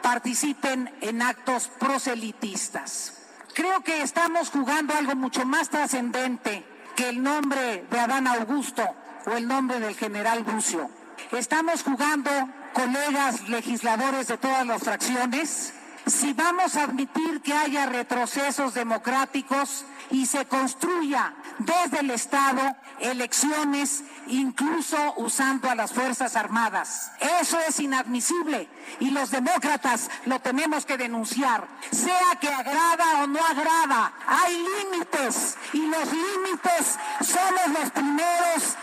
participen 0.03 0.95
en 1.01 1.23
actos 1.23 1.69
proselitistas. 1.79 3.19
Creo 3.55 3.83
que 3.83 4.03
estamos 4.03 4.51
jugando 4.51 4.95
algo 4.95 5.15
mucho 5.15 5.45
más 5.45 5.71
trascendente 5.71 6.74
que 6.97 7.09
el 7.09 7.23
nombre 7.23 7.85
de 7.91 8.01
Adán 8.01 8.27
Augusto 8.27 8.83
o 9.27 9.31
el 9.33 9.47
nombre 9.47 9.81
del 9.81 9.97
general 9.97 10.45
Bucio. 10.45 10.89
Estamos 11.33 11.83
jugando, 11.83 12.31
colegas 12.73 13.49
legisladores 13.49 14.29
de 14.29 14.37
todas 14.39 14.67
las 14.67 14.83
fracciones, 14.83 15.73
si 16.07 16.33
vamos 16.33 16.77
a 16.77 16.85
admitir 16.85 17.41
que 17.41 17.53
haya 17.53 17.87
retrocesos 17.87 18.75
democráticos 18.75 19.85
y 20.11 20.27
se 20.27 20.45
construya 20.47 21.35
desde 21.59 22.01
el 22.01 22.11
Estado 22.11 22.77
elecciones, 23.01 24.05
incluso 24.27 24.97
usando 25.17 25.71
a 25.71 25.75
las 25.75 25.93
Fuerzas 25.93 26.37
Armadas. 26.37 27.11
Eso 27.41 27.59
es 27.61 27.81
inadmisible 27.81 28.69
y 29.01 29.11
los 29.11 29.31
demócratas 29.31 30.11
lo 30.27 30.41
tenemos 30.41 30.85
que 30.85 30.99
denunciar. 30.99 31.67
Sea 31.91 32.39
que 32.41 32.49
agrada 32.49 33.23
o 33.23 33.27
no 33.27 33.41
agrada, 33.45 34.13
hay 34.27 34.57
límites 34.57 35.57
y 35.73 35.87
los 35.87 36.07
límites 36.13 36.99
somos 37.21 37.81
los 37.81 37.91
primeros 37.91 38.77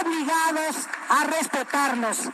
obligados 0.00 0.88
a 1.08 1.24
respetarlos. 1.24 2.30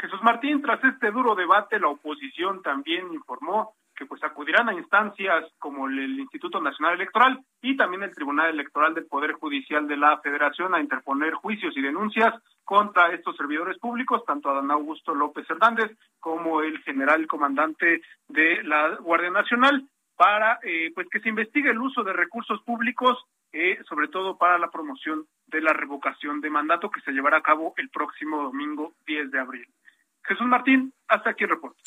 Jesús 0.00 0.22
Martín, 0.22 0.62
tras 0.62 0.82
este 0.82 1.10
duro 1.10 1.34
debate, 1.34 1.78
la 1.78 1.88
oposición 1.88 2.62
también 2.62 3.12
informó 3.12 3.74
que 3.94 4.06
pues 4.06 4.24
acudirán 4.24 4.70
a 4.70 4.72
instancias 4.72 5.44
como 5.58 5.86
el 5.86 6.18
Instituto 6.18 6.58
Nacional 6.58 6.94
Electoral 6.94 7.38
y 7.60 7.76
también 7.76 8.02
el 8.02 8.14
Tribunal 8.14 8.48
Electoral 8.48 8.94
del 8.94 9.04
Poder 9.04 9.32
Judicial 9.32 9.86
de 9.86 9.98
la 9.98 10.18
Federación 10.20 10.74
a 10.74 10.80
interponer 10.80 11.34
juicios 11.34 11.76
y 11.76 11.82
denuncias 11.82 12.32
contra 12.64 13.12
estos 13.12 13.36
servidores 13.36 13.78
públicos, 13.78 14.24
tanto 14.24 14.48
Adán 14.48 14.70
Augusto 14.70 15.14
López 15.14 15.44
Hernández 15.50 15.90
como 16.18 16.62
el 16.62 16.78
general 16.78 17.26
comandante 17.26 18.00
de 18.26 18.62
la 18.62 18.96
Guardia 18.96 19.30
Nacional, 19.30 19.86
para 20.16 20.60
eh, 20.62 20.92
pues 20.94 21.08
que 21.10 21.20
se 21.20 21.28
investigue 21.28 21.70
el 21.70 21.78
uso 21.78 22.02
de 22.02 22.14
recursos 22.14 22.62
públicos, 22.62 23.18
eh, 23.52 23.78
sobre 23.86 24.08
todo 24.08 24.38
para 24.38 24.56
la 24.56 24.70
promoción 24.70 25.26
de 25.46 25.60
la 25.60 25.74
revocación 25.74 26.40
de 26.40 26.48
mandato 26.48 26.90
que 26.90 27.02
se 27.02 27.12
llevará 27.12 27.36
a 27.36 27.42
cabo 27.42 27.74
el 27.76 27.90
próximo 27.90 28.44
domingo 28.44 28.94
10 29.06 29.30
de 29.30 29.40
abril. 29.40 29.66
Jesús 30.24 30.46
Martín, 30.46 30.92
hasta 31.08 31.30
aquí 31.30 31.44
el 31.44 31.50
reporte. 31.50 31.80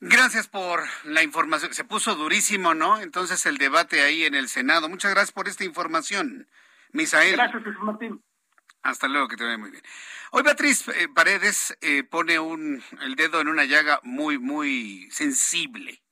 Gracias 0.00 0.46
por 0.46 0.84
la 1.04 1.22
información. 1.22 1.72
Se 1.72 1.84
puso 1.84 2.14
durísimo, 2.16 2.74
¿no? 2.74 3.00
Entonces 3.00 3.46
el 3.46 3.56
debate 3.56 4.02
ahí 4.02 4.24
en 4.24 4.34
el 4.34 4.48
Senado. 4.48 4.88
Muchas 4.88 5.12
gracias 5.12 5.32
por 5.32 5.48
esta 5.48 5.64
información, 5.64 6.48
Misael. 6.92 7.32
Gracias, 7.32 7.64
Jesús 7.64 7.82
Martín. 7.82 8.22
Hasta 8.82 9.08
luego, 9.08 9.26
que 9.26 9.36
te 9.36 9.44
vaya 9.44 9.58
muy 9.58 9.70
bien. 9.70 9.82
Hoy 10.30 10.42
Beatriz 10.42 10.86
eh, 10.88 11.08
Paredes 11.08 11.76
eh, 11.80 12.04
pone 12.04 12.38
un, 12.38 12.84
el 13.00 13.16
dedo 13.16 13.40
en 13.40 13.48
una 13.48 13.64
llaga 13.64 14.00
muy, 14.02 14.38
muy 14.38 15.08
sensible. 15.10 16.02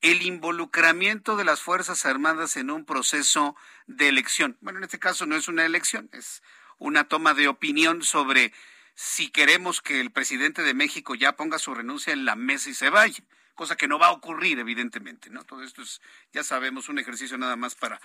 El 0.00 0.22
involucramiento 0.22 1.36
de 1.36 1.44
las 1.44 1.60
Fuerzas 1.60 2.04
Armadas 2.06 2.56
en 2.56 2.70
un 2.70 2.84
proceso 2.84 3.54
de 3.86 4.08
elección. 4.08 4.56
Bueno, 4.60 4.78
en 4.78 4.84
este 4.84 4.98
caso 4.98 5.26
no 5.26 5.36
es 5.36 5.46
una 5.46 5.64
elección, 5.64 6.08
es 6.12 6.42
una 6.78 7.04
toma 7.04 7.32
de 7.34 7.48
opinión 7.48 8.02
sobre 8.02 8.52
si 8.94 9.30
queremos 9.30 9.80
que 9.80 10.00
el 10.00 10.10
presidente 10.10 10.62
de 10.62 10.74
México 10.74 11.14
ya 11.14 11.36
ponga 11.36 11.58
su 11.58 11.74
renuncia 11.74 12.12
en 12.12 12.24
la 12.24 12.36
mesa 12.36 12.70
y 12.70 12.74
se 12.74 12.90
vaya, 12.90 13.24
cosa 13.54 13.76
que 13.76 13.88
no 13.88 13.98
va 13.98 14.08
a 14.08 14.12
ocurrir, 14.12 14.58
evidentemente, 14.58 15.30
¿no? 15.30 15.44
Todo 15.44 15.62
esto 15.62 15.82
es, 15.82 16.00
ya 16.32 16.44
sabemos, 16.44 16.88
un 16.88 16.98
ejercicio 16.98 17.36
nada 17.36 17.56
más 17.56 17.74
para 17.74 18.00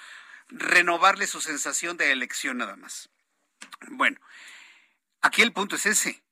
renovarle 0.48 1.28
su 1.28 1.42
sensación 1.42 1.98
de 1.98 2.12
elección 2.12 2.58
nada 2.58 2.76
más. 2.76 3.10
Bueno, 3.90 4.20
aquí 5.22 5.42
el 5.42 5.54
punto 5.54 5.76
es 5.76 5.86
ese. 5.86 6.24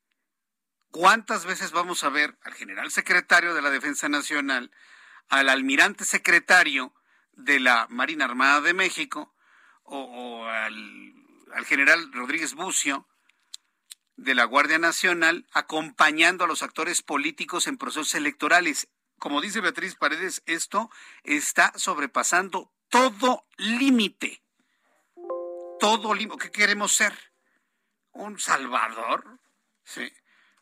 ¿Cuántas 0.89 1.45
veces 1.45 1.71
vamos 1.71 2.03
a 2.03 2.09
ver 2.09 2.37
al 2.41 2.53
general 2.53 2.89
secretario 2.91 3.53
de 3.53 3.61
la 3.61 3.69
Defensa 3.69 4.09
Nacional, 4.09 4.71
al 5.29 5.49
almirante 5.49 6.05
secretario 6.05 6.93
de 7.33 7.59
la 7.59 7.85
Marina 7.89 8.25
Armada 8.25 8.61
de 8.61 8.73
México 8.73 9.35
o, 9.83 10.45
al, 10.45 11.13
al 11.53 11.65
general 11.65 12.11
Rodríguez 12.11 12.55
Bucio, 12.55 13.07
de 14.17 14.35
la 14.35 14.45
Guardia 14.45 14.79
Nacional 14.79 15.47
acompañando 15.53 16.43
a 16.43 16.47
los 16.47 16.63
actores 16.63 17.01
políticos 17.01 17.67
en 17.67 17.77
procesos 17.77 18.15
electorales. 18.15 18.89
como 19.19 19.41
dice 19.41 19.61
Beatriz 19.61 19.95
Paredes, 19.95 20.43
esto 20.45 20.91
está 21.23 21.73
sobrepasando 21.75 22.71
todo 22.89 23.47
límite. 23.57 24.43
Todo 25.79 26.13
límite. 26.13 26.43
¿Qué 26.45 26.51
queremos 26.51 26.95
ser? 26.95 27.13
¿Un 28.11 28.39
Salvador? 28.39 29.39
¿Sí? 29.83 30.11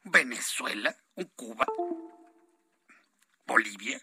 ¿Venezuela? 0.04 0.96
¿Un 1.16 1.26
Cuba? 1.36 1.66
¿Bolivia? 3.46 4.02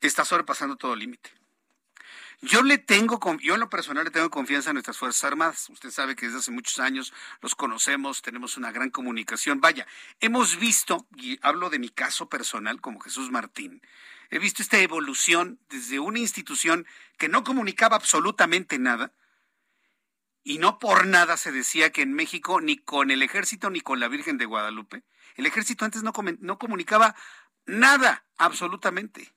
Está 0.00 0.24
sobrepasando 0.24 0.76
todo 0.76 0.94
límite. 0.96 1.30
Yo 2.42 2.62
le 2.62 2.76
tengo, 2.76 3.18
yo 3.40 3.54
en 3.54 3.60
lo 3.60 3.70
personal 3.70 4.04
le 4.04 4.10
tengo 4.10 4.30
confianza 4.30 4.70
a 4.70 4.72
nuestras 4.74 4.98
Fuerzas 4.98 5.24
Armadas. 5.24 5.70
Usted 5.70 5.90
sabe 5.90 6.14
que 6.14 6.26
desde 6.26 6.38
hace 6.38 6.50
muchos 6.50 6.78
años 6.78 7.12
los 7.40 7.54
conocemos, 7.54 8.20
tenemos 8.20 8.58
una 8.58 8.72
gran 8.72 8.90
comunicación. 8.90 9.60
Vaya, 9.60 9.86
hemos 10.20 10.58
visto, 10.58 11.06
y 11.16 11.38
hablo 11.40 11.70
de 11.70 11.78
mi 11.78 11.88
caso 11.88 12.28
personal 12.28 12.80
como 12.80 13.00
Jesús 13.00 13.30
Martín, 13.30 13.80
he 14.30 14.38
visto 14.38 14.62
esta 14.62 14.78
evolución 14.78 15.58
desde 15.70 15.98
una 15.98 16.18
institución 16.18 16.86
que 17.16 17.28
no 17.28 17.42
comunicaba 17.42 17.96
absolutamente 17.96 18.78
nada, 18.78 19.12
y 20.44 20.58
no 20.58 20.78
por 20.78 21.06
nada 21.06 21.36
se 21.38 21.52
decía 21.52 21.90
que 21.90 22.02
en 22.02 22.12
México 22.12 22.60
ni 22.60 22.76
con 22.76 23.10
el 23.10 23.22
ejército 23.22 23.70
ni 23.70 23.80
con 23.80 23.98
la 23.98 24.08
Virgen 24.08 24.36
de 24.36 24.44
Guadalupe, 24.44 25.04
el 25.36 25.46
ejército 25.46 25.84
antes 25.84 26.02
no, 26.02 26.12
no 26.40 26.58
comunicaba 26.58 27.16
nada 27.64 28.24
absolutamente. 28.36 29.34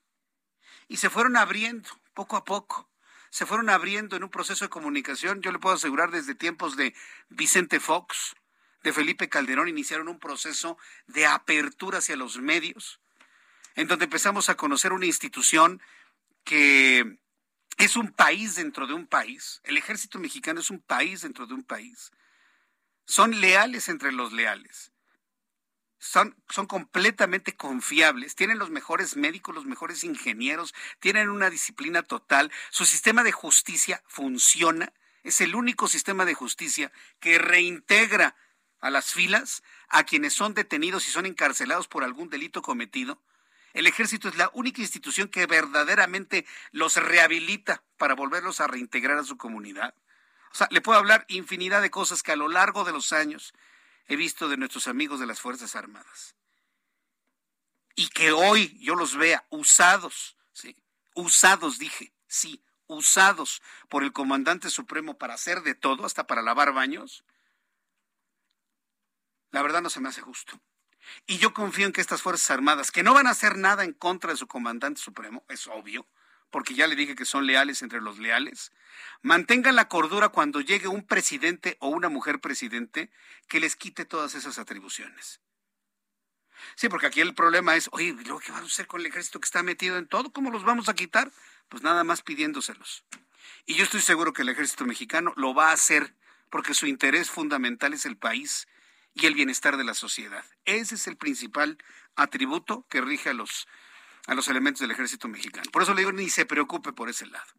Y 0.86 0.98
se 0.98 1.10
fueron 1.10 1.36
abriendo 1.36 1.88
poco 2.14 2.36
a 2.36 2.44
poco 2.44 2.89
se 3.30 3.46
fueron 3.46 3.70
abriendo 3.70 4.16
en 4.16 4.24
un 4.24 4.30
proceso 4.30 4.64
de 4.64 4.70
comunicación, 4.70 5.40
yo 5.40 5.52
le 5.52 5.58
puedo 5.58 5.76
asegurar 5.76 6.10
desde 6.10 6.34
tiempos 6.34 6.76
de 6.76 6.94
Vicente 7.28 7.80
Fox, 7.80 8.34
de 8.82 8.92
Felipe 8.92 9.28
Calderón, 9.28 9.68
iniciaron 9.68 10.08
un 10.08 10.18
proceso 10.18 10.76
de 11.06 11.26
apertura 11.26 11.98
hacia 11.98 12.16
los 12.16 12.38
medios, 12.38 13.00
en 13.76 13.86
donde 13.86 14.06
empezamos 14.06 14.48
a 14.48 14.56
conocer 14.56 14.92
una 14.92 15.06
institución 15.06 15.80
que 16.44 17.18
es 17.78 17.96
un 17.96 18.12
país 18.12 18.56
dentro 18.56 18.86
de 18.86 18.94
un 18.94 19.06
país. 19.06 19.60
El 19.64 19.76
ejército 19.76 20.18
mexicano 20.18 20.60
es 20.60 20.70
un 20.70 20.80
país 20.80 21.22
dentro 21.22 21.46
de 21.46 21.54
un 21.54 21.62
país. 21.62 22.10
Son 23.04 23.40
leales 23.40 23.88
entre 23.88 24.12
los 24.12 24.32
leales 24.32 24.89
son, 26.00 26.34
son 26.48 26.66
completamente 26.66 27.54
confiables, 27.56 28.34
tienen 28.34 28.58
los 28.58 28.70
mejores 28.70 29.16
médicos, 29.16 29.54
los 29.54 29.66
mejores 29.66 30.02
ingenieros, 30.02 30.74
tienen 30.98 31.28
una 31.28 31.50
disciplina 31.50 32.02
total, 32.02 32.50
su 32.70 32.86
sistema 32.86 33.22
de 33.22 33.32
justicia 33.32 34.02
funciona, 34.08 34.92
es 35.22 35.42
el 35.42 35.54
único 35.54 35.86
sistema 35.86 36.24
de 36.24 36.34
justicia 36.34 36.90
que 37.20 37.38
reintegra 37.38 38.34
a 38.80 38.88
las 38.88 39.12
filas 39.12 39.62
a 39.88 40.04
quienes 40.04 40.32
son 40.32 40.54
detenidos 40.54 41.06
y 41.06 41.10
son 41.10 41.26
encarcelados 41.26 41.86
por 41.86 42.02
algún 42.02 42.30
delito 42.30 42.62
cometido. 42.62 43.20
El 43.74 43.86
ejército 43.86 44.28
es 44.28 44.36
la 44.36 44.50
única 44.54 44.80
institución 44.80 45.28
que 45.28 45.46
verdaderamente 45.46 46.46
los 46.72 46.96
rehabilita 46.96 47.82
para 47.98 48.14
volverlos 48.14 48.60
a 48.60 48.66
reintegrar 48.66 49.18
a 49.18 49.24
su 49.24 49.36
comunidad. 49.36 49.94
O 50.50 50.54
sea, 50.56 50.66
le 50.70 50.80
puedo 50.80 50.98
hablar 50.98 51.26
infinidad 51.28 51.82
de 51.82 51.90
cosas 51.90 52.22
que 52.22 52.32
a 52.32 52.36
lo 52.36 52.48
largo 52.48 52.84
de 52.84 52.92
los 52.92 53.12
años 53.12 53.52
he 54.06 54.16
visto 54.16 54.48
de 54.48 54.56
nuestros 54.56 54.86
amigos 54.86 55.20
de 55.20 55.26
las 55.26 55.40
Fuerzas 55.40 55.76
Armadas. 55.76 56.36
Y 57.94 58.08
que 58.08 58.32
hoy 58.32 58.78
yo 58.80 58.94
los 58.94 59.16
vea 59.16 59.46
usados, 59.50 60.36
¿sí? 60.52 60.76
Usados, 61.14 61.78
dije, 61.78 62.12
sí, 62.26 62.62
usados 62.86 63.62
por 63.88 64.02
el 64.02 64.12
comandante 64.12 64.70
supremo 64.70 65.18
para 65.18 65.34
hacer 65.34 65.62
de 65.62 65.74
todo, 65.74 66.04
hasta 66.04 66.26
para 66.26 66.42
lavar 66.42 66.72
baños, 66.72 67.24
la 69.50 69.62
verdad 69.62 69.82
no 69.82 69.90
se 69.90 70.00
me 70.00 70.08
hace 70.08 70.20
justo. 70.20 70.60
Y 71.26 71.38
yo 71.38 71.52
confío 71.54 71.86
en 71.86 71.92
que 71.92 72.00
estas 72.00 72.22
Fuerzas 72.22 72.50
Armadas, 72.50 72.90
que 72.90 73.02
no 73.02 73.14
van 73.14 73.26
a 73.26 73.30
hacer 73.30 73.56
nada 73.56 73.84
en 73.84 73.92
contra 73.92 74.30
de 74.30 74.36
su 74.36 74.46
comandante 74.46 75.00
supremo, 75.00 75.44
es 75.48 75.66
obvio, 75.66 76.06
porque 76.50 76.74
ya 76.74 76.86
le 76.86 76.96
dije 76.96 77.14
que 77.14 77.24
son 77.24 77.46
leales 77.46 77.82
entre 77.82 78.00
los 78.00 78.18
leales, 78.18 78.72
mantengan 79.22 79.76
la 79.76 79.88
cordura 79.88 80.28
cuando 80.28 80.60
llegue 80.60 80.88
un 80.88 81.06
presidente 81.06 81.76
o 81.80 81.88
una 81.88 82.08
mujer 82.08 82.40
presidente 82.40 83.10
que 83.48 83.60
les 83.60 83.76
quite 83.76 84.04
todas 84.04 84.34
esas 84.34 84.58
atribuciones. 84.58 85.40
Sí, 86.74 86.88
porque 86.88 87.06
aquí 87.06 87.20
el 87.20 87.34
problema 87.34 87.76
es, 87.76 87.88
oye, 87.92 88.12
¿luego 88.12 88.40
qué 88.40 88.52
vamos 88.52 88.70
a 88.70 88.74
hacer 88.74 88.86
con 88.86 89.00
el 89.00 89.06
ejército 89.06 89.40
que 89.40 89.46
está 89.46 89.62
metido 89.62 89.96
en 89.96 90.06
todo? 90.06 90.32
¿Cómo 90.32 90.50
los 90.50 90.64
vamos 90.64 90.88
a 90.88 90.94
quitar? 90.94 91.32
Pues 91.68 91.82
nada 91.82 92.04
más 92.04 92.22
pidiéndoselos. 92.22 93.04
Y 93.66 93.74
yo 93.74 93.84
estoy 93.84 94.00
seguro 94.00 94.32
que 94.32 94.42
el 94.42 94.48
ejército 94.48 94.84
mexicano 94.84 95.32
lo 95.36 95.54
va 95.54 95.70
a 95.70 95.74
hacer 95.74 96.14
porque 96.50 96.74
su 96.74 96.86
interés 96.86 97.30
fundamental 97.30 97.94
es 97.94 98.04
el 98.04 98.16
país 98.16 98.68
y 99.14 99.26
el 99.26 99.34
bienestar 99.34 99.76
de 99.76 99.84
la 99.84 99.94
sociedad. 99.94 100.44
Ese 100.64 100.96
es 100.96 101.06
el 101.06 101.16
principal 101.16 101.78
atributo 102.16 102.86
que 102.88 103.00
rige 103.00 103.30
a 103.30 103.34
los 103.34 103.66
a 104.26 104.34
los 104.34 104.48
elementos 104.48 104.80
del 104.80 104.90
ejército 104.90 105.28
mexicano. 105.28 105.70
Por 105.70 105.82
eso 105.82 105.94
le 105.94 106.00
digo, 106.00 106.12
ni 106.12 106.28
se 106.28 106.46
preocupe 106.46 106.92
por 106.92 107.08
ese 107.08 107.26
lado. 107.26 107.52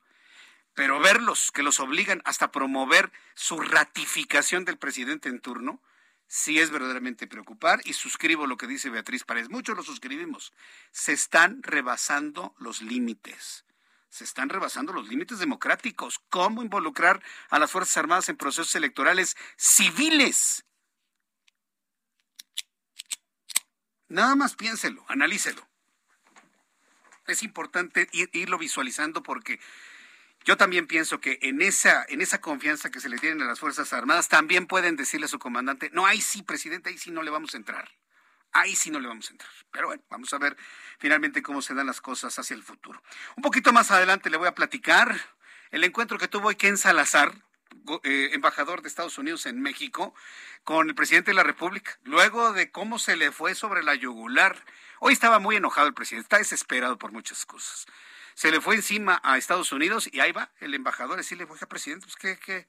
Pero 0.73 0.99
verlos, 0.99 1.51
que 1.51 1.63
los 1.63 1.79
obligan 1.79 2.21
hasta 2.25 2.51
promover 2.51 3.11
su 3.35 3.59
ratificación 3.59 4.63
del 4.63 4.77
presidente 4.77 5.29
en 5.29 5.41
turno, 5.41 5.81
sí 6.27 6.59
es 6.59 6.71
verdaderamente 6.71 7.27
preocupar 7.27 7.81
y 7.83 7.93
suscribo 7.93 8.47
lo 8.47 8.57
que 8.57 8.67
dice 8.67 8.89
Beatriz 8.89 9.23
Párez. 9.23 9.49
Muchos 9.49 9.75
lo 9.75 9.83
suscribimos. 9.83 10.53
Se 10.91 11.11
están 11.11 11.61
rebasando 11.61 12.55
los 12.57 12.81
límites. 12.81 13.65
Se 14.09 14.23
están 14.23 14.49
rebasando 14.49 14.93
los 14.93 15.07
límites 15.09 15.39
democráticos. 15.39 16.19
¿Cómo 16.29 16.61
involucrar 16.61 17.21
a 17.49 17.59
las 17.59 17.71
Fuerzas 17.71 17.97
Armadas 17.97 18.29
en 18.29 18.37
procesos 18.37 18.75
electorales 18.75 19.35
civiles? 19.57 20.65
Nada 24.07 24.35
más 24.35 24.55
piénselo, 24.55 25.05
analícelo 25.07 25.70
es 27.31 27.43
importante 27.43 28.07
irlo 28.11 28.57
visualizando 28.57 29.23
porque 29.23 29.59
yo 30.43 30.57
también 30.57 30.87
pienso 30.87 31.21
que 31.21 31.37
en 31.41 31.61
esa, 31.61 32.05
en 32.09 32.21
esa 32.21 32.41
confianza 32.41 32.89
que 32.89 32.99
se 32.99 33.09
le 33.09 33.17
tienen 33.19 33.43
a 33.43 33.45
las 33.45 33.59
Fuerzas 33.59 33.93
Armadas, 33.93 34.27
también 34.27 34.65
pueden 34.65 34.95
decirle 34.95 35.25
a 35.25 35.29
su 35.29 35.37
comandante, 35.37 35.91
no, 35.93 36.05
ahí 36.05 36.19
sí, 36.19 36.41
presidente, 36.41 36.89
ahí 36.89 36.97
sí 36.97 37.11
no 37.11 37.21
le 37.21 37.29
vamos 37.29 37.53
a 37.53 37.57
entrar. 37.57 37.89
Ahí 38.53 38.75
sí 38.75 38.89
no 38.89 38.99
le 38.99 39.07
vamos 39.07 39.29
a 39.29 39.31
entrar. 39.31 39.51
Pero 39.71 39.87
bueno, 39.87 40.03
vamos 40.09 40.33
a 40.33 40.37
ver 40.37 40.57
finalmente 40.99 41.41
cómo 41.41 41.61
se 41.61 41.73
dan 41.73 41.87
las 41.87 42.01
cosas 42.01 42.37
hacia 42.37 42.55
el 42.55 42.63
futuro. 42.63 43.01
Un 43.35 43.43
poquito 43.43 43.71
más 43.71 43.91
adelante 43.91 44.29
le 44.29 44.37
voy 44.37 44.47
a 44.47 44.55
platicar 44.55 45.15
el 45.69 45.83
encuentro 45.83 46.17
que 46.17 46.27
tuvo 46.27 46.49
Ken 46.57 46.77
Salazar, 46.77 47.33
eh, 48.03 48.31
embajador 48.33 48.81
de 48.81 48.89
Estados 48.89 49.17
Unidos 49.17 49.45
en 49.45 49.61
México, 49.61 50.13
con 50.63 50.89
el 50.89 50.95
presidente 50.95 51.31
de 51.31 51.35
la 51.35 51.43
República, 51.43 51.97
luego 52.03 52.51
de 52.51 52.71
cómo 52.71 52.99
se 52.99 53.15
le 53.15 53.31
fue 53.31 53.55
sobre 53.55 53.83
la 53.83 53.95
yugular 53.95 54.57
Hoy 55.03 55.13
estaba 55.13 55.39
muy 55.39 55.55
enojado 55.55 55.87
el 55.87 55.95
presidente, 55.95 56.25
está 56.25 56.37
desesperado 56.37 56.99
por 56.99 57.11
muchas 57.11 57.43
cosas. 57.47 57.87
Se 58.35 58.51
le 58.51 58.61
fue 58.61 58.75
encima 58.75 59.19
a 59.23 59.35
Estados 59.35 59.71
Unidos 59.71 60.07
y 60.11 60.19
ahí 60.19 60.31
va 60.31 60.51
el 60.59 60.75
embajador 60.75 61.15
a 61.15 61.17
decirle, 61.17 61.47
oiga, 61.49 61.65
presidente, 61.65 62.05
pues, 62.05 62.15
¿qué, 62.15 62.37
qué, 62.37 62.67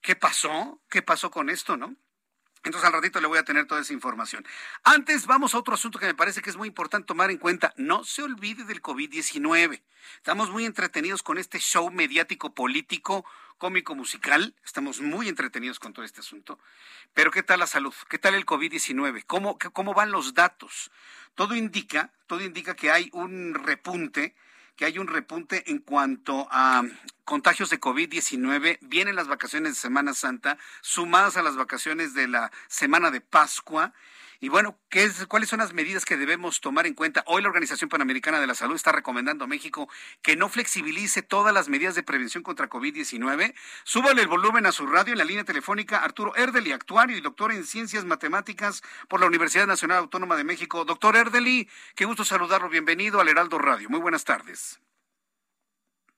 qué 0.00 0.14
pasó? 0.14 0.80
¿Qué 0.88 1.02
pasó 1.02 1.28
con 1.32 1.50
esto, 1.50 1.76
no? 1.76 1.96
Entonces 2.66 2.84
al 2.84 2.94
ratito 2.94 3.20
le 3.20 3.28
voy 3.28 3.38
a 3.38 3.44
tener 3.44 3.64
toda 3.66 3.80
esa 3.80 3.92
información. 3.92 4.44
Antes 4.82 5.26
vamos 5.26 5.54
a 5.54 5.58
otro 5.58 5.72
asunto 5.72 6.00
que 6.00 6.06
me 6.06 6.14
parece 6.14 6.42
que 6.42 6.50
es 6.50 6.56
muy 6.56 6.66
importante 6.66 7.06
tomar 7.06 7.30
en 7.30 7.38
cuenta. 7.38 7.72
No 7.76 8.02
se 8.02 8.24
olvide 8.24 8.64
del 8.64 8.82
COVID-19. 8.82 9.82
Estamos 10.16 10.50
muy 10.50 10.64
entretenidos 10.64 11.22
con 11.22 11.38
este 11.38 11.60
show 11.60 11.88
mediático 11.92 12.54
político 12.54 13.24
cómico 13.58 13.94
musical. 13.94 14.56
Estamos 14.64 15.00
muy 15.00 15.28
entretenidos 15.28 15.78
con 15.78 15.92
todo 15.92 16.04
este 16.04 16.22
asunto. 16.22 16.58
Pero 17.14 17.30
¿qué 17.30 17.44
tal 17.44 17.60
la 17.60 17.68
salud? 17.68 17.94
¿Qué 18.08 18.18
tal 18.18 18.34
el 18.34 18.44
COVID-19? 18.44 19.22
¿Cómo, 19.28 19.58
¿Cómo 19.72 19.94
van 19.94 20.10
los 20.10 20.34
datos? 20.34 20.90
Todo 21.36 21.54
indica, 21.54 22.10
todo 22.26 22.42
indica 22.42 22.74
que 22.74 22.90
hay 22.90 23.10
un 23.12 23.54
repunte 23.54 24.34
que 24.76 24.84
hay 24.84 24.98
un 24.98 25.08
repunte 25.08 25.70
en 25.70 25.78
cuanto 25.78 26.46
a 26.50 26.84
contagios 27.24 27.70
de 27.70 27.80
COVID-19. 27.80 28.78
Vienen 28.82 29.16
las 29.16 29.26
vacaciones 29.26 29.72
de 29.72 29.80
Semana 29.80 30.14
Santa, 30.14 30.58
sumadas 30.82 31.36
a 31.36 31.42
las 31.42 31.56
vacaciones 31.56 32.14
de 32.14 32.28
la 32.28 32.52
Semana 32.68 33.10
de 33.10 33.20
Pascua. 33.20 33.92
Y 34.40 34.48
bueno, 34.48 34.78
¿qué 34.90 35.04
es, 35.04 35.26
¿cuáles 35.26 35.48
son 35.48 35.60
las 35.60 35.72
medidas 35.72 36.04
que 36.04 36.16
debemos 36.16 36.60
tomar 36.60 36.86
en 36.86 36.94
cuenta? 36.94 37.24
Hoy 37.26 37.42
la 37.42 37.48
Organización 37.48 37.88
Panamericana 37.88 38.40
de 38.40 38.46
la 38.46 38.54
Salud 38.54 38.74
está 38.74 38.92
recomendando 38.92 39.44
a 39.44 39.48
México 39.48 39.88
que 40.22 40.36
no 40.36 40.48
flexibilice 40.48 41.22
todas 41.22 41.54
las 41.54 41.68
medidas 41.68 41.94
de 41.94 42.02
prevención 42.02 42.42
contra 42.42 42.68
COVID-19. 42.68 43.54
Súbale 43.84 44.22
el 44.22 44.28
volumen 44.28 44.66
a 44.66 44.72
su 44.72 44.86
radio 44.86 45.12
en 45.12 45.18
la 45.18 45.24
línea 45.24 45.44
telefónica 45.44 45.98
Arturo 45.98 46.34
Erdeli, 46.36 46.72
actuario 46.72 47.16
y 47.16 47.20
doctor 47.20 47.52
en 47.52 47.64
Ciencias 47.64 48.04
Matemáticas 48.04 48.82
por 49.08 49.20
la 49.20 49.26
Universidad 49.26 49.66
Nacional 49.66 49.98
Autónoma 49.98 50.36
de 50.36 50.44
México. 50.44 50.84
Doctor 50.84 51.16
Erdeli, 51.16 51.68
qué 51.94 52.04
gusto 52.04 52.24
saludarlo. 52.24 52.68
Bienvenido 52.68 53.20
al 53.20 53.28
Heraldo 53.28 53.58
Radio. 53.58 53.88
Muy 53.88 54.00
buenas 54.00 54.24
tardes. 54.24 54.80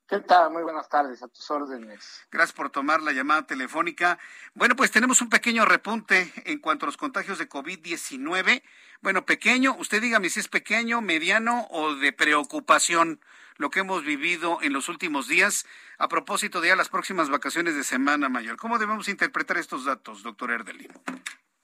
¿Qué 0.08 0.20
tal? 0.20 0.50
Muy 0.50 0.62
buenas 0.62 0.88
tardes, 0.88 1.22
a 1.22 1.28
tus 1.28 1.50
órdenes. 1.50 2.26
Gracias 2.30 2.54
por 2.54 2.70
tomar 2.70 3.02
la 3.02 3.12
llamada 3.12 3.46
telefónica. 3.46 4.18
Bueno, 4.54 4.74
pues 4.74 4.90
tenemos 4.90 5.20
un 5.20 5.28
pequeño 5.28 5.66
repunte 5.66 6.32
en 6.46 6.60
cuanto 6.60 6.86
a 6.86 6.88
los 6.88 6.96
contagios 6.96 7.38
de 7.38 7.46
COVID-19. 7.46 8.62
Bueno, 9.02 9.26
pequeño, 9.26 9.76
usted 9.78 10.00
dígame 10.00 10.30
si 10.30 10.40
es 10.40 10.48
pequeño, 10.48 11.02
mediano 11.02 11.66
o 11.70 11.94
de 11.94 12.14
preocupación 12.14 13.20
lo 13.58 13.68
que 13.68 13.80
hemos 13.80 14.02
vivido 14.02 14.60
en 14.62 14.72
los 14.72 14.88
últimos 14.88 15.28
días 15.28 15.66
a 15.98 16.08
propósito 16.08 16.62
de 16.62 16.74
las 16.74 16.88
próximas 16.88 17.28
vacaciones 17.28 17.74
de 17.74 17.84
Semana 17.84 18.30
Mayor. 18.30 18.56
¿Cómo 18.56 18.78
debemos 18.78 19.08
interpretar 19.08 19.58
estos 19.58 19.84
datos, 19.84 20.22
doctor 20.22 20.52
Erdelín? 20.52 20.90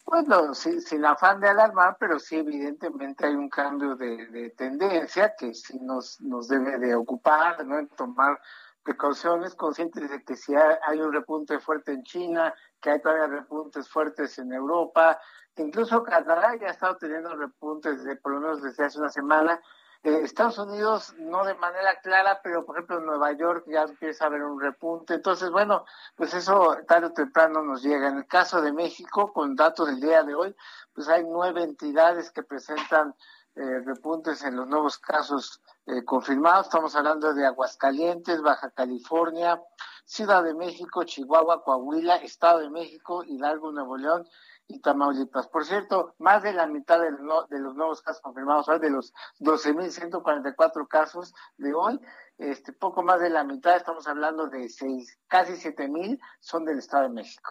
Bueno, 0.06 0.54
sí, 0.54 0.80
sin 0.80 1.04
afán 1.04 1.40
de 1.40 1.48
alarmar, 1.48 1.96
pero 1.98 2.18
sí 2.18 2.36
evidentemente 2.36 3.26
hay 3.26 3.34
un 3.34 3.48
cambio 3.48 3.96
de, 3.96 4.52
tendencia 4.56 5.34
que 5.36 5.54
sí 5.54 5.78
nos, 5.80 6.20
nos 6.20 6.46
debe 6.48 6.78
de 6.78 6.94
ocupar, 6.94 7.64
¿no? 7.66 7.78
En 7.78 7.88
tomar 7.88 8.38
precauciones, 8.82 9.54
conscientes 9.54 10.10
de 10.10 10.22
que 10.22 10.36
si 10.36 10.54
hay 10.54 11.00
un 11.00 11.12
repunte 11.12 11.58
fuerte 11.58 11.92
en 11.92 12.02
China, 12.02 12.54
que 12.80 12.90
hay 12.90 13.00
todavía 13.00 13.26
repuntes 13.28 13.88
fuertes 13.88 14.38
en 14.38 14.52
Europa, 14.52 15.18
incluso 15.56 16.02
Canadá 16.02 16.54
ya 16.60 16.68
ha 16.68 16.70
estado 16.70 16.96
teniendo 16.96 17.34
repuntes 17.34 18.04
de, 18.04 18.16
por 18.16 18.32
lo 18.32 18.40
menos 18.40 18.62
desde 18.62 18.84
hace 18.84 18.98
una 18.98 19.08
semana, 19.08 19.60
Estados 20.04 20.58
Unidos 20.58 21.14
no 21.18 21.44
de 21.44 21.54
manera 21.54 21.98
clara, 22.02 22.40
pero 22.42 22.66
por 22.66 22.76
ejemplo 22.76 22.98
en 22.98 23.06
Nueva 23.06 23.32
York 23.32 23.64
ya 23.66 23.82
empieza 23.82 24.24
a 24.24 24.26
haber 24.26 24.42
un 24.42 24.60
repunte. 24.60 25.14
Entonces, 25.14 25.50
bueno, 25.50 25.86
pues 26.14 26.34
eso 26.34 26.76
tarde 26.86 27.06
o 27.06 27.12
temprano 27.12 27.62
nos 27.62 27.82
llega. 27.82 28.08
En 28.08 28.18
el 28.18 28.26
caso 28.26 28.60
de 28.60 28.72
México, 28.72 29.32
con 29.32 29.56
datos 29.56 29.86
del 29.86 30.00
día 30.00 30.22
de 30.22 30.34
hoy, 30.34 30.54
pues 30.92 31.08
hay 31.08 31.24
nueve 31.24 31.62
entidades 31.62 32.30
que 32.30 32.42
presentan 32.42 33.14
eh, 33.56 33.80
repuntes 33.84 34.42
en 34.42 34.56
los 34.56 34.68
nuevos 34.68 34.98
casos 34.98 35.62
eh, 35.86 36.04
confirmados. 36.04 36.66
Estamos 36.66 36.94
hablando 36.96 37.32
de 37.32 37.46
Aguascalientes, 37.46 38.42
Baja 38.42 38.70
California, 38.70 39.62
Ciudad 40.04 40.44
de 40.44 40.54
México, 40.54 41.04
Chihuahua, 41.04 41.62
Coahuila, 41.64 42.16
Estado 42.16 42.58
de 42.58 42.68
México, 42.68 43.24
Hidalgo, 43.24 43.72
Nuevo 43.72 43.96
León 43.96 44.28
y 44.68 44.80
Tamaulipas. 44.80 45.48
Por 45.48 45.64
cierto, 45.64 46.14
más 46.18 46.42
de 46.42 46.52
la 46.52 46.66
mitad 46.66 47.00
de, 47.00 47.10
los 47.10 47.74
nuevos 47.74 48.02
casos 48.02 48.22
confirmados, 48.22 48.66
de 48.80 48.90
los 48.90 49.12
12.144 49.40 50.88
casos 50.88 51.34
de 51.56 51.74
hoy, 51.74 52.00
este, 52.38 52.72
poco 52.72 53.02
más 53.02 53.20
de 53.20 53.30
la 53.30 53.44
mitad, 53.44 53.76
estamos 53.76 54.06
hablando 54.06 54.48
de 54.48 54.68
seis, 54.68 55.18
casi 55.28 55.52
7.000, 55.52 56.18
son 56.40 56.64
del 56.64 56.78
Estado 56.78 57.04
de 57.04 57.10
México. 57.10 57.50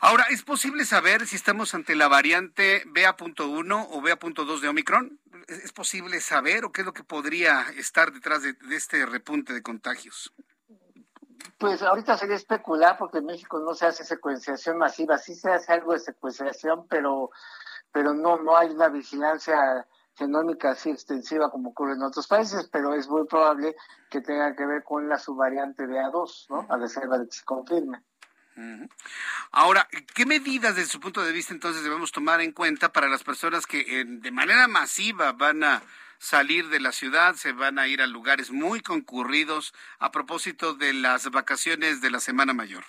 Ahora, 0.00 0.24
¿es 0.30 0.42
posible 0.42 0.84
saber 0.84 1.26
si 1.28 1.36
estamos 1.36 1.74
ante 1.74 1.94
la 1.94 2.08
variante 2.08 2.82
BA.1 2.86 3.86
o 3.88 4.00
BA.2 4.00 4.60
de 4.60 4.68
Omicron? 4.68 5.20
¿Es 5.46 5.72
posible 5.72 6.20
saber 6.20 6.64
o 6.64 6.72
qué 6.72 6.80
es 6.80 6.86
lo 6.86 6.92
que 6.92 7.04
podría 7.04 7.66
estar 7.76 8.12
detrás 8.12 8.42
de 8.42 8.56
este 8.70 9.06
repunte 9.06 9.52
de 9.52 9.62
contagios? 9.62 10.32
Pues 11.58 11.82
ahorita 11.82 12.16
sería 12.16 12.36
especular 12.36 12.96
porque 12.98 13.18
en 13.18 13.26
México 13.26 13.58
no 13.60 13.74
se 13.74 13.86
hace 13.86 14.04
secuenciación 14.04 14.78
masiva, 14.78 15.18
sí 15.18 15.34
se 15.34 15.50
hace 15.50 15.72
algo 15.72 15.92
de 15.92 16.00
secuenciación, 16.00 16.86
pero, 16.88 17.30
pero 17.92 18.14
no, 18.14 18.36
no 18.38 18.56
hay 18.56 18.70
una 18.70 18.88
vigilancia 18.88 19.86
genómica 20.16 20.70
así 20.70 20.90
extensiva 20.90 21.50
como 21.50 21.70
ocurre 21.70 21.94
en 21.94 22.02
otros 22.02 22.26
países, 22.26 22.68
pero 22.70 22.94
es 22.94 23.08
muy 23.08 23.26
probable 23.26 23.74
que 24.10 24.20
tenga 24.20 24.54
que 24.54 24.66
ver 24.66 24.82
con 24.84 25.08
la 25.08 25.18
subvariante 25.18 25.86
de 25.86 25.98
A2, 25.98 26.46
¿no? 26.50 26.66
A 26.68 26.76
reserva 26.76 27.18
de 27.18 27.26
que 27.26 27.32
se 27.32 27.44
confirme. 27.44 28.02
Ahora, 29.50 29.88
¿qué 30.14 30.26
medidas 30.26 30.76
desde 30.76 30.90
su 30.90 31.00
punto 31.00 31.24
de 31.24 31.32
vista 31.32 31.54
entonces 31.54 31.82
debemos 31.82 32.12
tomar 32.12 32.42
en 32.42 32.52
cuenta 32.52 32.92
para 32.92 33.08
las 33.08 33.24
personas 33.24 33.66
que 33.66 34.04
de 34.06 34.30
manera 34.30 34.68
masiva 34.68 35.32
van 35.32 35.64
a 35.64 35.82
salir 36.22 36.68
de 36.68 36.78
la 36.78 36.92
ciudad, 36.92 37.34
se 37.34 37.52
van 37.52 37.80
a 37.80 37.88
ir 37.88 38.00
a 38.00 38.06
lugares 38.06 38.52
muy 38.52 38.80
concurridos 38.80 39.74
a 39.98 40.12
propósito 40.12 40.72
de 40.72 40.92
las 40.92 41.28
vacaciones 41.32 42.00
de 42.00 42.10
la 42.10 42.20
Semana 42.20 42.52
Mayor. 42.52 42.84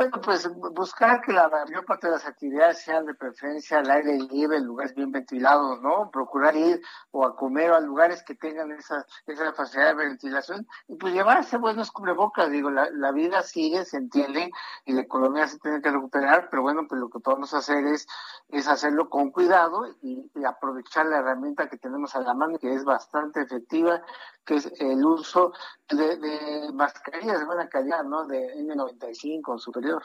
Bueno, 0.00 0.18
pues 0.22 0.48
buscar 0.72 1.20
que 1.20 1.30
la 1.30 1.50
mayor 1.50 1.84
parte 1.84 2.06
de 2.06 2.14
las 2.14 2.24
actividades 2.24 2.78
sean 2.78 3.04
de 3.04 3.12
preferencia 3.12 3.80
al 3.80 3.90
aire 3.90 4.18
libre, 4.18 4.56
en 4.56 4.64
lugares 4.64 4.94
bien 4.94 5.12
ventilados, 5.12 5.82
¿no? 5.82 6.10
Procurar 6.10 6.56
ir 6.56 6.80
o 7.10 7.26
a 7.26 7.36
comer 7.36 7.70
o 7.70 7.74
a 7.74 7.80
lugares 7.80 8.22
que 8.22 8.34
tengan 8.34 8.72
esa, 8.72 9.04
esa 9.26 9.52
facilidad 9.52 9.88
de 9.88 10.06
ventilación 10.06 10.66
y 10.88 10.96
pues 10.96 11.12
llevarse 11.12 11.58
buenos 11.58 11.90
cubrebocas, 11.90 12.50
digo, 12.50 12.70
la, 12.70 12.88
la 12.92 13.12
vida 13.12 13.42
sigue, 13.42 13.84
se 13.84 13.98
entiende 13.98 14.50
y 14.86 14.94
la 14.94 15.02
economía 15.02 15.46
se 15.46 15.58
tiene 15.58 15.82
que 15.82 15.90
recuperar, 15.90 16.48
pero 16.48 16.62
bueno, 16.62 16.86
pues 16.88 16.98
lo 16.98 17.10
que 17.10 17.20
podemos 17.20 17.52
hacer 17.52 17.84
es, 17.84 18.06
es 18.48 18.68
hacerlo 18.68 19.10
con 19.10 19.30
cuidado 19.30 19.84
y, 20.00 20.30
y 20.34 20.44
aprovechar 20.46 21.04
la 21.04 21.18
herramienta 21.18 21.68
que 21.68 21.76
tenemos 21.76 22.16
a 22.16 22.22
la 22.22 22.32
mano, 22.32 22.58
que 22.58 22.72
es 22.72 22.84
bastante 22.84 23.42
efectiva, 23.42 24.02
que 24.50 24.56
es 24.56 24.72
el 24.80 25.04
uso 25.04 25.52
de, 25.88 26.72
mascarillas 26.72 27.38
de 27.38 27.46
buena 27.46 27.68
calidad, 27.68 28.02
¿no? 28.02 28.26
De 28.26 28.52
N95 28.56 29.60
superior. 29.60 30.02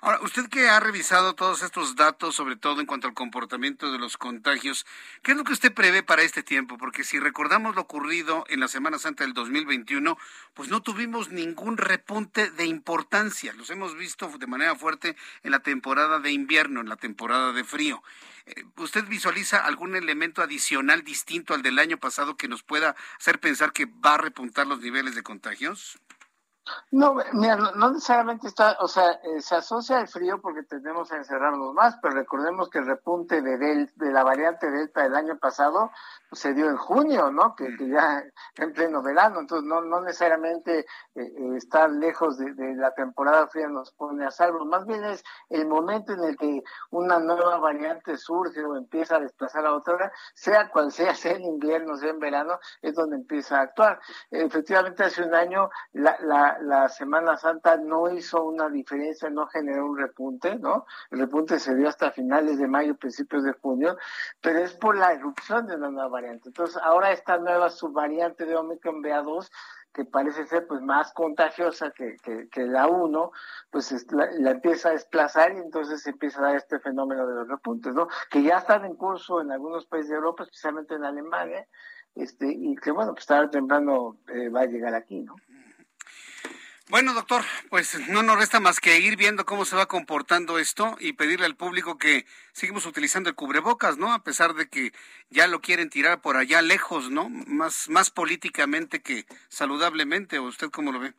Ahora, 0.00 0.20
usted 0.22 0.48
que 0.48 0.68
ha 0.68 0.80
revisado 0.80 1.34
todos 1.34 1.62
estos 1.62 1.96
datos, 1.96 2.34
sobre 2.34 2.56
todo 2.56 2.80
en 2.80 2.86
cuanto 2.86 3.08
al 3.08 3.14
comportamiento 3.14 3.90
de 3.90 3.98
los 3.98 4.16
contagios, 4.16 4.86
¿qué 5.22 5.32
es 5.32 5.36
lo 5.36 5.44
que 5.44 5.52
usted 5.52 5.72
prevé 5.72 6.02
para 6.02 6.22
este 6.22 6.42
tiempo? 6.42 6.78
Porque 6.78 7.04
si 7.04 7.18
recordamos 7.18 7.74
lo 7.74 7.82
ocurrido 7.82 8.44
en 8.48 8.60
la 8.60 8.68
Semana 8.68 8.98
Santa 8.98 9.24
del 9.24 9.34
2021, 9.34 10.16
pues 10.54 10.68
no 10.68 10.82
tuvimos 10.82 11.30
ningún 11.30 11.76
repunte 11.76 12.50
de 12.50 12.66
importancia. 12.66 13.52
Los 13.54 13.70
hemos 13.70 13.96
visto 13.96 14.28
de 14.38 14.46
manera 14.46 14.74
fuerte 14.76 15.16
en 15.42 15.50
la 15.50 15.60
temporada 15.60 16.20
de 16.20 16.32
invierno, 16.32 16.80
en 16.80 16.88
la 16.88 16.96
temporada 16.96 17.52
de 17.52 17.64
frío. 17.64 18.02
Eh, 18.46 18.64
¿Usted 18.76 19.04
visualiza 19.06 19.64
algún 19.64 19.96
elemento 19.96 20.42
adicional 20.42 21.02
distinto 21.02 21.54
al 21.54 21.62
del 21.62 21.78
año 21.78 21.98
pasado 21.98 22.36
que 22.36 22.48
nos 22.48 22.62
pueda 22.62 22.94
hacer 23.18 23.40
pensar 23.40 23.72
que 23.72 23.86
va 23.86 24.14
a 24.14 24.18
repuntar 24.18 24.66
los 24.66 24.80
niveles 24.80 25.14
de 25.14 25.22
contagios? 25.22 25.98
No, 26.90 27.14
mira, 27.32 27.56
no, 27.56 27.90
necesariamente 27.90 28.48
está, 28.48 28.76
o 28.80 28.88
sea, 28.88 29.12
eh, 29.22 29.40
se 29.40 29.54
asocia 29.56 29.98
al 29.98 30.08
frío 30.08 30.40
porque 30.40 30.62
tenemos 30.64 31.08
que 31.08 31.16
encerrarnos 31.16 31.72
más, 31.74 31.96
pero 32.02 32.14
recordemos 32.14 32.68
que 32.70 32.78
el 32.78 32.86
repunte 32.86 33.40
de, 33.40 33.88
de 33.94 34.12
la 34.12 34.24
variante 34.24 34.70
Delta 34.70 35.02
del 35.02 35.14
año 35.14 35.38
pasado 35.38 35.90
se 36.32 36.54
dio 36.54 36.68
en 36.68 36.76
junio, 36.76 37.30
¿no? 37.30 37.54
Que, 37.54 37.76
ya 37.88 38.24
en 38.56 38.72
pleno 38.72 39.02
verano, 39.02 39.40
entonces 39.40 39.66
no, 39.66 39.80
no 39.80 40.00
necesariamente 40.00 40.80
eh, 40.80 40.86
eh, 41.14 41.56
estar 41.56 41.90
lejos 41.90 42.38
de, 42.38 42.54
la 42.76 42.92
temporada 42.92 43.46
fría 43.48 43.68
nos 43.68 43.92
pone 43.92 44.24
a 44.24 44.30
salvo, 44.30 44.64
más 44.64 44.84
bien 44.86 45.04
es 45.04 45.24
el 45.48 45.66
momento 45.66 46.12
en 46.12 46.24
el 46.24 46.36
que 46.36 46.62
una 46.90 47.18
nueva 47.18 47.58
variante 47.58 48.16
surge 48.16 48.64
o 48.64 48.76
empieza 48.76 49.16
a 49.16 49.20
desplazar 49.20 49.66
a 49.66 49.74
otra, 49.74 50.12
sea 50.34 50.68
cual 50.70 50.92
sea, 50.92 51.14
sea 51.14 51.32
en 51.32 51.44
invierno, 51.44 51.96
sea 51.96 52.10
en 52.10 52.18
verano, 52.18 52.58
es 52.82 52.94
donde 52.94 53.16
empieza 53.16 53.58
a 53.58 53.62
actuar. 53.62 54.00
Efectivamente, 54.30 55.04
hace 55.04 55.22
un 55.22 55.34
año 55.34 55.70
la, 55.92 56.16
la, 56.20 56.58
la 56.60 56.88
Semana 56.88 57.36
Santa 57.36 57.76
no 57.76 58.10
hizo 58.10 58.44
una 58.44 58.68
diferencia, 58.68 59.30
no 59.30 59.46
generó 59.46 59.86
un 59.86 59.98
repunte, 59.98 60.58
¿no? 60.58 60.86
El 61.10 61.20
repunte 61.20 61.58
se 61.58 61.74
dio 61.74 61.88
hasta 61.88 62.10
finales 62.10 62.58
de 62.58 62.66
mayo, 62.66 62.96
principios 62.96 63.44
de 63.44 63.52
junio, 63.52 63.96
pero 64.40 64.58
es 64.60 64.72
por 64.74 64.96
la 64.96 65.12
erupción 65.12 65.66
de 65.66 65.76
una 65.76 65.90
nueva 65.90 66.08
variante. 66.08 66.25
Entonces, 66.30 66.76
ahora 66.82 67.12
esta 67.12 67.38
nueva 67.38 67.70
subvariante 67.70 68.44
de 68.44 68.56
Omicron 68.56 69.02
BA2 69.02 69.48
que 69.96 70.04
parece 70.04 70.44
ser 70.44 70.66
pues 70.66 70.82
más 70.82 71.10
contagiosa 71.14 71.90
que, 71.90 72.16
que, 72.52 72.62
la 72.66 72.86
1, 72.86 73.32
pues 73.70 74.06
la, 74.12 74.50
empieza 74.50 74.90
a 74.90 74.92
desplazar 74.92 75.54
y 75.54 75.56
entonces 75.56 76.06
empieza 76.06 76.38
a 76.40 76.48
dar 76.48 76.56
este 76.56 76.78
fenómeno 76.80 77.26
de 77.26 77.34
los 77.34 77.48
repuntes, 77.48 77.94
¿no? 77.94 78.06
Que 78.30 78.42
ya 78.42 78.58
están 78.58 78.84
en 78.84 78.94
curso 78.94 79.40
en 79.40 79.50
algunos 79.50 79.86
países 79.86 80.10
de 80.10 80.16
Europa, 80.16 80.42
especialmente 80.42 80.94
en 80.94 81.04
Alemania, 81.04 81.66
este, 82.14 82.46
y 82.46 82.76
que 82.76 82.90
bueno, 82.90 83.14
pues 83.14 83.24
tarde 83.24 83.46
o 83.46 83.50
temprano 83.50 84.18
eh, 84.28 84.50
va 84.50 84.60
a 84.60 84.66
llegar 84.66 84.94
aquí, 84.94 85.22
¿no? 85.22 85.34
Bueno, 86.88 87.14
doctor, 87.14 87.42
pues 87.68 87.98
no 88.10 88.22
nos 88.22 88.38
resta 88.38 88.60
más 88.60 88.78
que 88.78 89.00
ir 89.00 89.16
viendo 89.16 89.44
cómo 89.44 89.64
se 89.64 89.74
va 89.74 89.86
comportando 89.86 90.60
esto 90.60 90.96
y 91.00 91.14
pedirle 91.14 91.44
al 91.44 91.56
público 91.56 91.98
que 91.98 92.26
seguimos 92.52 92.86
utilizando 92.86 93.28
el 93.28 93.34
cubrebocas, 93.34 93.98
¿no? 93.98 94.12
A 94.12 94.22
pesar 94.22 94.54
de 94.54 94.68
que 94.68 94.92
ya 95.28 95.48
lo 95.48 95.60
quieren 95.60 95.90
tirar 95.90 96.20
por 96.20 96.36
allá 96.36 96.62
lejos, 96.62 97.10
¿no? 97.10 97.28
Más, 97.28 97.88
más 97.88 98.12
políticamente 98.12 99.02
que 99.02 99.26
saludablemente, 99.48 100.38
¿o 100.38 100.44
usted 100.44 100.70
cómo 100.70 100.92
lo 100.92 101.00
ve? 101.00 101.14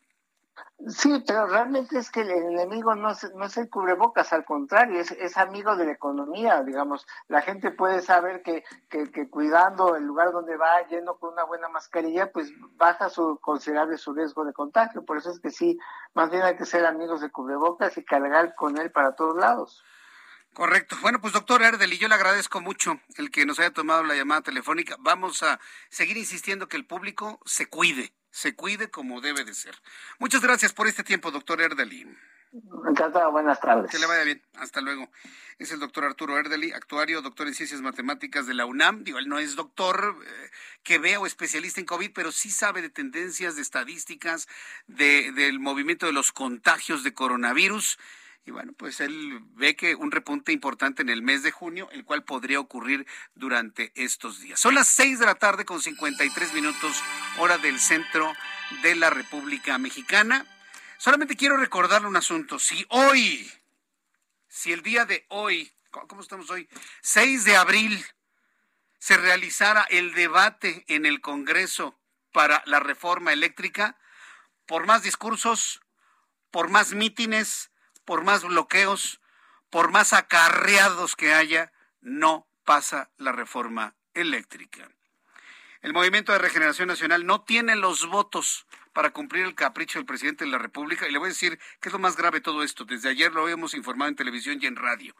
Sí, 0.87 1.23
pero 1.25 1.47
realmente 1.47 1.97
es 1.97 2.11
que 2.11 2.21
el 2.21 2.29
enemigo 2.29 2.93
no 2.95 3.11
es, 3.11 3.31
no 3.33 3.45
es 3.45 3.57
el 3.57 3.67
cubrebocas, 3.67 4.31
al 4.31 4.45
contrario, 4.45 4.99
es, 4.99 5.11
es, 5.11 5.35
amigo 5.37 5.75
de 5.75 5.85
la 5.85 5.91
economía, 5.91 6.63
digamos. 6.63 7.07
La 7.27 7.41
gente 7.41 7.71
puede 7.71 8.01
saber 8.01 8.43
que, 8.43 8.63
que, 8.89 9.29
cuidando 9.29 9.95
el 9.95 10.03
lugar 10.03 10.31
donde 10.31 10.55
va, 10.55 10.87
yendo 10.87 11.17
con 11.17 11.33
una 11.33 11.43
buena 11.45 11.67
mascarilla, 11.67 12.31
pues 12.31 12.51
baja 12.75 13.09
su 13.09 13.39
considerable 13.41 13.97
su 13.97 14.13
riesgo 14.13 14.45
de 14.45 14.53
contagio. 14.53 15.03
Por 15.03 15.17
eso 15.17 15.31
es 15.31 15.39
que 15.39 15.49
sí, 15.49 15.79
más 16.13 16.29
bien 16.29 16.43
hay 16.43 16.55
que 16.55 16.65
ser 16.65 16.85
amigos 16.85 17.21
de 17.21 17.31
cubrebocas 17.31 17.97
y 17.97 18.05
cargar 18.05 18.53
con 18.55 18.77
él 18.77 18.91
para 18.91 19.15
todos 19.15 19.35
lados. 19.35 19.83
Correcto. 20.53 20.95
Bueno, 21.01 21.19
pues 21.19 21.33
doctor 21.33 21.61
Erdeli, 21.63 21.97
yo 21.97 22.07
le 22.07 22.15
agradezco 22.15 22.61
mucho 22.61 22.99
el 23.17 23.29
que 23.29 23.45
nos 23.45 23.59
haya 23.59 23.73
tomado 23.73 24.03
la 24.03 24.15
llamada 24.15 24.41
telefónica. 24.41 24.95
Vamos 24.99 25.43
a 25.43 25.59
seguir 25.89 26.17
insistiendo 26.17 26.67
que 26.67 26.77
el 26.77 26.85
público 26.85 27.39
se 27.45 27.67
cuide 27.67 28.13
se 28.37 28.53
cuide 28.53 28.91
como 28.91 29.19
debe 29.19 29.43
de 29.43 29.55
ser. 29.55 29.73
Muchas 30.19 30.41
gracias 30.41 30.71
por 30.71 30.87
este 30.87 31.03
tiempo, 31.03 31.31
doctor 31.31 31.59
Erdeli. 31.59 32.07
Encantado, 32.87 33.31
buenas 33.31 33.59
tardes. 33.59 33.89
Que 33.89 33.97
le 33.97 34.05
vaya 34.05 34.23
bien, 34.25 34.43
hasta 34.57 34.79
luego. 34.79 35.09
Es 35.57 35.71
el 35.71 35.79
doctor 35.79 36.03
Arturo 36.05 36.37
Erdeli, 36.37 36.71
actuario, 36.71 37.23
doctor 37.23 37.47
en 37.47 37.55
ciencias 37.55 37.81
matemáticas 37.81 38.45
de 38.45 38.53
la 38.53 38.67
UNAM. 38.67 39.03
Digo, 39.03 39.17
él 39.17 39.27
no 39.27 39.39
es 39.39 39.55
doctor 39.55 40.15
eh, 40.23 40.51
que 40.83 40.99
vea 40.99 41.19
o 41.19 41.25
especialista 41.25 41.79
en 41.79 41.87
COVID, 41.87 42.11
pero 42.13 42.31
sí 42.31 42.51
sabe 42.51 42.83
de 42.83 42.91
tendencias, 42.91 43.55
de 43.55 43.63
estadísticas, 43.63 44.47
de, 44.85 45.31
del 45.31 45.59
movimiento 45.59 46.05
de 46.05 46.13
los 46.13 46.31
contagios 46.31 47.03
de 47.03 47.15
coronavirus. 47.15 47.97
Y 48.47 48.51
bueno, 48.51 48.71
pues 48.71 49.01
él 49.01 49.41
ve 49.55 49.75
que 49.75 49.93
un 49.93 50.09
repunte 50.09 50.53
importante 50.53 51.01
en 51.01 51.09
el 51.09 51.21
mes 51.21 51.43
de 51.43 51.51
junio, 51.51 51.89
el 51.91 52.05
cual 52.05 52.23
podría 52.23 52.61
ocurrir 52.61 53.05
durante 53.35 53.91
estos 53.95 54.39
días. 54.39 54.57
Son 54.57 54.73
las 54.73 54.87
seis 54.87 55.19
de 55.19 55.25
la 55.25 55.35
tarde 55.35 55.65
con 55.65 55.81
53 55.81 56.53
minutos, 56.53 57.03
hora 57.39 57.57
del 57.57 57.77
centro 57.77 58.31
de 58.83 58.95
la 58.95 59.09
República 59.09 59.77
Mexicana. 59.77 60.45
Solamente 60.97 61.35
quiero 61.35 61.57
recordarle 61.57 62.07
un 62.07 62.15
asunto. 62.15 62.57
Si 62.57 62.85
hoy, 62.87 63.51
si 64.47 64.71
el 64.71 64.81
día 64.81 65.03
de 65.03 65.25
hoy, 65.27 65.69
¿cómo 65.91 66.21
estamos 66.21 66.49
hoy? 66.49 66.69
6 67.01 67.43
de 67.43 67.57
abril, 67.57 68.01
se 68.97 69.17
realizara 69.17 69.81
el 69.89 70.13
debate 70.13 70.85
en 70.87 71.05
el 71.05 71.19
Congreso 71.19 71.99
para 72.31 72.63
la 72.65 72.79
reforma 72.79 73.33
eléctrica, 73.33 73.97
por 74.65 74.85
más 74.85 75.03
discursos, 75.03 75.81
por 76.49 76.69
más 76.69 76.93
mítines, 76.93 77.71
por 78.07 78.23
más 78.23 78.45
bloqueos, 78.45 79.19
por 79.69 79.91
más 79.91 80.13
acarreados 80.13 81.17
que 81.17 81.33
haya, 81.33 81.73
no 81.99 82.47
pasa 82.63 83.11
la 83.17 83.33
reforma 83.33 83.95
eléctrica. 84.13 84.89
El 85.81 85.91
Movimiento 85.91 86.31
de 86.31 86.37
Regeneración 86.37 86.87
Nacional 86.87 87.25
no 87.25 87.41
tiene 87.41 87.75
los 87.75 88.07
votos 88.07 88.65
para 88.93 89.11
cumplir 89.11 89.45
el 89.45 89.55
capricho 89.55 89.99
del 89.99 90.05
presidente 90.05 90.45
de 90.45 90.51
la 90.51 90.57
República. 90.57 91.05
Y 91.05 91.11
le 91.11 91.19
voy 91.19 91.27
a 91.27 91.35
decir 91.35 91.59
que 91.81 91.89
es 91.89 91.93
lo 91.93 91.99
más 91.99 92.15
grave 92.15 92.37
de 92.37 92.45
todo 92.45 92.63
esto. 92.63 92.85
Desde 92.85 93.09
ayer 93.09 93.33
lo 93.33 93.49
hemos 93.49 93.73
informado 93.73 94.07
en 94.07 94.15
televisión 94.15 94.57
y 94.61 94.67
en 94.67 94.77
radio. 94.77 95.13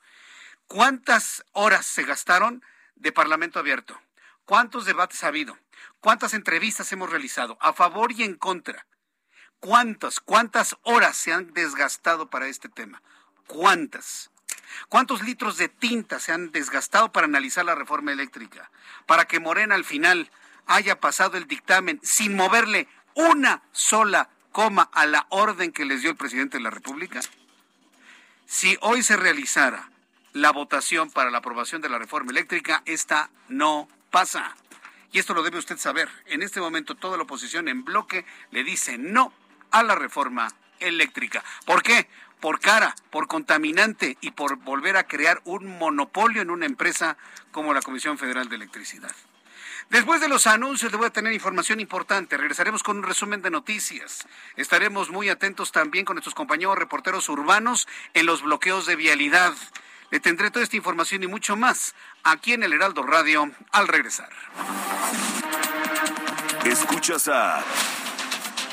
¿Cuántas 0.66 1.44
horas 1.52 1.86
se 1.86 2.04
gastaron 2.04 2.64
de 2.96 3.12
Parlamento 3.12 3.60
abierto? 3.60 4.00
¿Cuántos 4.46 4.86
debates 4.86 5.26
ha 5.26 5.28
habido? 5.28 5.58
¿Cuántas 6.00 6.34
entrevistas 6.34 6.90
hemos 6.94 7.10
realizado 7.10 7.58
a 7.60 7.74
favor 7.74 8.14
y 8.14 8.24
en 8.24 8.36
contra? 8.36 8.88
¿Cuántas, 9.60 10.20
cuántas 10.20 10.78
horas 10.84 11.18
se 11.18 11.34
han 11.34 11.54
desgastado 11.54 12.30
para 12.30 12.48
este 12.48 12.70
tema? 12.70 13.02
¿Cuántas? 13.48 14.30
¿Cuántos 14.88 15.24
litros 15.24 15.58
de 15.58 15.68
tinta 15.68 16.20
se 16.20 16.32
han 16.32 16.52
desgastado 16.52 17.12
para 17.12 17.26
analizar 17.26 17.66
la 17.66 17.76
reforma 17.76 18.12
eléctrica? 18.12 18.70
Para 19.06 19.26
que 19.26 19.40
Morena 19.40 19.76
al 19.76 19.86
final 19.86 20.30
haya 20.68 21.00
pasado 21.00 21.38
el 21.38 21.48
dictamen 21.48 22.00
sin 22.04 22.36
moverle 22.36 22.88
una 23.16 23.64
sola 23.72 24.30
coma 24.52 24.90
a 24.94 25.06
la 25.06 25.26
orden 25.30 25.72
que 25.72 25.86
les 25.86 26.02
dio 26.02 26.12
el 26.12 26.18
presidente 26.18 26.58
de 26.58 26.64
la 26.64 26.70
República? 26.70 27.22
Si 28.46 28.78
hoy 28.82 29.02
se 29.02 29.18
realizara 29.18 29.90
la 30.34 30.52
votación 30.52 31.10
para 31.10 31.32
la 31.32 31.40
aprobación 31.40 31.82
de 31.82 31.90
la 31.90 31.98
reforma 31.98 32.32
eléctrica, 32.32 32.84
esta 32.86 33.32
no 33.50 33.90
pasa. 34.12 34.56
Y 35.12 35.20
esto 35.20 35.34
lo 35.34 35.42
debe 35.42 35.58
usted 35.58 35.78
saber. 35.78 36.10
En 36.28 36.44
este 36.44 36.62
momento 36.62 36.96
toda 36.96 37.18
la 37.18 37.24
oposición 37.24 37.68
en 37.68 37.84
bloque 37.84 38.24
le 38.52 38.64
dice 38.64 39.00
no 39.00 39.34
a 39.72 39.84
la 39.84 39.96
reforma 39.96 40.48
eléctrica. 40.80 41.44
¿Por 41.66 41.84
qué? 41.84 42.10
Por 42.40 42.60
cara, 42.60 42.96
por 43.10 43.28
contaminante 43.28 44.18
y 44.22 44.32
por 44.32 44.58
volver 44.58 44.98
a 44.98 45.08
crear 45.08 45.42
un 45.46 45.78
monopolio 45.78 46.42
en 46.42 46.52
una 46.52 46.66
empresa 46.66 47.18
como 47.52 47.74
la 47.74 47.82
Comisión 47.82 48.18
Federal 48.18 48.48
de 48.50 48.58
Electricidad. 48.58 49.16
Después 49.90 50.20
de 50.20 50.28
los 50.28 50.48
anuncios 50.48 50.92
le 50.92 50.98
voy 50.98 51.08
a 51.08 51.12
tener 51.12 51.32
información 51.32 51.80
importante. 51.80 52.36
Regresaremos 52.38 52.84
con 52.84 52.98
un 52.98 53.04
resumen 53.04 53.42
de 53.42 53.50
noticias. 53.50 54.28
Estaremos 54.58 55.10
muy 55.10 55.30
atentos 55.30 55.72
también 55.72 56.04
con 56.04 56.16
nuestros 56.16 56.36
compañeros 56.36 56.78
reporteros 56.78 57.30
urbanos 57.30 57.88
en 58.14 58.26
los 58.26 58.44
bloqueos 58.44 58.86
de 58.86 58.98
vialidad. 58.98 59.54
Le 60.12 60.20
tendré 60.20 60.52
toda 60.52 60.64
esta 60.64 60.76
información 60.76 61.24
y 61.24 61.28
mucho 61.28 61.56
más 61.56 61.96
aquí 62.24 62.54
en 62.54 62.64
el 62.64 62.74
Heraldo 62.74 63.04
Radio 63.04 63.50
al 63.72 63.88
regresar. 63.88 64.30
Escuchas 66.66 67.30
a 67.30 67.64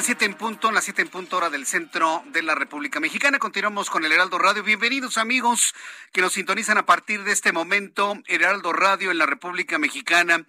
Las 0.00 0.06
7 0.06 0.24
en 0.24 0.32
punto, 0.32 0.72
las 0.72 0.84
7 0.84 1.02
en 1.02 1.08
punto 1.08 1.36
hora 1.36 1.50
del 1.50 1.66
centro 1.66 2.24
de 2.32 2.40
la 2.40 2.54
República 2.54 3.00
Mexicana. 3.00 3.38
Continuamos 3.38 3.90
con 3.90 4.02
el 4.02 4.10
Heraldo 4.10 4.38
Radio. 4.38 4.62
Bienvenidos 4.62 5.18
amigos 5.18 5.74
que 6.10 6.22
nos 6.22 6.32
sintonizan 6.32 6.78
a 6.78 6.86
partir 6.86 7.22
de 7.22 7.32
este 7.32 7.52
momento. 7.52 8.14
Heraldo 8.26 8.72
Radio 8.72 9.10
en 9.10 9.18
la 9.18 9.26
República 9.26 9.78
Mexicana. 9.78 10.46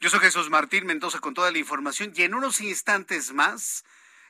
Yo 0.00 0.10
soy 0.10 0.18
Jesús 0.18 0.50
Martín 0.50 0.84
Mendoza 0.84 1.20
con 1.20 1.32
toda 1.32 1.52
la 1.52 1.58
información 1.58 2.12
y 2.16 2.22
en 2.22 2.34
unos 2.34 2.60
instantes 2.60 3.32
más, 3.32 3.84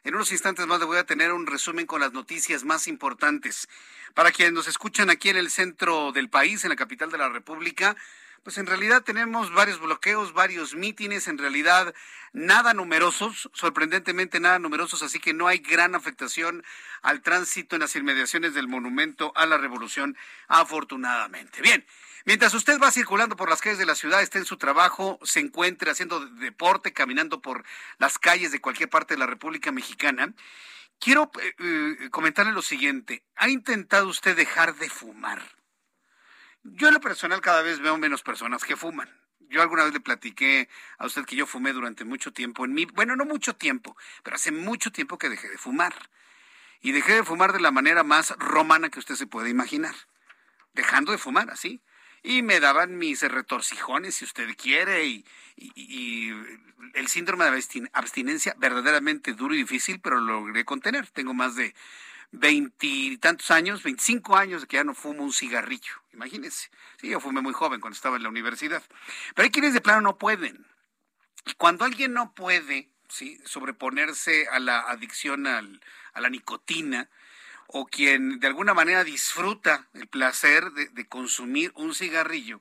en 0.05 0.15
unos 0.15 0.33
instantes 0.33 0.67
más 0.67 0.81
le 0.81 0.85
voy 0.85 0.99
a 0.99 1.07
tener 1.07 1.33
un 1.33 1.47
resumen 1.47 1.87
con 1.87 2.03
las 2.03 2.13
noticias 2.13 2.65
más 2.65 2.89
importantes. 2.89 3.71
Para 4.13 4.33
quienes 4.33 4.53
nos 4.53 4.69
escuchan 4.69 5.09
aquí 5.09 5.31
en 5.31 5.39
el 5.39 5.51
centro 5.51 6.13
del 6.13 6.29
país, 6.29 6.63
en 6.65 6.69
la 6.69 6.77
capital 6.77 7.11
de 7.11 7.17
la 7.17 7.31
República, 7.31 7.97
pues 8.43 8.59
en 8.59 8.67
realidad 8.67 9.03
tenemos 9.03 9.53
varios 9.53 9.81
bloqueos, 9.81 10.33
varios 10.33 10.75
mítines, 10.75 11.29
en 11.29 11.39
realidad 11.39 11.95
nada 12.33 12.75
numerosos, 12.75 13.51
sorprendentemente 13.53 14.41
nada 14.41 14.59
numerosos, 14.59 15.03
así 15.03 15.19
que 15.19 15.35
no 15.35 15.47
hay 15.47 15.59
gran 15.59 15.95
afectación 15.95 16.65
al 17.03 17.23
tránsito 17.23 17.77
en 17.77 17.81
las 17.81 17.97
inmediaciones 17.97 18.55
del 18.55 18.69
monumento 18.69 19.33
a 19.37 19.47
la 19.47 19.59
revolución, 19.59 20.17
afortunadamente. 20.49 21.63
Bien. 21.63 21.85
Mientras 22.25 22.53
usted 22.53 22.79
va 22.79 22.91
circulando 22.91 23.37
por 23.37 23.49
las 23.49 23.63
calles 23.63 23.79
de 23.79 23.87
la 23.87 23.95
ciudad, 23.95 24.21
esté 24.21 24.37
en 24.37 24.45
su 24.45 24.59
trabajo, 24.59 25.19
se 25.23 25.41
encuentre 25.41 25.91
haciendo 25.91 26.21
deporte, 26.21 26.93
caminando 26.93 27.41
por 27.41 27.65
las 27.99 28.19
calles 28.19 28.53
de 28.53 28.61
cualquier 28.61 28.91
parte 28.91 29.15
de 29.15 29.19
la 29.21 29.27
República 29.27 29.73
Mexicana, 29.73 30.35
quiero 30.99 31.31
eh, 31.41 31.55
eh, 31.59 32.11
comentarle 32.11 32.53
lo 32.53 32.61
siguiente. 32.61 33.25
¿Ha 33.37 33.49
intentado 33.49 34.09
usted 34.09 34.37
dejar 34.37 34.75
de 34.75 34.91
fumar? 34.91 35.41
Yo 36.75 36.89
en 36.89 36.95
lo 36.95 37.01
personal 37.01 37.41
cada 37.41 37.63
vez 37.63 37.81
veo 37.81 37.97
menos 37.99 38.23
personas 38.23 38.65
que 38.65 38.77
fuman. 38.77 39.09
Yo 39.51 39.63
alguna 39.63 39.85
vez 39.85 39.93
le 39.95 40.01
platiqué 40.01 40.69
a 40.99 41.07
usted 41.07 41.25
que 41.25 41.37
yo 41.37 41.47
fumé 41.47 41.73
durante 41.73 42.05
mucho 42.05 42.33
tiempo 42.33 42.65
en 42.65 42.75
mi, 42.75 42.85
bueno, 42.85 43.17
no 43.17 43.25
mucho 43.25 43.57
tiempo, 43.57 43.97
pero 44.23 44.37
hace 44.37 44.53
mucho 44.53 44.93
tiempo 44.93 45.17
que 45.17 45.31
dejé 45.31 45.49
de 45.49 45.57
fumar. 45.59 45.95
Y 46.81 46.93
dejé 46.93 47.15
de 47.15 47.25
fumar 47.25 47.53
de 47.53 47.61
la 47.61 47.71
manera 47.71 48.05
más 48.05 48.31
romana 48.39 48.91
que 48.91 48.99
usted 48.99 49.15
se 49.15 49.27
puede 49.27 49.49
imaginar. 49.49 49.95
Dejando 50.75 51.13
de 51.13 51.19
fumar, 51.19 51.51
así. 51.51 51.81
Y 52.23 52.43
me 52.43 52.61
daban 52.61 52.99
mis 52.99 53.23
retorcijones, 53.23 54.17
si 54.17 54.25
usted 54.25 54.49
quiere, 54.57 55.07
y, 55.07 55.25
y, 55.57 55.73
y 55.77 56.31
el 56.95 57.09
síndrome 57.09 57.51
de 57.51 57.91
abstinencia 57.93 58.55
verdaderamente 58.59 59.33
duro 59.33 59.55
y 59.55 59.59
difícil, 59.59 60.01
pero 60.01 60.21
lo 60.21 60.41
logré 60.41 60.65
contener. 60.65 61.07
Tengo 61.09 61.33
más 61.33 61.55
de 61.55 61.75
veintitantos 62.31 63.51
años, 63.51 63.83
veinticinco 63.83 64.37
años 64.37 64.61
de 64.61 64.67
que 64.69 64.77
ya 64.77 64.85
no 64.85 64.95
fumo 64.95 65.25
un 65.25 65.33
cigarrillo. 65.33 65.95
Imagínense. 66.19 66.69
Sí, 67.01 67.11
yo 67.11 67.21
fumé 67.21 67.41
muy 67.41 67.53
joven 67.53 67.81
cuando 67.81 67.95
estaba 67.95 68.17
en 68.17 68.25
la 68.25 68.29
universidad. 68.29 68.83
Pero 69.37 69.45
hay 69.45 69.53
quienes 69.53 69.73
de 69.73 69.81
plano 69.81 70.01
no 70.01 70.19
pueden. 70.19 70.67
Y 71.47 71.55
cuando 71.55 71.85
alguien 71.85 72.13
no 72.13 72.35
puede 72.35 72.91
¿sí? 73.09 73.41
sobreponerse 73.45 74.49
a 74.49 74.59
la 74.59 74.81
adicción 74.81 75.47
al, 75.47 75.81
a 76.15 76.21
la 76.21 76.29
nicotina, 76.29 77.09
o 77.69 77.87
quien 77.87 78.41
de 78.41 78.49
alguna 78.49 78.75
manera 78.75 79.05
disfruta 79.05 79.87
el 79.95 80.09
placer 80.09 80.73
de, 80.73 81.07
consumir 81.07 81.71
un 81.77 81.95
cigarrillo, 81.95 82.61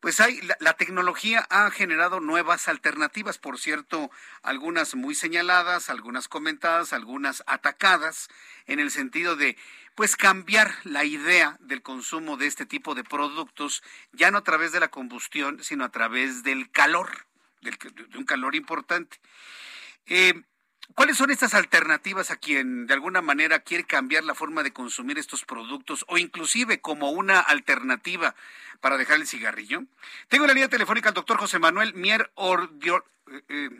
pues 0.00 0.20
hay, 0.20 0.40
la, 0.60 0.74
tecnología 0.74 1.46
ha 1.48 1.70
generado 1.70 2.20
nuevas 2.20 2.68
alternativas, 2.68 3.38
por 3.38 3.58
cierto, 3.58 4.10
algunas 4.42 4.94
muy 4.94 5.14
señaladas, 5.14 5.88
algunas 5.88 6.28
comentadas, 6.28 6.92
algunas 6.92 7.42
atacadas, 7.46 8.28
en 8.66 8.80
el 8.80 8.90
sentido 8.90 9.36
de, 9.36 9.56
pues, 9.94 10.16
cambiar 10.16 10.74
la 10.84 11.04
idea 11.04 11.56
del 11.60 11.82
consumo 11.82 12.36
de 12.36 12.46
este 12.46 12.66
tipo 12.66 12.94
de 12.94 13.04
productos, 13.04 13.82
ya 14.12 14.30
no 14.30 14.38
a 14.38 14.44
través 14.44 14.72
de 14.72 14.80
la 14.80 14.88
combustión, 14.88 15.62
sino 15.62 15.84
a 15.84 15.90
través 15.90 16.42
del 16.42 16.70
calor, 16.70 17.26
de 17.60 18.18
un 18.18 18.24
calor 18.24 18.54
importante. 18.54 19.18
Eh, 20.06 20.42
¿Cuáles 20.94 21.16
son 21.16 21.30
estas 21.30 21.54
alternativas 21.54 22.30
a 22.30 22.36
quien 22.36 22.86
de 22.86 22.94
alguna 22.94 23.22
manera 23.22 23.60
quiere 23.60 23.84
cambiar 23.84 24.22
la 24.24 24.34
forma 24.34 24.62
de 24.62 24.72
consumir 24.72 25.18
estos 25.18 25.44
productos 25.44 26.04
o 26.08 26.18
inclusive 26.18 26.80
como 26.80 27.10
una 27.10 27.40
alternativa 27.40 28.34
para 28.80 28.98
dejar 28.98 29.16
el 29.16 29.26
cigarrillo? 29.26 29.84
Tengo 30.28 30.44
en 30.44 30.48
la 30.48 30.54
línea 30.54 30.68
telefónica 30.68 31.08
al 31.08 31.14
doctor 31.14 31.38
José 31.38 31.58
Manuel 31.58 31.94
Mier 31.94 32.30
Ordio, 32.34 33.04
eh, 33.48 33.70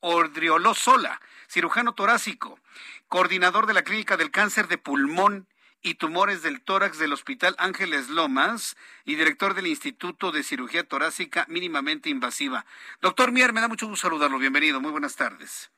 Ordriolosola, 0.00 1.20
cirujano 1.48 1.94
torácico, 1.94 2.60
coordinador 3.08 3.66
de 3.66 3.74
la 3.74 3.82
Clínica 3.82 4.16
del 4.18 4.30
Cáncer 4.30 4.68
de 4.68 4.78
Pulmón 4.78 5.48
y 5.82 5.94
Tumores 5.94 6.42
del 6.42 6.62
Tórax 6.62 6.98
del 6.98 7.12
Hospital 7.12 7.54
Ángeles 7.58 8.08
Lomas 8.08 8.76
y 9.04 9.16
director 9.16 9.54
del 9.54 9.66
Instituto 9.66 10.32
de 10.32 10.42
Cirugía 10.42 10.84
Torácica 10.84 11.46
Mínimamente 11.48 12.10
Invasiva. 12.10 12.66
Doctor 13.00 13.32
Mier, 13.32 13.52
me 13.52 13.60
da 13.60 13.68
mucho 13.68 13.86
gusto 13.88 14.08
saludarlo. 14.08 14.38
Bienvenido. 14.38 14.80
Muy 14.80 14.90
buenas 14.90 15.16
tardes. 15.16 15.70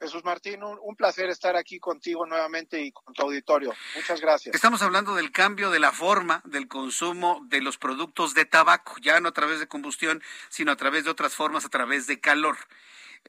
Jesús 0.00 0.24
Martín, 0.24 0.62
un, 0.62 0.96
placer 0.96 1.30
estar 1.30 1.56
aquí 1.56 1.78
contigo 1.78 2.26
nuevamente 2.26 2.80
y 2.82 2.92
con 2.92 3.14
tu 3.14 3.22
auditorio. 3.22 3.72
Muchas 3.94 4.20
gracias. 4.20 4.54
Estamos 4.54 4.82
hablando 4.82 5.14
del 5.14 5.32
cambio 5.32 5.70
de 5.70 5.78
la 5.78 5.92
forma 5.92 6.42
del 6.44 6.68
consumo 6.68 7.40
de 7.46 7.62
los 7.62 7.78
productos 7.78 8.34
de 8.34 8.44
tabaco, 8.44 8.96
ya 9.00 9.20
no 9.20 9.28
a 9.28 9.32
través 9.32 9.60
de 9.60 9.66
combustión, 9.66 10.22
sino 10.50 10.72
a 10.72 10.76
través 10.76 11.04
de 11.04 11.10
otras 11.10 11.34
formas, 11.34 11.64
a 11.64 11.70
través 11.70 12.06
de 12.06 12.20
calor. 12.20 12.56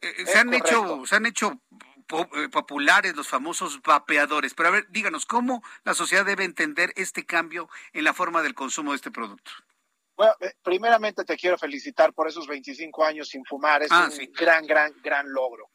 Eh, 0.02 0.26
se, 0.26 0.38
han 0.38 0.54
hecho, 0.54 1.06
se 1.06 1.16
han 1.16 1.26
hecho 1.26 1.54
eh, 1.54 1.58
populares 2.08 3.16
los 3.16 3.28
famosos 3.28 3.82
vapeadores. 3.82 4.54
Pero 4.54 4.70
a 4.70 4.72
ver, 4.72 4.88
díganos, 4.90 5.26
¿cómo 5.26 5.64
la 5.84 5.94
sociedad 5.94 6.26
debe 6.26 6.44
entender 6.44 6.94
este 6.96 7.26
cambio 7.26 7.70
en 7.94 8.04
la 8.04 8.14
forma 8.14 8.42
del 8.42 8.54
consumo 8.54 8.92
de 8.92 8.98
este 8.98 9.12
producto? 9.12 9.52
Bueno, 10.16 10.34
eh, 10.40 10.54
primeramente 10.64 11.26
te 11.26 11.36
quiero 11.36 11.58
felicitar 11.58 12.14
por 12.14 12.28
esos 12.28 12.48
25 12.48 13.04
años 13.04 13.28
sin 13.28 13.44
fumar. 13.44 13.84
Es 13.84 13.92
ah, 13.92 14.10
un 14.10 14.32
gran, 14.34 14.66
gran, 14.66 14.94
gran 15.04 15.32
logro. 15.32 15.70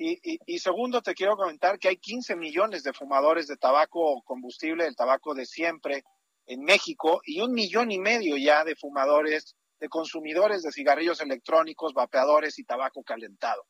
Y, 0.00 0.60
segundo, 0.60 1.02
te 1.02 1.12
quiero 1.12 1.36
comentar 1.36 1.76
que 1.76 1.88
hay 1.88 1.96
15 1.96 2.36
millones 2.36 2.84
de 2.84 2.92
fumadores 2.92 3.48
de 3.48 3.56
tabaco 3.56 4.22
combustible, 4.22 4.86
el 4.86 4.94
tabaco 4.94 5.34
de 5.34 5.44
siempre, 5.44 6.04
en 6.46 6.62
México, 6.62 7.20
y 7.24 7.40
un 7.40 7.52
millón 7.52 7.90
y 7.90 7.98
medio 7.98 8.36
ya 8.36 8.62
de 8.62 8.76
fumadores, 8.76 9.56
de 9.80 9.88
consumidores 9.88 10.62
de 10.62 10.70
cigarrillos 10.70 11.20
electrónicos, 11.20 11.94
vapeadores 11.94 12.60
y 12.60 12.64
tabaco 12.64 13.02
calentado. 13.02 13.66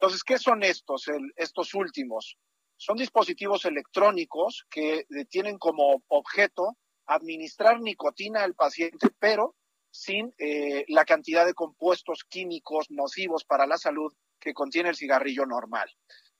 Entonces, 0.00 0.22
¿qué 0.22 0.38
son 0.38 0.62
estos, 0.62 1.06
estos 1.36 1.74
últimos? 1.74 2.38
Son 2.76 2.96
dispositivos 2.96 3.64
electrónicos 3.64 4.64
que 4.70 5.06
tienen 5.28 5.58
como 5.58 6.04
objeto 6.06 6.76
administrar 7.06 7.80
nicotina 7.80 8.44
al 8.44 8.54
paciente, 8.54 9.08
pero 9.18 9.56
sin 9.90 10.32
eh, 10.38 10.84
la 10.86 11.04
cantidad 11.04 11.44
de 11.44 11.54
compuestos 11.54 12.24
químicos 12.28 12.90
nocivos 12.90 13.44
para 13.44 13.66
la 13.66 13.78
salud 13.78 14.12
que 14.38 14.54
contiene 14.54 14.90
el 14.90 14.96
cigarrillo 14.96 15.46
normal. 15.46 15.90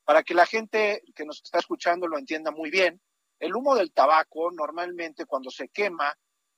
Para 0.05 0.23
que 0.23 0.35
la 0.35 0.47
gente 0.47 1.03
que 1.17 1.25
nos 1.25 1.43
está 1.43 1.59
escuchando 1.59 2.07
lo 2.07 2.19
entienda 2.19 2.53
muy 2.53 2.71
bien, 2.71 3.01
el 3.41 3.57
humo 3.57 3.75
del 3.75 3.93
tabaco 3.93 4.53
normalmente 4.53 5.25
cuando 5.27 5.51
se 5.51 5.69
quema 5.69 6.15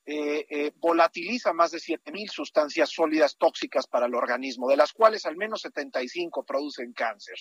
eh, 0.07 0.47
eh, 0.49 0.73
volatiliza 0.77 1.53
más 1.53 1.73
de 1.73 1.79
7.000 1.79 2.31
sustancias 2.31 2.91
sólidas 2.91 3.37
tóxicas 3.37 3.87
para 3.87 4.07
el 4.07 4.15
organismo, 4.15 4.69
de 4.69 4.77
las 4.77 4.93
cuales 4.93 5.27
al 5.27 5.37
menos 5.37 5.61
75 5.61 6.45
producen 6.45 6.93
cáncer. 6.93 7.37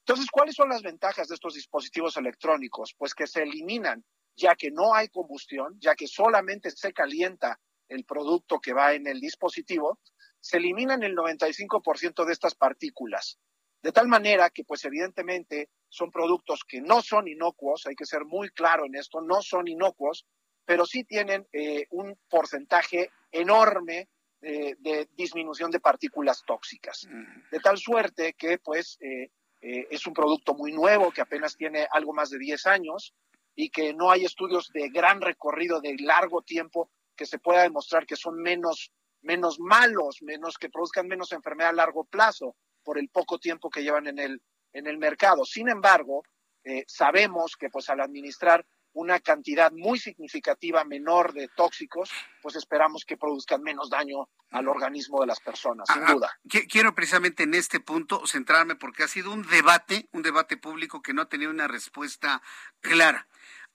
Entonces, 0.00 0.30
¿cuáles 0.30 0.54
son 0.54 0.70
las 0.70 0.82
ventajas 0.82 1.28
de 1.28 1.34
estos 1.34 1.54
dispositivos 1.54 2.16
electrónicos? 2.16 2.94
Pues 2.96 3.14
que 3.14 3.26
se 3.26 3.42
eliminan, 3.42 4.04
ya 4.36 4.54
que 4.54 4.70
no 4.70 4.94
hay 4.94 5.08
combustión, 5.08 5.76
ya 5.80 5.94
que 5.94 6.06
solamente 6.06 6.70
se 6.70 6.92
calienta 6.92 7.60
el 7.88 8.04
producto 8.04 8.60
que 8.60 8.72
va 8.72 8.94
en 8.94 9.06
el 9.06 9.20
dispositivo, 9.20 9.98
se 10.40 10.58
eliminan 10.58 11.02
el 11.02 11.14
95% 11.14 12.24
de 12.24 12.32
estas 12.32 12.54
partículas. 12.54 13.38
De 13.82 13.92
tal 13.92 14.08
manera 14.08 14.50
que, 14.50 14.64
pues 14.64 14.84
evidentemente, 14.84 15.70
son 15.88 16.10
productos 16.10 16.60
que 16.66 16.80
no 16.80 17.02
son 17.02 17.28
inocuos, 17.28 17.86
hay 17.86 17.94
que 17.94 18.06
ser 18.06 18.24
muy 18.24 18.50
claro 18.50 18.86
en 18.86 18.94
esto, 18.94 19.20
no 19.20 19.42
son 19.42 19.68
inocuos, 19.68 20.26
pero 20.68 20.84
sí 20.84 21.02
tienen 21.02 21.48
eh, 21.50 21.86
un 21.92 22.14
porcentaje 22.28 23.10
enorme 23.32 24.10
eh, 24.42 24.74
de 24.78 25.08
disminución 25.16 25.70
de 25.70 25.80
partículas 25.80 26.44
tóxicas. 26.46 27.08
De 27.50 27.58
tal 27.58 27.78
suerte 27.78 28.34
que, 28.34 28.58
pues, 28.58 28.98
eh, 29.00 29.30
es 29.62 30.06
un 30.06 30.12
producto 30.12 30.52
muy 30.52 30.72
nuevo, 30.72 31.10
que 31.10 31.22
apenas 31.22 31.56
tiene 31.56 31.88
algo 31.90 32.12
más 32.12 32.28
de 32.28 32.38
10 32.38 32.66
años 32.66 33.14
y 33.54 33.70
que 33.70 33.94
no 33.94 34.10
hay 34.10 34.26
estudios 34.26 34.68
de 34.74 34.90
gran 34.90 35.22
recorrido, 35.22 35.80
de 35.80 35.96
largo 36.00 36.42
tiempo, 36.42 36.90
que 37.16 37.24
se 37.24 37.38
pueda 37.38 37.62
demostrar 37.62 38.04
que 38.04 38.16
son 38.16 38.36
menos 38.36 38.92
menos 39.22 39.58
malos, 39.58 40.20
menos 40.20 40.58
que 40.58 40.68
produzcan 40.68 41.08
menos 41.08 41.32
enfermedad 41.32 41.70
a 41.70 41.76
largo 41.84 42.04
plazo 42.04 42.56
por 42.84 42.98
el 42.98 43.08
poco 43.08 43.38
tiempo 43.38 43.70
que 43.70 43.82
llevan 43.82 44.06
en 44.06 44.18
el, 44.18 44.42
en 44.74 44.86
el 44.86 44.98
mercado. 44.98 45.46
Sin 45.46 45.68
embargo, 45.68 46.22
sabemos 46.86 47.56
que 47.56 47.70
pues 47.70 47.88
al 47.88 48.00
administrar 48.00 48.64
una 48.98 49.20
cantidad 49.20 49.70
muy 49.70 49.96
significativa 50.00 50.82
menor 50.82 51.32
de 51.32 51.46
tóxicos, 51.46 52.10
pues 52.42 52.56
esperamos 52.56 53.04
que 53.04 53.16
produzcan 53.16 53.62
menos 53.62 53.90
daño 53.90 54.28
al 54.50 54.66
organismo 54.66 55.20
de 55.20 55.28
las 55.28 55.38
personas, 55.38 55.86
sin 55.92 56.02
ah, 56.02 56.12
duda. 56.12 56.40
Quiero 56.68 56.92
precisamente 56.96 57.44
en 57.44 57.54
este 57.54 57.78
punto 57.78 58.26
centrarme 58.26 58.74
porque 58.74 59.04
ha 59.04 59.08
sido 59.08 59.32
un 59.32 59.46
debate, 59.46 60.08
un 60.10 60.22
debate 60.22 60.56
público 60.56 61.00
que 61.00 61.14
no 61.14 61.22
ha 61.22 61.28
tenido 61.28 61.52
una 61.52 61.68
respuesta 61.68 62.42
clara. 62.80 63.28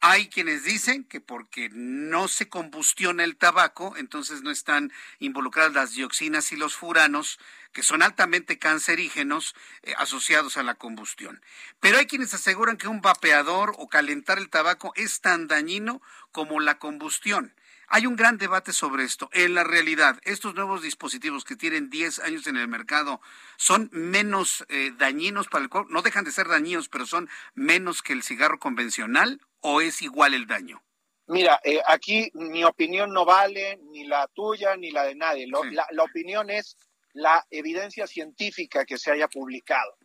Hay 0.06 0.28
quienes 0.28 0.66
dicen 0.66 1.06
que 1.06 1.22
porque 1.22 1.70
no 1.72 2.28
se 2.28 2.50
combustiona 2.50 3.24
el 3.24 3.38
tabaco, 3.38 3.96
entonces 3.96 4.42
no 4.42 4.52
están 4.52 4.92
involucradas 5.20 5.72
las 5.72 5.94
dioxinas 5.94 6.52
y 6.52 6.58
los 6.58 6.76
furanos, 6.76 7.40
que 7.72 7.84
son 7.84 8.02
altamente 8.02 8.60
cancerígenos 8.60 9.56
eh, 9.82 9.94
asociados 9.98 10.58
a 10.58 10.64
la 10.64 10.76
combustión. 10.76 11.42
Pero 11.80 12.00
hay 12.00 12.06
quienes 12.06 12.34
aseguran 12.34 12.76
que 12.76 12.90
un 12.90 13.00
vapeador 13.00 13.76
o 13.78 13.88
calentar 13.88 14.40
el 14.40 14.50
tabaco 14.50 14.92
es 14.98 15.22
tan 15.22 15.48
dañino 15.48 16.02
como 16.34 16.60
la 16.60 16.80
combustión. 16.80 17.54
Hay 17.96 18.08
un 18.08 18.16
gran 18.16 18.40
debate 18.40 18.74
sobre 18.74 19.04
esto. 19.04 19.30
En 19.34 19.54
la 19.54 19.64
realidad, 19.64 20.20
estos 20.24 20.56
nuevos 20.56 20.82
dispositivos 20.82 21.44
que 21.44 21.56
tienen 21.56 21.92
10 21.92 22.22
años 22.22 22.48
en 22.48 22.58
el 22.58 22.68
mercado 22.68 23.22
son 23.56 23.88
menos 23.92 24.66
eh, 24.70 24.94
dañinos 24.98 25.48
para 25.48 25.64
el 25.64 25.70
cuerpo, 25.70 25.92
no 25.92 26.02
dejan 26.02 26.26
de 26.26 26.32
ser 26.32 26.48
dañinos, 26.48 26.90
pero 26.90 27.06
son 27.06 27.30
menos 27.54 28.02
que 28.02 28.14
el 28.14 28.24
cigarro 28.24 28.58
convencional 28.58 29.40
o 29.60 29.80
es 29.80 30.02
igual 30.02 30.34
el 30.34 30.48
daño? 30.48 30.82
Mira, 31.28 31.60
eh, 31.64 31.82
aquí 31.88 32.32
mi 32.34 32.64
opinión 32.64 33.14
no 33.14 33.26
vale, 33.26 33.78
ni 33.92 34.06
la 34.06 34.28
tuya, 34.34 34.76
ni 34.76 34.90
la 34.90 35.04
de 35.04 35.14
nadie. 35.14 35.46
la, 35.46 36.04
opinión 36.04 36.50
es 36.50 36.76
la 37.14 37.46
evidencia 37.52 38.08
científica 38.08 38.86
que 38.86 38.98
se 38.98 39.12
haya 39.12 39.28
publicado. 39.28 39.98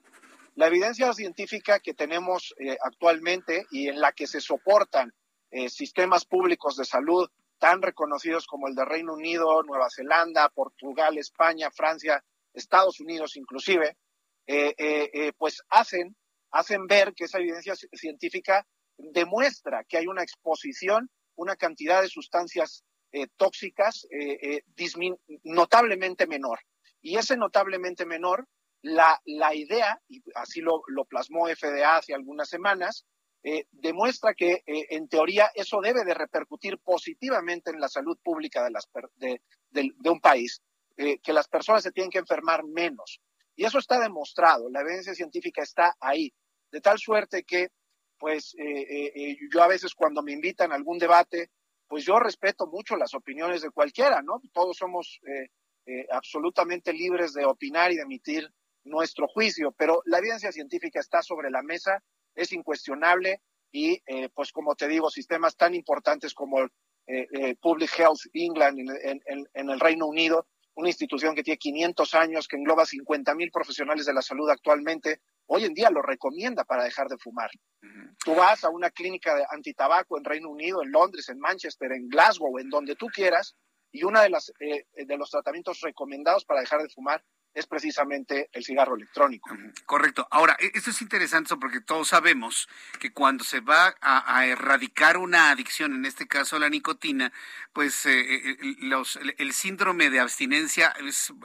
La 0.57 0.66
evidencia 0.66 1.11
científica 1.14 1.80
que 1.80 1.95
tenemos 1.95 2.55
eh, 2.59 2.76
actualmente 2.84 3.64
y 3.70 3.89
en 3.89 3.99
la 3.99 4.12
que 4.12 4.26
se 4.26 4.43
soportan 4.43 5.14
eh, 5.51 5.70
sistemas 5.70 6.26
públicos 6.26 6.76
de 6.76 6.84
salud 6.84 7.30
tan 7.59 7.83
reconocidos 7.83 8.47
como 8.47 8.69
el 8.69 8.75
de 8.75 8.85
Reino 8.85 9.15
Unido, 9.15 9.63
Nueva 9.63 9.89
Zelanda, 9.95 10.49
Portugal, 10.49 11.19
España, 11.19 11.71
Francia, 11.71 12.23
Estados 12.55 13.01
Unidos 13.01 13.37
inclusive, 13.37 13.97
pues 15.37 15.63
hacen, 15.69 16.17
hacen 16.51 16.87
ver 16.87 17.13
que 17.15 17.25
esa 17.25 17.39
evidencia 17.39 17.75
científica 17.77 18.67
demuestra 18.99 19.85
que 19.85 19.99
hay 19.99 20.07
una 20.07 20.23
exposición, 20.23 21.11
una 21.37 21.57
cantidad 21.57 22.03
de 22.03 22.09
sustancias 22.09 22.85
eh, 23.13 23.27
tóxicas 23.37 24.07
eh, 24.11 24.63
eh, 24.77 25.31
notablemente 25.45 26.27
menor. 26.27 26.59
Y 27.01 27.17
ese 27.17 27.37
notablemente 27.37 28.05
menor, 28.05 28.47
la, 28.83 29.21
la 29.25 29.55
idea, 29.55 30.01
y 30.09 30.23
así 30.35 30.61
lo, 30.61 30.83
lo, 30.89 31.05
plasmó 31.05 31.47
FDA 31.47 31.97
hace 31.97 32.13
algunas 32.13 32.49
semanas, 32.49 33.07
demuestra 33.70 34.34
que 34.34 34.62
en 34.66 35.09
teoría 35.09 35.51
eso 35.55 35.80
debe 35.80 36.05
de 36.05 36.14
repercutir 36.14 36.78
positivamente 36.78 37.70
en 37.70 37.80
la 37.80 37.89
salud 37.89 38.18
pública 38.22 38.68
de, 39.16 39.41
un 40.11 40.20
país, 40.20 40.62
que 40.97 41.32
las 41.32 41.49
personas 41.49 41.82
se 41.82 41.93
tienen 41.93 42.11
que 42.11 42.18
enfermar 42.18 42.64
menos. 42.64 43.20
Y 43.57 43.64
eso 43.64 43.78
está 43.78 43.99
demostrado, 44.01 44.68
la 44.68 44.82
evidencia 44.82 45.14
científica 45.14 45.62
está 45.62 45.97
ahí, 46.01 46.32
de 46.70 46.80
tal 46.80 46.99
suerte 46.99 47.45
que 47.45 47.70
pues 48.18 48.55
eh, 48.59 48.62
eh, 48.64 49.12
eh, 49.14 49.36
yo 49.53 49.62
a 49.62 49.68
veces 49.68 49.95
cuando 49.95 50.22
me 50.22 50.32
invitan 50.32 50.72
a 50.72 50.74
algún 50.74 50.99
debate, 50.99 51.51
pues 51.86 52.05
yo 52.05 52.18
respeto 52.18 52.66
mucho 52.66 52.97
las 52.97 53.14
opiniones 53.14 53.62
de 53.62 53.70
cualquiera, 53.70 54.20
¿no? 54.22 54.43
Todos 54.53 54.76
somos 54.76 55.20
absolutamente 56.11 56.93
libres 56.93 57.32
de 57.32 57.47
opinar 57.47 57.91
y 57.91 57.97
de 57.97 58.03
emitir 58.03 58.47
nuestro 58.84 59.26
juicio, 59.26 59.72
pero 59.72 60.03
la 60.05 60.18
evidencia 60.18 60.53
científica 60.53 61.01
está 61.01 61.22
sobre 61.22 61.51
la 61.51 61.62
mesa, 61.62 62.03
es 62.39 62.53
incuestionable 62.53 63.43
y 63.70 64.01
pues 64.34 64.51
como 64.51 64.74
te 64.74 64.89
digo, 64.89 65.11
sistemas 65.11 65.57
tan 65.57 65.74
importantes 65.74 66.32
como 66.32 66.61
el 66.61 67.59
Public 67.61 67.91
Health 67.99 68.20
England 68.32 68.78
en, 69.03 69.70
el 69.70 69.80
Reino 69.80 70.07
Unido, 70.07 70.47
una 70.74 70.89
institución 70.89 71.34
que 71.34 71.43
tiene 71.43 71.59
500 71.59 72.14
años, 72.14 72.49
que 72.49 72.57
engloba 72.57 72.86
50 72.86 73.34
mil 73.34 73.51
profesionales 73.51 74.07
de 74.07 74.14
la 74.14 74.22
salud 74.22 74.49
actualmente, 74.49 75.20
hoy 75.47 75.64
en 75.64 75.74
día 75.74 75.91
lo 75.91 76.03
recomienda 76.03 76.64
para 76.64 76.84
dejar 76.84 77.09
de 77.09 77.18
fumar. 77.18 77.51
Tú 78.24 78.34
vas 78.34 78.62
a 78.64 78.70
una 78.70 78.91
clínica 78.91 79.34
de 79.34 79.45
antitabaco 79.51 80.18
en 80.18 80.24
Reino 80.24 80.49
Unido, 80.49 80.82
en 80.82 80.93
Londres, 80.93 81.28
en 81.28 81.41
Manchester, 81.41 81.93
en 81.93 82.09
Glasgow, 82.09 82.59
en 82.59 82.68
donde 82.68 82.95
tú 82.95 83.07
quieras, 83.07 83.57
y 83.91 84.05
uno 84.05 84.20
de, 84.20 84.30
las, 84.30 84.53
eh, 84.61 84.84
de 84.95 85.16
los 85.16 85.30
tratamientos 85.30 85.80
recomendados 85.80 86.45
para 86.45 86.61
dejar 86.61 86.82
de 86.82 86.91
fumar 86.91 87.24
es 87.59 87.67
precisamente 87.67 88.49
el 88.53 88.65
cigarro 88.65 88.95
electrónico. 88.95 89.51
Correcto. 89.87 90.27
Ahora, 90.31 90.57
e-, 90.61 90.71
esto 90.75 90.91
es 90.91 91.03
interesante 91.03 91.57
porque 91.57 91.81
todos 91.81 92.09
sabemos 92.09 92.69
que 93.01 93.13
cuando 93.13 93.45
se 93.45 93.61
va 93.61 93.95
a, 94.01 94.47
erradicar 94.47 95.17
una 95.17 95.51
adicción, 95.51 95.95
en 95.95 96.05
este 96.05 96.27
caso 96.27 96.59
la 96.59 96.69
nicotina, 96.69 97.33
pues 97.73 98.07
eh, 98.07 98.51
eh, 98.51 98.77
los, 98.81 99.19
el 99.39 99.53
síndrome 99.53 100.11
de 100.11 100.21
abstinencia 100.21 100.95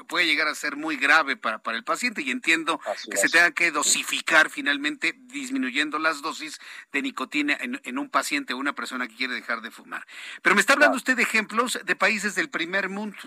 puede 0.07 0.26
llegar 0.26 0.47
a 0.47 0.55
ser 0.55 0.76
muy 0.76 0.97
grave 0.97 1.36
para, 1.36 1.59
para 1.59 1.78
el 1.78 1.84
paciente 1.84 2.22
y 2.22 2.32
entiendo 2.32 2.80
que 3.09 3.18
se 3.18 3.30
tenga 3.30 3.51
que 3.51 3.72
dosificar 3.72 4.49
finalmente 4.49 5.16
disminuyendo 5.18 5.99
las 5.99 6.22
dosis 6.22 6.59
de 6.91 7.01
nicotina 7.01 7.57
en, 7.59 7.97
un 7.97 8.09
paciente 8.09 8.53
o 8.53 8.57
una 8.57 8.74
persona 8.74 9.07
que 9.07 9.16
quiere 9.16 9.34
dejar 9.34 9.61
de 9.61 9.72
fumar. 9.72 10.05
Pero 10.41 10.55
me 10.55 10.61
está 10.61 10.74
hablando 10.74 10.97
usted 10.97 11.16
de 11.16 11.24
ejemplos 11.24 11.80
de 11.84 11.95
países 11.95 12.36
del 12.36 12.49
primer 12.49 12.89
mundo. 12.89 13.18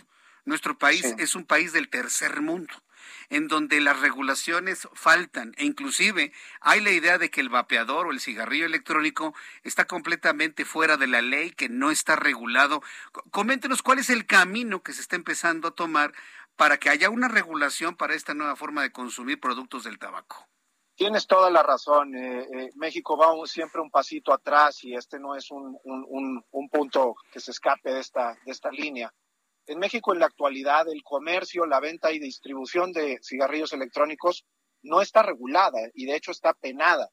Nuestro 0.47 0.78
país 0.78 1.05
es 1.18 1.34
un 1.34 1.44
país 1.44 1.72
del 1.72 1.88
tercer 1.88 2.40
mundo 2.40 2.72
en 3.30 3.49
donde 3.49 3.80
las 3.80 4.01
regulaciones 4.01 4.88
faltan 4.94 5.55
e 5.59 5.64
inclusive 5.64 6.32
hay 6.61 6.80
la 6.80 6.92
idea 6.92 7.18
de 7.18 7.30
que 7.30 7.40
el 7.40 7.49
vapeador 7.49 8.07
o 8.07 8.11
el 8.12 8.20
cigarrillo 8.20 8.66
electrónico 8.66 9.34
está 9.64 9.86
completamente 9.86 10.64
fuera 10.64 10.97
de 10.97 11.09
la 11.09 11.20
ley, 11.20 11.51
que 11.51 11.68
no 11.68 11.90
está 11.90 12.14
regulado. 12.14 12.80
Coméntenos 13.32 13.82
cuál 13.82 13.99
es 13.99 14.09
el 14.09 14.24
camino 14.24 14.84
que 14.84 14.92
se 14.92 15.01
está 15.01 15.16
empezando 15.16 15.68
a 15.68 15.74
tomar 15.74 16.12
para 16.55 16.78
que 16.78 16.90
haya 16.90 17.11
una 17.11 17.26
regulación 17.26 17.97
para 17.97 18.14
esta 18.14 18.32
nueva 18.34 18.55
forma 18.55 18.82
de 18.82 18.92
consumir 18.92 19.40
productos 19.40 19.82
del 19.82 19.99
tabaco. 19.99 20.47
Tienes 20.94 21.26
toda 21.26 21.51
la 21.51 21.62
razón. 21.64 22.14
Eh, 22.14 22.47
eh, 22.55 22.70
México 22.76 23.18
va 23.18 23.34
siempre 23.47 23.82
un 23.82 23.90
pasito 23.90 24.32
atrás 24.32 24.82
y 24.84 24.94
este 24.94 25.18
no 25.18 25.34
es 25.34 25.51
un, 25.51 25.76
un, 25.84 26.68
punto 26.70 27.16
que 27.30 27.40
se 27.40 27.51
escape 27.51 27.92
de 27.92 28.01
esta, 28.01 28.34
de 28.47 28.53
esta 28.53 28.70
línea. 28.70 29.12
En 29.66 29.78
México, 29.78 30.12
en 30.12 30.20
la 30.20 30.26
actualidad, 30.26 30.88
el 30.88 31.02
comercio, 31.02 31.66
la 31.66 31.80
venta 31.80 32.12
y 32.12 32.18
distribución 32.18 32.92
de 32.92 33.18
cigarrillos 33.22 33.72
electrónicos 33.72 34.44
no 34.82 35.00
está 35.00 35.22
regulada 35.22 35.80
y 35.94 36.06
de 36.06 36.16
hecho 36.16 36.30
está 36.30 36.54
penada. 36.54 37.10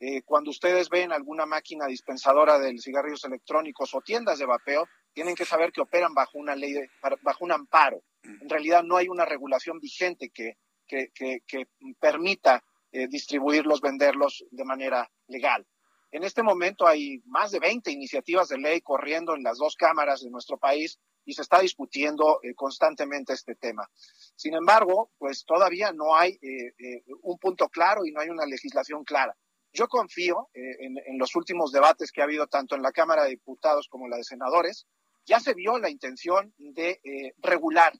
Eh, 0.00 0.22
cuando 0.24 0.50
ustedes 0.50 0.88
ven 0.88 1.12
alguna 1.12 1.46
máquina 1.46 1.86
dispensadora 1.86 2.58
de 2.58 2.76
cigarrillos 2.78 3.22
electrónicos 3.24 3.94
o 3.94 4.00
tiendas 4.00 4.40
de 4.40 4.46
vapeo, 4.46 4.88
tienen 5.12 5.36
que 5.36 5.44
saber 5.44 5.70
que 5.70 5.80
operan 5.80 6.12
bajo 6.12 6.38
una 6.38 6.56
ley, 6.56 6.74
bajo 7.22 7.44
un 7.44 7.52
amparo. 7.52 8.02
En 8.24 8.48
realidad 8.48 8.82
no 8.82 8.96
hay 8.96 9.06
una 9.08 9.24
regulación 9.24 9.78
vigente 9.78 10.30
que, 10.30 10.56
que, 10.88 11.12
que, 11.46 11.66
permita 12.00 12.64
eh, 12.90 13.06
distribuirlos, 13.06 13.80
venderlos 13.80 14.44
de 14.50 14.64
manera 14.64 15.08
legal. 15.28 15.64
En 16.12 16.24
este 16.24 16.42
momento 16.42 16.86
hay 16.86 17.22
más 17.24 17.52
de 17.52 17.58
20 17.58 17.90
iniciativas 17.90 18.48
de 18.48 18.58
ley 18.58 18.82
corriendo 18.82 19.34
en 19.34 19.42
las 19.42 19.56
dos 19.56 19.76
cámaras 19.76 20.20
de 20.20 20.30
nuestro 20.30 20.58
país 20.58 20.98
y 21.24 21.32
se 21.32 21.40
está 21.40 21.60
discutiendo 21.60 22.38
eh, 22.42 22.54
constantemente 22.54 23.32
este 23.32 23.54
tema. 23.54 23.88
Sin 24.36 24.54
embargo, 24.54 25.10
pues 25.16 25.46
todavía 25.46 25.90
no 25.92 26.14
hay 26.14 26.32
eh, 26.42 26.74
eh, 26.78 27.04
un 27.22 27.38
punto 27.38 27.66
claro 27.70 28.04
y 28.04 28.12
no 28.12 28.20
hay 28.20 28.28
una 28.28 28.44
legislación 28.44 29.04
clara. 29.04 29.34
Yo 29.72 29.88
confío 29.88 30.50
en, 30.52 30.98
en, 31.06 31.18
los 31.18 31.34
últimos 31.34 31.72
debates 31.72 32.12
que 32.12 32.20
ha 32.20 32.24
habido 32.24 32.46
tanto 32.46 32.74
en 32.76 32.82
la 32.82 32.92
Cámara 32.92 33.24
de 33.24 33.30
Diputados 33.30 33.88
como 33.88 34.04
en 34.04 34.10
la 34.10 34.18
de 34.18 34.24
Senadores. 34.24 34.86
Ya 35.24 35.40
se 35.40 35.54
vio 35.54 35.78
la 35.78 35.88
intención 35.88 36.52
de 36.58 37.00
regular 37.38 37.94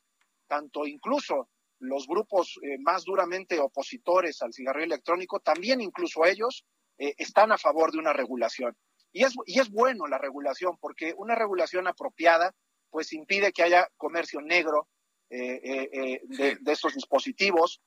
tanto 0.46 0.86
incluso 0.86 1.48
los 1.78 2.06
grupos 2.06 2.60
más 2.80 3.04
duramente 3.04 3.58
opositores 3.58 4.42
al 4.42 4.52
cigarrillo 4.52 4.84
electrónico, 4.84 5.40
también 5.40 5.80
incluso 5.80 6.26
ellos 6.26 6.66
están 7.18 7.52
a 7.52 7.58
favor 7.58 7.90
de 7.92 7.98
una 7.98 8.12
regulación. 8.12 8.76
Y 9.12 9.24
es, 9.24 9.34
y 9.46 9.60
es 9.60 9.70
bueno 9.70 10.06
la 10.06 10.18
regulación, 10.18 10.76
porque 10.80 11.14
una 11.16 11.34
regulación 11.34 11.86
apropiada 11.86 12.54
pues 12.90 13.12
impide 13.12 13.52
que 13.52 13.62
haya 13.62 13.88
comercio 13.96 14.40
negro 14.40 14.88
eh, 15.30 15.60
eh, 15.64 15.88
eh, 15.92 16.58
de, 16.60 16.72
estos 16.72 16.94
dispositivos, 16.94 17.80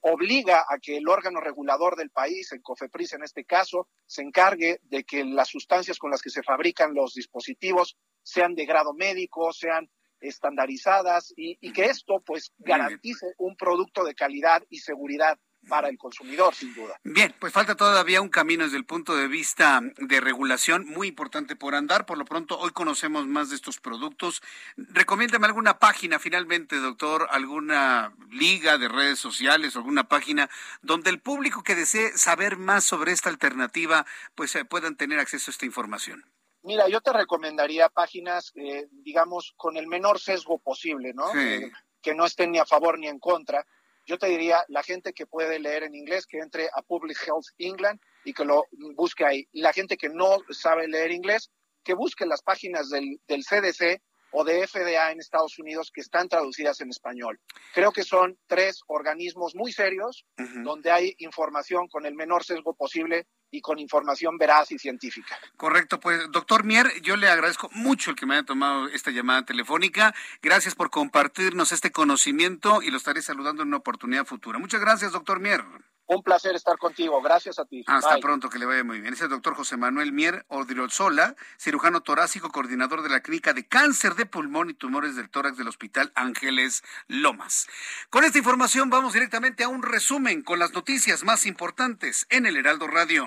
obliga 0.00 0.64
a 0.66 0.78
que 0.78 0.96
el 0.96 1.06
órgano 1.06 1.38
regulador 1.38 1.96
del 1.96 2.08
país, 2.08 2.50
el 2.52 2.62
COFEPRIS 2.62 3.12
en 3.12 3.22
este 3.22 3.44
caso, 3.44 3.88
se 4.06 4.22
encargue 4.22 4.80
de 4.84 5.04
que 5.04 5.22
las 5.22 5.48
sustancias 5.48 5.98
con 5.98 6.10
las 6.10 6.22
que 6.22 6.30
se 6.30 6.42
fabrican 6.42 6.94
los 6.94 7.12
dispositivos 7.12 7.98
sean 8.22 8.54
de 8.54 8.64
grado 8.64 8.94
médico, 8.94 9.52
sean 9.52 9.90
estandarizadas 10.18 11.34
y, 11.36 11.58
y 11.60 11.74
que 11.74 11.84
esto 11.84 12.22
pues 12.24 12.54
garantice 12.56 13.26
un 13.36 13.54
producto 13.54 14.02
de 14.02 14.14
calidad 14.14 14.62
y 14.70 14.78
seguridad 14.78 15.38
para 15.68 15.88
el 15.88 15.98
consumidor, 15.98 16.54
sin 16.54 16.74
duda. 16.74 16.98
Bien, 17.04 17.34
pues 17.38 17.52
falta 17.52 17.74
todavía 17.74 18.20
un 18.20 18.28
camino 18.28 18.64
desde 18.64 18.76
el 18.76 18.84
punto 18.84 19.16
de 19.16 19.28
vista 19.28 19.80
de 19.98 20.20
regulación 20.20 20.86
muy 20.86 21.08
importante 21.08 21.56
por 21.56 21.74
andar. 21.74 22.06
Por 22.06 22.18
lo 22.18 22.24
pronto, 22.24 22.58
hoy 22.58 22.70
conocemos 22.70 23.26
más 23.26 23.50
de 23.50 23.56
estos 23.56 23.80
productos. 23.80 24.42
Recomiéndame 24.76 25.46
alguna 25.46 25.78
página, 25.78 26.18
finalmente, 26.18 26.76
doctor, 26.76 27.26
alguna 27.30 28.14
liga 28.30 28.78
de 28.78 28.88
redes 28.88 29.18
sociales, 29.18 29.76
alguna 29.76 30.08
página 30.08 30.48
donde 30.82 31.10
el 31.10 31.20
público 31.20 31.62
que 31.62 31.74
desee 31.74 32.16
saber 32.16 32.56
más 32.56 32.84
sobre 32.84 33.12
esta 33.12 33.30
alternativa, 33.30 34.06
pues 34.34 34.54
eh, 34.54 34.64
puedan 34.64 34.96
tener 34.96 35.18
acceso 35.18 35.50
a 35.50 35.52
esta 35.52 35.66
información. 35.66 36.24
Mira, 36.62 36.88
yo 36.88 37.00
te 37.00 37.12
recomendaría 37.12 37.88
páginas, 37.88 38.52
eh, 38.56 38.88
digamos, 38.90 39.54
con 39.56 39.76
el 39.76 39.86
menor 39.86 40.18
sesgo 40.18 40.58
posible, 40.58 41.14
¿no? 41.14 41.32
Eh, 41.34 41.70
que 42.02 42.14
no 42.14 42.26
estén 42.26 42.50
ni 42.52 42.58
a 42.58 42.66
favor 42.66 42.98
ni 42.98 43.06
en 43.06 43.20
contra 43.20 43.64
yo 44.06 44.18
te 44.18 44.28
diría, 44.28 44.64
la 44.68 44.82
gente 44.82 45.12
que 45.12 45.26
puede 45.26 45.58
leer 45.58 45.82
en 45.82 45.94
inglés, 45.94 46.26
que 46.26 46.38
entre 46.38 46.68
a 46.72 46.82
Public 46.82 47.18
Health 47.26 47.46
England 47.58 48.00
y 48.24 48.32
que 48.32 48.44
lo 48.44 48.64
busque 48.94 49.24
ahí. 49.24 49.48
La 49.52 49.72
gente 49.72 49.96
que 49.96 50.08
no 50.08 50.38
sabe 50.50 50.88
leer 50.88 51.10
inglés, 51.10 51.50
que 51.82 51.94
busque 51.94 52.24
las 52.24 52.42
páginas 52.42 52.88
del, 52.88 53.20
del 53.26 53.44
CDC 53.44 54.00
o 54.32 54.44
de 54.44 54.66
FDA 54.66 55.12
en 55.12 55.20
Estados 55.20 55.58
Unidos 55.58 55.90
que 55.92 56.00
están 56.00 56.28
traducidas 56.28 56.80
en 56.80 56.90
español. 56.90 57.40
Creo 57.74 57.92
que 57.92 58.02
son 58.02 58.38
tres 58.46 58.80
organismos 58.86 59.54
muy 59.54 59.72
serios 59.72 60.26
donde 60.62 60.90
hay 60.90 61.14
información 61.18 61.88
con 61.88 62.06
el 62.06 62.14
menor 62.14 62.44
sesgo 62.44 62.74
posible 62.74 63.26
y 63.50 63.60
con 63.60 63.78
información 63.78 64.38
veraz 64.38 64.72
y 64.72 64.78
científica. 64.78 65.38
Correcto, 65.56 66.00
pues 66.00 66.30
doctor 66.30 66.64
Mier, 66.64 67.00
yo 67.02 67.16
le 67.16 67.28
agradezco 67.28 67.70
mucho 67.72 68.10
el 68.10 68.16
que 68.16 68.26
me 68.26 68.34
haya 68.34 68.44
tomado 68.44 68.88
esta 68.88 69.10
llamada 69.10 69.44
telefónica. 69.44 70.14
Gracias 70.42 70.74
por 70.74 70.90
compartirnos 70.90 71.72
este 71.72 71.92
conocimiento 71.92 72.82
y 72.82 72.90
lo 72.90 72.96
estaré 72.96 73.22
saludando 73.22 73.62
en 73.62 73.68
una 73.68 73.78
oportunidad 73.78 74.26
futura. 74.26 74.58
Muchas 74.58 74.80
gracias, 74.80 75.12
doctor 75.12 75.40
Mier. 75.40 75.64
Un 76.06 76.22
placer 76.22 76.54
estar 76.54 76.78
contigo. 76.78 77.20
Gracias 77.20 77.58
a 77.58 77.64
ti. 77.64 77.84
Hasta 77.86 78.18
pronto, 78.18 78.48
que 78.48 78.58
le 78.58 78.66
vaya 78.66 78.84
muy 78.84 79.00
bien. 79.00 79.14
Es 79.14 79.20
el 79.20 79.28
doctor 79.28 79.54
José 79.54 79.76
Manuel 79.76 80.12
Mier 80.12 80.44
Odriozola, 80.48 81.34
cirujano 81.58 82.00
torácico, 82.00 82.50
coordinador 82.50 83.02
de 83.02 83.08
la 83.08 83.20
Clínica 83.20 83.52
de 83.52 83.66
Cáncer 83.66 84.14
de 84.14 84.26
Pulmón 84.26 84.70
y 84.70 84.74
Tumores 84.74 85.16
del 85.16 85.28
Tórax 85.28 85.56
del 85.56 85.68
Hospital 85.68 86.12
Ángeles 86.14 86.84
Lomas. 87.08 87.66
Con 88.10 88.24
esta 88.24 88.38
información 88.38 88.88
vamos 88.88 89.14
directamente 89.14 89.64
a 89.64 89.68
un 89.68 89.82
resumen 89.82 90.42
con 90.42 90.58
las 90.58 90.72
noticias 90.72 91.24
más 91.24 91.44
importantes 91.46 92.26
en 92.30 92.46
el 92.46 92.56
Heraldo 92.56 92.86
Radio. 92.86 93.26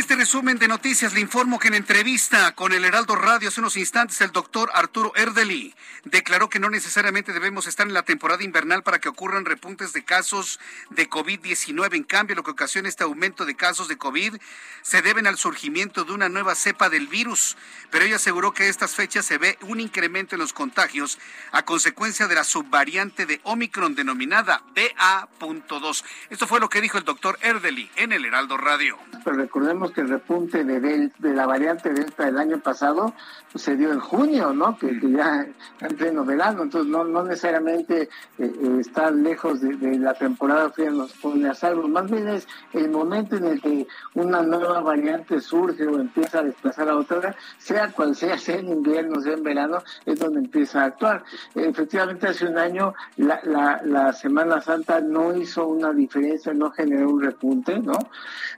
Este 0.00 0.16
resumen 0.16 0.58
de 0.58 0.66
noticias 0.66 1.12
le 1.12 1.20
informo 1.20 1.58
que 1.58 1.68
en 1.68 1.74
entrevista 1.74 2.54
con 2.54 2.72
el 2.72 2.86
Heraldo 2.86 3.16
Radio 3.16 3.48
hace 3.48 3.60
unos 3.60 3.76
instantes 3.76 4.22
el 4.22 4.32
doctor 4.32 4.70
Arturo 4.72 5.12
Erdeli 5.14 5.74
declaró 6.04 6.48
que 6.48 6.58
no 6.58 6.70
necesariamente 6.70 7.34
debemos 7.34 7.66
estar 7.66 7.86
en 7.86 7.92
la 7.92 8.02
temporada 8.02 8.42
invernal 8.42 8.82
para 8.82 8.98
que 8.98 9.10
ocurran 9.10 9.44
repuntes 9.44 9.92
de 9.92 10.02
casos 10.02 10.58
de 10.88 11.08
COVID-19. 11.10 11.94
En 11.94 12.04
cambio, 12.04 12.34
lo 12.34 12.42
que 12.42 12.50
ocasiona 12.50 12.88
este 12.88 13.04
aumento 13.04 13.44
de 13.44 13.56
casos 13.56 13.88
de 13.88 13.98
COVID 13.98 14.36
se 14.80 15.02
deben 15.02 15.26
al 15.26 15.36
surgimiento 15.36 16.04
de 16.04 16.12
una 16.12 16.30
nueva 16.30 16.54
cepa 16.54 16.88
del 16.88 17.06
virus. 17.06 17.58
Pero 17.90 18.06
ella 18.06 18.16
aseguró 18.16 18.54
que 18.54 18.70
estas 18.70 18.94
fechas 18.94 19.26
se 19.26 19.36
ve 19.36 19.58
un 19.62 19.80
incremento 19.80 20.34
en 20.34 20.40
los 20.40 20.54
contagios 20.54 21.18
a 21.52 21.64
consecuencia 21.64 22.26
de 22.26 22.36
la 22.36 22.44
subvariante 22.44 23.26
de 23.26 23.40
Omicron 23.44 23.94
denominada 23.94 24.62
BA.2. 24.74 26.04
Esto 26.30 26.46
fue 26.46 26.60
lo 26.60 26.70
que 26.70 26.80
dijo 26.80 26.96
el 26.96 27.04
doctor 27.04 27.38
Erdeli 27.42 27.90
en 27.96 28.12
el 28.12 28.24
Heraldo 28.24 28.56
Radio. 28.56 28.98
Pero 29.24 29.36
recordemos 29.36 29.89
que 29.92 30.02
el 30.02 30.08
repunte 30.08 30.64
de, 30.64 31.10
de 31.18 31.34
la 31.34 31.46
variante 31.46 31.92
Delta 31.92 32.26
del 32.26 32.38
año 32.38 32.58
pasado 32.58 33.14
pues, 33.52 33.64
se 33.64 33.76
dio 33.76 33.92
en 33.92 34.00
junio, 34.00 34.52
¿no? 34.52 34.78
Que, 34.78 34.98
ya 35.00 35.46
en 35.80 35.96
pleno 35.96 36.24
verano, 36.24 36.62
entonces 36.62 36.90
no, 36.90 37.04
necesariamente 37.24 38.02
eh, 38.02 38.08
eh, 38.38 38.76
estar 38.80 39.12
lejos 39.12 39.60
de, 39.60 39.98
la 39.98 40.14
temporada 40.14 40.70
fría 40.70 40.90
nos 40.90 41.12
pone 41.14 41.48
a 41.48 41.54
salvo, 41.54 41.88
más 41.88 42.10
bien 42.10 42.28
es 42.28 42.46
el 42.72 42.90
momento 42.90 43.36
en 43.36 43.46
el 43.46 43.60
que 43.60 43.86
una 44.14 44.42
nueva 44.42 44.80
variante 44.80 45.40
surge 45.40 45.86
o 45.86 45.98
empieza 45.98 46.40
a 46.40 46.42
desplazar 46.42 46.88
a 46.88 46.96
otra, 46.96 47.34
sea 47.58 47.88
cual 47.88 48.14
sea, 48.14 48.38
sea 48.38 48.56
en 48.56 48.68
invierno, 48.68 49.20
sea 49.20 49.34
en 49.34 49.42
verano, 49.42 49.82
es 50.06 50.18
donde 50.18 50.40
empieza 50.40 50.82
a 50.82 50.86
actuar. 50.86 51.24
Efectivamente, 51.54 52.28
hace 52.28 52.46
un 52.46 52.58
año 52.58 52.94
la 53.16 54.12
Semana 54.12 54.60
Santa 54.60 55.00
no 55.00 55.36
hizo 55.36 55.66
una 55.66 55.92
diferencia, 55.92 56.52
no 56.54 56.70
generó 56.70 57.10
un 57.10 57.22
repunte, 57.22 57.78
¿no? 57.80 57.98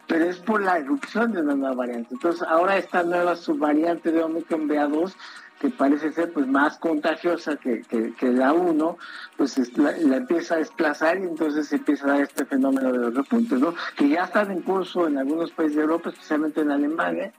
Pero 0.06 0.26
es 0.26 0.38
por 0.38 0.62
la 0.62 0.78
erupción 0.78 1.21
de 1.28 1.40
una 1.40 1.54
nueva 1.54 1.74
variante. 1.74 2.14
Entonces, 2.14 2.42
ahora 2.42 2.76
esta 2.76 3.02
nueva 3.02 3.36
subvariante 3.36 4.10
de 4.10 4.22
Omicron 4.22 4.68
BA2 4.68 5.14
que 5.62 5.70
parece 5.70 6.12
ser 6.12 6.32
pues 6.32 6.48
más 6.48 6.76
contagiosa 6.78 7.56
que, 7.56 7.82
que, 7.82 8.26
la 8.26 8.52
1, 8.52 8.98
pues 9.36 9.56
la, 9.78 10.16
empieza 10.16 10.54
a 10.54 10.56
desplazar 10.56 11.18
y 11.18 11.22
entonces 11.22 11.68
se 11.68 11.76
empieza 11.76 12.04
a 12.06 12.08
dar 12.08 12.22
este 12.22 12.44
fenómeno 12.44 12.90
de 12.90 12.98
los 12.98 13.14
repuntes, 13.14 13.60
¿no? 13.60 13.72
Que 13.96 14.08
ya 14.08 14.24
están 14.24 14.50
en 14.50 14.62
curso 14.62 15.06
en 15.06 15.18
algunos 15.18 15.52
países 15.52 15.76
de 15.76 15.82
Europa, 15.82 16.10
especialmente 16.10 16.62
en 16.62 16.72
Alemania. 16.72 17.32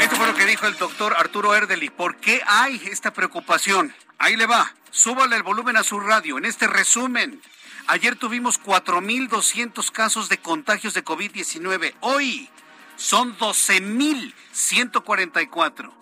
Esto 0.00 0.16
fue 0.16 0.26
lo 0.26 0.34
que 0.34 0.44
dijo 0.46 0.66
el 0.66 0.76
doctor 0.76 1.14
Arturo 1.16 1.54
Erdeli. 1.54 1.88
¿Por 1.88 2.16
qué 2.16 2.40
hay 2.48 2.82
esta 2.90 3.12
preocupación? 3.12 3.94
Ahí 4.18 4.34
le 4.34 4.46
va. 4.46 4.72
Súbale 4.90 5.36
el 5.36 5.44
volumen 5.44 5.76
a 5.76 5.84
su 5.84 6.00
radio. 6.00 6.38
En 6.38 6.46
este 6.46 6.66
resumen, 6.66 7.40
ayer 7.88 8.14
tuvimos 8.16 8.62
4.200 8.62 9.90
casos 9.90 10.28
de 10.28 10.38
contagios 10.38 10.94
de 10.94 11.04
COVID-19. 11.04 11.94
Hoy 12.00 12.48
son 12.96 13.36
12.144. 13.36 15.92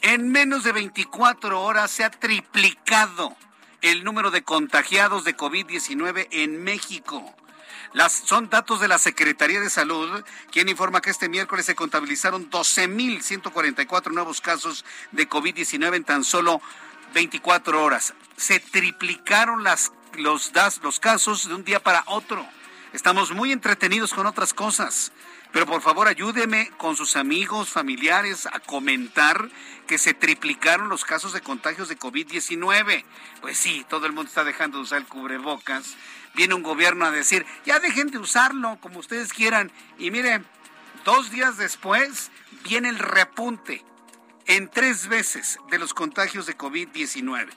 En 0.00 0.32
menos 0.32 0.64
de 0.64 0.72
24 0.72 1.62
horas 1.62 1.90
se 1.90 2.04
ha 2.04 2.10
triplicado 2.10 3.36
el 3.82 4.04
número 4.04 4.30
de 4.30 4.42
contagiados 4.42 5.24
de 5.24 5.36
COVID-19 5.36 6.28
en 6.30 6.64
México. 6.64 7.34
Son 8.08 8.48
datos 8.48 8.80
de 8.80 8.88
la 8.88 8.98
Secretaría 8.98 9.60
de 9.60 9.68
Salud, 9.68 10.24
quien 10.50 10.68
informa 10.68 11.02
que 11.02 11.10
este 11.10 11.28
miércoles 11.28 11.66
se 11.66 11.74
contabilizaron 11.74 12.50
12.144 12.50 14.12
nuevos 14.12 14.40
casos 14.40 14.84
de 15.10 15.28
COVID-19 15.28 15.96
en 15.96 16.04
tan 16.04 16.24
solo 16.24 16.62
24 17.12 17.84
horas. 17.84 18.14
Se 18.36 18.60
triplicaron 18.60 19.62
las, 19.62 19.92
los, 20.16 20.52
los 20.82 21.00
casos 21.00 21.48
de 21.48 21.54
un 21.54 21.64
día 21.64 21.82
para 21.82 22.04
otro. 22.06 22.46
Estamos 22.92 23.32
muy 23.32 23.52
entretenidos 23.52 24.12
con 24.12 24.26
otras 24.26 24.54
cosas. 24.54 25.12
Pero 25.52 25.66
por 25.66 25.82
favor 25.82 26.08
ayúdeme 26.08 26.70
con 26.78 26.96
sus 26.96 27.14
amigos, 27.14 27.68
familiares 27.68 28.46
a 28.46 28.58
comentar 28.58 29.50
que 29.86 29.98
se 29.98 30.14
triplicaron 30.14 30.88
los 30.88 31.04
casos 31.04 31.34
de 31.34 31.42
contagios 31.42 31.88
de 31.88 31.98
COVID-19. 31.98 33.04
Pues 33.42 33.58
sí, 33.58 33.84
todo 33.88 34.06
el 34.06 34.12
mundo 34.12 34.30
está 34.30 34.44
dejando 34.44 34.78
de 34.78 34.84
usar 34.84 34.98
el 35.02 35.06
cubrebocas. 35.06 35.94
Viene 36.34 36.54
un 36.54 36.62
gobierno 36.62 37.04
a 37.04 37.10
decir, 37.10 37.44
ya 37.66 37.80
dejen 37.80 38.10
de 38.10 38.16
usarlo 38.16 38.78
como 38.80 38.98
ustedes 38.98 39.34
quieran. 39.34 39.70
Y 39.98 40.10
miren, 40.10 40.46
dos 41.04 41.30
días 41.30 41.58
después 41.58 42.30
viene 42.64 42.88
el 42.88 42.98
repunte 42.98 43.84
en 44.46 44.70
tres 44.70 45.08
veces 45.08 45.58
de 45.70 45.78
los 45.78 45.92
contagios 45.92 46.46
de 46.46 46.56
COVID-19. 46.56 47.50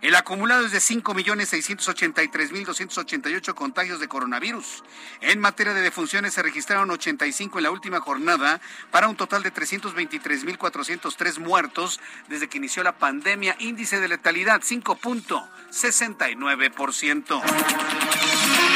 El 0.00 0.14
acumulado 0.14 0.64
es 0.64 0.72
de 0.72 0.78
5.683.288 0.78 3.54
contagios 3.54 4.00
de 4.00 4.08
coronavirus. 4.08 4.82
En 5.20 5.40
materia 5.40 5.74
de 5.74 5.82
defunciones 5.82 6.32
se 6.32 6.42
registraron 6.42 6.90
85 6.90 7.58
en 7.58 7.64
la 7.64 7.70
última 7.70 8.00
jornada 8.00 8.62
para 8.90 9.08
un 9.08 9.16
total 9.16 9.42
de 9.42 9.52
323.403 9.52 11.38
muertos 11.38 12.00
desde 12.28 12.48
que 12.48 12.56
inició 12.56 12.82
la 12.82 12.96
pandemia. 12.96 13.56
Índice 13.58 14.00
de 14.00 14.08
letalidad 14.08 14.62
5.69%. 14.62 17.42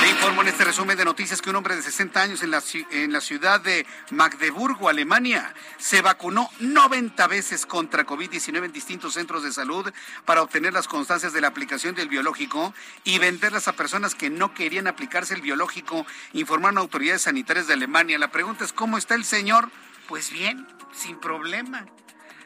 Le 0.03 0.11
informo 0.11 0.43
en 0.43 0.49
este 0.49 0.65
resumen 0.65 0.99
de 0.99 1.07
noticias 1.07 1.41
que 1.41 1.49
un 1.49 1.57
hombre 1.57 1.77
de 1.77 1.83
60 1.83 2.21
años 2.21 2.43
en 2.43 2.51
la, 2.51 2.63
en 2.91 3.11
la 3.11 3.23
ciudad 3.23 3.59
de 3.61 3.87
Magdeburgo, 4.11 4.91
Alemania, 4.91 5.55
se 5.79 6.03
vacunó 6.03 6.51
90 6.61 7.27
veces 7.29 7.65
contra 7.65 8.05
COVID-19 8.05 8.67
en 8.67 8.73
distintos 8.73 9.15
centros 9.15 9.43
de 9.43 9.53
salud 9.53 9.91
para 10.27 10.43
obtener 10.43 10.75
las 10.75 10.87
de 11.23 11.41
la 11.41 11.49
aplicación 11.49 11.95
del 11.95 12.09
biológico 12.09 12.75
y 13.05 13.19
venderlas 13.19 13.69
a 13.69 13.73
personas 13.75 14.15
que 14.15 14.31
no 14.31 14.53
querían 14.55 14.87
aplicarse 14.87 15.35
el 15.35 15.41
biológico, 15.41 16.07
informaron 16.33 16.79
autoridades 16.79 17.23
sanitarias 17.23 17.67
de 17.67 17.75
Alemania. 17.75 18.19
La 18.19 18.31
pregunta 18.31 18.65
es, 18.65 18.73
¿cómo 18.73 18.99
está 18.99 19.15
el 19.15 19.25
señor? 19.25 19.71
Pues 20.09 20.31
bien, 20.31 20.67
sin 20.93 21.19
problema. 21.19 21.87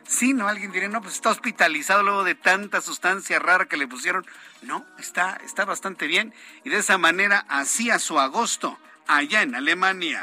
Sí, 0.07 0.33
¿no? 0.33 0.49
Alguien 0.49 0.73
diría, 0.73 0.89
no, 0.89 1.03
pues 1.03 1.15
está 1.15 1.31
hospitalizado 1.31 2.03
luego 2.03 2.25
de 2.25 2.35
tanta 2.35 2.81
sustancia 2.81 3.39
rara 3.39 3.67
que 3.67 3.77
le 3.77 3.89
pusieron. 3.89 4.27
No, 4.63 4.87
está, 4.99 5.39
está 5.45 5.65
bastante 5.65 6.07
bien. 6.07 6.35
Y 6.65 6.71
de 6.71 6.79
esa 6.79 6.99
manera 6.99 7.45
hacía 7.49 7.99
su 7.99 8.19
agosto 8.19 8.79
allá 9.09 9.43
en 9.43 9.55
Alemania. 9.55 10.21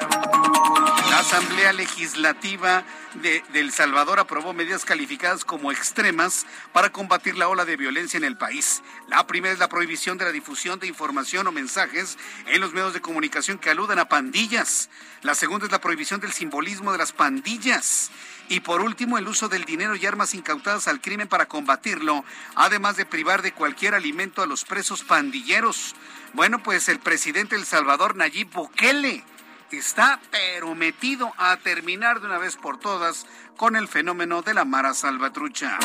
La 1.09 1.19
Asamblea 1.19 1.73
Legislativa 1.73 2.83
de, 3.15 3.43
El 3.53 3.71
Salvador 3.71 4.19
aprobó 4.19 4.53
medidas 4.53 4.85
calificadas 4.85 5.43
como 5.43 5.71
extremas 5.71 6.45
para 6.71 6.91
combatir 6.91 7.37
la 7.37 7.47
ola 7.47 7.65
de 7.65 7.77
violencia 7.77 8.17
en 8.17 8.23
el 8.23 8.37
país. 8.37 8.83
La 9.07 9.25
primera 9.25 9.53
es 9.53 9.59
la 9.59 9.69
prohibición 9.69 10.17
de 10.17 10.25
la 10.25 10.31
difusión 10.31 10.79
de 10.79 10.87
información 10.87 11.47
o 11.47 11.51
mensajes 11.51 12.17
en 12.45 12.61
los 12.61 12.73
medios 12.73 12.93
de 12.93 13.01
comunicación 13.01 13.57
que 13.57 13.69
aludan 13.69 13.99
a 13.99 14.07
pandillas. 14.07 14.89
La 15.21 15.35
segunda 15.35 15.65
es 15.65 15.71
la 15.71 15.81
prohibición 15.81 16.19
del 16.19 16.31
simbolismo 16.31 16.91
de 16.91 16.99
las 16.99 17.11
pandillas. 17.11 18.11
Y 18.47 18.59
por 18.59 18.81
último, 18.81 19.17
el 19.17 19.27
uso 19.27 19.49
del 19.49 19.65
dinero 19.65 19.95
y 19.95 20.05
armas 20.05 20.35
incautadas 20.35 20.87
al 20.87 21.01
crimen 21.01 21.27
para 21.27 21.47
combatirlo, 21.47 22.23
además 22.55 22.95
de 22.95 23.05
privar 23.05 23.41
de 23.41 23.53
cualquier 23.53 23.95
alimento 23.95 24.41
a 24.41 24.47
los 24.47 24.65
presos 24.65 25.03
pandilleros. 25.03 25.95
Bueno, 26.33 26.61
pues 26.61 26.89
el 26.89 26.99
presidente 26.99 27.55
El 27.55 27.65
Salvador, 27.65 28.15
Nayib 28.15 28.51
Bukele, 28.51 29.23
está 29.71 30.19
pero 30.31 30.75
metido 30.75 31.33
a 31.37 31.57
terminar 31.57 32.21
de 32.21 32.27
una 32.27 32.37
vez 32.37 32.55
por 32.55 32.79
todas 32.79 33.25
con 33.57 33.75
el 33.75 33.87
fenómeno 33.87 34.41
de 34.41 34.53
la 34.53 34.65
Mara 34.65 34.93
Salvatrucha. 34.93 35.77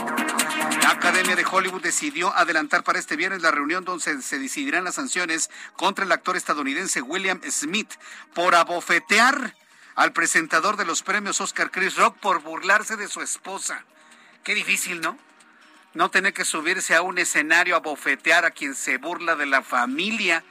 La 0.82 0.90
Academia 0.90 1.36
de 1.36 1.46
Hollywood 1.50 1.82
decidió 1.82 2.34
adelantar 2.36 2.82
para 2.84 2.98
este 2.98 3.16
viernes 3.16 3.42
la 3.42 3.50
reunión 3.50 3.84
donde 3.84 4.22
se 4.22 4.38
decidirán 4.38 4.84
las 4.84 4.96
sanciones 4.96 5.50
contra 5.76 6.04
el 6.04 6.12
actor 6.12 6.36
estadounidense 6.36 7.00
William 7.00 7.40
Smith 7.48 7.92
por 8.34 8.54
abofetear 8.54 9.54
al 10.00 10.14
presentador 10.14 10.78
de 10.78 10.86
los 10.86 11.02
premios 11.02 11.42
Oscar 11.42 11.70
Chris 11.70 11.96
Rock 11.96 12.16
por 12.16 12.40
burlarse 12.40 12.96
de 12.96 13.06
su 13.06 13.20
esposa. 13.20 13.84
Qué 14.42 14.54
difícil, 14.54 15.02
¿no? 15.02 15.18
No 15.92 16.10
tener 16.10 16.32
que 16.32 16.46
subirse 16.46 16.94
a 16.94 17.02
un 17.02 17.18
escenario 17.18 17.76
a 17.76 17.80
bofetear 17.80 18.46
a 18.46 18.50
quien 18.50 18.74
se 18.74 18.96
burla 18.96 19.36
de 19.36 19.44
la 19.44 19.60
familia. 19.60 20.42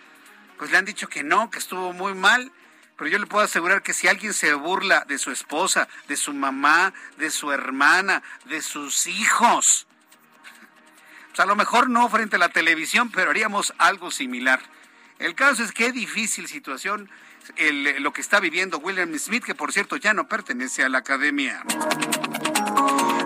Pues 0.59 0.69
le 0.69 0.77
han 0.77 0.85
dicho 0.85 1.09
que 1.09 1.23
no, 1.23 1.49
que 1.49 1.57
estuvo 1.57 1.93
muy 1.93 2.13
mal. 2.13 2.51
Pero 2.95 3.09
yo 3.09 3.17
le 3.17 3.25
puedo 3.25 3.43
asegurar 3.43 3.81
que 3.81 3.95
si 3.95 4.07
alguien 4.07 4.35
se 4.35 4.53
burla 4.53 5.03
de 5.07 5.17
su 5.17 5.31
esposa, 5.31 5.87
de 6.07 6.15
su 6.15 6.31
mamá, 6.31 6.93
de 7.17 7.31
su 7.31 7.51
hermana, 7.51 8.21
de 8.45 8.61
sus 8.61 9.07
hijos, 9.07 9.87
pues 11.29 11.39
a 11.39 11.47
lo 11.47 11.55
mejor 11.55 11.89
no 11.89 12.07
frente 12.07 12.35
a 12.35 12.39
la 12.39 12.49
televisión, 12.49 13.09
pero 13.09 13.31
haríamos 13.31 13.73
algo 13.79 14.11
similar. 14.11 14.61
El 15.17 15.33
caso 15.33 15.63
es 15.63 15.71
que 15.71 15.91
difícil 15.91 16.47
situación 16.47 17.09
lo 17.99 18.13
que 18.13 18.21
está 18.21 18.39
viviendo 18.39 18.77
William 18.77 19.17
Smith, 19.17 19.43
que 19.43 19.55
por 19.55 19.73
cierto 19.73 19.95
ya 19.97 20.13
no 20.13 20.27
pertenece 20.27 20.83
a 20.83 20.89
la 20.89 20.99
academia. 20.99 21.63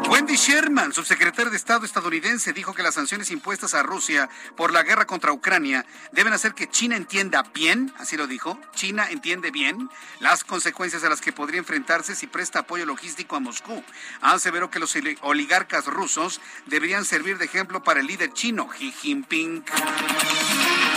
Wendy 0.09 0.35
Sherman, 0.35 0.93
subsecretaria 0.93 1.49
de 1.49 1.57
Estado 1.57 1.85
estadounidense, 1.85 2.53
dijo 2.53 2.75
que 2.75 2.83
las 2.83 2.93
sanciones 2.93 3.31
impuestas 3.31 3.73
a 3.73 3.81
Rusia 3.81 4.29
por 4.55 4.71
la 4.71 4.83
guerra 4.83 5.07
contra 5.07 5.33
Ucrania 5.33 5.87
deben 6.11 6.33
hacer 6.33 6.53
que 6.53 6.69
China 6.69 6.95
entienda 6.95 7.41
bien, 7.53 7.91
así 7.97 8.15
lo 8.15 8.27
dijo, 8.27 8.59
China 8.75 9.07
entiende 9.09 9.49
bien 9.49 9.89
las 10.19 10.43
consecuencias 10.43 11.03
a 11.03 11.09
las 11.09 11.19
que 11.19 11.33
podría 11.33 11.57
enfrentarse 11.59 12.15
si 12.15 12.27
presta 12.27 12.59
apoyo 12.59 12.85
logístico 12.85 13.35
a 13.35 13.39
Moscú. 13.39 13.83
Aseveró 14.21 14.69
que 14.69 14.79
los 14.79 14.95
oligarcas 15.21 15.87
rusos 15.87 16.41
deberían 16.67 17.05
servir 17.05 17.39
de 17.39 17.45
ejemplo 17.45 17.81
para 17.81 17.99
el 17.99 18.05
líder 18.05 18.33
chino, 18.33 18.69
Xi 18.69 18.91
Jinping. 18.91 19.63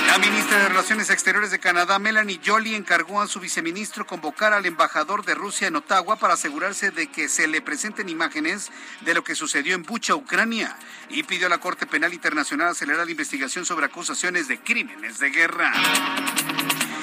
La 0.06 0.18
ministra 0.18 0.58
de 0.58 0.68
Relaciones 0.68 1.10
Exteriores 1.10 1.50
de 1.50 1.58
Canadá, 1.58 1.98
Melanie 1.98 2.40
Jolie, 2.44 2.76
encargó 2.76 3.20
a 3.20 3.26
su 3.26 3.40
viceministro 3.40 4.06
convocar 4.06 4.52
al 4.52 4.64
embajador 4.64 5.24
de 5.24 5.34
Rusia 5.34 5.68
en 5.68 5.76
Ottawa 5.76 6.16
para 6.16 6.34
asegurarse 6.34 6.90
de 6.90 7.08
que 7.08 7.28
se 7.28 7.48
le 7.48 7.60
presenten 7.60 8.08
imágenes 8.08 8.70
de 9.02 9.14
lo 9.14 9.24
que 9.24 9.34
sucedió 9.34 9.74
en 9.74 9.82
Bucha, 9.82 10.14
Ucrania, 10.14 10.76
y 11.08 11.24
pidió 11.24 11.48
a 11.48 11.50
la 11.50 11.58
Corte 11.58 11.86
Penal 11.86 12.14
Internacional 12.14 12.68
acelerar 12.68 13.04
la 13.04 13.10
investigación 13.10 13.66
sobre 13.66 13.86
acusaciones 13.86 14.48
de 14.48 14.58
crímenes 14.58 15.18
de 15.18 15.30
guerra. 15.30 15.72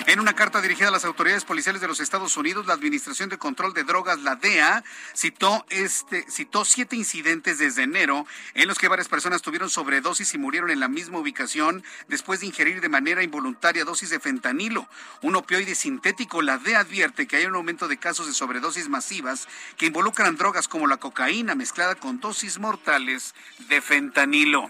En 0.06 0.20
una 0.20 0.34
carta 0.34 0.62
dirigida 0.62 0.90
a 0.90 0.92
las 0.92 1.06
autoridades 1.06 1.46
policiales 1.46 1.82
de 1.82 1.88
los 1.88 2.02
Estados 2.02 2.36
Unidos, 2.36 2.68
la 2.68 2.74
Administración 2.74 3.30
de 3.30 3.38
Control 3.38 3.74
de 3.74 3.84
Drogas, 3.84 4.20
la 4.20 4.36
DEA, 4.36 4.84
citó, 5.16 5.66
este, 5.70 6.26
citó 6.30 6.66
siete 6.66 6.98
incidentes 6.98 7.58
desde 7.58 7.84
enero 7.84 8.26
en 8.54 8.68
los 8.68 8.78
que 8.78 8.90
varias 8.90 9.08
personas 9.08 9.42
tuvieron 9.42 9.70
sobredosis 9.70 10.34
y 10.34 10.38
murieron 10.38 10.72
en 10.72 10.82
la 10.82 10.90
misma 10.90 11.20
ubicación 11.20 11.84
después 12.10 12.42
de 12.42 12.48
ingerir 12.48 12.82
de 12.82 12.90
manera 12.90 13.24
involuntaria 13.24 13.86
dosis 13.86 14.10
de 14.10 14.20
fentanilo, 14.20 14.90
un 15.22 15.38
opioide 15.38 15.74
sintético. 15.74 16.42
La 16.42 16.58
DEA 16.58 16.82
advierte 16.82 17.26
que 17.26 17.38
hay 17.38 17.46
un 17.46 17.56
aumento 17.56 17.88
de 17.88 17.98
casos 17.98 18.28
de 18.28 18.34
sobredosis 18.34 18.90
masivas 18.90 19.48
que 19.78 19.86
involucran 19.86 20.36
drogas 20.36 20.68
como 20.68 20.88
la 20.88 20.98
cocaína 20.98 21.56
mezclada 21.56 21.96
con 21.96 22.20
dosis 22.20 22.60
mortales 22.60 23.34
de 23.70 23.80
fentanilo. 23.80 24.70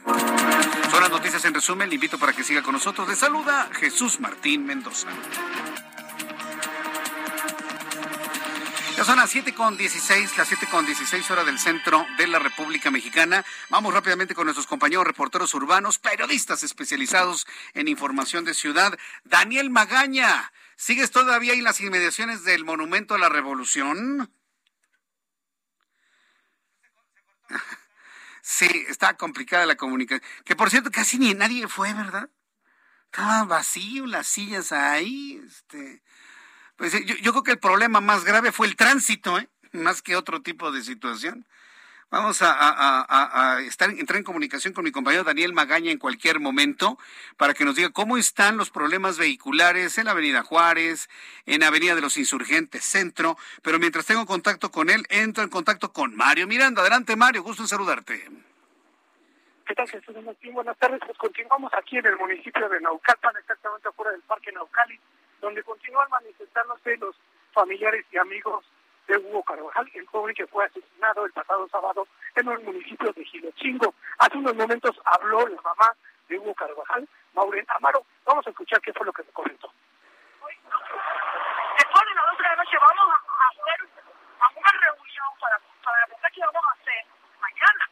Son 0.92 1.02
las 1.02 1.10
noticias 1.10 1.44
en 1.46 1.56
resumen. 1.56 1.90
Le 1.90 1.96
invito 1.96 2.20
para 2.20 2.34
que 2.34 2.44
siga 2.44 2.62
con 2.62 2.74
nosotros. 2.74 3.08
Le 3.08 3.16
saluda 3.16 3.70
Jesús 3.74 4.20
Martín 4.20 4.66
Mendoza. 4.66 5.08
Ya 8.98 9.04
son 9.04 9.18
las 9.18 9.32
7 9.32 9.56
con 9.56 9.76
16, 9.76 10.38
las 10.38 10.48
7 10.48 10.68
con 10.70 10.86
16 10.86 11.32
horas 11.32 11.46
del 11.46 11.58
centro 11.58 12.06
de 12.18 12.28
la 12.28 12.38
República 12.38 12.92
Mexicana. 12.92 13.44
Vamos 13.70 13.94
rápidamente 13.94 14.36
con 14.36 14.46
nuestros 14.46 14.68
compañeros 14.68 15.06
reporteros 15.08 15.54
urbanos, 15.56 15.98
periodistas 15.98 16.64
especializados 16.64 17.48
en 17.74 17.88
información 17.88 18.46
de 18.46 18.54
ciudad. 18.54 18.98
Daniel 19.24 19.72
Magaña, 19.72 20.54
¿sigues 20.76 21.10
todavía 21.10 21.54
en 21.54 21.64
las 21.64 21.82
inmediaciones 21.82 22.44
del 22.44 22.66
Monumento 22.66 23.16
a 23.16 23.20
la 23.20 23.30
Revolución? 23.30 24.32
Sí, 28.46 28.68
está 28.90 29.16
complicada 29.16 29.66
la 29.66 29.78
comunicación. 29.78 30.22
Que 30.44 30.54
por 30.58 30.70
cierto, 30.70 30.92
casi 30.92 31.18
ni 31.18 31.34
nadie 31.34 31.70
fue, 31.70 31.94
¿verdad? 31.94 32.30
Estaba 33.14 33.46
vacío, 33.46 34.08
las 34.08 34.26
sillas 34.26 34.72
ahí. 34.72 35.40
Este, 35.46 36.02
pues 36.76 36.94
yo, 37.06 37.16
yo 37.16 37.32
creo 37.32 37.44
que 37.44 37.52
el 37.52 37.60
problema 37.60 38.02
más 38.02 38.24
grave 38.24 38.52
fue 38.52 38.66
el 38.66 38.76
tránsito, 38.76 39.38
¿eh? 39.38 39.48
más 39.72 40.02
que 40.02 40.16
otro 40.16 40.42
tipo 40.42 40.72
de 40.72 40.82
situación. 40.82 41.46
Vamos 42.10 42.40
a, 42.42 43.60
estar, 43.68 43.92
entrar 43.92 44.18
en 44.18 44.24
comunicación 44.24 44.74
con 44.74 44.84
mi 44.84 44.92
compañero 44.92 45.24
Daniel 45.24 45.54
Magaña 45.54 45.92
en 45.92 46.00
cualquier 46.00 46.40
momento 46.40 46.98
para 47.38 47.54
que 47.54 47.66
nos 47.66 47.76
diga 47.76 47.90
cómo 47.92 48.18
están 48.18 48.58
los 48.58 48.72
problemas 48.72 49.20
vehiculares 49.20 50.00
en 50.00 50.06
la 50.06 50.12
Avenida 50.12 50.42
Juárez, 50.42 51.08
en 51.46 51.62
Avenida 51.62 51.94
de 51.94 52.02
los 52.02 52.18
Insurgentes 52.18 52.84
Centro. 52.84 53.38
Pero 53.62 53.78
mientras 53.78 54.08
tengo 54.08 54.26
contacto 54.26 54.72
con 54.72 54.90
él, 54.90 55.06
entro 55.10 55.44
en 55.44 55.50
contacto 55.50 55.94
con 55.94 56.16
Mario 56.16 56.48
Miranda. 56.48 56.82
Adelante, 56.82 57.16
Mario, 57.16 57.44
gusto 57.44 57.62
en 57.62 57.68
saludarte. 57.68 58.28
¿Qué 59.66 59.76
tal, 59.76 59.88
Jesús? 59.88 60.16
Buenas 60.52 60.78
tardes. 60.78 61.00
Pues 61.06 61.18
continuamos 61.18 61.72
aquí 61.74 61.98
en 61.98 62.06
el 62.06 62.18
municipio 62.18 62.68
de 62.68 62.82
Naucalpan, 62.82 63.36
exactamente 63.38 63.88
afuera 63.88 64.12
del 64.12 64.22
Parque 64.24 64.52
Naucali, 64.52 65.00
donde 65.40 65.64
continúan 65.64 66.10
manifestándose 66.10 66.98
los 66.98 67.16
familiares 67.54 68.06
y 68.12 68.18
amigos 68.18 68.66
de 69.08 69.18
Hugo 69.18 69.42
Carvajal, 69.44 69.90
el 69.94 70.06
joven 70.08 70.36
que 70.36 70.48
fue 70.48 70.66
asesinado 70.66 71.26
el 71.26 71.32
pasado 71.32 71.68
sábado 71.70 72.08
en 72.36 72.50
el 72.50 72.60
municipio 72.60 73.14
de 73.14 73.24
Gilochingo. 73.24 73.94
Hace 74.20 74.38
unos 74.38 74.56
momentos 74.56 75.00
habló 75.06 75.48
la 75.48 75.62
mamá 75.62 75.96
de 76.28 76.40
Hugo 76.40 76.54
Carvajal, 76.56 77.08
Maureen 77.34 77.66
Amaro. 77.70 78.06
Vamos 78.26 78.46
a 78.46 78.50
escuchar 78.50 78.82
qué 78.82 78.92
fue 78.92 79.06
lo 79.06 79.14
que 79.14 79.24
me 79.24 79.32
comentó. 79.32 79.72
Después 81.78 82.04
de 82.06 82.16
las 82.16 82.26
12 82.32 82.44
de 82.44 82.50
la 82.50 82.56
noche 82.56 82.78
vamos 82.82 83.16
a 83.16 83.48
hacer 83.48 83.90
una 84.56 84.72
reunión 84.84 85.28
para, 85.40 85.58
para 85.84 86.08
pensar 86.08 86.32
qué 86.34 86.42
vamos 86.42 86.64
a 86.68 86.82
hacer 86.82 87.06
mañana. 87.40 87.90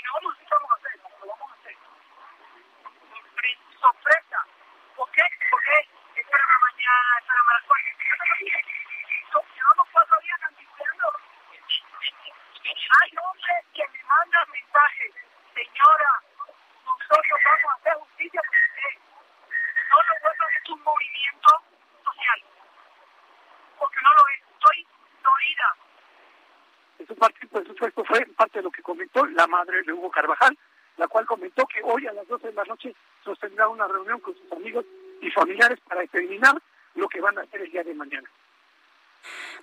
Y 0.00 0.02
no 0.02 0.30
a 0.30 0.34
qué 0.34 0.46
vamos 0.48 0.70
a 0.70 0.76
hacer, 0.76 0.96
lo 1.20 1.26
vamos 1.28 1.50
a 1.50 1.54
hacer. 1.60 1.76
Sorpresa. 3.80 4.38
¿Por 4.96 5.10
qué? 5.12 5.22
Porque 5.50 5.76
espera 6.16 6.44
mañana, 6.64 7.18
espera 7.20 7.42
mañana. 7.44 7.90
Llevamos 9.54 9.88
cuatro 9.92 10.16
días 10.20 10.40
anticipando. 10.42 11.20
Hay 13.00 13.10
hombres 13.12 13.60
que 13.74 13.88
me 13.88 14.02
mandan 14.04 14.50
mensajes. 14.50 15.12
Señora, 15.52 16.12
nosotros 16.86 17.40
vamos 17.44 17.64
a 17.68 17.74
hacer 17.76 17.94
justicia 18.00 18.40
por 18.40 18.56
usted. 18.56 18.94
No 19.90 19.96
lo 20.00 20.12
vuelvo 20.20 20.44
es 20.48 20.70
un 20.70 20.82
movimiento 20.82 21.50
social. 22.04 22.40
Porque 23.78 24.00
no 24.00 24.14
lo 24.14 24.28
es. 24.28 24.40
Estoy 24.48 24.86
dolida. 25.22 25.89
Eso, 27.00 27.14
parte, 27.14 27.46
por 27.46 27.66
supuesto, 27.66 28.04
fue 28.04 28.26
parte 28.36 28.58
de 28.58 28.64
lo 28.64 28.70
que 28.70 28.82
comentó 28.82 29.24
la 29.26 29.46
madre 29.46 29.82
de 29.82 29.92
Hugo 29.92 30.10
Carvajal, 30.10 30.56
la 30.98 31.08
cual 31.08 31.24
comentó 31.24 31.66
que 31.66 31.80
hoy 31.82 32.06
a 32.06 32.12
las 32.12 32.28
12 32.28 32.48
de 32.48 32.52
la 32.52 32.64
noche 32.64 32.94
sostendrá 33.24 33.68
una 33.68 33.88
reunión 33.88 34.20
con 34.20 34.34
sus 34.34 34.52
amigos 34.52 34.84
y 35.22 35.30
familiares 35.30 35.78
para 35.88 36.02
determinar 36.02 36.60
lo 36.94 37.08
que 37.08 37.20
van 37.20 37.38
a 37.38 37.42
hacer 37.42 37.62
el 37.62 37.70
día 37.70 37.82
de 37.82 37.94
mañana. 37.94 38.28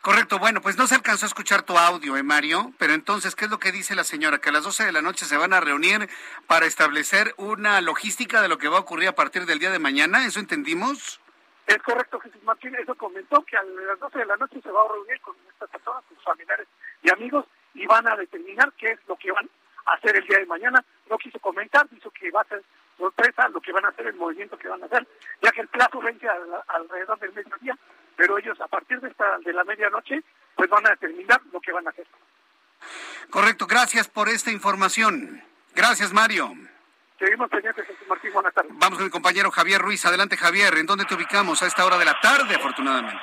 Correcto, 0.01 0.39
bueno, 0.39 0.61
pues 0.61 0.77
no 0.77 0.87
se 0.87 0.95
alcanzó 0.95 1.25
a 1.25 1.27
escuchar 1.27 1.63
tu 1.63 1.77
audio, 1.77 2.17
¿eh, 2.17 2.23
Mario? 2.23 2.73
Pero 2.77 2.93
entonces, 2.93 3.35
¿qué 3.35 3.45
es 3.45 3.51
lo 3.51 3.59
que 3.59 3.71
dice 3.71 3.95
la 3.95 4.03
señora? 4.03 4.39
Que 4.39 4.49
a 4.49 4.51
las 4.51 4.63
12 4.63 4.85
de 4.85 4.91
la 4.91 5.01
noche 5.01 5.25
se 5.25 5.37
van 5.37 5.53
a 5.53 5.59
reunir 5.59 6.09
para 6.45 6.65
establecer 6.65 7.33
una 7.37 7.81
logística 7.81 8.41
de 8.41 8.47
lo 8.47 8.57
que 8.57 8.67
va 8.67 8.77
a 8.77 8.81
ocurrir 8.81 9.09
a 9.09 9.15
partir 9.15 9.45
del 9.45 9.59
día 9.59 9.71
de 9.71 9.79
mañana, 9.79 10.25
¿eso 10.25 10.39
entendimos? 10.39 11.19
Es 11.67 11.77
correcto, 11.79 12.19
Jesús 12.19 12.41
Martín, 12.43 12.75
eso 12.75 12.95
comentó 12.95 13.43
que 13.43 13.57
a 13.57 13.63
las 13.63 13.99
12 13.99 14.19
de 14.19 14.25
la 14.25 14.37
noche 14.37 14.61
se 14.61 14.71
va 14.71 14.83
a 14.83 14.87
reunir 14.87 15.19
con 15.21 15.35
estas 15.51 15.69
personas, 15.69 16.03
sus 16.07 16.23
familiares 16.23 16.67
y 17.03 17.11
amigos, 17.11 17.45
y 17.73 17.85
van 17.85 18.07
a 18.07 18.15
determinar 18.15 18.71
qué 18.77 18.91
es 18.91 18.99
lo 19.07 19.17
que 19.17 19.31
van 19.31 19.49
a 19.85 19.93
hacer 19.93 20.15
el 20.15 20.25
día 20.25 20.39
de 20.39 20.45
mañana. 20.45 20.83
No 21.09 21.17
quiso 21.17 21.39
comentar, 21.39 21.87
dijo 21.89 22.09
que 22.11 22.31
va 22.31 22.41
a 22.41 22.45
ser 22.45 22.63
sorpresa 22.97 23.49
lo 23.49 23.61
que 23.61 23.73
van 23.73 23.85
a 23.85 23.89
hacer, 23.89 24.07
el 24.07 24.15
movimiento 24.15 24.57
que 24.57 24.69
van 24.69 24.81
a 24.81 24.85
hacer, 24.85 25.05
ya 25.41 25.51
que 25.51 25.61
el 25.61 25.67
plazo 25.67 25.99
vence 25.99 26.27
alrededor 26.67 27.19
del 27.19 27.33
mediodía 27.33 27.77
pero 28.17 28.37
ellos 28.37 28.59
a 28.59 28.67
partir 28.67 28.99
de, 28.99 29.07
esta, 29.09 29.37
de 29.45 29.53
la 29.53 29.63
medianoche 29.63 30.21
pues 30.55 30.69
van 30.69 30.85
a 30.87 30.89
determinar 30.89 31.39
lo 31.53 31.61
que 31.61 31.71
van 31.71 31.87
a 31.87 31.91
hacer. 31.91 32.07
Correcto, 33.29 33.67
gracias 33.67 34.09
por 34.09 34.27
esta 34.27 34.51
información. 34.51 35.43
Gracias, 35.75 36.11
Mario. 36.11 36.51
Seguimos 37.19 37.49
pendientes, 37.49 37.85
Martín, 38.07 38.31
buenas 38.33 38.53
tardes. 38.53 38.71
Vamos 38.75 38.97
con 38.97 39.05
el 39.05 39.11
compañero 39.11 39.49
Javier 39.49 39.81
Ruiz. 39.81 40.05
Adelante, 40.05 40.37
Javier. 40.37 40.77
¿En 40.77 40.85
dónde 40.85 41.05
te 41.05 41.15
ubicamos 41.15 41.61
a 41.63 41.65
esta 41.65 41.83
hora 41.83 41.97
de 41.97 42.05
la 42.05 42.19
tarde, 42.21 42.55
afortunadamente? 42.55 43.19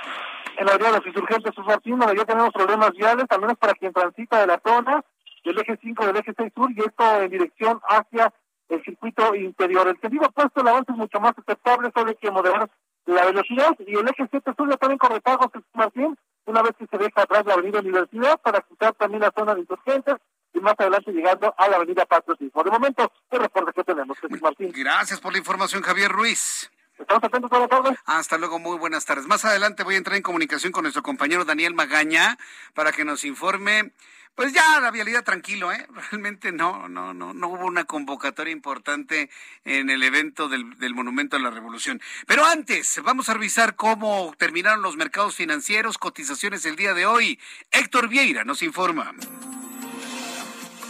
En 0.56 0.66
la 0.66 0.72
área 0.72 0.90
de 0.90 0.98
los 0.98 1.06
insurgentes, 1.06 1.50
Jesús 1.50 1.66
Martín, 1.66 1.98
donde 1.98 2.16
ya 2.16 2.24
tenemos 2.24 2.52
problemas 2.52 2.90
viales, 2.92 3.26
al 3.28 3.40
menos 3.40 3.56
para 3.56 3.74
quien 3.74 3.92
transita 3.92 4.40
de 4.40 4.46
la 4.48 4.60
zona 4.64 5.04
del 5.44 5.58
eje 5.58 5.78
5 5.80 6.06
del 6.06 6.16
eje 6.16 6.32
6 6.36 6.52
sur, 6.54 6.70
y 6.72 6.80
esto 6.80 7.22
en 7.22 7.30
dirección 7.30 7.80
hacia 7.88 8.32
el 8.68 8.82
circuito 8.82 9.34
interior. 9.34 9.86
El 9.86 10.00
sentido 10.00 10.26
opuesto, 10.26 10.60
el 10.60 10.68
avance 10.68 10.90
es 10.90 10.98
mucho 10.98 11.20
más 11.20 11.34
aceptable, 11.36 11.92
solo 11.94 12.08
hay 12.08 12.16
que 12.16 12.30
moderar 12.30 12.70
la 13.06 13.26
velocidad 13.26 13.76
y 13.78 13.94
el 13.94 14.08
eje 14.08 14.26
7 14.30 14.52
sur 14.56 14.70
ya 14.70 14.76
también 14.76 14.98
con 14.98 15.10
retardos, 15.10 15.50
Martín, 15.74 16.16
una 16.46 16.62
vez 16.62 16.72
que 16.78 16.86
se 16.86 16.98
deja 16.98 17.22
atrás 17.22 17.44
la 17.46 17.54
avenida 17.54 17.80
Universidad 17.80 18.40
para 18.40 18.62
cruzar 18.62 18.94
también 18.94 19.20
la 19.20 19.32
zona 19.36 19.54
de 19.54 19.60
insurgentes 19.60 20.16
y 20.54 20.60
más 20.60 20.74
adelante 20.78 21.12
llegando 21.12 21.54
a 21.58 21.68
la 21.68 21.76
avenida 21.76 22.06
Patriotismo. 22.06 22.62
De 22.62 22.70
momento, 22.70 23.12
el 23.30 23.40
reporte 23.40 23.72
que 23.74 23.84
tenemos, 23.84 24.18
Jesús 24.18 24.40
Martín. 24.40 24.72
Gracias 24.74 25.20
por 25.20 25.32
la 25.32 25.38
información, 25.38 25.82
Javier 25.82 26.10
Ruiz. 26.10 26.70
Estamos 26.98 27.24
atentos 27.24 27.50
a 27.52 27.58
la 27.58 27.68
tarde. 27.68 27.96
Hasta 28.06 28.38
luego, 28.38 28.60
muy 28.60 28.78
buenas 28.78 29.04
tardes. 29.04 29.26
Más 29.26 29.44
adelante 29.44 29.82
voy 29.82 29.96
a 29.96 29.98
entrar 29.98 30.16
en 30.16 30.22
comunicación 30.22 30.72
con 30.72 30.84
nuestro 30.84 31.02
compañero 31.02 31.44
Daniel 31.44 31.74
Magaña 31.74 32.38
para 32.72 32.92
que 32.92 33.04
nos 33.04 33.24
informe 33.24 33.92
pues 34.34 34.52
ya 34.52 34.80
la 34.80 34.90
vialidad 34.90 35.22
tranquilo, 35.22 35.72
¿eh? 35.72 35.86
Realmente 36.10 36.52
no, 36.52 36.88
no, 36.88 37.14
no, 37.14 37.34
no 37.34 37.48
hubo 37.48 37.66
una 37.66 37.84
convocatoria 37.84 38.52
importante 38.52 39.30
en 39.64 39.90
el 39.90 40.02
evento 40.02 40.48
del, 40.48 40.76
del 40.78 40.94
Monumento 40.94 41.36
a 41.36 41.40
la 41.40 41.50
Revolución. 41.50 42.00
Pero 42.26 42.44
antes, 42.44 43.00
vamos 43.04 43.28
a 43.28 43.34
revisar 43.34 43.76
cómo 43.76 44.34
terminaron 44.36 44.82
los 44.82 44.96
mercados 44.96 45.36
financieros, 45.36 45.98
cotizaciones 45.98 46.66
el 46.66 46.76
día 46.76 46.94
de 46.94 47.06
hoy. 47.06 47.38
Héctor 47.70 48.08
Vieira 48.08 48.44
nos 48.44 48.62
informa. 48.62 49.14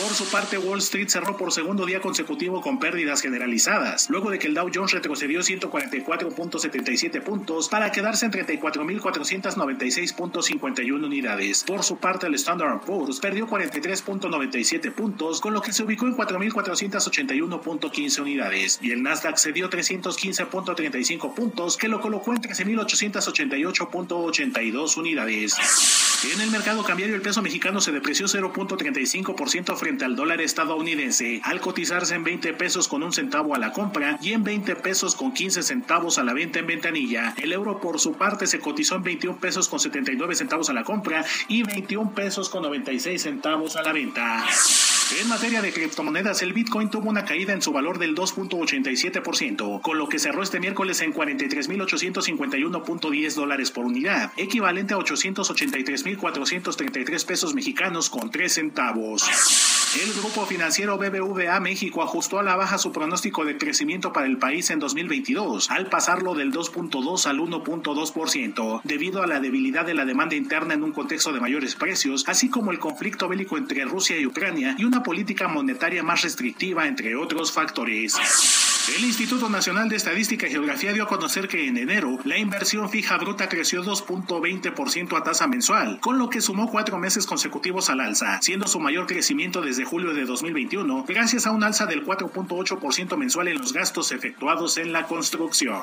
Por 0.00 0.14
su 0.14 0.24
parte, 0.30 0.56
Wall 0.56 0.78
Street 0.78 1.08
cerró 1.08 1.36
por 1.36 1.52
segundo 1.52 1.84
día 1.84 2.00
consecutivo 2.00 2.62
con 2.62 2.78
pérdidas 2.78 3.20
generalizadas, 3.20 4.08
luego 4.08 4.30
de 4.30 4.38
que 4.38 4.46
el 4.46 4.54
Dow 4.54 4.70
Jones 4.74 4.92
retrocedió 4.92 5.40
144.77 5.40 7.20
puntos 7.20 7.68
para 7.68 7.92
quedarse 7.92 8.24
en 8.24 8.32
34.496 8.32 10.14
51 10.30 11.06
unidades. 11.06 11.64
Por 11.64 11.82
su 11.82 11.96
parte, 11.96 12.28
el 12.28 12.34
Standard 12.34 12.82
Poor's 12.82 13.18
perdió 13.18 13.48
43.97 13.48 14.92
puntos, 14.92 15.40
con 15.40 15.52
lo 15.52 15.60
que 15.60 15.72
se 15.72 15.82
ubicó 15.82 16.06
en 16.06 16.16
4.481.15 16.16 18.20
unidades, 18.20 18.78
y 18.80 18.92
el 18.92 19.02
Nasdaq 19.02 19.36
cedió 19.36 19.68
315.35 19.68 21.34
puntos, 21.34 21.76
que 21.76 21.88
lo 21.88 22.00
colocó 22.00 22.32
en 22.32 22.40
13.888.82 22.40 24.96
unidades. 24.96 25.56
En 26.32 26.40
el 26.40 26.52
mercado 26.52 26.84
cambiario, 26.84 27.16
el 27.16 27.20
peso 27.20 27.42
mexicano 27.42 27.80
se 27.80 27.90
depreció 27.90 28.26
0.35% 28.26 29.76
frente 29.76 30.04
al 30.04 30.14
dólar 30.14 30.40
estadounidense, 30.40 31.40
al 31.42 31.60
cotizarse 31.60 32.14
en 32.14 32.22
20 32.22 32.52
pesos 32.52 32.86
con 32.86 33.02
un 33.02 33.12
centavo 33.12 33.56
a 33.56 33.58
la 33.58 33.72
compra 33.72 34.20
y 34.22 34.32
en 34.32 34.44
20 34.44 34.76
pesos 34.76 35.16
con 35.16 35.32
15 35.32 35.64
centavos 35.64 36.18
a 36.18 36.24
la 36.24 36.32
venta 36.32 36.60
en 36.60 36.68
ventanilla. 36.68 37.34
El 37.42 37.52
euro, 37.52 37.80
por 37.80 37.98
su 37.98 38.12
parte, 38.12 38.46
se 38.46 38.60
cotizó 38.60 38.94
en 38.94 39.02
21 39.02 39.38
pesos 39.38 39.68
con 39.68 39.80
70 40.12 40.34
centavos 40.34 40.70
a 40.70 40.72
la 40.72 40.84
compra 40.84 41.24
y 41.48 41.62
21 41.62 42.14
pesos 42.14 42.48
con 42.48 42.62
96 42.62 43.22
centavos 43.22 43.76
a 43.76 43.82
la 43.82 43.92
venta. 43.92 44.44
En 45.20 45.28
materia 45.28 45.60
de 45.60 45.72
criptomonedas, 45.72 46.40
el 46.40 46.54
Bitcoin 46.54 46.88
tuvo 46.88 47.10
una 47.10 47.26
caída 47.26 47.52
en 47.52 47.60
su 47.60 47.70
valor 47.70 47.98
del 47.98 48.14
2.87%, 48.14 49.82
con 49.82 49.98
lo 49.98 50.08
que 50.08 50.18
cerró 50.18 50.42
este 50.42 50.58
miércoles 50.58 51.02
en 51.02 51.12
43.851.10 51.12 53.34
dólares 53.34 53.70
por 53.70 53.84
unidad, 53.84 54.32
equivalente 54.38 54.94
a 54.94 54.98
883.433 54.98 57.26
pesos 57.26 57.52
mexicanos 57.54 58.08
con 58.08 58.30
3 58.30 58.52
centavos. 58.52 59.28
El 60.02 60.14
grupo 60.14 60.46
financiero 60.46 60.96
BBVA 60.96 61.60
México 61.60 62.02
ajustó 62.02 62.38
a 62.38 62.42
la 62.42 62.56
baja 62.56 62.78
su 62.78 62.92
pronóstico 62.92 63.44
de 63.44 63.58
crecimiento 63.58 64.14
para 64.14 64.26
el 64.26 64.38
país 64.38 64.70
en 64.70 64.78
2022, 64.78 65.70
al 65.70 65.88
pasarlo 65.88 66.34
del 66.34 66.50
2.2 66.50 67.26
al 67.26 67.38
1.2%, 67.38 68.80
debido 68.84 69.22
a 69.22 69.26
la 69.26 69.40
debilidad 69.40 69.84
de 69.84 69.92
la 69.92 70.06
demanda 70.06 70.34
interna 70.34 70.72
en 70.72 70.82
un 70.82 70.92
contexto 70.92 71.34
de 71.34 71.40
mayores 71.40 71.74
precios, 71.74 72.24
así 72.26 72.48
como 72.48 72.70
el 72.70 72.78
conflicto 72.78 73.28
bélico 73.28 73.58
entre 73.58 73.84
Rusia 73.84 74.18
y 74.18 74.24
Ucrania 74.24 74.74
y 74.78 74.84
una 74.84 75.01
política 75.02 75.48
monetaria 75.48 76.02
más 76.02 76.22
restrictiva, 76.22 76.86
entre 76.86 77.16
otros 77.16 77.52
factores. 77.52 78.16
El 78.96 79.04
Instituto 79.04 79.48
Nacional 79.48 79.88
de 79.88 79.94
Estadística 79.94 80.48
y 80.48 80.50
Geografía 80.50 80.92
dio 80.92 81.04
a 81.04 81.06
conocer 81.06 81.46
que 81.46 81.68
en 81.68 81.76
enero 81.76 82.18
la 82.24 82.36
inversión 82.36 82.90
fija 82.90 83.16
bruta 83.16 83.48
creció 83.48 83.84
2.20% 83.84 85.16
a 85.16 85.22
tasa 85.22 85.46
mensual, 85.46 86.00
con 86.00 86.18
lo 86.18 86.28
que 86.28 86.40
sumó 86.40 86.68
cuatro 86.68 86.98
meses 86.98 87.24
consecutivos 87.24 87.90
al 87.90 88.00
alza, 88.00 88.40
siendo 88.42 88.66
su 88.66 88.80
mayor 88.80 89.06
crecimiento 89.06 89.60
desde 89.60 89.84
julio 89.84 90.14
de 90.14 90.24
2021, 90.24 91.04
gracias 91.06 91.46
a 91.46 91.52
un 91.52 91.62
alza 91.62 91.86
del 91.86 92.04
4.8% 92.04 93.16
mensual 93.16 93.48
en 93.48 93.58
los 93.58 93.72
gastos 93.72 94.10
efectuados 94.10 94.76
en 94.76 94.92
la 94.92 95.06
construcción. 95.06 95.80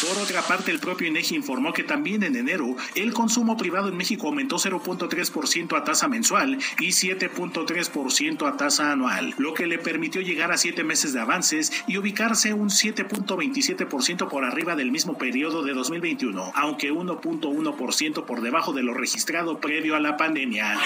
Por 0.00 0.18
otra 0.18 0.42
parte, 0.42 0.70
el 0.70 0.78
propio 0.78 1.06
INEGI 1.06 1.36
informó 1.36 1.72
que 1.72 1.82
también 1.82 2.22
en 2.22 2.36
enero 2.36 2.76
el 2.94 3.14
consumo 3.14 3.56
privado 3.56 3.88
en 3.88 3.96
México 3.96 4.26
aumentó 4.26 4.56
0.3% 4.56 5.76
a 5.76 5.84
tasa 5.84 6.06
mensual 6.08 6.58
y 6.80 6.88
7.3% 6.88 8.46
a 8.46 8.56
tasa 8.56 8.92
anual, 8.92 9.34
lo 9.38 9.54
que 9.54 9.66
le 9.66 9.78
permitió 9.78 10.20
llegar 10.20 10.52
a 10.52 10.58
siete 10.58 10.84
meses 10.84 11.14
de 11.14 11.20
avances 11.20 11.72
y 11.86 11.96
ubicarse 11.96 12.52
un 12.52 12.68
7.27% 12.68 14.28
por 14.28 14.44
arriba 14.44 14.76
del 14.76 14.90
mismo 14.90 15.16
periodo 15.16 15.62
de 15.62 15.72
2021, 15.72 16.52
aunque 16.54 16.92
1.1% 16.92 18.24
por 18.24 18.42
debajo 18.42 18.72
de 18.74 18.82
lo 18.82 18.92
registrado 18.92 19.60
previo 19.60 19.96
a 19.96 20.00
la 20.00 20.16
pandemia. 20.18 20.78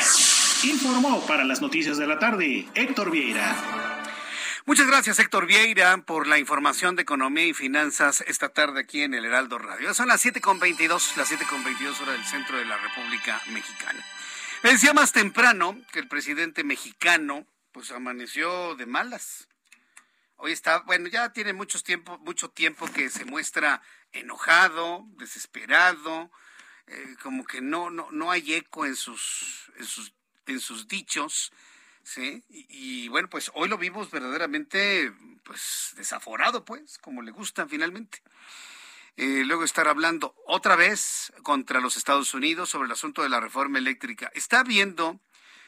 Informó 0.63 1.21
para 1.27 1.45
las 1.45 1.61
noticias 1.61 1.97
de 1.99 2.07
la 2.07 2.19
tarde 2.19 2.67
Héctor 2.75 3.11
Vieira. 3.11 3.80
Muchas 4.67 4.87
gracias, 4.87 5.19
Héctor 5.19 5.47
Vieira, 5.47 5.97
por 6.05 6.27
la 6.27 6.39
información 6.39 6.95
de 6.95 7.03
economía 7.03 7.47
y 7.47 7.55
finanzas 7.55 8.23
esta 8.27 8.51
tarde 8.51 8.81
aquí 8.81 9.03
en 9.03 9.15
el 9.15 9.25
Heraldo 9.25 9.59
Radio. 9.59 9.95
Son 9.95 10.09
las 10.09 10.25
7.22, 10.25 11.17
las 11.17 11.33
7.22 11.33 12.01
horas 12.03 12.15
del 12.15 12.25
centro 12.27 12.59
de 12.59 12.67
la 12.67 12.77
República 12.77 13.41
Mexicana. 13.53 14.05
Me 14.63 14.73
decía 14.73 14.93
más 14.93 15.13
temprano 15.13 15.81
que 15.93 15.99
el 15.99 16.09
presidente 16.09 16.63
mexicano 16.63 17.47
pues 17.73 17.91
amaneció 17.91 18.75
de 18.75 18.85
malas. 18.85 19.49
Hoy 20.37 20.53
está, 20.53 20.81
bueno, 20.81 21.09
ya 21.09 21.33
tiene 21.33 21.55
mucho 21.55 21.83
tiempo, 21.83 22.19
mucho 22.19 22.51
tiempo 22.51 22.87
que 22.93 23.09
se 23.09 23.25
muestra 23.25 23.81
enojado, 24.13 25.07
desesperado, 25.17 26.31
eh, 26.87 27.17
como 27.23 27.47
que 27.47 27.63
no, 27.63 27.89
no, 27.89 28.09
no 28.11 28.31
hay 28.31 28.53
eco 28.53 28.85
en 28.85 28.97
sus, 28.97 29.73
en 29.77 29.87
sus, 29.87 30.13
en 30.47 30.61
sus 30.61 30.87
dichos 30.87 31.51
Sí, 32.03 32.43
y, 32.49 33.09
bueno, 33.09 33.29
pues 33.29 33.51
hoy 33.55 33.69
lo 33.69 33.79
vimos 33.79 34.11
verdaderamente, 34.11 35.13
pues, 35.45 35.93
desaforado, 35.97 36.65
pues, 36.65 36.99
como 36.99 37.23
le 37.23 37.31
gustan 37.31 37.69
finalmente. 37.69 38.23
Eh, 39.17 39.43
luego 39.45 39.65
estar 39.65 39.87
hablando 39.87 40.35
otra 40.47 40.77
vez 40.77 41.33
contra 41.43 41.81
los 41.81 41.97
Estados 41.97 42.33
Unidos 42.35 42.71
sobre 42.71 42.87
el 42.87 42.93
asunto 42.93 43.23
de 43.23 43.29
la 43.29 43.41
reforma 43.41 43.79
eléctrica. 43.79 44.31
Está 44.35 44.63
viendo 44.63 45.21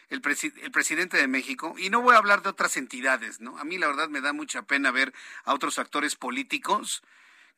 el, 0.08 0.22
el, 0.62 0.70
presidente 0.70 1.16
de 1.16 1.28
México, 1.28 1.74
y 1.78 1.90
no 1.90 2.00
voy 2.00 2.14
a 2.14 2.18
hablar 2.18 2.42
de 2.42 2.50
otras 2.50 2.76
entidades, 2.76 3.40
¿no? 3.40 3.58
A 3.58 3.64
mí 3.64 3.78
la 3.78 3.88
verdad 3.88 4.08
me 4.08 4.20
da 4.20 4.32
mucha 4.32 4.62
pena 4.62 4.90
ver 4.90 5.12
a 5.44 5.54
otros 5.54 5.78
actores 5.78 6.16
políticos 6.16 7.02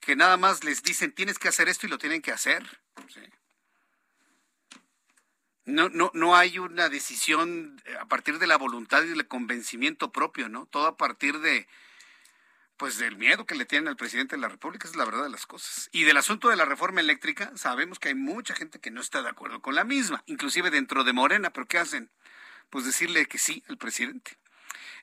que 0.00 0.16
nada 0.16 0.36
más 0.36 0.64
les 0.64 0.82
dicen 0.82 1.12
tienes 1.12 1.38
que 1.38 1.48
hacer 1.48 1.68
esto 1.68 1.86
y 1.86 1.90
lo 1.90 1.98
tienen 1.98 2.22
que 2.22 2.32
hacer. 2.32 2.62
¿sí? 3.08 3.20
No, 5.66 5.88
no, 5.88 6.10
no 6.14 6.36
hay 6.36 6.58
una 6.58 6.88
decisión 6.88 7.80
eh, 7.86 7.96
a 7.98 8.06
partir 8.06 8.38
de 8.38 8.46
la 8.46 8.58
voluntad 8.58 9.02
y 9.02 9.08
del 9.08 9.26
convencimiento 9.26 10.12
propio, 10.12 10.48
¿no? 10.48 10.66
Todo 10.66 10.86
a 10.86 10.96
partir 10.96 11.40
de, 11.40 11.66
pues 12.76 12.98
del 12.98 13.16
miedo 13.16 13.46
que 13.46 13.54
le 13.54 13.64
tienen 13.64 13.88
al 13.88 13.96
presidente 13.96 14.36
de 14.36 14.42
la 14.42 14.48
República, 14.48 14.86
es 14.86 14.96
la 14.96 15.06
verdad 15.06 15.22
de 15.22 15.30
las 15.30 15.46
cosas. 15.46 15.88
Y 15.92 16.04
del 16.04 16.18
asunto 16.18 16.48
de 16.48 16.56
la 16.56 16.66
reforma 16.66 17.00
eléctrica, 17.00 17.50
sabemos 17.56 17.98
que 17.98 18.08
hay 18.08 18.14
mucha 18.14 18.54
gente 18.54 18.78
que 18.78 18.90
no 18.90 19.00
está 19.00 19.22
de 19.22 19.30
acuerdo 19.30 19.62
con 19.62 19.74
la 19.74 19.84
misma, 19.84 20.22
inclusive 20.26 20.70
dentro 20.70 21.02
de 21.02 21.12
Morena, 21.12 21.50
pero 21.50 21.66
¿qué 21.66 21.78
hacen? 21.78 22.10
Pues 22.68 22.84
decirle 22.84 23.26
que 23.26 23.38
sí 23.38 23.62
al 23.68 23.78
presidente. 23.78 24.36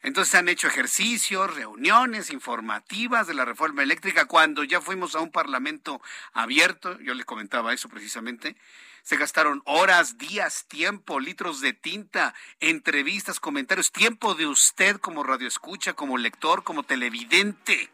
Entonces 0.04 0.34
han 0.36 0.50
hecho 0.50 0.68
ejercicios, 0.68 1.56
reuniones 1.56 2.32
informativas 2.32 3.28
de 3.28 3.36
la 3.36 3.46
reforma 3.46 3.84
eléctrica. 3.84 4.26
Cuando 4.26 4.64
ya 4.64 4.82
fuimos 4.82 5.16
a 5.16 5.20
un 5.20 5.32
parlamento 5.32 6.02
abierto, 6.34 7.00
yo 7.02 7.14
les 7.14 7.26
comentaba 7.26 7.74
eso 7.74 7.88
precisamente, 7.88 8.56
se 9.04 9.18
gastaron 9.18 9.62
horas, 9.66 10.18
días, 10.18 10.66
tiempo, 10.68 11.20
litros 11.20 11.62
de 11.62 11.74
tinta, 11.74 12.34
entrevistas, 12.60 13.40
comentarios, 13.40 13.92
tiempo 13.92 14.36
de 14.36 14.48
usted 14.48 14.98
como 14.98 15.24
radioescucha, 15.24 15.94
como 15.94 16.18
lector, 16.18 16.64
como 16.64 16.84
televidente. 16.84 17.90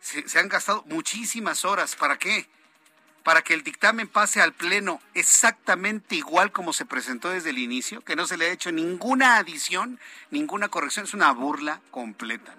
Se, 0.00 0.28
se 0.28 0.38
han 0.38 0.48
gastado 0.48 0.84
muchísimas 0.86 1.64
horas. 1.64 1.96
¿Para 1.96 2.18
qué? 2.18 2.48
Para 3.22 3.42
que 3.42 3.54
el 3.54 3.62
dictamen 3.62 4.08
pase 4.08 4.40
al 4.40 4.54
Pleno 4.54 5.00
exactamente 5.14 6.16
igual 6.16 6.50
como 6.50 6.72
se 6.72 6.86
presentó 6.86 7.30
desde 7.30 7.50
el 7.50 7.58
inicio, 7.58 8.00
que 8.00 8.16
no 8.16 8.26
se 8.26 8.36
le 8.36 8.46
ha 8.46 8.52
hecho 8.52 8.72
ninguna 8.72 9.36
adición, 9.36 10.00
ninguna 10.30 10.68
corrección. 10.68 11.04
Es 11.04 11.14
una 11.14 11.32
burla 11.32 11.80
completa. 11.90 12.56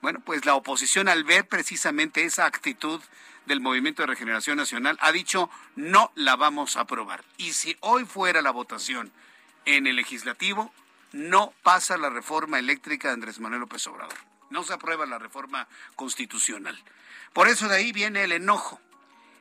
Bueno, 0.00 0.20
pues 0.24 0.44
la 0.44 0.54
oposición 0.54 1.08
al 1.08 1.24
ver 1.24 1.46
precisamente 1.48 2.24
esa 2.24 2.46
actitud 2.46 3.00
del 3.48 3.60
Movimiento 3.60 4.02
de 4.02 4.06
Regeneración 4.06 4.56
Nacional 4.56 4.96
ha 5.00 5.10
dicho 5.10 5.50
no 5.74 6.12
la 6.14 6.36
vamos 6.36 6.76
a 6.76 6.82
aprobar. 6.82 7.24
Y 7.36 7.52
si 7.52 7.76
hoy 7.80 8.04
fuera 8.04 8.42
la 8.42 8.52
votación 8.52 9.10
en 9.64 9.86
el 9.86 9.96
legislativo, 9.96 10.72
no 11.12 11.52
pasa 11.62 11.98
la 11.98 12.10
reforma 12.10 12.58
eléctrica 12.58 13.08
de 13.08 13.14
Andrés 13.14 13.40
Manuel 13.40 13.62
López 13.62 13.86
Obrador. 13.86 14.16
No 14.50 14.62
se 14.62 14.74
aprueba 14.74 15.06
la 15.06 15.18
reforma 15.18 15.66
constitucional. 15.96 16.78
Por 17.32 17.48
eso 17.48 17.68
de 17.68 17.76
ahí 17.76 17.92
viene 17.92 18.24
el 18.24 18.32
enojo. 18.32 18.80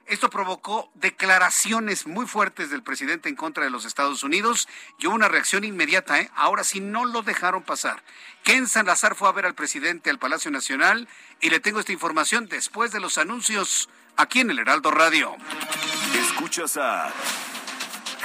Esto 0.07 0.29
provocó 0.29 0.89
declaraciones 0.93 2.07
muy 2.07 2.25
fuertes 2.25 2.69
del 2.69 2.81
presidente 2.81 3.27
en 3.27 3.35
contra 3.35 3.65
de 3.65 3.69
los 3.69 3.84
Estados 3.84 4.23
Unidos 4.23 4.69
y 4.97 5.07
hubo 5.07 5.15
una 5.15 5.27
reacción 5.27 5.65
inmediata. 5.65 6.21
¿eh? 6.21 6.31
Ahora 6.34 6.63
sí 6.63 6.79
no 6.79 7.03
lo 7.03 7.23
dejaron 7.23 7.61
pasar. 7.63 8.01
Ken 8.43 8.67
Salazar 8.67 9.15
fue 9.15 9.27
a 9.27 9.34
ver 9.34 9.45
al 9.45 9.53
presidente 9.53 10.09
al 10.09 10.17
Palacio 10.17 10.49
Nacional 10.49 11.09
y 11.41 11.49
le 11.49 11.59
tengo 11.59 11.81
esta 11.81 11.91
información 11.91 12.47
después 12.47 12.91
de 12.93 13.01
los 13.01 13.17
anuncios 13.17 13.89
aquí 14.15 14.39
en 14.39 14.49
el 14.49 14.59
Heraldo 14.59 14.91
Radio. 14.91 15.35
Escuchas 16.17 16.77
a 16.77 17.11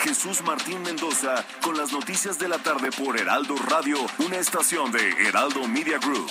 Jesús 0.02 0.42
Martín 0.42 0.82
Mendoza 0.82 1.44
con 1.62 1.76
las 1.76 1.92
noticias 1.92 2.38
de 2.38 2.48
la 2.48 2.58
tarde 2.58 2.90
por 2.92 3.18
Heraldo 3.18 3.56
Radio, 3.56 3.98
una 4.18 4.36
estación 4.36 4.92
de 4.92 5.10
Heraldo 5.26 5.66
Media 5.66 5.98
Group. 5.98 6.30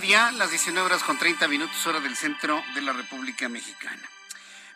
Media, 0.00 0.32
las 0.32 0.50
19 0.50 0.86
horas 0.86 1.02
con 1.02 1.18
30 1.18 1.46
minutos, 1.48 1.86
hora 1.86 2.00
del 2.00 2.16
centro 2.16 2.62
de 2.74 2.80
la 2.80 2.94
República 2.94 3.50
Mexicana. 3.50 4.00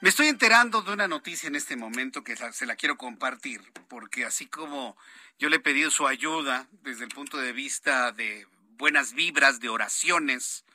Me 0.02 0.10
estoy 0.10 0.26
enterando 0.26 0.82
de 0.82 0.92
una 0.92 1.08
noticia 1.08 1.46
en 1.46 1.56
este 1.56 1.76
momento 1.76 2.22
que 2.22 2.36
se 2.36 2.66
la 2.66 2.76
quiero 2.76 2.98
compartir, 2.98 3.62
porque 3.88 4.26
así 4.26 4.46
como 4.46 4.98
yo 5.38 5.48
le 5.48 5.56
he 5.56 5.60
pedido 5.60 5.90
su 5.90 6.06
ayuda 6.06 6.68
desde 6.82 7.04
el 7.04 7.10
punto 7.10 7.38
de 7.38 7.52
vista 7.52 8.12
de 8.12 8.46
buenas 8.76 9.14
vibras, 9.14 9.60
de 9.60 9.70
oraciones, 9.70 10.66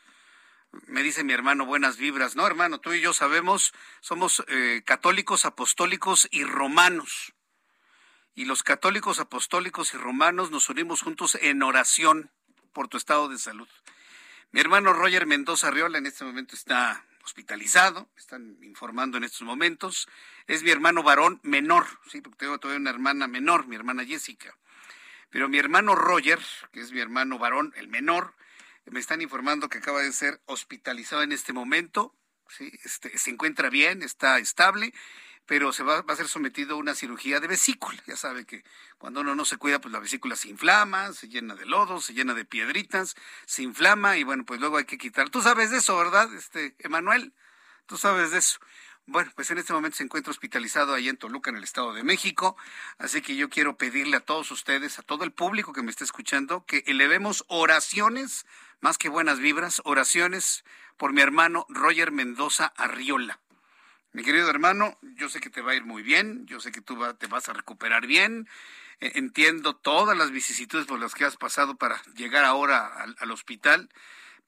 me 0.87 1.03
dice 1.03 1.23
mi 1.23 1.33
hermano 1.33 1.67
buenas 1.67 1.97
vibras. 1.97 2.35
No, 2.35 2.47
hermano, 2.47 2.79
tú 2.79 2.93
y 2.93 3.01
yo 3.01 3.13
sabemos, 3.13 3.71
somos 4.01 4.43
eh, 4.47 4.81
católicos, 4.83 5.45
apostólicos 5.45 6.27
y 6.31 6.43
romanos. 6.43 7.35
Y 8.33 8.45
los 8.45 8.63
católicos, 8.63 9.19
apostólicos 9.19 9.93
y 9.93 9.97
romanos 9.97 10.49
nos 10.49 10.69
unimos 10.69 11.03
juntos 11.03 11.37
en 11.39 11.61
oración 11.61 12.31
por 12.73 12.87
tu 12.87 12.97
estado 12.97 13.29
de 13.29 13.37
salud. 13.37 13.67
Mi 14.51 14.61
hermano 14.61 14.93
Roger 14.93 15.27
Mendoza 15.27 15.67
Arriola 15.67 15.99
en 15.99 16.07
este 16.07 16.23
momento 16.23 16.55
está 16.55 17.05
hospitalizado, 17.23 18.09
están 18.17 18.57
informando 18.63 19.17
en 19.17 19.23
estos 19.23 19.43
momentos. 19.43 20.09
Es 20.47 20.63
mi 20.63 20.71
hermano 20.71 21.03
varón 21.03 21.39
menor, 21.43 21.85
sí, 22.09 22.19
porque 22.21 22.37
tengo 22.37 22.57
todavía 22.57 22.79
una 22.79 22.89
hermana 22.89 23.27
menor, 23.27 23.67
mi 23.67 23.75
hermana 23.75 24.03
Jessica. 24.03 24.57
Pero 25.29 25.49
mi 25.49 25.59
hermano 25.59 25.93
Roger, 25.93 26.39
que 26.71 26.79
es 26.79 26.91
mi 26.91 26.99
hermano 26.99 27.37
varón, 27.37 27.73
el 27.75 27.89
menor, 27.89 28.33
me 28.85 28.99
están 28.99 29.21
informando 29.21 29.69
que 29.69 29.77
acaba 29.77 30.01
de 30.01 30.11
ser 30.11 30.41
hospitalizado 30.45 31.21
en 31.21 31.31
este 31.31 31.53
momento. 31.53 32.15
¿sí? 32.47 32.71
Este, 32.83 33.15
se 33.19 33.29
encuentra 33.29 33.69
bien, 33.69 34.01
está 34.01 34.39
estable 34.39 34.95
pero 35.49 35.73
se 35.73 35.81
va, 35.81 36.05
a 36.07 36.15
ser 36.15 36.27
sometido 36.27 36.75
a 36.75 36.77
una 36.77 36.93
cirugía 36.93 37.39
de 37.39 37.47
vesícula. 37.47 37.99
Ya 38.05 38.15
sabe 38.15 38.45
que 38.45 38.63
cuando 38.99 39.21
uno 39.21 39.33
no 39.33 39.45
se 39.45 39.57
cuida, 39.57 39.81
pues 39.81 39.91
la 39.91 39.97
vesícula 39.97 40.35
se 40.35 40.47
inflama, 40.47 41.11
se 41.11 41.27
llena 41.27 41.55
de 41.55 41.65
lodo, 41.65 41.99
se 41.99 42.13
llena 42.13 42.35
de 42.35 42.45
piedritas, 42.45 43.15
se 43.47 43.63
inflama 43.63 44.15
y 44.17 44.23
bueno, 44.23 44.45
pues 44.45 44.59
luego 44.59 44.77
hay 44.77 44.85
que 44.85 44.99
quitar. 44.99 45.31
Tú 45.31 45.41
sabes 45.41 45.71
de 45.71 45.77
eso, 45.77 45.97
¿verdad, 45.97 46.31
este 46.35 46.75
Emanuel? 46.77 47.33
Tú 47.87 47.97
sabes 47.97 48.29
de 48.29 48.37
eso. 48.37 48.59
Bueno, 49.07 49.31
pues 49.33 49.49
en 49.49 49.57
este 49.57 49.73
momento 49.73 49.97
se 49.97 50.03
encuentra 50.03 50.29
hospitalizado 50.29 50.93
ahí 50.93 51.09
en 51.09 51.17
Toluca, 51.17 51.49
en 51.49 51.55
el 51.55 51.63
Estado 51.63 51.95
de 51.95 52.03
México. 52.03 52.55
Así 52.99 53.23
que 53.23 53.35
yo 53.35 53.49
quiero 53.49 53.75
pedirle 53.75 54.17
a 54.17 54.19
todos 54.19 54.51
ustedes, 54.51 54.99
a 54.99 55.01
todo 55.01 55.23
el 55.23 55.31
público 55.31 55.73
que 55.73 55.81
me 55.81 55.89
está 55.89 56.03
escuchando, 56.03 56.63
que 56.67 56.83
elevemos 56.85 57.43
oraciones, 57.47 58.45
más 58.81 58.99
que 58.99 59.09
buenas 59.09 59.39
vibras, 59.39 59.81
oraciones 59.83 60.63
por 60.95 61.11
mi 61.11 61.21
hermano 61.21 61.65
Roger 61.69 62.11
Mendoza 62.11 62.67
Arriola. 62.77 63.39
Mi 64.11 64.23
querido 64.23 64.49
hermano, 64.49 64.97
yo 65.01 65.29
sé 65.29 65.39
que 65.39 65.49
te 65.49 65.61
va 65.61 65.71
a 65.71 65.75
ir 65.75 65.85
muy 65.85 66.01
bien, 66.01 66.45
yo 66.47 66.59
sé 66.59 66.71
que 66.71 66.81
tú 66.81 66.97
te 67.19 67.27
vas 67.27 67.47
a 67.47 67.53
recuperar 67.53 68.07
bien. 68.07 68.47
E, 68.99 69.19
entiendo 69.19 69.75
todas 69.75 70.17
las 70.17 70.31
vicisitudes 70.31 70.87
por 70.87 70.99
las 70.99 71.13
que 71.13 71.25
has 71.25 71.37
pasado 71.37 71.77
para 71.77 72.01
llegar 72.15 72.43
ahora 72.43 72.87
al 73.19 73.31
hospital 73.31 73.89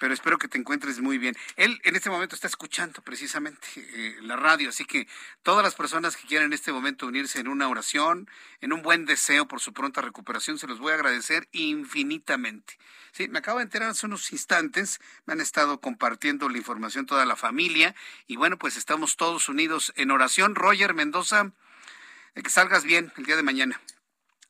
pero 0.01 0.15
espero 0.15 0.39
que 0.39 0.47
te 0.47 0.57
encuentres 0.57 0.99
muy 0.99 1.19
bien. 1.19 1.35
Él 1.57 1.79
en 1.83 1.95
este 1.95 2.09
momento 2.09 2.33
está 2.33 2.47
escuchando 2.47 3.03
precisamente 3.03 3.67
eh, 3.75 4.15
la 4.23 4.35
radio, 4.35 4.69
así 4.69 4.83
que 4.83 5.07
todas 5.43 5.63
las 5.63 5.75
personas 5.75 6.17
que 6.17 6.25
quieran 6.25 6.47
en 6.47 6.53
este 6.53 6.71
momento 6.71 7.05
unirse 7.05 7.39
en 7.39 7.47
una 7.47 7.67
oración, 7.67 8.27
en 8.61 8.73
un 8.73 8.81
buen 8.81 9.05
deseo 9.05 9.47
por 9.47 9.59
su 9.59 9.73
pronta 9.73 10.01
recuperación, 10.01 10.57
se 10.57 10.65
los 10.65 10.79
voy 10.79 10.93
a 10.93 10.95
agradecer 10.95 11.47
infinitamente. 11.51 12.79
Sí, 13.11 13.27
me 13.27 13.37
acabo 13.37 13.59
de 13.59 13.65
enterar 13.65 13.91
hace 13.91 14.07
unos 14.07 14.31
instantes, 14.31 14.99
me 15.27 15.33
han 15.33 15.39
estado 15.39 15.79
compartiendo 15.79 16.49
la 16.49 16.57
información 16.57 17.05
toda 17.05 17.23
la 17.27 17.35
familia 17.35 17.93
y 18.25 18.37
bueno, 18.37 18.57
pues 18.57 18.77
estamos 18.77 19.17
todos 19.17 19.49
unidos 19.49 19.93
en 19.97 20.09
oración. 20.09 20.55
Roger 20.55 20.95
Mendoza, 20.95 21.51
que 22.33 22.49
salgas 22.49 22.85
bien 22.85 23.13
el 23.17 23.25
día 23.25 23.35
de 23.35 23.43
mañana 23.43 23.79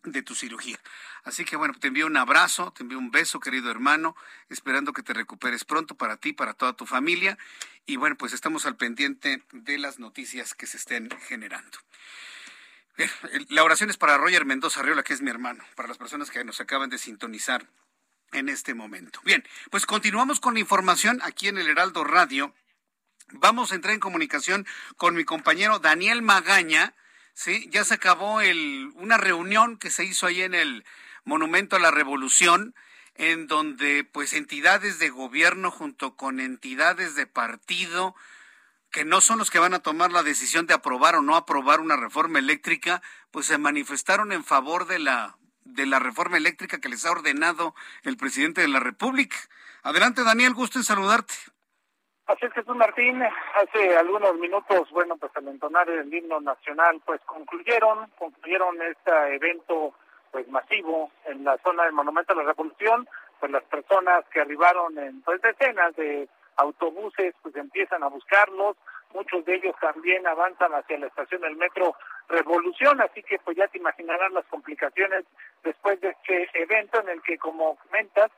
de 0.03 0.21
tu 0.21 0.33
cirugía. 0.33 0.79
Así 1.23 1.45
que 1.45 1.55
bueno, 1.55 1.75
te 1.79 1.87
envío 1.87 2.07
un 2.07 2.17
abrazo, 2.17 2.71
te 2.71 2.83
envío 2.83 2.97
un 2.97 3.11
beso, 3.11 3.39
querido 3.39 3.69
hermano, 3.69 4.15
esperando 4.49 4.93
que 4.93 5.03
te 5.03 5.13
recuperes 5.13 5.65
pronto 5.65 5.95
para 5.95 6.17
ti, 6.17 6.33
para 6.33 6.53
toda 6.53 6.73
tu 6.73 6.85
familia. 6.85 7.37
Y 7.85 7.97
bueno, 7.97 8.15
pues 8.17 8.33
estamos 8.33 8.65
al 8.65 8.75
pendiente 8.75 9.43
de 9.51 9.77
las 9.77 9.99
noticias 9.99 10.53
que 10.53 10.67
se 10.67 10.77
estén 10.77 11.09
generando. 11.27 11.77
la 13.49 13.63
oración 13.63 13.89
es 13.89 13.97
para 13.97 14.17
Roger 14.17 14.45
Mendoza 14.45 14.79
Arriola, 14.79 15.03
que 15.03 15.13
es 15.13 15.21
mi 15.21 15.29
hermano, 15.29 15.63
para 15.75 15.87
las 15.87 15.97
personas 15.97 16.31
que 16.31 16.43
nos 16.43 16.59
acaban 16.59 16.89
de 16.89 16.97
sintonizar 16.97 17.67
en 18.31 18.49
este 18.49 18.73
momento. 18.73 19.19
Bien, 19.23 19.43
pues 19.69 19.85
continuamos 19.85 20.39
con 20.39 20.55
la 20.55 20.59
información 20.59 21.19
aquí 21.23 21.47
en 21.47 21.57
el 21.57 21.69
Heraldo 21.69 22.03
Radio. 22.03 22.53
Vamos 23.33 23.71
a 23.71 23.75
entrar 23.75 23.93
en 23.93 23.99
comunicación 23.99 24.65
con 24.97 25.15
mi 25.15 25.23
compañero 25.23 25.79
Daniel 25.79 26.21
Magaña. 26.21 26.95
Sí, 27.33 27.67
ya 27.71 27.83
se 27.83 27.93
acabó 27.93 28.39
una 28.95 29.17
reunión 29.17 29.77
que 29.77 29.89
se 29.89 30.03
hizo 30.03 30.27
ahí 30.27 30.41
en 30.41 30.53
el 30.53 30.85
Monumento 31.23 31.75
a 31.75 31.79
la 31.79 31.91
Revolución, 31.91 32.73
en 33.15 33.47
donde 33.47 34.03
pues 34.03 34.33
entidades 34.33 34.99
de 34.99 35.09
gobierno 35.09 35.71
junto 35.71 36.15
con 36.15 36.39
entidades 36.39 37.15
de 37.15 37.27
partido 37.27 38.15
que 38.91 39.05
no 39.05 39.21
son 39.21 39.37
los 39.37 39.49
que 39.49 39.59
van 39.59 39.73
a 39.73 39.79
tomar 39.79 40.11
la 40.11 40.23
decisión 40.23 40.67
de 40.67 40.73
aprobar 40.73 41.15
o 41.15 41.21
no 41.21 41.35
aprobar 41.35 41.79
una 41.79 41.95
reforma 41.95 42.39
eléctrica, 42.39 43.01
pues 43.31 43.45
se 43.45 43.57
manifestaron 43.57 44.31
en 44.33 44.43
favor 44.43 44.85
de 44.85 44.99
la 44.99 45.37
de 45.63 45.85
la 45.85 45.99
reforma 45.99 46.37
eléctrica 46.37 46.79
que 46.79 46.89
les 46.89 47.05
ha 47.05 47.11
ordenado 47.11 47.75
el 48.03 48.17
presidente 48.17 48.61
de 48.61 48.67
la 48.67 48.79
República. 48.79 49.37
Adelante, 49.83 50.23
Daniel, 50.23 50.53
gusto 50.53 50.79
en 50.79 50.83
saludarte. 50.83 51.33
Así 52.25 52.45
es, 52.45 52.53
Jesús 52.53 52.75
Martín. 52.75 53.21
Hace 53.21 53.97
algunos 53.97 54.35
minutos, 54.37 54.89
bueno, 54.91 55.17
pues 55.17 55.31
al 55.35 55.47
entonar 55.47 55.89
el 55.89 56.13
himno 56.13 56.39
nacional, 56.39 57.01
pues 57.05 57.21
concluyeron, 57.25 58.09
concluyeron 58.17 58.81
este 58.81 59.35
evento 59.35 59.93
pues 60.31 60.47
masivo 60.47 61.11
en 61.25 61.43
la 61.43 61.57
zona 61.59 61.83
del 61.83 61.93
Monumento 61.93 62.33
a 62.33 62.37
la 62.37 62.43
Revolución, 62.43 63.07
pues 63.39 63.51
las 63.51 63.63
personas 63.63 64.25
que 64.31 64.41
arribaron 64.41 64.97
en 64.97 65.21
pues 65.21 65.41
decenas 65.41 65.95
de 65.95 66.27
autobuses 66.57 67.33
pues 67.41 67.55
empiezan 67.55 68.03
a 68.03 68.07
buscarlos, 68.07 68.77
muchos 69.13 69.43
de 69.45 69.55
ellos 69.55 69.75
también 69.81 70.25
avanzan 70.25 70.73
hacia 70.73 70.99
la 70.99 71.07
estación 71.07 71.41
del 71.41 71.55
metro 71.55 71.95
Revolución, 72.29 73.01
así 73.01 73.21
que 73.23 73.39
pues 73.39 73.57
ya 73.57 73.67
te 73.67 73.77
imaginarán 73.77 74.33
las 74.33 74.45
complicaciones 74.45 75.25
después 75.63 75.99
de 75.99 76.09
este 76.09 76.49
evento 76.53 77.01
en 77.01 77.09
el 77.09 77.21
que 77.21 77.37
como 77.37 77.75
comentas, 77.75 78.31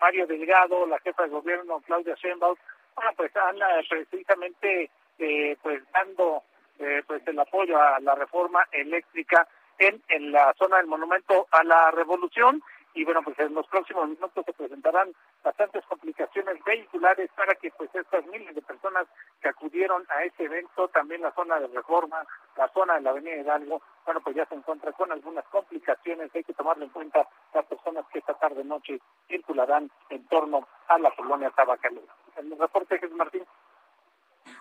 Mario 0.00 0.26
Delgado, 0.26 0.86
la 0.86 1.00
jefa 1.00 1.24
de 1.24 1.30
gobierno 1.30 1.80
Claudia 1.86 2.14
Sheinbaum, 2.14 2.56
bueno, 2.94 3.10
pues 3.16 3.34
han 3.36 3.56
precisamente 3.88 4.90
eh, 5.18 5.56
pues 5.62 5.82
dando 5.92 6.42
eh, 6.78 7.02
pues 7.06 7.26
el 7.26 7.38
apoyo 7.38 7.80
a 7.80 7.98
la 8.00 8.14
reforma 8.14 8.66
eléctrica 8.72 9.46
en, 9.80 10.32
la 10.32 10.54
zona 10.58 10.76
del 10.76 10.86
Monumento 10.86 11.48
a 11.50 11.64
la 11.64 11.90
Revolución 11.90 12.62
y 12.92 13.04
bueno, 13.04 13.22
pues 13.22 13.38
en 13.38 13.54
los 13.54 13.66
próximos 13.68 14.08
minutos 14.08 14.44
se 14.44 14.52
presentarán 14.52 15.12
bastantes 15.44 15.84
complicaciones 15.86 16.62
vehiculares 16.64 17.30
para 17.36 17.54
que 17.54 17.70
pues 17.70 17.88
estas 17.94 18.26
miles 18.26 18.54
de 18.54 18.62
personas 18.62 19.06
que 19.40 19.48
acudieron 19.48 20.04
a 20.10 20.24
este 20.24 20.44
evento, 20.44 20.88
también 20.88 21.22
la 21.22 21.32
zona 21.32 21.60
de 21.60 21.68
Reforma, 21.68 22.26
la 22.56 22.68
zona 22.72 22.94
de 22.94 23.02
la 23.02 23.10
Avenida 23.10 23.36
Hidalgo, 23.36 23.80
bueno, 24.04 24.20
pues 24.20 24.34
ya 24.34 24.44
se 24.46 24.56
encuentra 24.56 24.92
con 24.92 25.12
algunas 25.12 25.44
complicaciones, 25.46 26.34
hay 26.34 26.42
que 26.42 26.52
tomarlo 26.52 26.84
en 26.84 26.90
cuenta 26.90 27.26
las 27.54 27.64
personas 27.66 28.04
que 28.12 28.18
esta 28.18 28.34
tarde 28.34 28.64
noche 28.64 29.00
circularán 29.28 29.90
en 30.10 30.26
torno 30.26 30.66
a 30.88 30.98
la 30.98 31.14
colonia 31.14 31.50
Tabacalera. 31.50 32.12
El 32.36 32.58
reporte 32.58 32.98
es 33.00 33.12
Martín. 33.12 33.44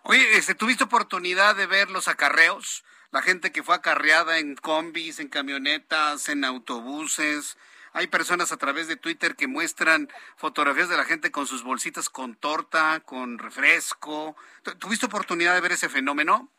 Oye, 0.04 0.38
este, 0.38 0.54
¿tuviste 0.54 0.84
oportunidad 0.84 1.56
de 1.56 1.66
ver 1.66 1.90
los 1.90 2.08
acarreos? 2.08 2.86
La 3.12 3.22
gente 3.24 3.52
que 3.52 3.64
fue 3.64 3.76
acarreada 3.76 4.38
en 4.38 4.56
combis, 4.56 5.20
en 5.20 5.30
camionetas, 5.30 6.30
en 6.30 6.46
autobuses. 6.46 7.58
Hay 7.94 8.06
personas 8.06 8.52
a 8.52 8.58
través 8.58 8.88
de 8.88 8.98
Twitter 8.98 9.36
que 9.36 9.48
muestran 9.48 10.10
fotografías 10.36 10.90
de 10.90 10.98
la 10.98 11.06
gente 11.06 11.32
con 11.32 11.48
sus 11.48 11.64
bolsitas 11.64 12.08
con 12.10 12.36
torta, 12.36 13.00
con 13.04 13.40
refresco. 13.40 14.36
¿Tuviste 14.78 15.08
oportunidad 15.08 15.56
de 15.56 15.62
ver 15.62 15.72
ese 15.72 15.90
fenómeno? 15.90 16.50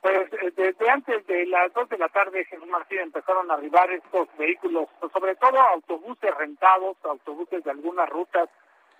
Pues 0.00 0.32
eh, 0.34 0.52
desde 0.56 0.90
antes 0.90 1.24
de 1.26 1.46
las 1.46 1.72
dos 1.72 1.88
de 1.88 1.98
la 1.98 2.08
tarde, 2.08 2.44
Jesús 2.44 2.66
Martín, 2.66 2.98
empezaron 2.98 3.48
a 3.50 3.54
arribar 3.54 3.90
estos 3.92 4.28
vehículos, 4.36 4.88
pues, 4.98 5.12
sobre 5.12 5.36
todo 5.36 5.60
autobuses 5.60 6.34
rentados, 6.36 6.96
autobuses 7.04 7.62
de 7.62 7.70
algunas 7.70 8.08
rutas 8.08 8.48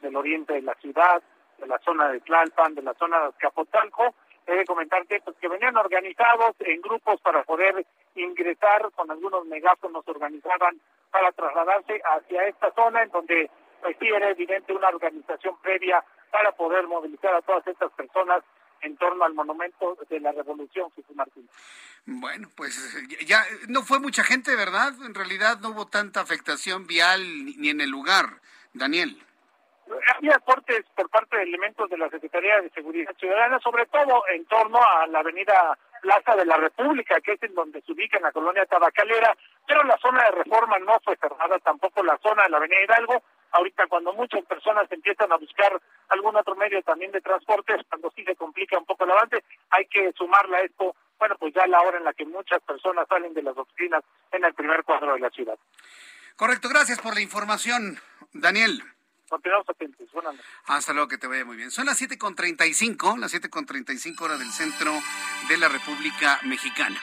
del 0.03 0.15
oriente 0.15 0.55
de 0.55 0.63
la 0.63 0.75
ciudad, 0.75 1.21
de 1.59 1.67
la 1.67 1.79
zona 1.85 2.09
de 2.11 2.21
Tlalpan, 2.21 2.75
de 2.77 2.83
la 2.83 2.95
zona 2.95 3.27
de 3.27 3.33
Capotalco. 3.39 4.15
De 4.47 4.64
comentarte 4.64 5.20
pues, 5.24 5.36
que 5.39 5.48
venían 5.48 5.77
organizados 5.77 6.55
en 6.60 6.81
grupos 6.81 7.20
para 7.20 7.43
poder 7.43 7.85
ingresar, 8.14 8.90
con 8.94 9.10
algunos 9.10 9.44
megáfonos 9.47 10.06
organizaban 10.06 10.81
para 11.10 11.32
trasladarse 11.32 12.01
hacia 12.05 12.47
esta 12.47 12.73
zona 12.73 13.02
en 13.02 13.10
donde 13.10 13.51
pues, 13.82 13.97
era 14.01 14.31
evidente 14.31 14.73
una 14.73 14.89
organización 14.89 15.56
previa 15.60 16.05
para 16.31 16.52
poder 16.52 16.86
movilizar 16.86 17.35
a 17.35 17.43
todas 17.43 17.66
estas 17.66 17.90
personas 17.93 18.43
en 18.82 18.97
torno 18.97 19.24
al 19.24 19.35
monumento 19.35 19.97
de 20.09 20.20
la 20.20 20.32
revolución, 20.32 20.90
Jesús 20.94 21.16
Martín. 21.16 21.48
Bueno, 22.05 22.48
pues 22.55 22.94
ya 23.27 23.44
no 23.68 23.82
fue 23.82 23.98
mucha 23.98 24.23
gente, 24.23 24.55
¿verdad? 24.55 24.94
En 25.05 25.14
realidad 25.14 25.59
no 25.60 25.70
hubo 25.70 25.86
tanta 25.86 26.20
afectación 26.20 26.86
vial 26.86 27.20
ni 27.59 27.70
en 27.70 27.81
el 27.81 27.90
lugar, 27.90 28.40
Daniel 28.74 29.16
había 30.17 30.37
aportes 30.37 30.85
por 30.95 31.09
parte 31.11 31.37
de 31.37 31.45
elementos 31.45 31.89
de 31.89 31.99
la 31.99 32.09
Secretaría 32.09 32.61
de 32.61 32.71
Seguridad 32.71 33.15
Ciudadana, 33.19 33.59
sobre 33.61 33.87
todo 33.87 34.23
en 34.29 34.45
torno 34.47 34.79
a 34.83 35.07
la 35.07 35.21
avenida 35.21 35.79
Plaza 36.01 36.37
de 36.37 36.45
la 36.45 36.57
República, 36.57 37.21
que 37.21 37.33
es 37.33 37.43
en 37.43 37.55
donde 37.55 37.81
se 37.83 37.93
ubica 37.93 38.17
en 38.17 38.25
la 38.25 38.33
colonia 38.33 38.67
Tabacalera, 38.67 39.37
pero 39.67 39.83
la 39.85 39.97
zona 39.99 40.25
de 40.25 40.31
reforma 40.33 40.79
no 40.79 40.99
fue 41.05 41.17
cerrada, 41.17 41.59
tampoco 41.59 42.03
la 42.03 42.19
zona 42.19 42.45
de 42.45 42.51
la 42.51 42.59
avenida 42.59 42.83
Hidalgo. 42.85 43.23
Ahorita 43.53 43.87
cuando 43.87 44.13
muchas 44.13 44.45
personas 44.45 44.91
empiezan 44.91 45.33
a 45.33 45.37
buscar 45.37 45.81
algún 46.09 46.37
otro 46.37 46.55
medio 46.57 46.83
también 46.83 47.13
de 47.13 47.21
transporte, 47.21 47.75
cuando 47.89 48.11
sí 48.15 48.25
se 48.25 48.37
complica 48.37 48.79
un 48.79 48.85
poco 48.85 49.05
el 49.05 49.13
avance, 49.13 49.43
hay 49.71 49.87
que 49.87 50.13
sumarle 50.13 50.57
a 50.59 50.61
esto, 50.63 50.95
bueno, 51.19 51.37
pues 51.39 51.55
ya 51.55 51.67
la 51.67 51.81
hora 51.81 51.99
en 51.99 52.05
la 52.05 52.13
que 52.13 52.27
muchas 52.27 52.61
personas 52.63 53.07
salen 53.09 53.33
de 53.35 53.43
las 53.43 53.57
oficinas 53.57 54.03
en 54.33 54.45
el 54.45 54.55
primer 54.55 54.83
cuadro 54.85 55.15
de 55.15 55.21
la 55.21 55.31
ciudad. 55.31 55.59
Correcto, 56.37 56.69
gracias 56.69 57.01
por 57.01 57.15
la 57.15 57.23
información, 57.23 57.99
Daniel. 58.33 58.83
Continuamos 59.28 59.69
atentos. 59.69 60.11
Buenas 60.12 60.36
Hasta 60.66 60.93
luego, 60.93 61.09
que 61.09 61.19
te 61.19 61.27
vaya 61.27 61.44
muy 61.44 61.57
bien. 61.57 61.70
Son 61.70 61.86
las 61.86 62.01
7.35, 62.01 63.19
las 63.19 63.35
7.35 63.35 64.20
horas 64.20 64.39
del 64.39 64.53
centro 64.53 64.93
de 65.48 65.59
la 65.59 65.69
República 65.69 66.40
Mexicana. 66.44 67.01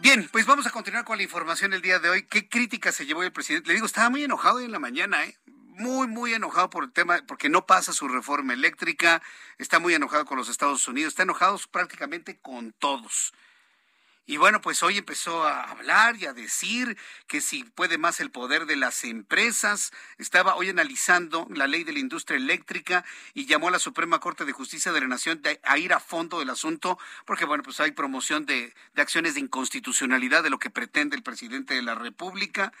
Bien, 0.00 0.28
pues 0.30 0.44
vamos 0.44 0.66
a 0.66 0.70
continuar 0.70 1.04
con 1.04 1.16
la 1.16 1.22
información 1.22 1.72
el 1.72 1.80
día 1.80 1.98
de 1.98 2.10
hoy. 2.10 2.24
¿Qué 2.24 2.48
crítica 2.48 2.92
se 2.92 3.06
llevó 3.06 3.22
el 3.22 3.32
presidente? 3.32 3.68
Le 3.68 3.74
digo, 3.74 3.86
estaba 3.86 4.10
muy 4.10 4.24
enojado 4.24 4.56
hoy 4.56 4.64
en 4.64 4.72
la 4.72 4.78
mañana, 4.78 5.24
¿eh? 5.24 5.38
Muy, 5.76 6.06
muy 6.06 6.34
enojado 6.34 6.70
por 6.70 6.84
el 6.84 6.92
tema, 6.92 7.20
porque 7.26 7.48
no 7.48 7.66
pasa 7.66 7.92
su 7.92 8.06
reforma 8.06 8.52
eléctrica, 8.52 9.22
está 9.58 9.78
muy 9.78 9.94
enojado 9.94 10.24
con 10.24 10.36
los 10.36 10.48
Estados 10.48 10.86
Unidos, 10.86 11.12
está 11.12 11.24
enojado 11.24 11.58
prácticamente 11.70 12.38
con 12.38 12.72
todos. 12.72 13.32
Y 14.26 14.38
bueno, 14.38 14.62
pues 14.62 14.82
hoy 14.82 14.96
empezó 14.96 15.46
a 15.46 15.64
hablar 15.64 16.16
y 16.16 16.24
a 16.24 16.32
decir 16.32 16.96
que 17.26 17.42
si 17.42 17.62
puede 17.62 17.98
más 17.98 18.20
el 18.20 18.30
poder 18.30 18.64
de 18.64 18.76
las 18.76 19.04
empresas. 19.04 19.92
Estaba 20.16 20.54
hoy 20.54 20.70
analizando 20.70 21.46
la 21.50 21.66
ley 21.66 21.84
de 21.84 21.92
la 21.92 21.98
industria 21.98 22.38
eléctrica 22.38 23.04
y 23.34 23.44
llamó 23.44 23.68
a 23.68 23.72
la 23.72 23.78
Suprema 23.78 24.20
Corte 24.20 24.46
de 24.46 24.52
Justicia 24.52 24.92
de 24.92 25.02
la 25.02 25.08
Nación 25.08 25.42
a 25.62 25.76
ir 25.76 25.92
a 25.92 26.00
fondo 26.00 26.38
del 26.38 26.48
asunto, 26.48 26.98
porque 27.26 27.44
bueno, 27.44 27.62
pues 27.62 27.80
hay 27.80 27.90
promoción 27.90 28.46
de, 28.46 28.74
de 28.94 29.02
acciones 29.02 29.34
de 29.34 29.40
inconstitucionalidad 29.40 30.42
de 30.42 30.50
lo 30.50 30.58
que 30.58 30.70
pretende 30.70 31.16
el 31.16 31.22
presidente 31.22 31.74
de 31.74 31.82
la 31.82 31.94
República. 31.94 32.72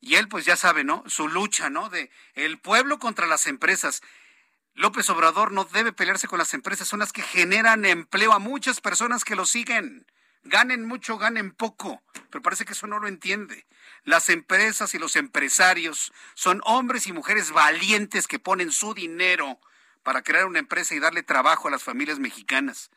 Y 0.00 0.16
él 0.16 0.26
pues 0.26 0.44
ya 0.44 0.56
sabe, 0.56 0.82
¿no? 0.82 1.04
Su 1.06 1.28
lucha, 1.28 1.70
¿no? 1.70 1.90
De 1.90 2.10
el 2.34 2.58
pueblo 2.58 2.98
contra 2.98 3.26
las 3.26 3.46
empresas. 3.46 4.02
López 4.74 5.08
Obrador 5.10 5.52
no 5.52 5.64
debe 5.64 5.92
pelearse 5.92 6.26
con 6.26 6.40
las 6.40 6.54
empresas, 6.54 6.88
son 6.88 6.98
las 6.98 7.12
que 7.12 7.22
generan 7.22 7.84
empleo 7.84 8.32
a 8.32 8.40
muchas 8.40 8.80
personas 8.80 9.24
que 9.24 9.36
lo 9.36 9.46
siguen. 9.46 10.06
Ganen 10.48 10.86
mucho, 10.86 11.18
ganen 11.18 11.50
poco, 11.50 12.00
pero 12.30 12.40
parece 12.40 12.64
que 12.64 12.72
eso 12.72 12.86
no 12.86 13.00
lo 13.00 13.08
entiende. 13.08 13.66
Las 14.04 14.28
empresas 14.28 14.94
y 14.94 14.98
los 14.98 15.16
empresarios 15.16 16.12
son 16.34 16.60
hombres 16.64 17.08
y 17.08 17.12
mujeres 17.12 17.50
valientes 17.50 18.28
que 18.28 18.38
ponen 18.38 18.70
su 18.70 18.94
dinero 18.94 19.58
para 20.04 20.22
crear 20.22 20.46
una 20.46 20.60
empresa 20.60 20.94
y 20.94 21.00
darle 21.00 21.24
trabajo 21.24 21.66
a 21.66 21.72
las 21.72 21.82
familias 21.82 22.20
mexicanas. 22.20 22.90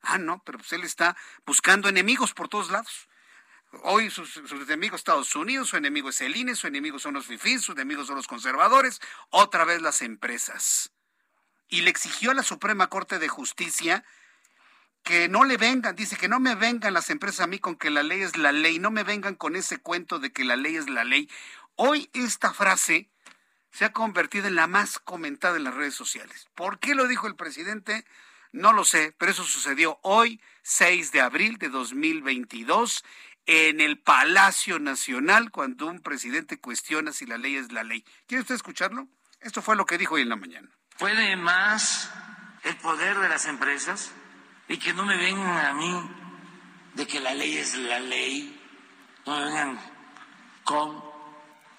Ah, 0.00 0.16
no, 0.16 0.42
pero 0.46 0.56
pues 0.56 0.72
él 0.72 0.82
está 0.82 1.14
buscando 1.44 1.90
enemigos 1.90 2.32
por 2.32 2.48
todos 2.48 2.70
lados. 2.70 3.08
Hoy 3.82 4.08
sus, 4.08 4.38
enemigos 4.38 5.00
Estados 5.00 5.36
Unidos, 5.36 5.68
su 5.68 5.76
enemigo 5.76 6.08
es 6.08 6.22
el 6.22 6.34
INE, 6.34 6.56
su 6.56 6.66
enemigo 6.68 6.98
son 6.98 7.12
los 7.12 7.26
FIFIs, 7.26 7.60
sus 7.60 7.74
enemigos 7.74 8.06
son 8.06 8.16
los 8.16 8.26
conservadores, 8.26 9.02
otra 9.28 9.66
vez 9.66 9.82
las 9.82 10.00
empresas. 10.00 10.90
Y 11.68 11.82
le 11.82 11.90
exigió 11.90 12.30
a 12.30 12.34
la 12.34 12.42
Suprema 12.42 12.86
Corte 12.86 13.18
de 13.18 13.28
Justicia 13.28 14.04
que 15.04 15.28
no 15.28 15.44
le 15.44 15.58
vengan, 15.58 15.94
dice 15.94 16.16
que 16.16 16.28
no 16.28 16.40
me 16.40 16.54
vengan 16.54 16.94
las 16.94 17.10
empresas 17.10 17.40
a 17.40 17.46
mí 17.46 17.58
con 17.58 17.76
que 17.76 17.90
la 17.90 18.02
ley 18.02 18.22
es 18.22 18.38
la 18.38 18.52
ley, 18.52 18.78
no 18.78 18.90
me 18.90 19.04
vengan 19.04 19.34
con 19.34 19.54
ese 19.54 19.78
cuento 19.78 20.18
de 20.18 20.32
que 20.32 20.44
la 20.44 20.56
ley 20.56 20.76
es 20.76 20.88
la 20.88 21.04
ley. 21.04 21.30
Hoy 21.76 22.08
esta 22.14 22.54
frase 22.54 23.10
se 23.70 23.84
ha 23.84 23.92
convertido 23.92 24.48
en 24.48 24.54
la 24.54 24.66
más 24.66 24.98
comentada 24.98 25.56
en 25.56 25.64
las 25.64 25.74
redes 25.74 25.94
sociales. 25.94 26.48
¿Por 26.54 26.78
qué 26.78 26.94
lo 26.94 27.06
dijo 27.06 27.26
el 27.26 27.36
presidente? 27.36 28.06
No 28.50 28.72
lo 28.72 28.84
sé, 28.84 29.14
pero 29.18 29.30
eso 29.30 29.44
sucedió 29.44 29.98
hoy, 30.02 30.40
6 30.62 31.12
de 31.12 31.20
abril 31.20 31.58
de 31.58 31.68
2022, 31.68 33.04
en 33.46 33.80
el 33.80 33.98
Palacio 33.98 34.78
Nacional, 34.78 35.50
cuando 35.50 35.86
un 35.86 36.00
presidente 36.00 36.58
cuestiona 36.58 37.12
si 37.12 37.26
la 37.26 37.36
ley 37.36 37.56
es 37.56 37.72
la 37.72 37.84
ley. 37.84 38.06
¿Quiere 38.26 38.40
usted 38.40 38.54
escucharlo? 38.54 39.06
Esto 39.40 39.60
fue 39.60 39.76
lo 39.76 39.84
que 39.84 39.98
dijo 39.98 40.14
hoy 40.14 40.22
en 40.22 40.30
la 40.30 40.36
mañana. 40.36 40.70
¿Puede 40.98 41.36
más 41.36 42.10
el 42.62 42.76
poder 42.76 43.18
de 43.18 43.28
las 43.28 43.44
empresas? 43.44 44.12
Y 44.74 44.76
que 44.76 44.92
no 44.92 45.04
me 45.04 45.16
vengan 45.16 45.66
a 45.66 45.72
mí 45.72 46.10
de 46.94 47.06
que 47.06 47.20
la 47.20 47.32
ley 47.32 47.58
es 47.58 47.76
la 47.76 48.00
ley, 48.00 48.60
no 49.24 49.36
me 49.36 49.44
vengan 49.44 49.78
con 50.64 51.00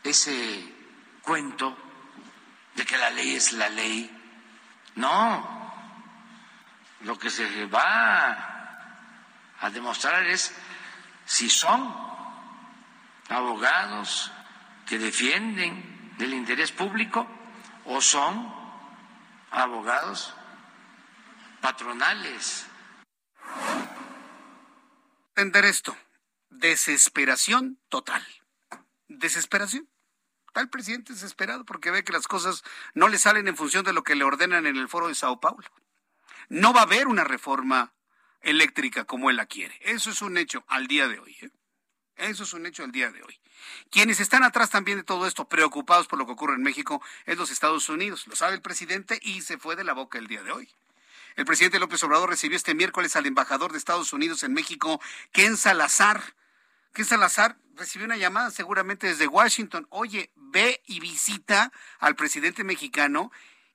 ese 0.01 0.73
cuento 1.21 1.77
de 2.73 2.85
que 2.85 2.97
la 2.97 3.09
ley 3.09 3.35
es 3.35 3.51
la 3.51 3.67
ley. 3.67 4.09
No, 4.95 5.73
lo 7.01 7.19
que 7.19 7.29
se 7.29 7.65
va 7.65 9.51
a 9.59 9.69
demostrar 9.71 10.25
es 10.27 10.55
si 11.25 11.49
son 11.49 11.93
abogados 13.27 14.31
que 14.85 14.97
defienden 14.97 16.13
del 16.17 16.33
interés 16.33 16.71
público 16.71 17.27
o 17.87 17.99
son 17.99 18.55
abogados 19.51 20.33
patronales 21.59 22.69
Entender 25.37 25.65
esto. 25.65 25.97
Desesperación 26.49 27.77
total. 27.89 28.25
Desesperación. 29.09 29.89
Está 30.47 30.61
el 30.61 30.69
presidente 30.69 31.11
desesperado 31.11 31.65
porque 31.65 31.91
ve 31.91 32.05
que 32.05 32.13
las 32.13 32.25
cosas 32.25 32.63
no 32.93 33.09
le 33.09 33.17
salen 33.17 33.49
en 33.49 33.57
función 33.57 33.83
de 33.83 33.91
lo 33.91 34.01
que 34.01 34.15
le 34.15 34.23
ordenan 34.23 34.65
en 34.65 34.77
el 34.77 34.87
foro 34.87 35.09
de 35.09 35.15
Sao 35.15 35.41
Paulo. 35.41 35.67
No 36.47 36.71
va 36.71 36.79
a 36.79 36.83
haber 36.83 37.07
una 37.07 37.25
reforma 37.25 37.91
eléctrica 38.39 39.03
como 39.03 39.29
él 39.29 39.35
la 39.35 39.45
quiere. 39.45 39.77
Eso 39.81 40.09
es 40.09 40.21
un 40.21 40.37
hecho 40.37 40.63
al 40.69 40.87
día 40.87 41.09
de 41.09 41.19
hoy. 41.19 41.35
¿eh? 41.41 41.51
Eso 42.15 42.43
es 42.43 42.53
un 42.53 42.65
hecho 42.65 42.85
al 42.85 42.93
día 42.93 43.11
de 43.11 43.21
hoy. 43.21 43.37
Quienes 43.89 44.21
están 44.21 44.43
atrás 44.43 44.69
también 44.69 44.99
de 44.99 45.03
todo 45.03 45.27
esto, 45.27 45.49
preocupados 45.49 46.07
por 46.07 46.17
lo 46.17 46.25
que 46.25 46.31
ocurre 46.31 46.55
en 46.55 46.63
México, 46.63 47.01
es 47.25 47.37
los 47.37 47.51
Estados 47.51 47.89
Unidos. 47.89 48.25
Lo 48.27 48.37
sabe 48.37 48.53
el 48.53 48.61
presidente 48.61 49.19
y 49.21 49.41
se 49.41 49.57
fue 49.57 49.75
de 49.75 49.83
la 49.83 49.91
boca 49.91 50.17
el 50.17 50.27
día 50.27 50.43
de 50.43 50.53
hoy. 50.53 50.69
El 51.35 51.43
presidente 51.45 51.79
López 51.79 52.01
Obrador 52.03 52.29
recibió 52.29 52.55
este 52.55 52.75
miércoles 52.75 53.15
al 53.17 53.25
embajador 53.25 53.73
de 53.73 53.77
Estados 53.77 54.13
Unidos 54.13 54.43
en 54.43 54.53
México, 54.53 55.01
Ken 55.33 55.57
Salazar. 55.57 56.21
Ken 56.93 57.03
Salazar 57.03 57.57
recibió 57.75 58.05
una 58.05 58.15
llamada 58.15 58.51
seguramente 58.51 59.07
desde 59.07 59.27
Washington. 59.27 59.85
Oye, 59.89 60.31
ve 60.35 60.81
y 60.85 61.01
visita 61.01 61.73
al 61.99 62.15
presidente 62.15 62.63
mexicano 62.63 63.31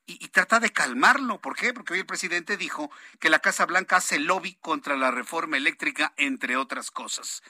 y, 0.07 0.28
trata 0.28 0.59
de 0.59 0.70
calmarlo. 0.70 1.41
¿Por 1.41 1.55
qué? 1.55 1.74
Porque 1.74 1.93
hoy 1.93 2.01
el 2.01 2.07
presidente 2.07 2.57
dijo 2.57 2.91
que 3.20 3.31
la 3.31 3.39
Casa 3.39 3.66
Blanca 3.66 3.97
hace 3.97 4.19
lobby 4.19 4.57
contra 4.61 4.97
la 4.97 5.11
reforma 5.11 5.59
eléctrica, 5.59 6.15
entre 6.16 6.57
otras 6.57 6.91
cosas. 6.91 7.43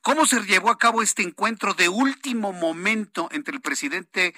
¿Cómo 0.00 0.26
se 0.26 0.40
llevó 0.44 0.70
a 0.70 0.78
cabo 0.78 1.02
este 1.02 1.22
encuentro 1.22 1.74
de 1.74 1.90
último 1.90 2.52
momento 2.52 3.28
entre 3.32 3.54
el 3.54 3.60
presidente 3.60 4.34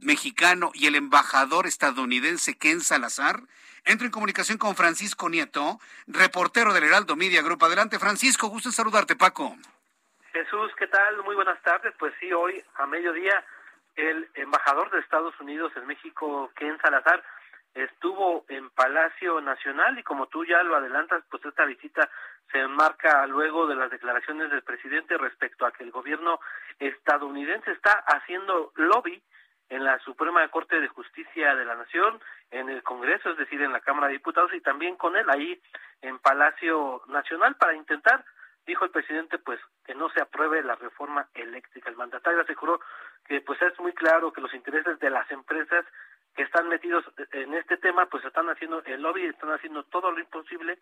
mexicano 0.00 0.72
y 0.74 0.86
el 0.86 0.96
embajador 0.96 1.66
estadounidense 1.66 2.58
Ken 2.58 2.80
Salazar? 2.80 3.44
Entro 3.84 4.06
en 4.06 4.12
comunicación 4.12 4.58
con 4.58 4.76
Francisco 4.76 5.28
Nieto, 5.28 5.80
reportero 6.06 6.72
del 6.72 6.84
Heraldo 6.84 7.16
Media 7.16 7.42
Group. 7.42 7.64
Adelante, 7.64 7.98
Francisco, 7.98 8.46
gusto 8.46 8.68
en 8.68 8.72
saludarte, 8.72 9.16
Paco. 9.16 9.56
Jesús, 10.32 10.70
¿qué 10.78 10.86
tal? 10.86 11.22
Muy 11.24 11.34
buenas 11.34 11.60
tardes. 11.62 11.92
Pues 11.98 12.14
sí, 12.20 12.32
hoy 12.32 12.62
a 12.76 12.86
mediodía 12.86 13.44
el 13.96 14.28
embajador 14.34 14.88
de 14.92 15.00
Estados 15.00 15.38
Unidos 15.40 15.72
en 15.76 15.86
México, 15.86 16.50
Ken 16.54 16.78
Salazar, 16.80 17.24
estuvo 17.74 18.44
en 18.48 18.70
Palacio 18.70 19.40
Nacional 19.40 19.98
y 19.98 20.04
como 20.04 20.28
tú 20.28 20.44
ya 20.44 20.62
lo 20.62 20.76
adelantas, 20.76 21.24
pues 21.28 21.44
esta 21.44 21.64
visita 21.64 22.08
se 22.52 22.60
enmarca 22.60 23.26
luego 23.26 23.66
de 23.66 23.74
las 23.74 23.90
declaraciones 23.90 24.50
del 24.50 24.62
presidente 24.62 25.18
respecto 25.18 25.66
a 25.66 25.72
que 25.72 25.82
el 25.82 25.90
gobierno 25.90 26.38
estadounidense 26.78 27.72
está 27.72 27.92
haciendo 28.06 28.72
lobby 28.76 29.20
en 29.70 29.84
la 29.84 29.98
Suprema 30.00 30.46
Corte 30.48 30.80
de 30.80 30.88
Justicia 30.88 31.54
de 31.54 31.64
la 31.64 31.74
Nación, 31.74 32.20
en 32.52 32.68
el 32.68 32.82
Congreso, 32.82 33.30
es 33.30 33.38
decir, 33.38 33.60
en 33.62 33.72
la 33.72 33.80
Cámara 33.80 34.06
de 34.06 34.14
Diputados 34.14 34.52
y 34.54 34.60
también 34.60 34.96
con 34.96 35.16
él 35.16 35.28
ahí 35.30 35.60
en 36.02 36.18
Palacio 36.18 37.02
Nacional 37.08 37.56
para 37.56 37.74
intentar, 37.74 38.24
dijo 38.66 38.84
el 38.84 38.90
presidente, 38.90 39.38
pues 39.38 39.58
que 39.84 39.94
no 39.94 40.10
se 40.10 40.20
apruebe 40.20 40.62
la 40.62 40.76
reforma 40.76 41.26
eléctrica. 41.34 41.88
El 41.88 41.96
mandatario 41.96 42.42
aseguró 42.42 42.80
que 43.26 43.40
pues 43.40 43.60
es 43.62 43.78
muy 43.80 43.94
claro 43.94 44.32
que 44.32 44.42
los 44.42 44.52
intereses 44.52 44.98
de 45.00 45.10
las 45.10 45.28
empresas 45.30 45.84
que 46.34 46.42
están 46.42 46.68
metidos 46.68 47.04
en 47.32 47.54
este 47.54 47.76
tema 47.78 48.06
pues 48.06 48.24
están 48.24 48.48
haciendo 48.48 48.82
el 48.84 49.02
lobby 49.02 49.26
están 49.26 49.50
haciendo 49.50 49.84
todo 49.84 50.10
lo 50.10 50.18
imposible 50.18 50.78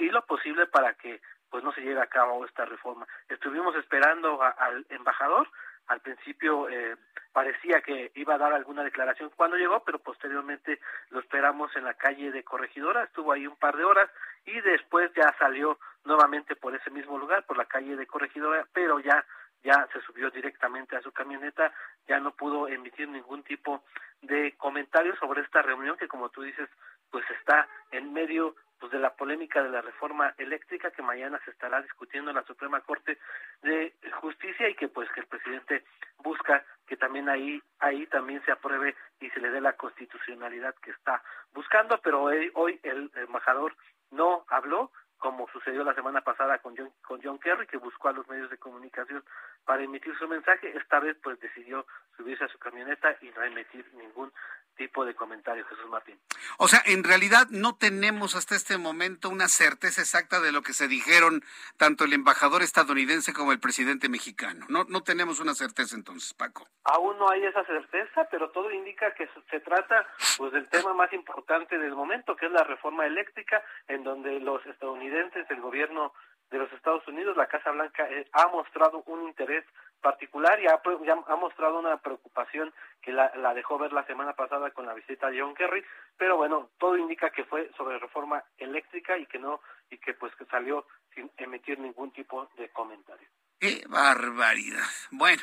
y 0.00 0.08
lo 0.10 0.26
posible 0.26 0.66
para 0.66 0.94
que 0.94 1.20
pues 1.50 1.62
no 1.62 1.72
se 1.72 1.82
lleve 1.82 2.00
a 2.00 2.08
cabo 2.08 2.44
esta 2.44 2.64
reforma 2.64 3.06
estuvimos 3.28 3.76
esperando 3.76 4.42
al 4.42 4.84
embajador 4.88 5.48
al 5.88 6.00
principio 6.00 6.68
eh, 6.68 6.96
parecía 7.32 7.80
que 7.80 8.12
iba 8.14 8.34
a 8.34 8.38
dar 8.38 8.52
alguna 8.52 8.84
declaración 8.84 9.30
cuando 9.34 9.56
llegó, 9.56 9.82
pero 9.84 9.98
posteriormente 9.98 10.80
lo 11.10 11.20
esperamos 11.20 11.74
en 11.76 11.84
la 11.84 11.94
calle 11.94 12.30
de 12.30 12.44
Corregidora, 12.44 13.04
estuvo 13.04 13.32
ahí 13.32 13.46
un 13.46 13.56
par 13.56 13.76
de 13.76 13.84
horas 13.84 14.10
y 14.44 14.60
después 14.60 15.10
ya 15.14 15.34
salió 15.38 15.78
nuevamente 16.04 16.56
por 16.56 16.74
ese 16.74 16.90
mismo 16.90 17.18
lugar, 17.18 17.44
por 17.46 17.56
la 17.56 17.66
calle 17.66 17.96
de 17.96 18.06
Corregidora, 18.06 18.66
pero 18.72 19.00
ya 19.00 19.24
ya 19.64 19.88
se 19.92 20.00
subió 20.00 20.30
directamente 20.30 20.96
a 20.96 21.02
su 21.02 21.12
camioneta, 21.12 21.72
ya 22.08 22.18
no 22.18 22.32
pudo 22.32 22.68
emitir 22.68 23.08
ningún 23.08 23.42
tipo 23.44 23.84
de 24.20 24.56
comentario 24.56 25.14
sobre 25.16 25.42
esta 25.42 25.62
reunión 25.62 25.96
que 25.96 26.08
como 26.08 26.30
tú 26.30 26.42
dices, 26.42 26.68
pues 27.10 27.24
está 27.38 27.68
en 27.90 28.12
medio 28.12 28.56
pues, 28.82 28.90
de 28.90 28.98
la 28.98 29.14
polémica 29.14 29.62
de 29.62 29.68
la 29.68 29.80
reforma 29.80 30.34
eléctrica 30.38 30.90
que 30.90 31.02
mañana 31.02 31.40
se 31.44 31.52
estará 31.52 31.80
discutiendo 31.82 32.30
en 32.30 32.36
la 32.36 32.42
Suprema 32.42 32.80
Corte 32.80 33.16
de 33.62 33.94
Justicia 34.20 34.68
y 34.68 34.74
que 34.74 34.88
pues 34.88 35.08
que 35.12 35.20
el 35.20 35.28
presidente 35.28 35.84
busca 36.18 36.64
que 36.84 36.96
también 36.96 37.28
ahí 37.28 37.62
ahí 37.78 38.08
también 38.08 38.44
se 38.44 38.50
apruebe 38.50 38.96
y 39.20 39.30
se 39.30 39.38
le 39.38 39.50
dé 39.50 39.60
la 39.60 39.74
constitucionalidad 39.74 40.74
que 40.82 40.90
está 40.90 41.22
buscando, 41.54 42.00
pero 42.02 42.24
hoy, 42.24 42.50
hoy 42.54 42.80
el 42.82 43.08
embajador 43.14 43.76
no 44.10 44.44
habló 44.48 44.90
como 45.18 45.46
sucedió 45.52 45.84
la 45.84 45.94
semana 45.94 46.22
pasada 46.22 46.58
con 46.58 46.76
John, 46.76 46.90
con 47.06 47.22
John 47.22 47.38
Kerry, 47.38 47.68
que 47.68 47.76
buscó 47.76 48.08
a 48.08 48.12
los 48.12 48.26
medios 48.26 48.50
de 48.50 48.58
comunicación 48.58 49.22
para 49.64 49.84
emitir 49.84 50.18
su 50.18 50.26
mensaje. 50.26 50.76
Esta 50.76 50.98
vez, 50.98 51.16
pues, 51.22 51.38
decidió 51.38 51.86
subirse 52.16 52.42
a 52.42 52.48
su 52.48 52.58
camioneta 52.58 53.16
y 53.20 53.30
no 53.30 53.44
emitir 53.44 53.88
ningún 53.94 54.32
tipo 54.74 55.04
de 55.04 55.14
comentario, 55.14 55.64
Jesús 55.66 55.88
Martín. 55.88 56.18
O 56.58 56.68
sea, 56.68 56.82
en 56.86 57.04
realidad 57.04 57.48
no 57.50 57.76
tenemos 57.76 58.34
hasta 58.34 58.54
este 58.54 58.78
momento 58.78 59.28
una 59.28 59.48
certeza 59.48 60.00
exacta 60.00 60.40
de 60.40 60.52
lo 60.52 60.62
que 60.62 60.72
se 60.72 60.88
dijeron 60.88 61.42
tanto 61.76 62.04
el 62.04 62.12
embajador 62.12 62.62
estadounidense 62.62 63.32
como 63.32 63.52
el 63.52 63.60
presidente 63.60 64.08
mexicano. 64.08 64.66
No, 64.68 64.84
no 64.84 65.02
tenemos 65.02 65.40
una 65.40 65.54
certeza 65.54 65.96
entonces, 65.96 66.34
Paco. 66.34 66.66
Aún 66.84 67.18
no 67.18 67.30
hay 67.30 67.44
esa 67.44 67.64
certeza, 67.64 68.26
pero 68.30 68.50
todo 68.50 68.70
indica 68.70 69.14
que 69.14 69.28
se 69.50 69.60
trata 69.60 70.06
pues 70.36 70.52
del 70.52 70.68
tema 70.68 70.94
más 70.94 71.12
importante 71.12 71.78
del 71.78 71.94
momento, 71.94 72.36
que 72.36 72.46
es 72.46 72.52
la 72.52 72.64
reforma 72.64 73.06
eléctrica, 73.06 73.62
en 73.88 74.04
donde 74.04 74.40
los 74.40 74.64
estadounidenses, 74.66 75.50
el 75.50 75.60
gobierno 75.60 76.12
de 76.50 76.58
los 76.58 76.72
Estados 76.72 77.06
Unidos, 77.08 77.36
la 77.36 77.46
Casa 77.46 77.70
Blanca 77.70 78.08
eh, 78.10 78.28
ha 78.32 78.48
mostrado 78.48 79.02
un 79.06 79.26
interés 79.26 79.64
particular 80.02 80.60
y 80.60 80.66
ha, 80.66 80.82
ha 81.26 81.36
mostrado 81.36 81.78
una 81.78 81.96
preocupación 81.96 82.74
que 83.00 83.12
la, 83.12 83.32
la, 83.36 83.54
dejó 83.54 83.78
ver 83.78 83.92
la 83.92 84.04
semana 84.04 84.34
pasada 84.34 84.70
con 84.72 84.84
la 84.84 84.94
visita 84.94 85.30
de 85.30 85.40
John 85.40 85.54
Kerry, 85.54 85.82
pero 86.18 86.36
bueno, 86.36 86.70
todo 86.78 86.98
indica 86.98 87.30
que 87.30 87.44
fue 87.44 87.70
sobre 87.76 87.98
reforma 87.98 88.44
eléctrica 88.58 89.16
y 89.16 89.26
que 89.26 89.38
no 89.38 89.60
y 89.88 89.98
que 89.98 90.12
pues 90.14 90.34
que 90.36 90.44
salió 90.46 90.86
sin 91.14 91.30
emitir 91.38 91.78
ningún 91.78 92.12
tipo 92.12 92.48
de 92.56 92.68
comentario. 92.70 93.26
Qué 93.58 93.84
barbaridad. 93.88 94.84
Bueno, 95.12 95.42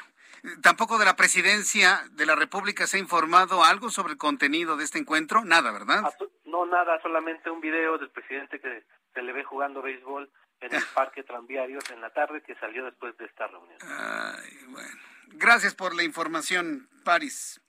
tampoco 0.62 0.98
de 0.98 1.06
la 1.06 1.16
presidencia 1.16 2.02
de 2.12 2.26
la 2.26 2.36
República 2.36 2.86
se 2.86 2.98
ha 2.98 3.00
informado 3.00 3.64
algo 3.64 3.90
sobre 3.90 4.14
el 4.14 4.18
contenido 4.18 4.76
de 4.76 4.84
este 4.84 5.00
encuentro, 5.00 5.46
nada, 5.46 5.72
¿verdad? 5.72 6.04
No, 6.46 6.66
nada, 6.66 7.02
solamente 7.02 7.50
un 7.50 7.62
video 7.62 7.98
del 7.98 8.10
presidente 8.10 8.60
que 8.60 8.84
se 9.14 9.22
le 9.22 9.32
ve 9.32 9.44
jugando 9.44 9.82
béisbol 9.82 10.30
en 10.62 10.76
el 10.76 10.84
parque 10.94 11.24
tranviarios 11.24 11.84
en 11.92 12.02
la 12.02 12.10
tarde 12.12 12.42
que 12.42 12.56
salió 12.56 12.86
después 12.86 13.18
de 13.18 13.26
esta 13.26 13.48
reunión. 13.48 13.78
Ay, 13.82 14.66
bueno. 14.68 15.00
Gracias 15.28 15.76
por 15.76 15.96
la 15.96 16.04
información, 16.04 16.90
Paris. 17.04 17.62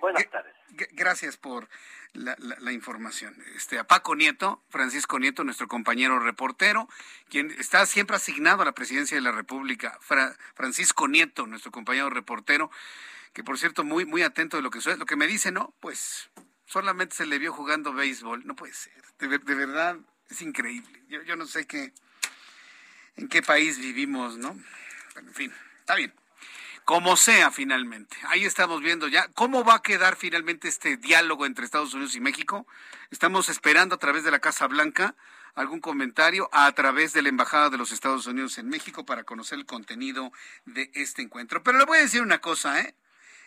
Buenas 0.00 0.28
tardes. 0.30 0.54
Gracias 0.92 1.36
por 1.36 1.68
la, 2.14 2.72
información. 2.72 3.36
Este, 3.54 3.78
a 3.78 3.84
Paco 3.84 4.16
Nieto, 4.16 4.62
Francisco 4.68 5.18
Nieto, 5.18 5.44
nuestro 5.44 5.68
compañero 5.68 6.18
reportero, 6.18 6.88
quien 7.28 7.50
está 7.52 7.84
siempre 7.86 8.16
asignado 8.16 8.62
a 8.62 8.64
la 8.64 8.72
presidencia 8.72 9.16
de 9.16 9.20
la 9.20 9.32
República. 9.32 9.98
Francisco 10.54 11.06
Nieto, 11.06 11.46
nuestro 11.46 11.70
compañero 11.70 12.10
reportero, 12.10 12.70
que 13.32 13.44
por 13.44 13.58
cierto, 13.58 13.84
muy, 13.84 14.04
muy 14.04 14.22
atento 14.22 14.56
de 14.56 14.62
lo 14.62 14.70
que 14.70 14.80
sucede. 14.80 14.96
Lo 14.96 15.06
que 15.06 15.16
me 15.16 15.26
dice, 15.26 15.52
no, 15.52 15.74
pues 15.80 16.30
solamente 16.66 17.14
se 17.14 17.26
le 17.26 17.38
vio 17.38 17.52
jugando 17.52 17.92
béisbol. 17.92 18.46
No 18.46 18.56
puede 18.56 18.72
ser. 18.72 18.94
De, 19.18 19.38
de 19.38 19.54
verdad, 19.54 19.98
es 20.30 20.42
increíble. 20.42 21.02
Yo, 21.08 21.22
yo 21.22 21.36
no 21.36 21.46
sé 21.46 21.66
qué, 21.66 21.92
en 23.16 23.28
qué 23.28 23.42
país 23.42 23.78
vivimos, 23.78 24.38
¿no? 24.38 24.58
Pero, 25.14 25.28
en 25.28 25.34
fin, 25.34 25.52
está 25.80 25.94
bien 25.94 26.12
como 26.84 27.16
sea 27.16 27.50
finalmente. 27.50 28.16
Ahí 28.28 28.44
estamos 28.44 28.82
viendo 28.82 29.08
ya 29.08 29.28
cómo 29.28 29.64
va 29.64 29.76
a 29.76 29.82
quedar 29.82 30.16
finalmente 30.16 30.68
este 30.68 30.96
diálogo 30.96 31.46
entre 31.46 31.64
Estados 31.64 31.94
Unidos 31.94 32.14
y 32.14 32.20
México. 32.20 32.66
Estamos 33.10 33.48
esperando 33.48 33.94
a 33.94 33.98
través 33.98 34.22
de 34.24 34.30
la 34.30 34.38
Casa 34.38 34.66
Blanca 34.66 35.14
algún 35.54 35.80
comentario 35.80 36.48
a 36.52 36.70
través 36.72 37.12
de 37.12 37.22
la 37.22 37.28
Embajada 37.28 37.70
de 37.70 37.78
los 37.78 37.92
Estados 37.92 38.26
Unidos 38.26 38.58
en 38.58 38.68
México 38.68 39.06
para 39.06 39.24
conocer 39.24 39.58
el 39.58 39.66
contenido 39.66 40.32
de 40.66 40.90
este 40.94 41.22
encuentro. 41.22 41.62
Pero 41.62 41.78
le 41.78 41.84
voy 41.84 41.98
a 41.98 42.02
decir 42.02 42.22
una 42.22 42.40
cosa, 42.40 42.80
¿eh? 42.80 42.94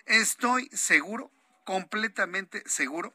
Estoy 0.06 0.70
seguro, 0.72 1.32
completamente 1.66 2.64
seguro, 2.66 3.14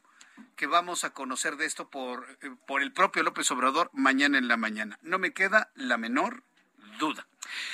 que 0.55 0.67
vamos 0.67 1.03
a 1.03 1.11
conocer 1.11 1.57
de 1.57 1.65
esto 1.65 1.89
por, 1.89 2.37
eh, 2.41 2.51
por 2.67 2.81
el 2.81 2.91
propio 2.93 3.23
López 3.23 3.49
Obrador 3.51 3.89
mañana 3.93 4.37
en 4.37 4.47
la 4.47 4.57
mañana. 4.57 4.99
No 5.01 5.19
me 5.19 5.33
queda 5.33 5.71
la 5.75 5.97
menor 5.97 6.43
duda. 6.99 7.27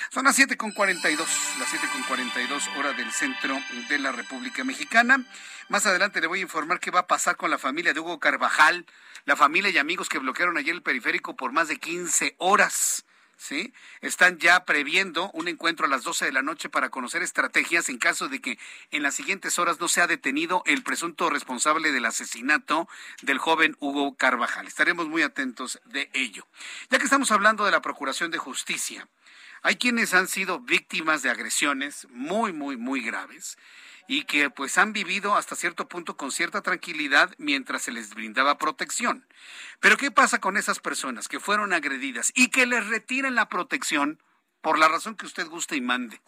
Son 0.09 0.25
las 0.25 0.37
7.42, 0.37 1.17
las 1.59 1.73
7.42 1.73 2.77
hora 2.77 2.93
del 2.93 3.11
centro 3.11 3.57
de 3.89 3.99
la 3.99 4.11
República 4.11 4.63
Mexicana. 4.63 5.23
Más 5.67 5.85
adelante 5.85 6.21
le 6.21 6.27
voy 6.27 6.39
a 6.39 6.43
informar 6.43 6.79
qué 6.79 6.91
va 6.91 7.01
a 7.01 7.07
pasar 7.07 7.37
con 7.37 7.51
la 7.51 7.57
familia 7.57 7.93
de 7.93 7.99
Hugo 7.99 8.19
Carvajal, 8.19 8.85
la 9.25 9.35
familia 9.35 9.69
y 9.69 9.77
amigos 9.77 10.09
que 10.09 10.19
bloquearon 10.19 10.57
ayer 10.57 10.73
el 10.73 10.81
periférico 10.81 11.35
por 11.35 11.51
más 11.51 11.67
de 11.67 11.77
15 11.77 12.35
horas. 12.39 13.05
¿Sí? 13.39 13.73
Están 14.01 14.37
ya 14.37 14.65
previendo 14.65 15.31
un 15.31 15.47
encuentro 15.47 15.85
a 15.85 15.89
las 15.89 16.03
12 16.03 16.25
de 16.25 16.31
la 16.33 16.41
noche 16.41 16.69
para 16.69 16.89
conocer 16.89 17.23
estrategias 17.23 17.89
en 17.89 17.97
caso 17.97 18.27
de 18.27 18.41
que 18.41 18.59
en 18.91 19.01
las 19.01 19.15
siguientes 19.15 19.57
horas 19.57 19.79
no 19.79 19.87
sea 19.87 20.05
detenido 20.05 20.61
el 20.65 20.83
presunto 20.83 21.29
responsable 21.29 21.91
del 21.91 22.05
asesinato 22.05 22.87
del 23.21 23.39
joven 23.39 23.77
Hugo 23.79 24.15
Carvajal. 24.15 24.67
Estaremos 24.67 25.07
muy 25.07 25.21
atentos 25.21 25.79
de 25.85 26.09
ello. 26.13 26.45
Ya 26.89 26.99
que 26.99 27.05
estamos 27.05 27.31
hablando 27.31 27.65
de 27.65 27.71
la 27.71 27.81
Procuración 27.81 28.29
de 28.29 28.37
Justicia, 28.37 29.07
hay 29.61 29.77
quienes 29.77 30.13
han 30.13 30.27
sido 30.27 30.59
víctimas 30.59 31.21
de 31.21 31.29
agresiones 31.29 32.07
muy, 32.11 32.51
muy, 32.51 32.75
muy 32.75 33.01
graves 33.01 33.57
y 34.09 34.23
que 34.23 34.49
pues 34.49 34.79
han 34.79 34.91
vivido 34.91 35.35
hasta 35.35 35.55
cierto 35.55 35.87
punto 35.87 36.17
con 36.17 36.31
cierta 36.31 36.63
tranquilidad 36.63 37.31
mientras 37.37 37.83
se 37.83 37.91
les 37.91 38.15
brindaba 38.15 38.57
protección. 38.57 39.27
Pero 39.79 39.97
¿qué 39.97 40.09
pasa 40.09 40.39
con 40.39 40.57
esas 40.57 40.79
personas 40.79 41.27
que 41.27 41.39
fueron 41.39 41.73
agredidas 41.73 42.31
y 42.33 42.47
que 42.47 42.65
les 42.65 42.87
retiran 42.87 43.35
la 43.35 43.49
protección 43.49 44.19
por 44.61 44.79
la 44.79 44.87
razón 44.87 45.15
que 45.15 45.27
usted 45.27 45.47
guste 45.47 45.75
y 45.75 45.81
mande? 45.81 46.19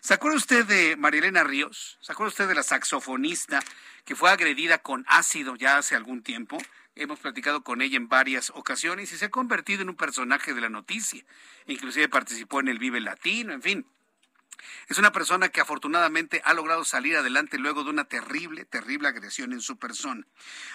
¿Se 0.00 0.14
acuerda 0.14 0.36
usted 0.36 0.66
de 0.66 0.96
Marilena 0.96 1.42
Ríos? 1.42 1.98
¿Se 2.00 2.12
acuerda 2.12 2.28
usted 2.28 2.46
de 2.46 2.54
la 2.54 2.62
saxofonista 2.62 3.60
que 4.04 4.14
fue 4.14 4.30
agredida 4.30 4.78
con 4.78 5.04
ácido 5.08 5.56
ya 5.56 5.78
hace 5.78 5.96
algún 5.96 6.22
tiempo? 6.22 6.58
Hemos 6.94 7.18
platicado 7.18 7.64
con 7.64 7.82
ella 7.82 7.96
en 7.96 8.08
varias 8.08 8.50
ocasiones 8.54 9.10
y 9.10 9.18
se 9.18 9.24
ha 9.24 9.30
convertido 9.30 9.82
en 9.82 9.88
un 9.88 9.96
personaje 9.96 10.54
de 10.54 10.60
la 10.60 10.68
noticia. 10.68 11.24
Inclusive 11.66 12.08
participó 12.08 12.60
en 12.60 12.68
el 12.68 12.78
Vive 12.78 13.00
Latino, 13.00 13.52
en 13.52 13.62
fin. 13.62 13.86
Es 14.88 14.98
una 14.98 15.12
persona 15.12 15.48
que 15.48 15.60
afortunadamente 15.60 16.42
ha 16.44 16.54
logrado 16.54 16.84
salir 16.84 17.16
adelante 17.16 17.58
luego 17.58 17.84
de 17.84 17.90
una 17.90 18.04
terrible, 18.04 18.64
terrible 18.64 19.08
agresión 19.08 19.52
en 19.52 19.60
su 19.60 19.78
persona. 19.78 20.26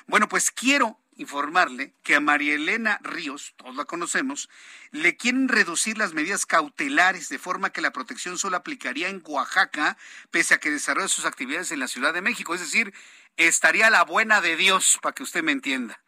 Bueno, 0.08 0.28
pues 0.28 0.52
quiero 0.52 1.00
informarle 1.16 1.94
que 2.04 2.16
a 2.16 2.20
María 2.20 2.56
Elena 2.56 3.00
Ríos, 3.04 3.54
todos 3.58 3.76
la 3.76 3.86
conocemos, 3.86 4.50
le 4.92 5.18
quieren 5.18 5.48
reducir 5.48 5.98
las 5.98 6.14
medidas 6.14 6.46
cautelares 6.46 7.30
de 7.30 7.40
forma 7.40 7.72
que 7.72 7.82
la 7.82 7.92
protección 7.92 8.38
solo 8.38 8.58
aplicaría 8.58 9.10
en 9.10 9.22
Oaxaca, 9.26 9.98
pese 10.32 10.56
a 10.56 10.60
que 10.60 10.72
desarrolla 10.72 11.08
sus 11.08 11.26
actividades 11.26 11.72
en 11.72 11.80
la 11.80 11.88
Ciudad 11.88 12.14
de 12.14 12.22
México. 12.22 12.54
Es 12.54 12.62
decir, 12.62 12.94
estaría 13.38 13.90
la 13.90 14.04
buena 14.04 14.42
de 14.42 14.56
Dios, 14.56 15.00
para 15.02 15.14
que 15.14 15.24
usted 15.24 15.44
me 15.44 15.52
entienda. 15.52 16.02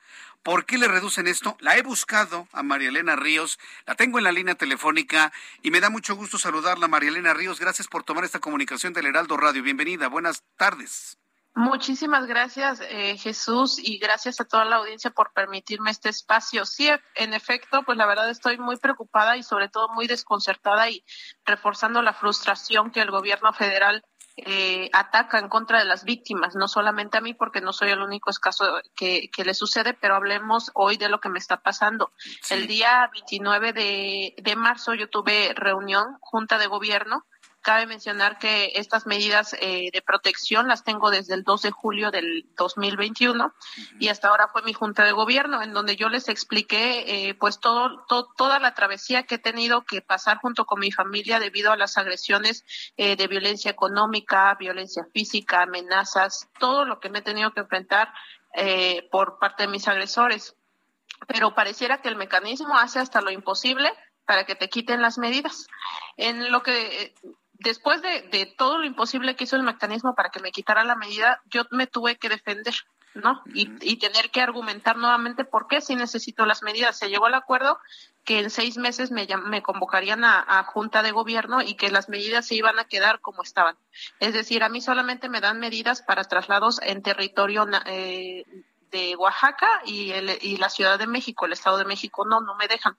¿Por 0.43 0.65
qué 0.65 0.77
le 0.77 0.89
reducen 0.89 1.27
esto? 1.27 1.55
La 1.61 1.77
he 1.77 1.81
buscado 1.81 2.49
a 2.51 2.63
María 2.63 2.89
Elena 2.89 3.15
Ríos, 3.15 3.59
la 3.87 3.95
tengo 3.95 4.17
en 4.17 4.25
la 4.25 4.33
línea 4.33 4.55
telefónica 4.55 5.31
y 5.61 5.71
me 5.71 5.79
da 5.79 5.89
mucho 5.89 6.17
gusto 6.17 6.37
saludarla, 6.37 6.89
María 6.89 7.09
Elena 7.09 7.33
Ríos. 7.33 7.61
Gracias 7.61 7.87
por 7.87 8.03
tomar 8.03 8.25
esta 8.25 8.39
comunicación 8.39 8.91
del 8.91 9.05
Heraldo 9.05 9.37
Radio. 9.37 9.63
Bienvenida, 9.63 10.09
buenas 10.09 10.43
tardes. 10.57 11.17
Muchísimas 11.55 12.25
gracias, 12.25 12.81
eh, 12.81 13.15
Jesús, 13.15 13.77
y 13.77 13.99
gracias 13.99 14.41
a 14.41 14.45
toda 14.45 14.65
la 14.65 14.77
audiencia 14.77 15.11
por 15.11 15.31
permitirme 15.33 15.91
este 15.91 16.09
espacio. 16.09 16.65
Sí, 16.65 16.89
en 17.13 17.33
efecto, 17.33 17.83
pues 17.83 17.95
la 17.95 18.07
verdad 18.07 18.27
estoy 18.29 18.57
muy 18.57 18.77
preocupada 18.77 19.37
y 19.37 19.43
sobre 19.43 19.69
todo 19.69 19.87
muy 19.89 20.07
desconcertada 20.07 20.89
y 20.89 21.05
reforzando 21.45 22.01
la 22.01 22.13
frustración 22.13 22.91
que 22.91 23.01
el 23.01 23.11
gobierno 23.11 23.53
federal 23.53 24.03
eh, 24.37 24.89
ataca 24.93 25.39
en 25.39 25.49
contra 25.49 25.79
de 25.79 25.85
las 25.85 26.03
víctimas, 26.03 26.55
no 26.55 26.67
solamente 26.67 27.17
a 27.17 27.21
mí, 27.21 27.33
porque 27.33 27.61
no 27.61 27.73
soy 27.73 27.91
el 27.91 28.01
único 28.01 28.31
caso 28.41 28.81
que, 28.95 29.29
que 29.29 29.45
le 29.45 29.53
sucede, 29.53 29.93
pero 29.93 30.15
hablemos 30.15 30.71
hoy 30.73 30.97
de 30.97 31.09
lo 31.09 31.19
que 31.19 31.29
me 31.29 31.39
está 31.39 31.61
pasando. 31.61 32.13
El 32.49 32.67
día 32.67 33.09
29 33.13 33.73
de, 33.73 34.35
de 34.37 34.55
marzo 34.55 34.93
yo 34.93 35.09
tuve 35.09 35.53
reunión, 35.55 36.17
junta 36.19 36.57
de 36.57 36.67
gobierno, 36.67 37.25
Cabe 37.63 37.85
mencionar 37.85 38.39
que 38.39 38.73
estas 38.75 39.05
medidas 39.05 39.55
eh, 39.57 39.89
de 39.93 40.01
protección 40.01 40.67
las 40.67 40.83
tengo 40.83 41.09
desde 41.11 41.33
el 41.33 41.43
2 41.43 41.61
de 41.61 41.71
julio 41.71 42.11
del 42.11 42.45
2021 42.57 43.53
y 43.99 44.09
hasta 44.09 44.27
ahora 44.27 44.49
fue 44.49 44.63
mi 44.63 44.73
junta 44.73 45.05
de 45.05 45.13
gobierno 45.13 45.61
en 45.61 45.71
donde 45.71 45.95
yo 45.95 46.09
les 46.09 46.27
expliqué 46.27 47.29
eh, 47.29 47.35
pues 47.35 47.61
todo, 47.61 48.05
toda 48.35 48.59
la 48.59 48.73
travesía 48.73 49.23
que 49.23 49.35
he 49.35 49.39
tenido 49.39 49.85
que 49.85 50.01
pasar 50.01 50.39
junto 50.39 50.65
con 50.65 50.81
mi 50.81 50.91
familia 50.91 51.39
debido 51.39 51.71
a 51.71 51.77
las 51.77 51.97
agresiones 51.97 52.65
eh, 52.97 53.15
de 53.15 53.27
violencia 53.27 53.71
económica, 53.71 54.53
violencia 54.59 55.07
física, 55.13 55.61
amenazas, 55.61 56.49
todo 56.59 56.83
lo 56.83 56.99
que 56.99 57.07
me 57.07 57.19
he 57.19 57.23
tenido 57.23 57.53
que 57.53 57.61
enfrentar 57.61 58.13
por 59.09 59.39
parte 59.39 59.63
de 59.63 59.69
mis 59.69 59.87
agresores. 59.87 60.55
Pero 61.27 61.55
pareciera 61.55 62.01
que 62.01 62.09
el 62.09 62.17
mecanismo 62.17 62.77
hace 62.77 62.99
hasta 62.99 63.21
lo 63.21 63.31
imposible 63.31 63.89
para 64.25 64.45
que 64.45 64.53
te 64.53 64.69
quiten 64.69 65.01
las 65.01 65.17
medidas. 65.17 65.67
En 66.17 66.51
lo 66.51 66.61
que 66.61 67.15
después 67.63 68.01
de, 68.01 68.53
todo 68.57 68.77
lo 68.77 68.85
imposible 68.85 69.35
que 69.35 69.45
hizo 69.45 69.55
el 69.55 69.63
mecanismo 69.63 70.15
para 70.15 70.29
que 70.29 70.41
me 70.41 70.51
quitara 70.51 70.83
la 70.83 70.95
medida, 70.95 71.41
yo 71.49 71.63
me 71.71 71.87
tuve 71.87 72.17
que 72.17 72.29
defender, 72.29 72.75
¿no? 73.15 73.41
y, 73.53 73.97
tener 73.97 74.29
que 74.31 74.41
argumentar 74.41 74.97
nuevamente 74.97 75.45
por 75.45 75.67
qué 75.67 75.79
si 75.79 75.95
necesito 75.95 76.45
las 76.45 76.61
medidas. 76.61 76.97
Se 76.97 77.09
llegó 77.09 77.25
al 77.25 77.33
acuerdo 77.33 77.79
que 78.25 78.39
en 78.39 78.49
seis 78.49 78.77
meses 78.77 79.11
me, 79.11 79.27
me 79.45 79.61
convocarían 79.61 80.23
a, 80.25 80.63
junta 80.65 81.03
de 81.03 81.11
gobierno 81.11 81.61
y 81.61 81.75
que 81.75 81.89
las 81.89 82.09
medidas 82.09 82.47
se 82.47 82.55
iban 82.55 82.77
a 82.79 82.85
quedar 82.85 83.21
como 83.21 83.43
estaban. 83.43 83.77
Es 84.19 84.33
decir, 84.33 84.63
a 84.63 84.69
mí 84.69 84.81
solamente 84.81 85.29
me 85.29 85.41
dan 85.41 85.59
medidas 85.59 86.01
para 86.01 86.25
traslados 86.25 86.81
en 86.81 87.01
territorio 87.01 87.65
eh, 87.85 88.43
de 88.91 89.15
Oaxaca 89.15 89.81
y, 89.85 90.11
el, 90.11 90.37
y 90.41 90.57
la 90.57 90.69
Ciudad 90.69 90.99
de 90.99 91.07
México, 91.07 91.45
el 91.45 91.53
Estado 91.53 91.77
de 91.77 91.85
México 91.85 92.25
no, 92.25 92.41
no 92.41 92.55
me 92.55 92.67
dejan. 92.67 92.97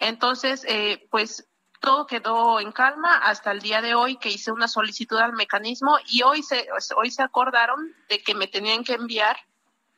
Entonces, 0.00 0.64
eh, 0.68 1.06
pues 1.10 1.46
todo 1.84 2.06
quedó 2.06 2.60
en 2.60 2.72
calma 2.72 3.18
hasta 3.18 3.52
el 3.52 3.60
día 3.60 3.80
de 3.82 3.94
hoy 3.94 4.16
que 4.16 4.30
hice 4.30 4.50
una 4.50 4.68
solicitud 4.68 5.18
al 5.18 5.34
mecanismo 5.34 5.98
y 6.06 6.22
hoy 6.22 6.42
se, 6.42 6.66
hoy 6.96 7.10
se 7.10 7.22
acordaron 7.22 7.94
de 8.08 8.22
que 8.22 8.34
me 8.34 8.46
tenían 8.46 8.84
que 8.84 8.94
enviar 8.94 9.36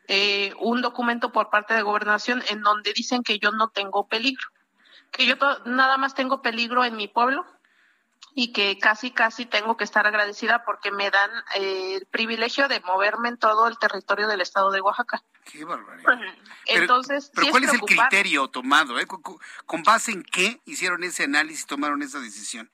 eh, 0.08 0.52
un 0.60 0.82
documento 0.82 1.32
por 1.32 1.50
parte 1.50 1.74
de 1.74 1.82
gobernación 1.82 2.42
en 2.48 2.62
donde 2.62 2.92
dicen 2.92 3.22
que 3.22 3.38
yo 3.38 3.50
no 3.52 3.68
tengo 3.68 4.06
peligro, 4.06 4.46
que 5.10 5.26
yo 5.26 5.36
nada 5.64 5.96
más 5.96 6.14
tengo 6.14 6.42
peligro 6.42 6.84
en 6.84 6.96
mi 6.96 7.08
pueblo 7.08 7.44
y 8.38 8.52
que 8.52 8.78
casi, 8.78 9.12
casi 9.12 9.46
tengo 9.46 9.78
que 9.78 9.84
estar 9.84 10.06
agradecida 10.06 10.62
porque 10.66 10.90
me 10.90 11.10
dan 11.10 11.30
eh, 11.54 11.94
el 11.96 12.06
privilegio 12.06 12.68
de 12.68 12.80
moverme 12.80 13.30
en 13.30 13.38
todo 13.38 13.66
el 13.66 13.78
territorio 13.78 14.28
del 14.28 14.42
estado 14.42 14.70
de 14.70 14.82
Oaxaca. 14.82 15.22
Qué 15.50 15.64
barbaridad. 15.64 16.20
Entonces, 16.66 17.32
pero, 17.34 17.48
¿cuál 17.50 17.64
es, 17.64 17.72
el 17.72 17.80
criterio 17.80 18.48
tomado? 18.48 19.00
Eh? 19.00 19.06
¿Con, 19.06 19.82
base 19.82 20.12
en 20.12 20.22
qué 20.22 20.60
hicieron 20.66 21.02
ese 21.02 21.24
análisis 21.24 21.64
y 21.64 21.66
tomaron 21.66 22.02
esa 22.02 22.20
decisión? 22.20 22.70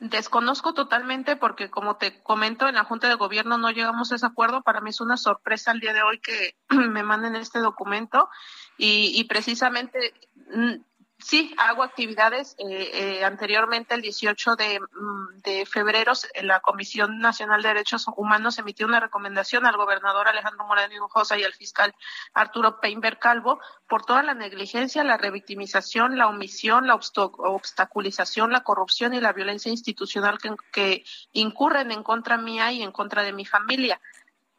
Desconozco 0.00 0.72
totalmente 0.72 1.36
porque, 1.36 1.68
como 1.68 1.98
te 1.98 2.22
comento, 2.22 2.66
en 2.66 2.76
la 2.76 2.84
Junta 2.84 3.08
de 3.08 3.14
Gobierno 3.14 3.58
no 3.58 3.70
llegamos 3.70 4.12
a 4.12 4.14
ese 4.14 4.24
acuerdo. 4.24 4.62
Para 4.62 4.80
mí 4.80 4.88
es 4.88 5.02
una 5.02 5.18
sorpresa 5.18 5.72
el 5.72 5.80
día 5.80 5.92
de 5.92 6.02
hoy 6.02 6.20
que 6.20 6.56
me 6.70 7.02
manden 7.02 7.36
este 7.36 7.58
documento 7.58 8.30
y, 8.78 9.12
y 9.14 9.24
precisamente 9.24 10.14
mm, 10.54 10.76
Sí, 11.22 11.54
hago 11.56 11.84
actividades. 11.84 12.56
Eh, 12.58 12.90
eh, 12.94 13.24
anteriormente, 13.24 13.94
el 13.94 14.02
18 14.02 14.56
de, 14.56 14.80
mm, 14.80 15.40
de, 15.42 15.66
febrero, 15.66 16.12
la 16.42 16.60
Comisión 16.60 17.20
Nacional 17.20 17.62
de 17.62 17.68
Derechos 17.68 18.06
Humanos 18.16 18.58
emitió 18.58 18.86
una 18.86 18.98
recomendación 18.98 19.64
al 19.64 19.76
gobernador 19.76 20.26
Alejandro 20.26 20.66
Moreno 20.66 20.94
Hinojosa 20.94 21.38
y 21.38 21.44
al 21.44 21.54
fiscal 21.54 21.94
Arturo 22.34 22.80
Peinberg 22.80 23.20
Calvo 23.20 23.60
por 23.88 24.04
toda 24.04 24.24
la 24.24 24.34
negligencia, 24.34 25.04
la 25.04 25.16
revictimización, 25.16 26.18
la 26.18 26.26
omisión, 26.26 26.88
la 26.88 26.96
obstaculización, 26.96 28.50
la 28.50 28.64
corrupción 28.64 29.14
y 29.14 29.20
la 29.20 29.32
violencia 29.32 29.70
institucional 29.70 30.38
que, 30.38 30.56
que 30.72 31.04
incurren 31.32 31.92
en 31.92 32.02
contra 32.02 32.36
mía 32.36 32.72
y 32.72 32.82
en 32.82 32.90
contra 32.90 33.22
de 33.22 33.32
mi 33.32 33.46
familia. 33.46 34.00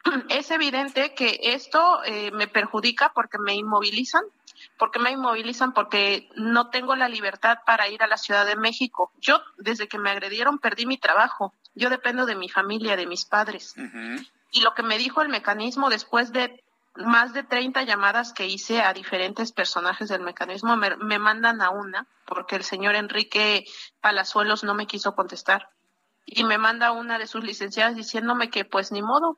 Es 0.30 0.52
evidente 0.52 1.14
que 1.14 1.40
esto 1.42 2.04
eh, 2.06 2.32
me 2.32 2.48
perjudica 2.48 3.12
porque 3.14 3.38
me 3.38 3.56
inmovilizan, 3.56 4.24
¿Por 4.78 4.92
qué 4.92 5.00
me 5.00 5.12
inmovilizan? 5.12 5.74
Porque 5.74 6.30
no 6.36 6.70
tengo 6.70 6.96
la 6.96 7.08
libertad 7.08 7.60
para 7.66 7.88
ir 7.90 8.04
a 8.04 8.08
la 8.08 8.18
Ciudad 8.18 8.46
de 8.46 8.56
México. 8.56 9.12
Yo, 9.20 9.42
desde 9.58 9.88
que 9.88 9.98
me 9.98 10.12
agredieron, 10.12 10.60
perdí 10.60 10.86
mi 10.86 10.98
trabajo. 10.98 11.54
Yo 11.76 11.90
dependo 11.90 12.26
de 12.26 12.36
mi 12.36 12.50
familia, 12.50 12.96
de 12.96 13.08
mis 13.08 13.26
padres. 13.26 13.76
Y 14.52 14.62
lo 14.62 14.74
que 14.74 14.84
me 14.84 14.98
dijo 14.98 15.22
el 15.22 15.30
mecanismo 15.30 15.90
después 15.90 16.32
de 16.32 16.64
más 16.96 17.34
de 17.34 17.44
30 17.44 17.84
llamadas 17.84 18.34
que 18.34 18.46
hice 18.46 18.82
a 18.82 18.94
diferentes 18.94 19.52
personajes 19.52 20.10
del 20.10 20.22
mecanismo, 20.22 20.76
me, 20.76 20.96
me 20.98 21.18
mandan 21.18 21.62
a 21.62 21.72
una, 21.72 22.08
porque 22.26 22.56
el 22.56 22.64
señor 22.64 22.96
Enrique 22.96 23.66
Palazuelos 24.00 24.64
no 24.64 24.76
me 24.76 24.86
quiso 24.86 25.16
contestar. 25.16 25.70
Y 26.26 26.44
me 26.44 26.58
manda 26.58 26.92
una 26.92 27.18
de 27.18 27.28
sus 27.28 27.44
licenciadas 27.44 27.96
diciéndome 27.96 28.50
que 28.50 28.64
pues 28.64 28.92
ni 28.92 29.02
modo, 29.02 29.38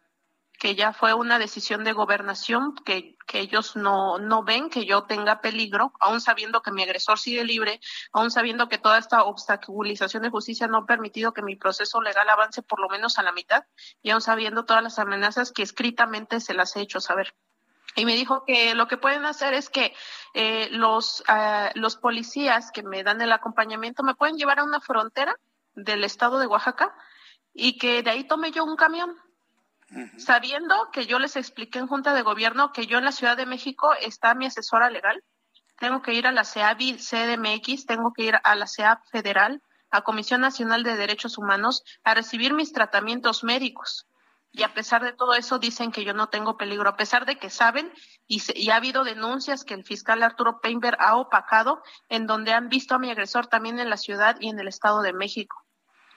que 0.60 0.76
ya 0.76 0.94
fue 0.94 1.14
una 1.14 1.40
decisión 1.40 1.84
de 1.84 1.94
gobernación, 1.94 2.76
que, 2.86 3.18
que 3.28 3.40
ellos 3.40 3.76
no, 3.76 4.18
no 4.20 4.44
ven 4.44 4.70
que 4.70 4.86
yo 4.86 5.04
tenga 5.04 5.42
peligro, 5.42 5.94
aún 6.00 6.22
sabiendo 6.22 6.62
que 6.62 6.72
mi 6.72 6.84
agresor 6.84 7.20
sigue 7.20 7.44
libre, 7.44 7.80
aún 8.14 8.32
sabiendo 8.32 8.70
que 8.70 8.78
toda 8.78 8.98
esta 8.98 9.24
obstaculización 9.24 10.24
de 10.24 10.30
justicia 10.30 10.68
no 10.68 10.80
ha 10.80 10.86
permitido 10.86 11.34
que 11.34 11.42
mi 11.42 11.56
proceso 11.56 12.02
legal 12.02 12.30
avance 12.30 12.62
por 12.62 12.80
lo 12.80 12.90
menos 12.90 13.18
a 13.18 13.24
la 13.24 13.32
mitad, 13.32 13.66
y 14.02 14.12
aún 14.12 14.22
sabiendo 14.22 14.66
todas 14.66 14.84
las 14.84 15.00
amenazas 15.00 15.52
que 15.52 15.64
escritamente 15.64 16.40
se 16.40 16.54
las 16.54 16.76
he 16.76 16.82
hecho 16.82 17.00
saber. 17.00 17.36
Y 17.96 18.06
me 18.06 18.16
dijo 18.16 18.44
que 18.46 18.76
lo 18.76 18.88
que 18.88 18.98
pueden 18.98 19.26
hacer 19.26 19.54
es 19.54 19.70
que 19.70 19.94
eh, 20.34 20.68
los, 20.72 21.22
uh, 21.30 21.70
los 21.76 21.96
policías 21.96 22.72
que 22.72 22.84
me 22.84 23.04
dan 23.04 23.22
el 23.22 23.32
acompañamiento 23.32 24.04
me 24.04 24.16
pueden 24.16 24.38
llevar 24.38 24.60
a 24.60 24.66
una 24.66 24.82
frontera 24.82 25.40
del 25.76 26.04
estado 26.04 26.40
de 26.40 26.48
Oaxaca 26.48 26.94
y 27.54 27.78
que 27.78 28.04
de 28.04 28.10
ahí 28.10 28.28
tome 28.28 28.52
yo 28.52 28.66
un 28.66 28.76
camión 28.76 29.16
sabiendo 30.18 30.90
que 30.92 31.06
yo 31.06 31.20
les 31.20 31.36
expliqué 31.36 31.80
en 31.80 31.88
Junta 31.88 32.14
de 32.14 32.22
Gobierno 32.22 32.72
que 32.72 32.88
yo 32.88 32.98
en 32.98 33.06
la 33.06 33.12
Ciudad 33.12 33.38
de 33.38 33.46
México 33.46 33.94
está 34.02 34.34
mi 34.34 34.46
asesora 34.46 34.90
legal, 34.90 35.24
tengo 35.78 36.02
que 36.02 36.14
ir 36.14 36.28
a 36.28 36.32
la 36.32 36.46
CEAVI 36.46 36.98
CDMX, 36.98 37.86
tengo 37.86 38.14
que 38.14 38.24
ir 38.24 38.36
a 38.44 38.56
la 38.56 38.68
CEAP 38.68 39.04
federal, 39.12 39.62
a 39.92 40.02
Comisión 40.02 40.42
Nacional 40.42 40.84
de 40.84 40.96
Derechos 40.96 41.38
Humanos, 41.38 41.84
a 42.04 42.14
recibir 42.14 42.54
mis 42.54 42.72
tratamientos 42.72 43.44
médicos. 43.44 44.08
Y 44.52 44.64
a 44.64 44.74
pesar 44.74 45.04
de 45.04 45.12
todo 45.12 45.34
eso 45.34 45.60
dicen 45.60 45.92
que 45.92 46.06
yo 46.06 46.14
no 46.14 46.30
tengo 46.30 46.56
peligro, 46.56 46.90
a 46.90 46.96
pesar 46.96 47.26
de 47.26 47.38
que 47.38 47.50
saben 47.50 47.92
y, 48.26 48.42
y 48.56 48.70
ha 48.70 48.78
habido 48.78 49.04
denuncias 49.04 49.66
que 49.66 49.74
el 49.74 49.84
fiscal 49.84 50.24
Arturo 50.24 50.62
Peinberg 50.62 50.98
ha 51.02 51.18
opacado 51.18 51.84
en 52.08 52.26
donde 52.26 52.54
han 52.54 52.70
visto 52.70 52.96
a 52.96 53.00
mi 53.00 53.12
agresor 53.12 53.48
también 53.48 53.80
en 53.80 53.90
la 53.90 53.98
ciudad 53.98 54.38
y 54.40 54.48
en 54.48 54.60
el 54.60 54.70
Estado 54.70 55.02
de 55.02 55.12
México 55.12 55.65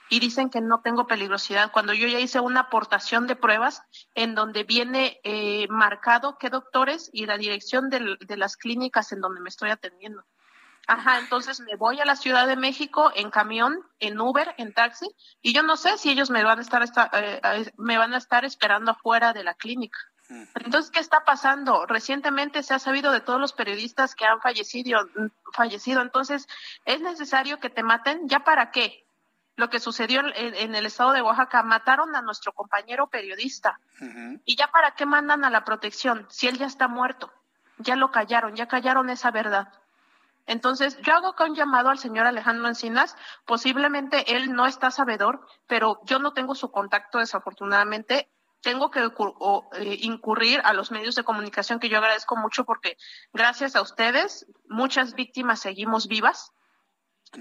y 0.09 0.21
dicen 0.21 0.51
que 0.51 0.61
no 0.61 0.81
tengo 0.81 1.07
peligrosidad 1.07 1.71
cuando 1.73 1.93
yo 1.93 2.07
ya 2.07 2.19
hice 2.19 2.41
una 2.41 2.61
aportación 2.61 3.27
de 3.27 3.37
pruebas 3.37 3.83
en 4.15 4.35
donde 4.35 4.65
viene 4.65 5.21
eh, 5.25 5.67
marcado 5.69 6.39
qué 6.39 6.51
doctores 6.51 7.11
y 7.13 7.27
la 7.27 7.37
dirección 7.37 7.91
de, 7.91 8.17
las 8.37 8.57
clínicas 8.57 9.13
en 9.13 9.21
donde 9.21 9.41
me 9.41 9.49
estoy 9.49 9.71
atendiendo. 9.71 10.25
Ajá, 10.87 11.19
entonces 11.19 11.61
me 11.61 11.77
voy 11.77 12.01
a 12.01 12.07
la 12.07 12.17
Ciudad 12.17 12.47
de 12.47 12.57
México 12.57 13.13
en 13.15 13.31
camión, 13.31 13.79
en 13.99 14.19
Uber, 14.19 14.55
en 14.57 14.73
taxi, 14.73 15.07
y 15.43 15.53
yo 15.53 15.63
no 15.63 15.77
sé 15.77 15.99
si 15.99 16.11
ellos 16.11 16.31
me 16.31 16.43
van 16.43 16.61
a 16.61 16.63
estar, 16.63 16.83
eh, 17.13 17.73
me 17.77 17.99
van 17.99 18.15
a 18.15 18.17
estar 18.17 18.47
esperando 18.47 18.93
afuera 18.93 19.35
de 19.35 19.45
la 19.45 19.53
clínica. 19.53 19.99
Entonces, 20.31 20.91
¿qué 20.91 21.01
está 21.01 21.25
pasando? 21.25 21.87
Recientemente 21.87 22.63
se 22.63 22.75
ha 22.75 22.79
sabido 22.79 23.13
de 23.13 23.21
todos 23.21 23.41
los 23.41 23.55
periodistas 23.55 24.15
que 24.15 24.27
han 24.27 24.41
fallecido, 24.41 25.01
fallecido. 25.55 26.03
Entonces, 26.03 26.47
¿es 26.85 27.01
necesario 27.01 27.61
que 27.61 27.71
te 27.71 27.83
maten? 27.83 28.29
¿Ya 28.29 28.41
para 28.41 28.71
qué? 28.71 29.08
Lo 29.59 29.69
que 29.69 29.81
sucedió 29.81 30.23
en, 30.37 30.75
el 30.77 30.87
estado 30.87 31.13
de 31.13 31.21
Oaxaca. 31.21 31.65
Mataron 31.65 32.15
a 32.15 32.23
nuestro 32.23 32.53
compañero 32.53 33.09
periodista. 33.09 33.81
¿Y 34.45 34.55
ya 34.55 34.69
para 34.69 34.93
qué 34.93 35.05
mandan 35.05 35.45
a 35.45 35.51
la 35.51 35.65
protección 35.65 36.27
si 36.31 36.47
él 36.47 36.59
ya 36.59 36.67
está 36.67 36.87
muerto? 36.87 37.33
Ya 37.79 37.97
lo 37.97 38.13
callaron, 38.13 38.55
ya 38.55 38.69
callaron 38.69 39.11
esa 39.11 39.33
verdad. 39.33 39.73
Entonces, 40.47 40.97
yo 41.03 41.13
hago 41.13 41.35
con 41.35 41.51
un 41.51 41.57
llamado 41.57 41.91
al 41.91 41.99
señor 41.99 42.27
Alejandro 42.27 42.69
Encinas. 42.69 43.17
Posiblemente 43.47 44.37
él 44.37 44.53
no 44.55 44.65
está 44.65 44.93
sabedor, 44.93 45.45
pero 45.67 46.01
yo 46.05 46.21
no 46.21 46.33
tengo 46.33 46.55
su 46.55 46.71
contacto, 46.71 47.19
desafortunadamente. 47.19 48.31
Tengo 48.61 48.93
que 48.93 49.01
eh, 49.01 49.99
incurrir 50.03 50.61
a 50.65 50.73
los 50.73 50.93
medios 50.93 51.17
de 51.17 51.25
comunicación, 51.25 51.81
que 51.81 51.89
yo 51.89 51.99
agradezco 51.99 52.37
mucho 52.37 52.65
porque 52.65 52.97
gracias 53.33 53.75
a 53.75 53.83
ustedes 53.83 54.47
muchas 54.69 55.15
víctimas 55.15 55.59
seguimos 55.59 56.07
vivas. 56.07 56.53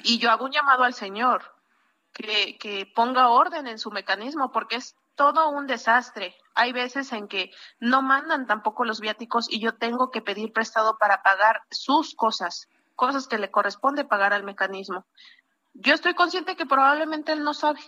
Y 0.04 0.18
yo 0.18 0.32
hago 0.32 0.46
un 0.46 0.52
llamado 0.52 0.84
al 0.84 0.96
señor 0.96 1.57
que, 2.18 2.92
ponga 2.96 3.30
orden 3.30 3.68
en 3.68 3.80
su 3.80 3.92
mecanismo, 3.92 4.52
porque 4.52 4.78
es 4.78 4.96
todo 5.16 5.50
un 5.50 5.68
desastre. 5.68 6.36
Hay 6.56 6.74
veces 6.74 7.12
en 7.14 7.28
que 7.28 7.52
no 7.80 8.02
mandan 8.02 8.48
tampoco 8.48 8.86
los 8.86 9.00
viáticos 9.00 9.48
y 9.50 9.60
yo 9.60 9.76
tengo 9.76 10.12
que 10.12 10.22
pedir 10.22 10.52
prestado 10.54 10.98
para 10.98 11.22
pagar 11.24 11.62
sus 11.70 12.16
cosas, 12.16 12.68
cosas 12.96 13.28
que 13.28 13.38
le 13.38 13.52
corresponde 13.52 14.06
pagar 14.06 14.34
al 14.34 14.44
mecanismo. 14.44 15.06
Yo 15.74 15.94
estoy 15.94 16.16
consciente 16.16 16.56
que 16.56 16.66
probablemente 16.66 17.32
él 17.32 17.44
no 17.44 17.54
sabe, 17.54 17.80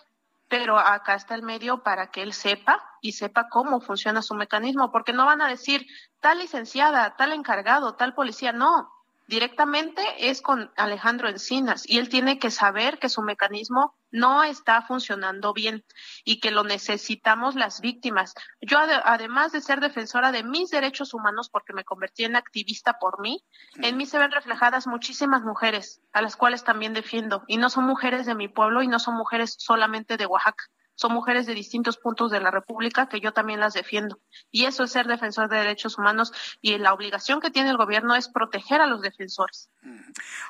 pero 0.47 0.77
acá 0.77 1.15
está 1.15 1.35
el 1.35 1.43
medio 1.43 1.81
para 1.83 2.11
que 2.11 2.21
él 2.21 2.33
sepa 2.33 2.83
y 3.01 3.13
sepa 3.13 3.49
cómo 3.49 3.81
funciona 3.81 4.21
su 4.21 4.35
mecanismo, 4.35 4.91
porque 4.91 5.13
no 5.13 5.25
van 5.25 5.41
a 5.41 5.47
decir 5.47 5.87
tal 6.19 6.39
licenciada, 6.39 7.15
tal 7.15 7.33
encargado, 7.33 7.95
tal 7.95 8.13
policía, 8.13 8.51
no, 8.51 8.91
directamente 9.29 10.01
es 10.17 10.41
con 10.41 10.71
Alejandro 10.75 11.29
Encinas 11.29 11.87
y 11.87 11.99
él 11.99 12.09
tiene 12.09 12.39
que 12.39 12.49
saber 12.49 12.97
que 12.97 13.09
su 13.09 13.21
mecanismo 13.21 13.95
no 14.09 14.43
está 14.43 14.81
funcionando 14.81 15.53
bien 15.53 15.85
y 16.25 16.39
que 16.39 16.49
lo 16.49 16.63
necesitamos 16.63 17.53
las 17.53 17.79
víctimas. 17.79 18.33
Yo, 18.59 18.79
además 18.79 19.51
de 19.51 19.61
ser 19.61 19.81
defensora 19.81 20.31
de 20.31 20.43
mis 20.43 20.71
derechos 20.71 21.13
humanos, 21.13 21.47
porque 21.47 21.73
me 21.73 21.83
convertí 21.83 22.23
en 22.23 22.35
activista 22.35 22.97
por 22.99 23.21
mí, 23.21 23.45
en 23.75 23.97
mí 23.97 24.07
se 24.07 24.17
ven 24.17 24.31
reflejadas 24.31 24.87
muchísimas 24.87 25.43
mujeres, 25.43 26.01
a 26.11 26.23
las 26.23 26.35
cuales 26.35 26.63
también 26.63 26.95
defiendo, 26.95 27.43
y 27.45 27.57
no 27.57 27.69
son 27.69 27.85
mujeres 27.85 28.25
de 28.25 28.33
mi 28.33 28.47
pueblo 28.47 28.81
y 28.81 28.87
no 28.87 28.97
son 28.97 29.15
mujeres 29.15 29.55
solamente 29.59 30.17
de 30.17 30.25
Oaxaca 30.25 30.63
son 30.99 31.13
mujeres 31.13 31.45
de 31.45 31.53
distintos 31.53 31.97
puntos 31.97 32.29
de 32.29 32.41
la 32.41 32.51
República 32.51 33.07
que 33.07 33.21
yo 33.21 33.31
también 33.31 33.61
las 33.61 33.73
defiendo. 33.73 34.19
Y 34.51 34.65
eso 34.65 34.83
es 34.83 34.91
ser 34.91 35.07
defensor 35.07 35.47
de 35.47 35.55
derechos 35.55 35.97
humanos 35.97 36.33
y 36.61 36.77
la 36.77 36.93
obligación 36.93 37.39
que 37.39 37.51
tiene 37.51 37.69
el 37.69 37.77
gobierno 37.77 38.15
es 38.15 38.27
proteger 38.27 38.81
a 38.81 38.85
los 38.85 39.01
defensores. 39.01 39.69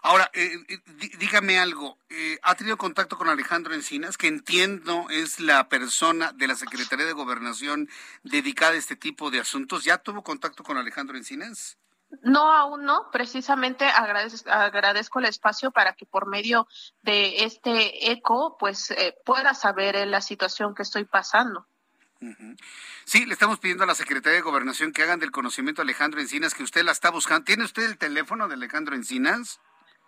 Ahora, 0.02 0.32
eh, 0.34 0.52
eh, 0.68 0.80
dígame 1.20 1.60
algo. 1.60 2.00
Eh, 2.10 2.40
¿Ha 2.42 2.56
tenido 2.56 2.78
contacto 2.78 3.16
con 3.16 3.30
Alejandro 3.30 3.76
Encinas, 3.76 4.18
que 4.18 4.26
entiendo 4.26 5.06
es 5.12 5.40
la 5.40 5.70
persona 5.70 6.32
de 6.32 6.48
la 6.48 6.56
Secretaría 6.56 7.06
de 7.06 7.14
Gobernación 7.14 7.88
dedicada 8.24 8.72
a 8.72 8.78
este 8.78 8.96
tipo 8.96 9.30
de 9.30 9.42
asuntos? 9.42 9.84
¿Ya 9.84 10.00
tuvo 10.00 10.24
contacto 10.24 10.64
con 10.64 10.78
Alejandro 10.78 11.16
Encinas? 11.16 11.78
No, 12.24 12.52
aún 12.52 12.86
no. 12.86 13.10
Precisamente 13.12 13.86
agradezco, 13.86 15.20
el 15.20 15.26
espacio 15.26 15.72
para 15.72 15.94
que 15.94 16.06
por 16.06 16.28
medio 16.28 16.68
de 17.02 17.44
este 17.44 18.12
eco, 18.12 18.58
pues 18.60 18.92
eh, 18.92 19.16
pueda 19.26 19.54
saber 19.54 20.08
la 20.08 20.22
situación 20.22 20.74
que 20.74 20.84
estoy 20.84 21.06
pasando. 21.06 21.66
Sí, 23.06 23.26
le 23.26 23.34
estamos 23.34 23.60
pidiendo 23.60 23.86
a 23.86 23.88
la 23.88 23.96
Secretaría 23.96 24.36
de 24.36 24.42
Gobernación 24.42 24.92
que 24.92 25.04
hagan 25.04 25.20
del 25.20 25.32
conocimiento 25.32 25.82
a 25.82 25.84
Alejandro 25.84 26.20
Encinas 26.20 26.54
que 26.54 26.64
usted 26.64 26.84
la 26.84 26.92
está 26.92 27.12
buscando. 27.12 27.46
¿Tiene 27.46 27.64
usted 27.64 27.84
el 27.84 27.98
teléfono 27.98 28.48
de 28.48 28.56
Alejandro 28.56 28.96
Encinas? 28.96 29.60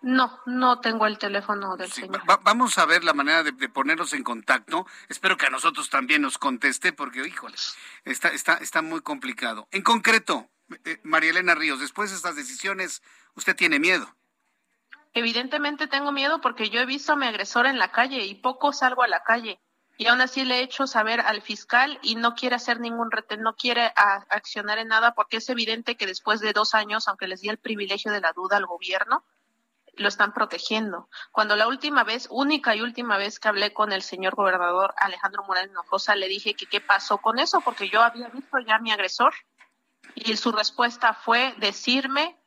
No, 0.02 0.40
no 0.48 0.82
tengo 0.82 1.06
el 1.06 1.20
teléfono 1.20 1.78
del 1.78 1.92
señor. 1.92 2.24
vamos 2.44 2.78
a 2.80 2.86
ver 2.86 3.04
la 3.04 3.14
manera 3.14 3.44
de, 3.44 3.54
ponernos 3.70 4.14
en 4.14 4.24
contacto. 4.24 4.88
Espero 5.10 5.38
que 5.38 5.46
a 5.46 5.52
nosotros 5.52 5.90
también 5.90 6.24
nos 6.24 6.40
conteste, 6.40 6.92
porque, 6.92 7.26
híjole, 7.26 7.56
está, 8.04 8.30
está, 8.30 8.56
está 8.56 8.82
muy 8.82 9.02
complicado. 9.02 9.68
En 9.72 9.84
concreto, 9.84 10.50
eh, 10.86 11.00
María 11.04 11.32
Elena 11.32 11.56
Ríos, 11.56 11.80
después 11.80 12.10
de 12.10 12.16
estas 12.16 12.36
decisiones, 12.36 13.02
¿usted 13.36 13.56
tiene 13.56 13.80
miedo? 13.80 14.16
Evidentemente 15.14 15.88
tengo 15.88 16.12
miedo 16.12 16.40
porque 16.42 16.70
yo 16.70 16.80
he 16.80 16.86
visto 16.86 17.14
a 17.14 17.16
mi 17.16 17.26
agresor 17.26 17.66
en 17.66 17.80
la 17.80 17.92
calle 17.92 18.26
y 18.26 18.36
poco 18.36 18.72
salgo 18.72 19.04
a 19.04 19.08
la 19.08 19.24
calle. 19.24 19.60
Y 19.98 20.08
aún 20.08 20.22
así 20.22 20.46
le 20.46 20.60
he 20.60 20.64
hecho 20.64 20.88
saber 20.88 21.20
al 21.20 21.42
fiscal 21.42 22.00
y 22.02 22.16
no 22.16 22.34
quiere 22.34 22.56
hacer 22.56 22.80
ningún 22.80 23.12
retén, 23.12 23.42
no 23.42 23.56
quiere 23.56 23.92
accionar 23.96 24.80
en 24.80 24.88
nada 24.88 25.14
porque 25.14 25.38
es 25.38 25.50
evidente 25.50 25.96
que 25.96 26.08
después 26.08 26.40
de 26.40 26.54
dos 26.54 26.74
años, 26.74 27.08
aunque 27.08 27.28
les 27.28 27.42
di 27.42 27.50
el 27.50 27.60
privilegio 27.60 28.12
de 28.12 28.22
la 28.22 28.32
duda 28.32 28.58
al 28.58 28.66
gobierno, 28.66 29.24
lo 29.98 30.08
están 30.08 30.34
protegiendo. 30.34 31.10
Cuando 31.32 31.56
la 31.56 31.68
última 31.68 32.04
vez, 32.04 32.28
única 32.32 32.76
y 32.76 32.82
última 32.82 33.18
vez 33.18 33.40
que 33.40 33.50
hablé 33.50 33.74
con 33.74 33.92
el 33.92 34.02
señor 34.02 34.36
gobernador 34.36 34.94
Alejandro 34.98 35.44
Morales 35.44 35.72
Hinojosa, 35.72 36.16
le 36.16 36.30
dije 36.30 36.54
que 36.54 36.66
qué 36.66 36.82
pasó 36.82 37.20
con 37.20 37.38
eso, 37.38 37.62
porque 37.62 37.90
yo 37.90 38.02
había 38.02 38.30
visto 38.30 38.58
ya 38.60 38.76
a 38.76 38.80
mi 38.80 38.92
agresor 38.92 39.34
y 40.16 40.36
su 40.38 40.52
respuesta 40.52 41.14
fue 41.14 41.54
decirme 41.60 42.38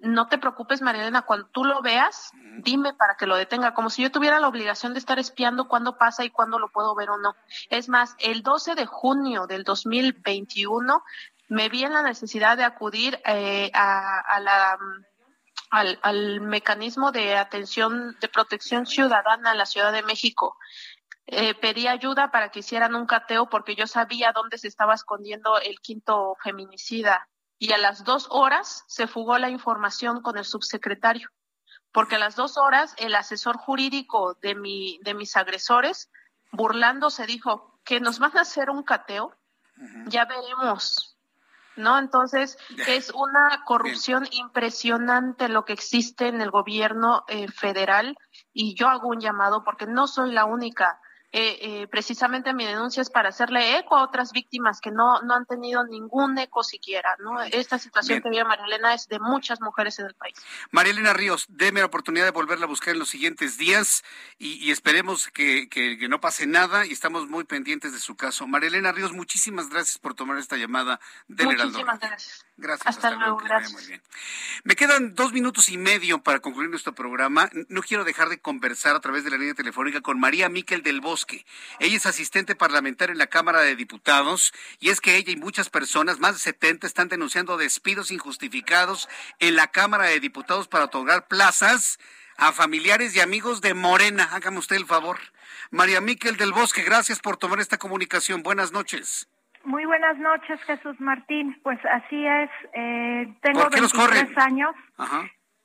no 0.00 0.28
te 0.28 0.38
preocupes, 0.38 0.82
Marilena, 0.82 1.22
cuando 1.22 1.46
tú 1.46 1.64
lo 1.64 1.80
veas, 1.80 2.30
dime 2.58 2.92
para 2.92 3.16
que 3.16 3.26
lo 3.26 3.36
detenga, 3.36 3.74
como 3.74 3.90
si 3.90 4.02
yo 4.02 4.12
tuviera 4.12 4.38
la 4.38 4.48
obligación 4.48 4.92
de 4.92 4.98
estar 4.98 5.18
espiando 5.18 5.66
cuándo 5.66 5.96
pasa 5.96 6.24
y 6.24 6.30
cuándo 6.30 6.58
lo 6.58 6.68
puedo 6.68 6.94
ver 6.94 7.10
o 7.10 7.18
no. 7.18 7.34
Es 7.70 7.88
más, 7.88 8.14
el 8.18 8.42
12 8.42 8.74
de 8.74 8.86
junio 8.86 9.46
del 9.46 9.64
2021 9.64 11.02
me 11.48 11.68
vi 11.68 11.84
en 11.84 11.94
la 11.94 12.02
necesidad 12.02 12.56
de 12.56 12.64
acudir 12.64 13.20
eh, 13.24 13.70
a, 13.72 14.38
la 14.40 14.78
al, 15.70 15.98
al, 16.02 16.40
mecanismo 16.42 17.10
de 17.10 17.36
atención 17.36 18.16
de 18.20 18.28
protección 18.28 18.86
ciudadana 18.86 19.52
en 19.52 19.58
la 19.58 19.66
Ciudad 19.66 19.92
de 19.92 20.02
México. 20.02 20.56
Eh, 21.30 21.54
pedí 21.54 21.86
ayuda 21.86 22.30
para 22.30 22.48
que 22.48 22.60
hicieran 22.60 22.94
un 22.94 23.04
cateo 23.04 23.50
porque 23.50 23.76
yo 23.76 23.86
sabía 23.86 24.32
dónde 24.32 24.56
se 24.56 24.66
estaba 24.66 24.94
escondiendo 24.94 25.58
el 25.58 25.78
quinto 25.80 26.38
feminicida 26.42 27.28
y 27.58 27.72
a 27.72 27.78
las 27.78 28.02
dos 28.02 28.28
horas 28.30 28.84
se 28.86 29.06
fugó 29.06 29.36
la 29.36 29.50
información 29.50 30.22
con 30.22 30.38
el 30.38 30.46
subsecretario, 30.46 31.28
porque 31.92 32.14
a 32.16 32.18
las 32.18 32.34
dos 32.34 32.56
horas 32.56 32.94
el 32.96 33.14
asesor 33.14 33.58
jurídico 33.58 34.38
de, 34.40 34.54
mi, 34.54 35.00
de 35.02 35.12
mis 35.12 35.36
agresores, 35.36 36.10
burlándose, 36.50 37.26
dijo 37.26 37.78
que 37.84 38.00
nos 38.00 38.18
van 38.20 38.34
a 38.38 38.42
hacer 38.42 38.70
un 38.70 38.82
cateo, 38.82 39.34
ya 40.06 40.24
veremos. 40.24 41.14
¿No? 41.76 41.96
Entonces, 41.98 42.58
es 42.88 43.10
una 43.10 43.62
corrupción 43.64 44.26
impresionante 44.32 45.48
lo 45.48 45.64
que 45.64 45.74
existe 45.74 46.26
en 46.26 46.40
el 46.40 46.50
gobierno 46.50 47.24
eh, 47.28 47.46
federal 47.46 48.16
y 48.52 48.74
yo 48.74 48.88
hago 48.88 49.08
un 49.10 49.20
llamado 49.20 49.62
porque 49.62 49.86
no 49.86 50.08
soy 50.08 50.32
la 50.32 50.44
única 50.44 51.00
eh, 51.30 51.58
eh, 51.60 51.88
precisamente 51.88 52.54
mi 52.54 52.64
denuncia 52.64 53.02
es 53.02 53.10
para 53.10 53.28
hacerle 53.28 53.78
eco 53.78 53.96
a 53.96 54.02
otras 54.02 54.32
víctimas 54.32 54.80
que 54.80 54.90
no, 54.90 55.20
no 55.22 55.34
han 55.34 55.44
tenido 55.44 55.84
ningún 55.84 56.38
eco 56.38 56.62
siquiera. 56.62 57.16
¿no? 57.18 57.42
Esta 57.42 57.78
situación 57.78 58.22
que 58.22 58.30
vive 58.30 58.44
María 58.44 58.64
Elena 58.64 58.94
es 58.94 59.08
de 59.08 59.18
muchas 59.18 59.60
mujeres 59.60 59.98
en 59.98 60.06
el 60.06 60.14
país. 60.14 60.34
María 60.70 60.92
Elena 60.92 61.12
Ríos, 61.12 61.44
déme 61.48 61.80
la 61.80 61.86
oportunidad 61.86 62.24
de 62.24 62.30
volverla 62.30 62.64
a 62.64 62.68
buscar 62.68 62.94
en 62.94 63.00
los 63.00 63.10
siguientes 63.10 63.58
días 63.58 64.04
y, 64.38 64.70
esperemos 64.70 65.28
que, 65.28 65.68
que, 65.68 66.08
no 66.08 66.20
pase 66.20 66.46
nada 66.46 66.86
y 66.86 66.92
estamos 66.92 67.28
muy 67.28 67.44
pendientes 67.44 67.92
de 67.92 68.00
su 68.00 68.16
caso. 68.16 68.46
María 68.46 68.68
Elena 68.68 68.92
Ríos, 68.92 69.12
muchísimas 69.12 69.68
gracias 69.68 69.98
por 69.98 70.14
tomar 70.14 70.38
esta 70.38 70.56
llamada 70.56 70.98
del 71.26 71.48
Muchísimas 71.48 71.98
gracias. 71.98 72.47
Gracias. 72.60 72.88
Hasta, 72.88 73.12
luego, 73.12 73.36
gracias. 73.36 73.72
Muy 73.72 73.86
bien. 73.86 74.02
Me 74.64 74.74
quedan 74.74 75.14
dos 75.14 75.32
minutos 75.32 75.68
y 75.68 75.78
medio 75.78 76.24
para 76.24 76.40
concluir 76.40 76.68
nuestro 76.68 76.92
programa. 76.92 77.48
No 77.68 77.82
quiero 77.82 78.02
dejar 78.02 78.28
de 78.28 78.40
conversar 78.40 78.96
a 78.96 79.00
través 79.00 79.22
de 79.22 79.30
la 79.30 79.38
línea 79.38 79.54
telefónica 79.54 80.00
con 80.00 80.18
María 80.18 80.48
Miquel 80.48 80.82
del 80.82 81.00
Bosque. 81.00 81.46
Ella 81.78 81.96
es 81.96 82.06
asistente 82.06 82.56
parlamentaria 82.56 83.12
en 83.12 83.18
la 83.18 83.28
Cámara 83.28 83.60
de 83.60 83.76
Diputados 83.76 84.52
y 84.80 84.88
es 84.88 85.00
que 85.00 85.14
ella 85.16 85.30
y 85.30 85.36
muchas 85.36 85.70
personas, 85.70 86.18
más 86.18 86.34
de 86.34 86.40
70, 86.40 86.88
están 86.88 87.06
denunciando 87.06 87.56
despidos 87.56 88.10
injustificados 88.10 89.08
en 89.38 89.54
la 89.54 89.68
Cámara 89.68 90.06
de 90.06 90.18
Diputados 90.18 90.66
para 90.66 90.86
otorgar 90.86 91.28
plazas 91.28 92.00
a 92.36 92.52
familiares 92.52 93.14
y 93.14 93.20
amigos 93.20 93.60
de 93.60 93.74
Morena. 93.74 94.30
Hágame 94.32 94.58
usted 94.58 94.74
el 94.74 94.86
favor. 94.86 95.20
María 95.70 96.00
Miquel 96.00 96.36
del 96.36 96.52
Bosque, 96.52 96.82
gracias 96.82 97.20
por 97.20 97.36
tomar 97.36 97.60
esta 97.60 97.78
comunicación. 97.78 98.42
Buenas 98.42 98.72
noches. 98.72 99.28
Muy 99.68 99.84
buenas 99.84 100.16
noches, 100.16 100.58
Jesús 100.62 100.98
Martín. 100.98 101.60
Pues 101.62 101.78
así 101.84 102.26
es. 102.26 102.50
Eh, 102.72 103.28
tengo 103.42 103.68
23 103.68 104.38
años. 104.38 104.74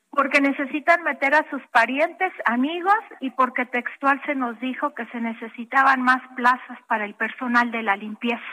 Porque 0.09 0.41
necesitan 0.41 1.01
meter 1.03 1.33
a 1.33 1.49
sus 1.49 1.61
parientes, 1.71 2.33
amigos 2.43 2.99
y 3.21 3.31
porque 3.31 3.65
textual 3.65 4.21
se 4.25 4.35
nos 4.35 4.59
dijo 4.59 4.93
que 4.93 5.05
se 5.05 5.21
necesitaban 5.21 6.01
más 6.01 6.21
plazas 6.35 6.77
para 6.87 7.05
el 7.05 7.15
personal 7.15 7.71
de 7.71 7.81
la 7.81 7.95
limpieza. 7.95 8.43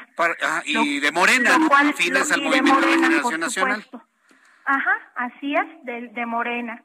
y 0.64 1.00
de 1.00 1.10
Morena, 1.10 1.58
cual, 1.68 1.94
files 1.94 2.30
al 2.30 2.42
Movimiento 2.42 2.80
de 2.80 2.86
Regeneración 2.86 3.40
Nacional. 3.40 3.84
Ajá, 4.64 4.96
así 5.16 5.52
es, 5.52 5.84
de, 5.84 6.08
de 6.10 6.26
Morena. 6.26 6.80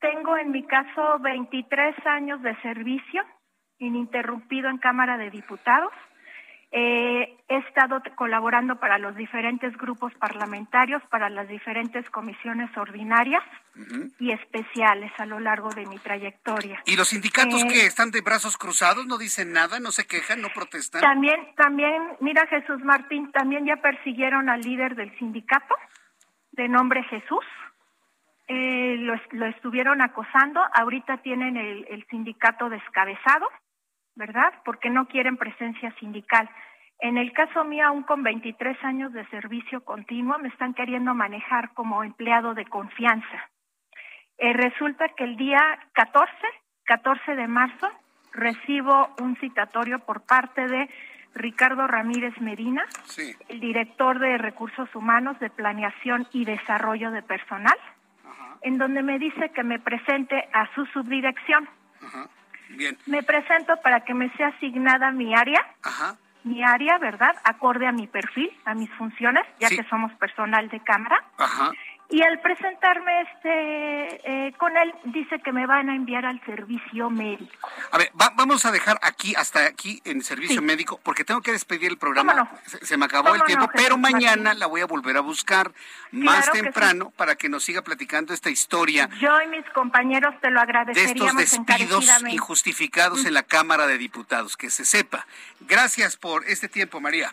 Tengo 0.00 0.36
en 0.38 0.50
mi 0.50 0.66
caso 0.66 1.20
23 1.20 1.94
años 2.06 2.42
de 2.42 2.60
servicio 2.62 3.22
ininterrumpido 3.78 4.68
en 4.68 4.78
Cámara 4.78 5.16
de 5.18 5.30
Diputados 5.30 5.92
eh, 6.74 7.36
he 7.48 7.56
estado 7.58 8.02
colaborando 8.16 8.76
para 8.76 8.96
los 8.96 9.14
diferentes 9.14 9.76
grupos 9.76 10.14
parlamentarios, 10.14 11.02
para 11.10 11.28
las 11.28 11.46
diferentes 11.46 12.08
comisiones 12.08 12.74
ordinarias 12.78 13.42
y 14.18 14.32
especiales 14.32 15.12
a 15.18 15.26
lo 15.26 15.38
largo 15.38 15.68
de 15.70 15.84
mi 15.84 15.98
trayectoria. 15.98 16.82
¿Y 16.86 16.96
los 16.96 17.08
sindicatos 17.08 17.62
que 17.64 17.82
eh, 17.82 17.86
están 17.86 18.10
de 18.10 18.22
brazos 18.22 18.56
cruzados 18.56 19.06
no 19.06 19.18
dicen 19.18 19.52
nada, 19.52 19.80
no 19.80 19.92
se 19.92 20.06
quejan, 20.06 20.40
no 20.40 20.48
protestan? 20.48 21.02
También, 21.02 21.54
también, 21.56 22.02
mira 22.20 22.46
Jesús 22.46 22.80
Martín, 22.82 23.30
también 23.32 23.66
ya 23.66 23.76
persiguieron 23.76 24.48
al 24.48 24.62
líder 24.62 24.94
del 24.94 25.14
sindicato, 25.18 25.74
de 26.52 26.68
nombre 26.68 27.02
Jesús. 27.04 27.44
Eh, 28.48 28.96
lo, 28.98 29.46
estuvieron 29.46 30.00
acosando, 30.00 30.60
ahorita 30.72 31.18
tienen 31.18 31.58
el 31.58 32.06
sindicato 32.08 32.70
descabezado 32.70 33.46
¿verdad? 34.14 34.52
Porque 34.64 34.90
no 34.90 35.06
quieren 35.06 35.36
presencia 35.36 35.94
sindical. 35.98 36.48
En 37.00 37.16
el 37.16 37.32
caso 37.32 37.64
mío, 37.64 37.86
aún 37.86 38.02
con 38.04 38.22
23 38.22 38.76
años 38.84 39.12
de 39.12 39.26
servicio 39.26 39.84
continuo, 39.84 40.38
me 40.38 40.48
están 40.48 40.74
queriendo 40.74 41.14
manejar 41.14 41.72
como 41.74 42.04
empleado 42.04 42.54
de 42.54 42.64
confianza. 42.64 43.50
Eh, 44.38 44.52
resulta 44.52 45.08
que 45.16 45.24
el 45.24 45.36
día 45.36 45.58
14, 45.94 46.32
14 46.84 47.34
de 47.34 47.48
marzo, 47.48 47.88
recibo 48.32 49.14
un 49.20 49.36
citatorio 49.36 49.98
por 50.00 50.22
parte 50.22 50.66
de 50.66 50.88
Ricardo 51.34 51.86
Ramírez 51.86 52.38
Medina, 52.40 52.84
el 53.48 53.60
director 53.60 54.18
de 54.18 54.38
Recursos 54.38 54.94
Humanos 54.94 55.38
de 55.40 55.50
Planeación 55.50 56.26
y 56.32 56.44
Desarrollo 56.44 57.10
de 57.10 57.22
Personal, 57.22 57.76
en 58.62 58.78
donde 58.78 59.02
me 59.02 59.18
dice 59.18 59.50
que 59.50 59.64
me 59.64 59.78
presente 59.78 60.48
a 60.52 60.72
su 60.74 60.84
subdirección. 60.86 61.68
Me 63.06 63.22
presento 63.22 63.76
para 63.82 64.00
que 64.00 64.14
me 64.14 64.30
sea 64.36 64.48
asignada 64.48 65.10
mi 65.12 65.34
área. 65.34 65.64
Mi 66.44 66.64
área, 66.64 66.98
¿verdad? 66.98 67.36
Acorde 67.44 67.86
a 67.86 67.92
mi 67.92 68.08
perfil, 68.08 68.50
a 68.64 68.74
mis 68.74 68.90
funciones, 68.94 69.44
ya 69.60 69.68
que 69.68 69.84
somos 69.88 70.12
personal 70.14 70.68
de 70.68 70.80
cámara. 70.80 71.22
Ajá. 71.38 71.70
Y 72.12 72.22
al 72.22 72.40
presentarme 72.40 73.22
este 73.22 74.46
eh, 74.46 74.52
con 74.58 74.76
él, 74.76 74.94
dice 75.04 75.40
que 75.40 75.50
me 75.50 75.66
van 75.66 75.88
a 75.88 75.96
enviar 75.96 76.26
al 76.26 76.38
servicio 76.44 77.08
médico. 77.08 77.70
A 77.90 77.96
ver, 77.96 78.10
vamos 78.12 78.66
a 78.66 78.70
dejar 78.70 78.98
aquí, 79.00 79.34
hasta 79.34 79.64
aquí, 79.64 80.02
en 80.04 80.22
servicio 80.22 80.60
médico, 80.60 81.00
porque 81.02 81.24
tengo 81.24 81.40
que 81.40 81.52
despedir 81.52 81.90
el 81.90 81.96
programa. 81.96 82.50
Se, 82.82 82.98
me 82.98 83.06
acabó 83.06 83.34
el 83.34 83.42
tiempo, 83.44 83.66
pero 83.74 83.96
mañana 83.96 84.52
la 84.52 84.66
voy 84.66 84.82
a 84.82 84.86
volver 84.86 85.16
a 85.16 85.20
buscar 85.20 85.72
más 86.10 86.52
temprano 86.52 87.14
para 87.16 87.36
que 87.36 87.48
nos 87.48 87.64
siga 87.64 87.80
platicando 87.80 88.34
esta 88.34 88.50
historia. 88.50 89.08
Yo 89.18 89.40
y 89.40 89.48
mis 89.48 89.64
compañeros 89.70 90.34
te 90.42 90.50
lo 90.50 90.60
agradeceríamos 90.60 91.36
De 91.36 91.44
estos 91.44 91.66
despidos 91.66 92.22
injustificados 92.28 93.24
en 93.24 93.32
la 93.32 93.42
Cámara 93.42 93.86
de 93.86 93.96
Diputados, 93.96 94.58
que 94.58 94.68
se 94.68 94.84
sepa. 94.84 95.26
Gracias 95.60 96.18
por 96.18 96.44
este 96.44 96.68
tiempo, 96.68 97.00
María. 97.00 97.32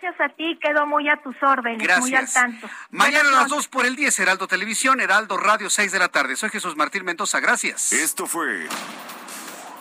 Gracias 0.00 0.30
a 0.30 0.34
ti, 0.36 0.56
quedo 0.62 0.86
muy 0.86 1.08
a 1.08 1.20
tus 1.22 1.34
órdenes, 1.42 1.98
muy 1.98 2.14
al 2.14 2.32
tanto. 2.32 2.68
Mañana 2.90 3.30
a 3.30 3.32
las 3.32 3.48
2 3.48 3.66
por 3.66 3.84
el 3.84 3.96
10, 3.96 4.16
Heraldo 4.20 4.46
Televisión, 4.46 5.00
Heraldo 5.00 5.36
Radio, 5.38 5.70
6 5.70 5.90
de 5.90 5.98
la 5.98 6.08
tarde. 6.08 6.36
Soy 6.36 6.50
Jesús 6.50 6.76
Martín 6.76 7.04
Mendoza, 7.04 7.40
gracias. 7.40 7.92
Esto 7.92 8.26
fue 8.26 8.68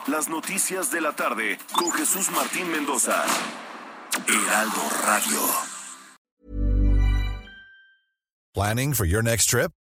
las 0.07 0.27
noticias 0.27 0.89
de 0.89 1.01
la 1.01 1.11
tarde 1.11 1.59
con 1.71 1.91
Jesús 1.91 2.31
Martín 2.31 2.71
Mendoza. 2.71 3.25
Heraldo 4.27 4.81
Radio. 5.05 5.39
Planning 8.55 8.93
for 8.95 9.05
your 9.05 9.23
next 9.23 9.49
trip? 9.51 9.71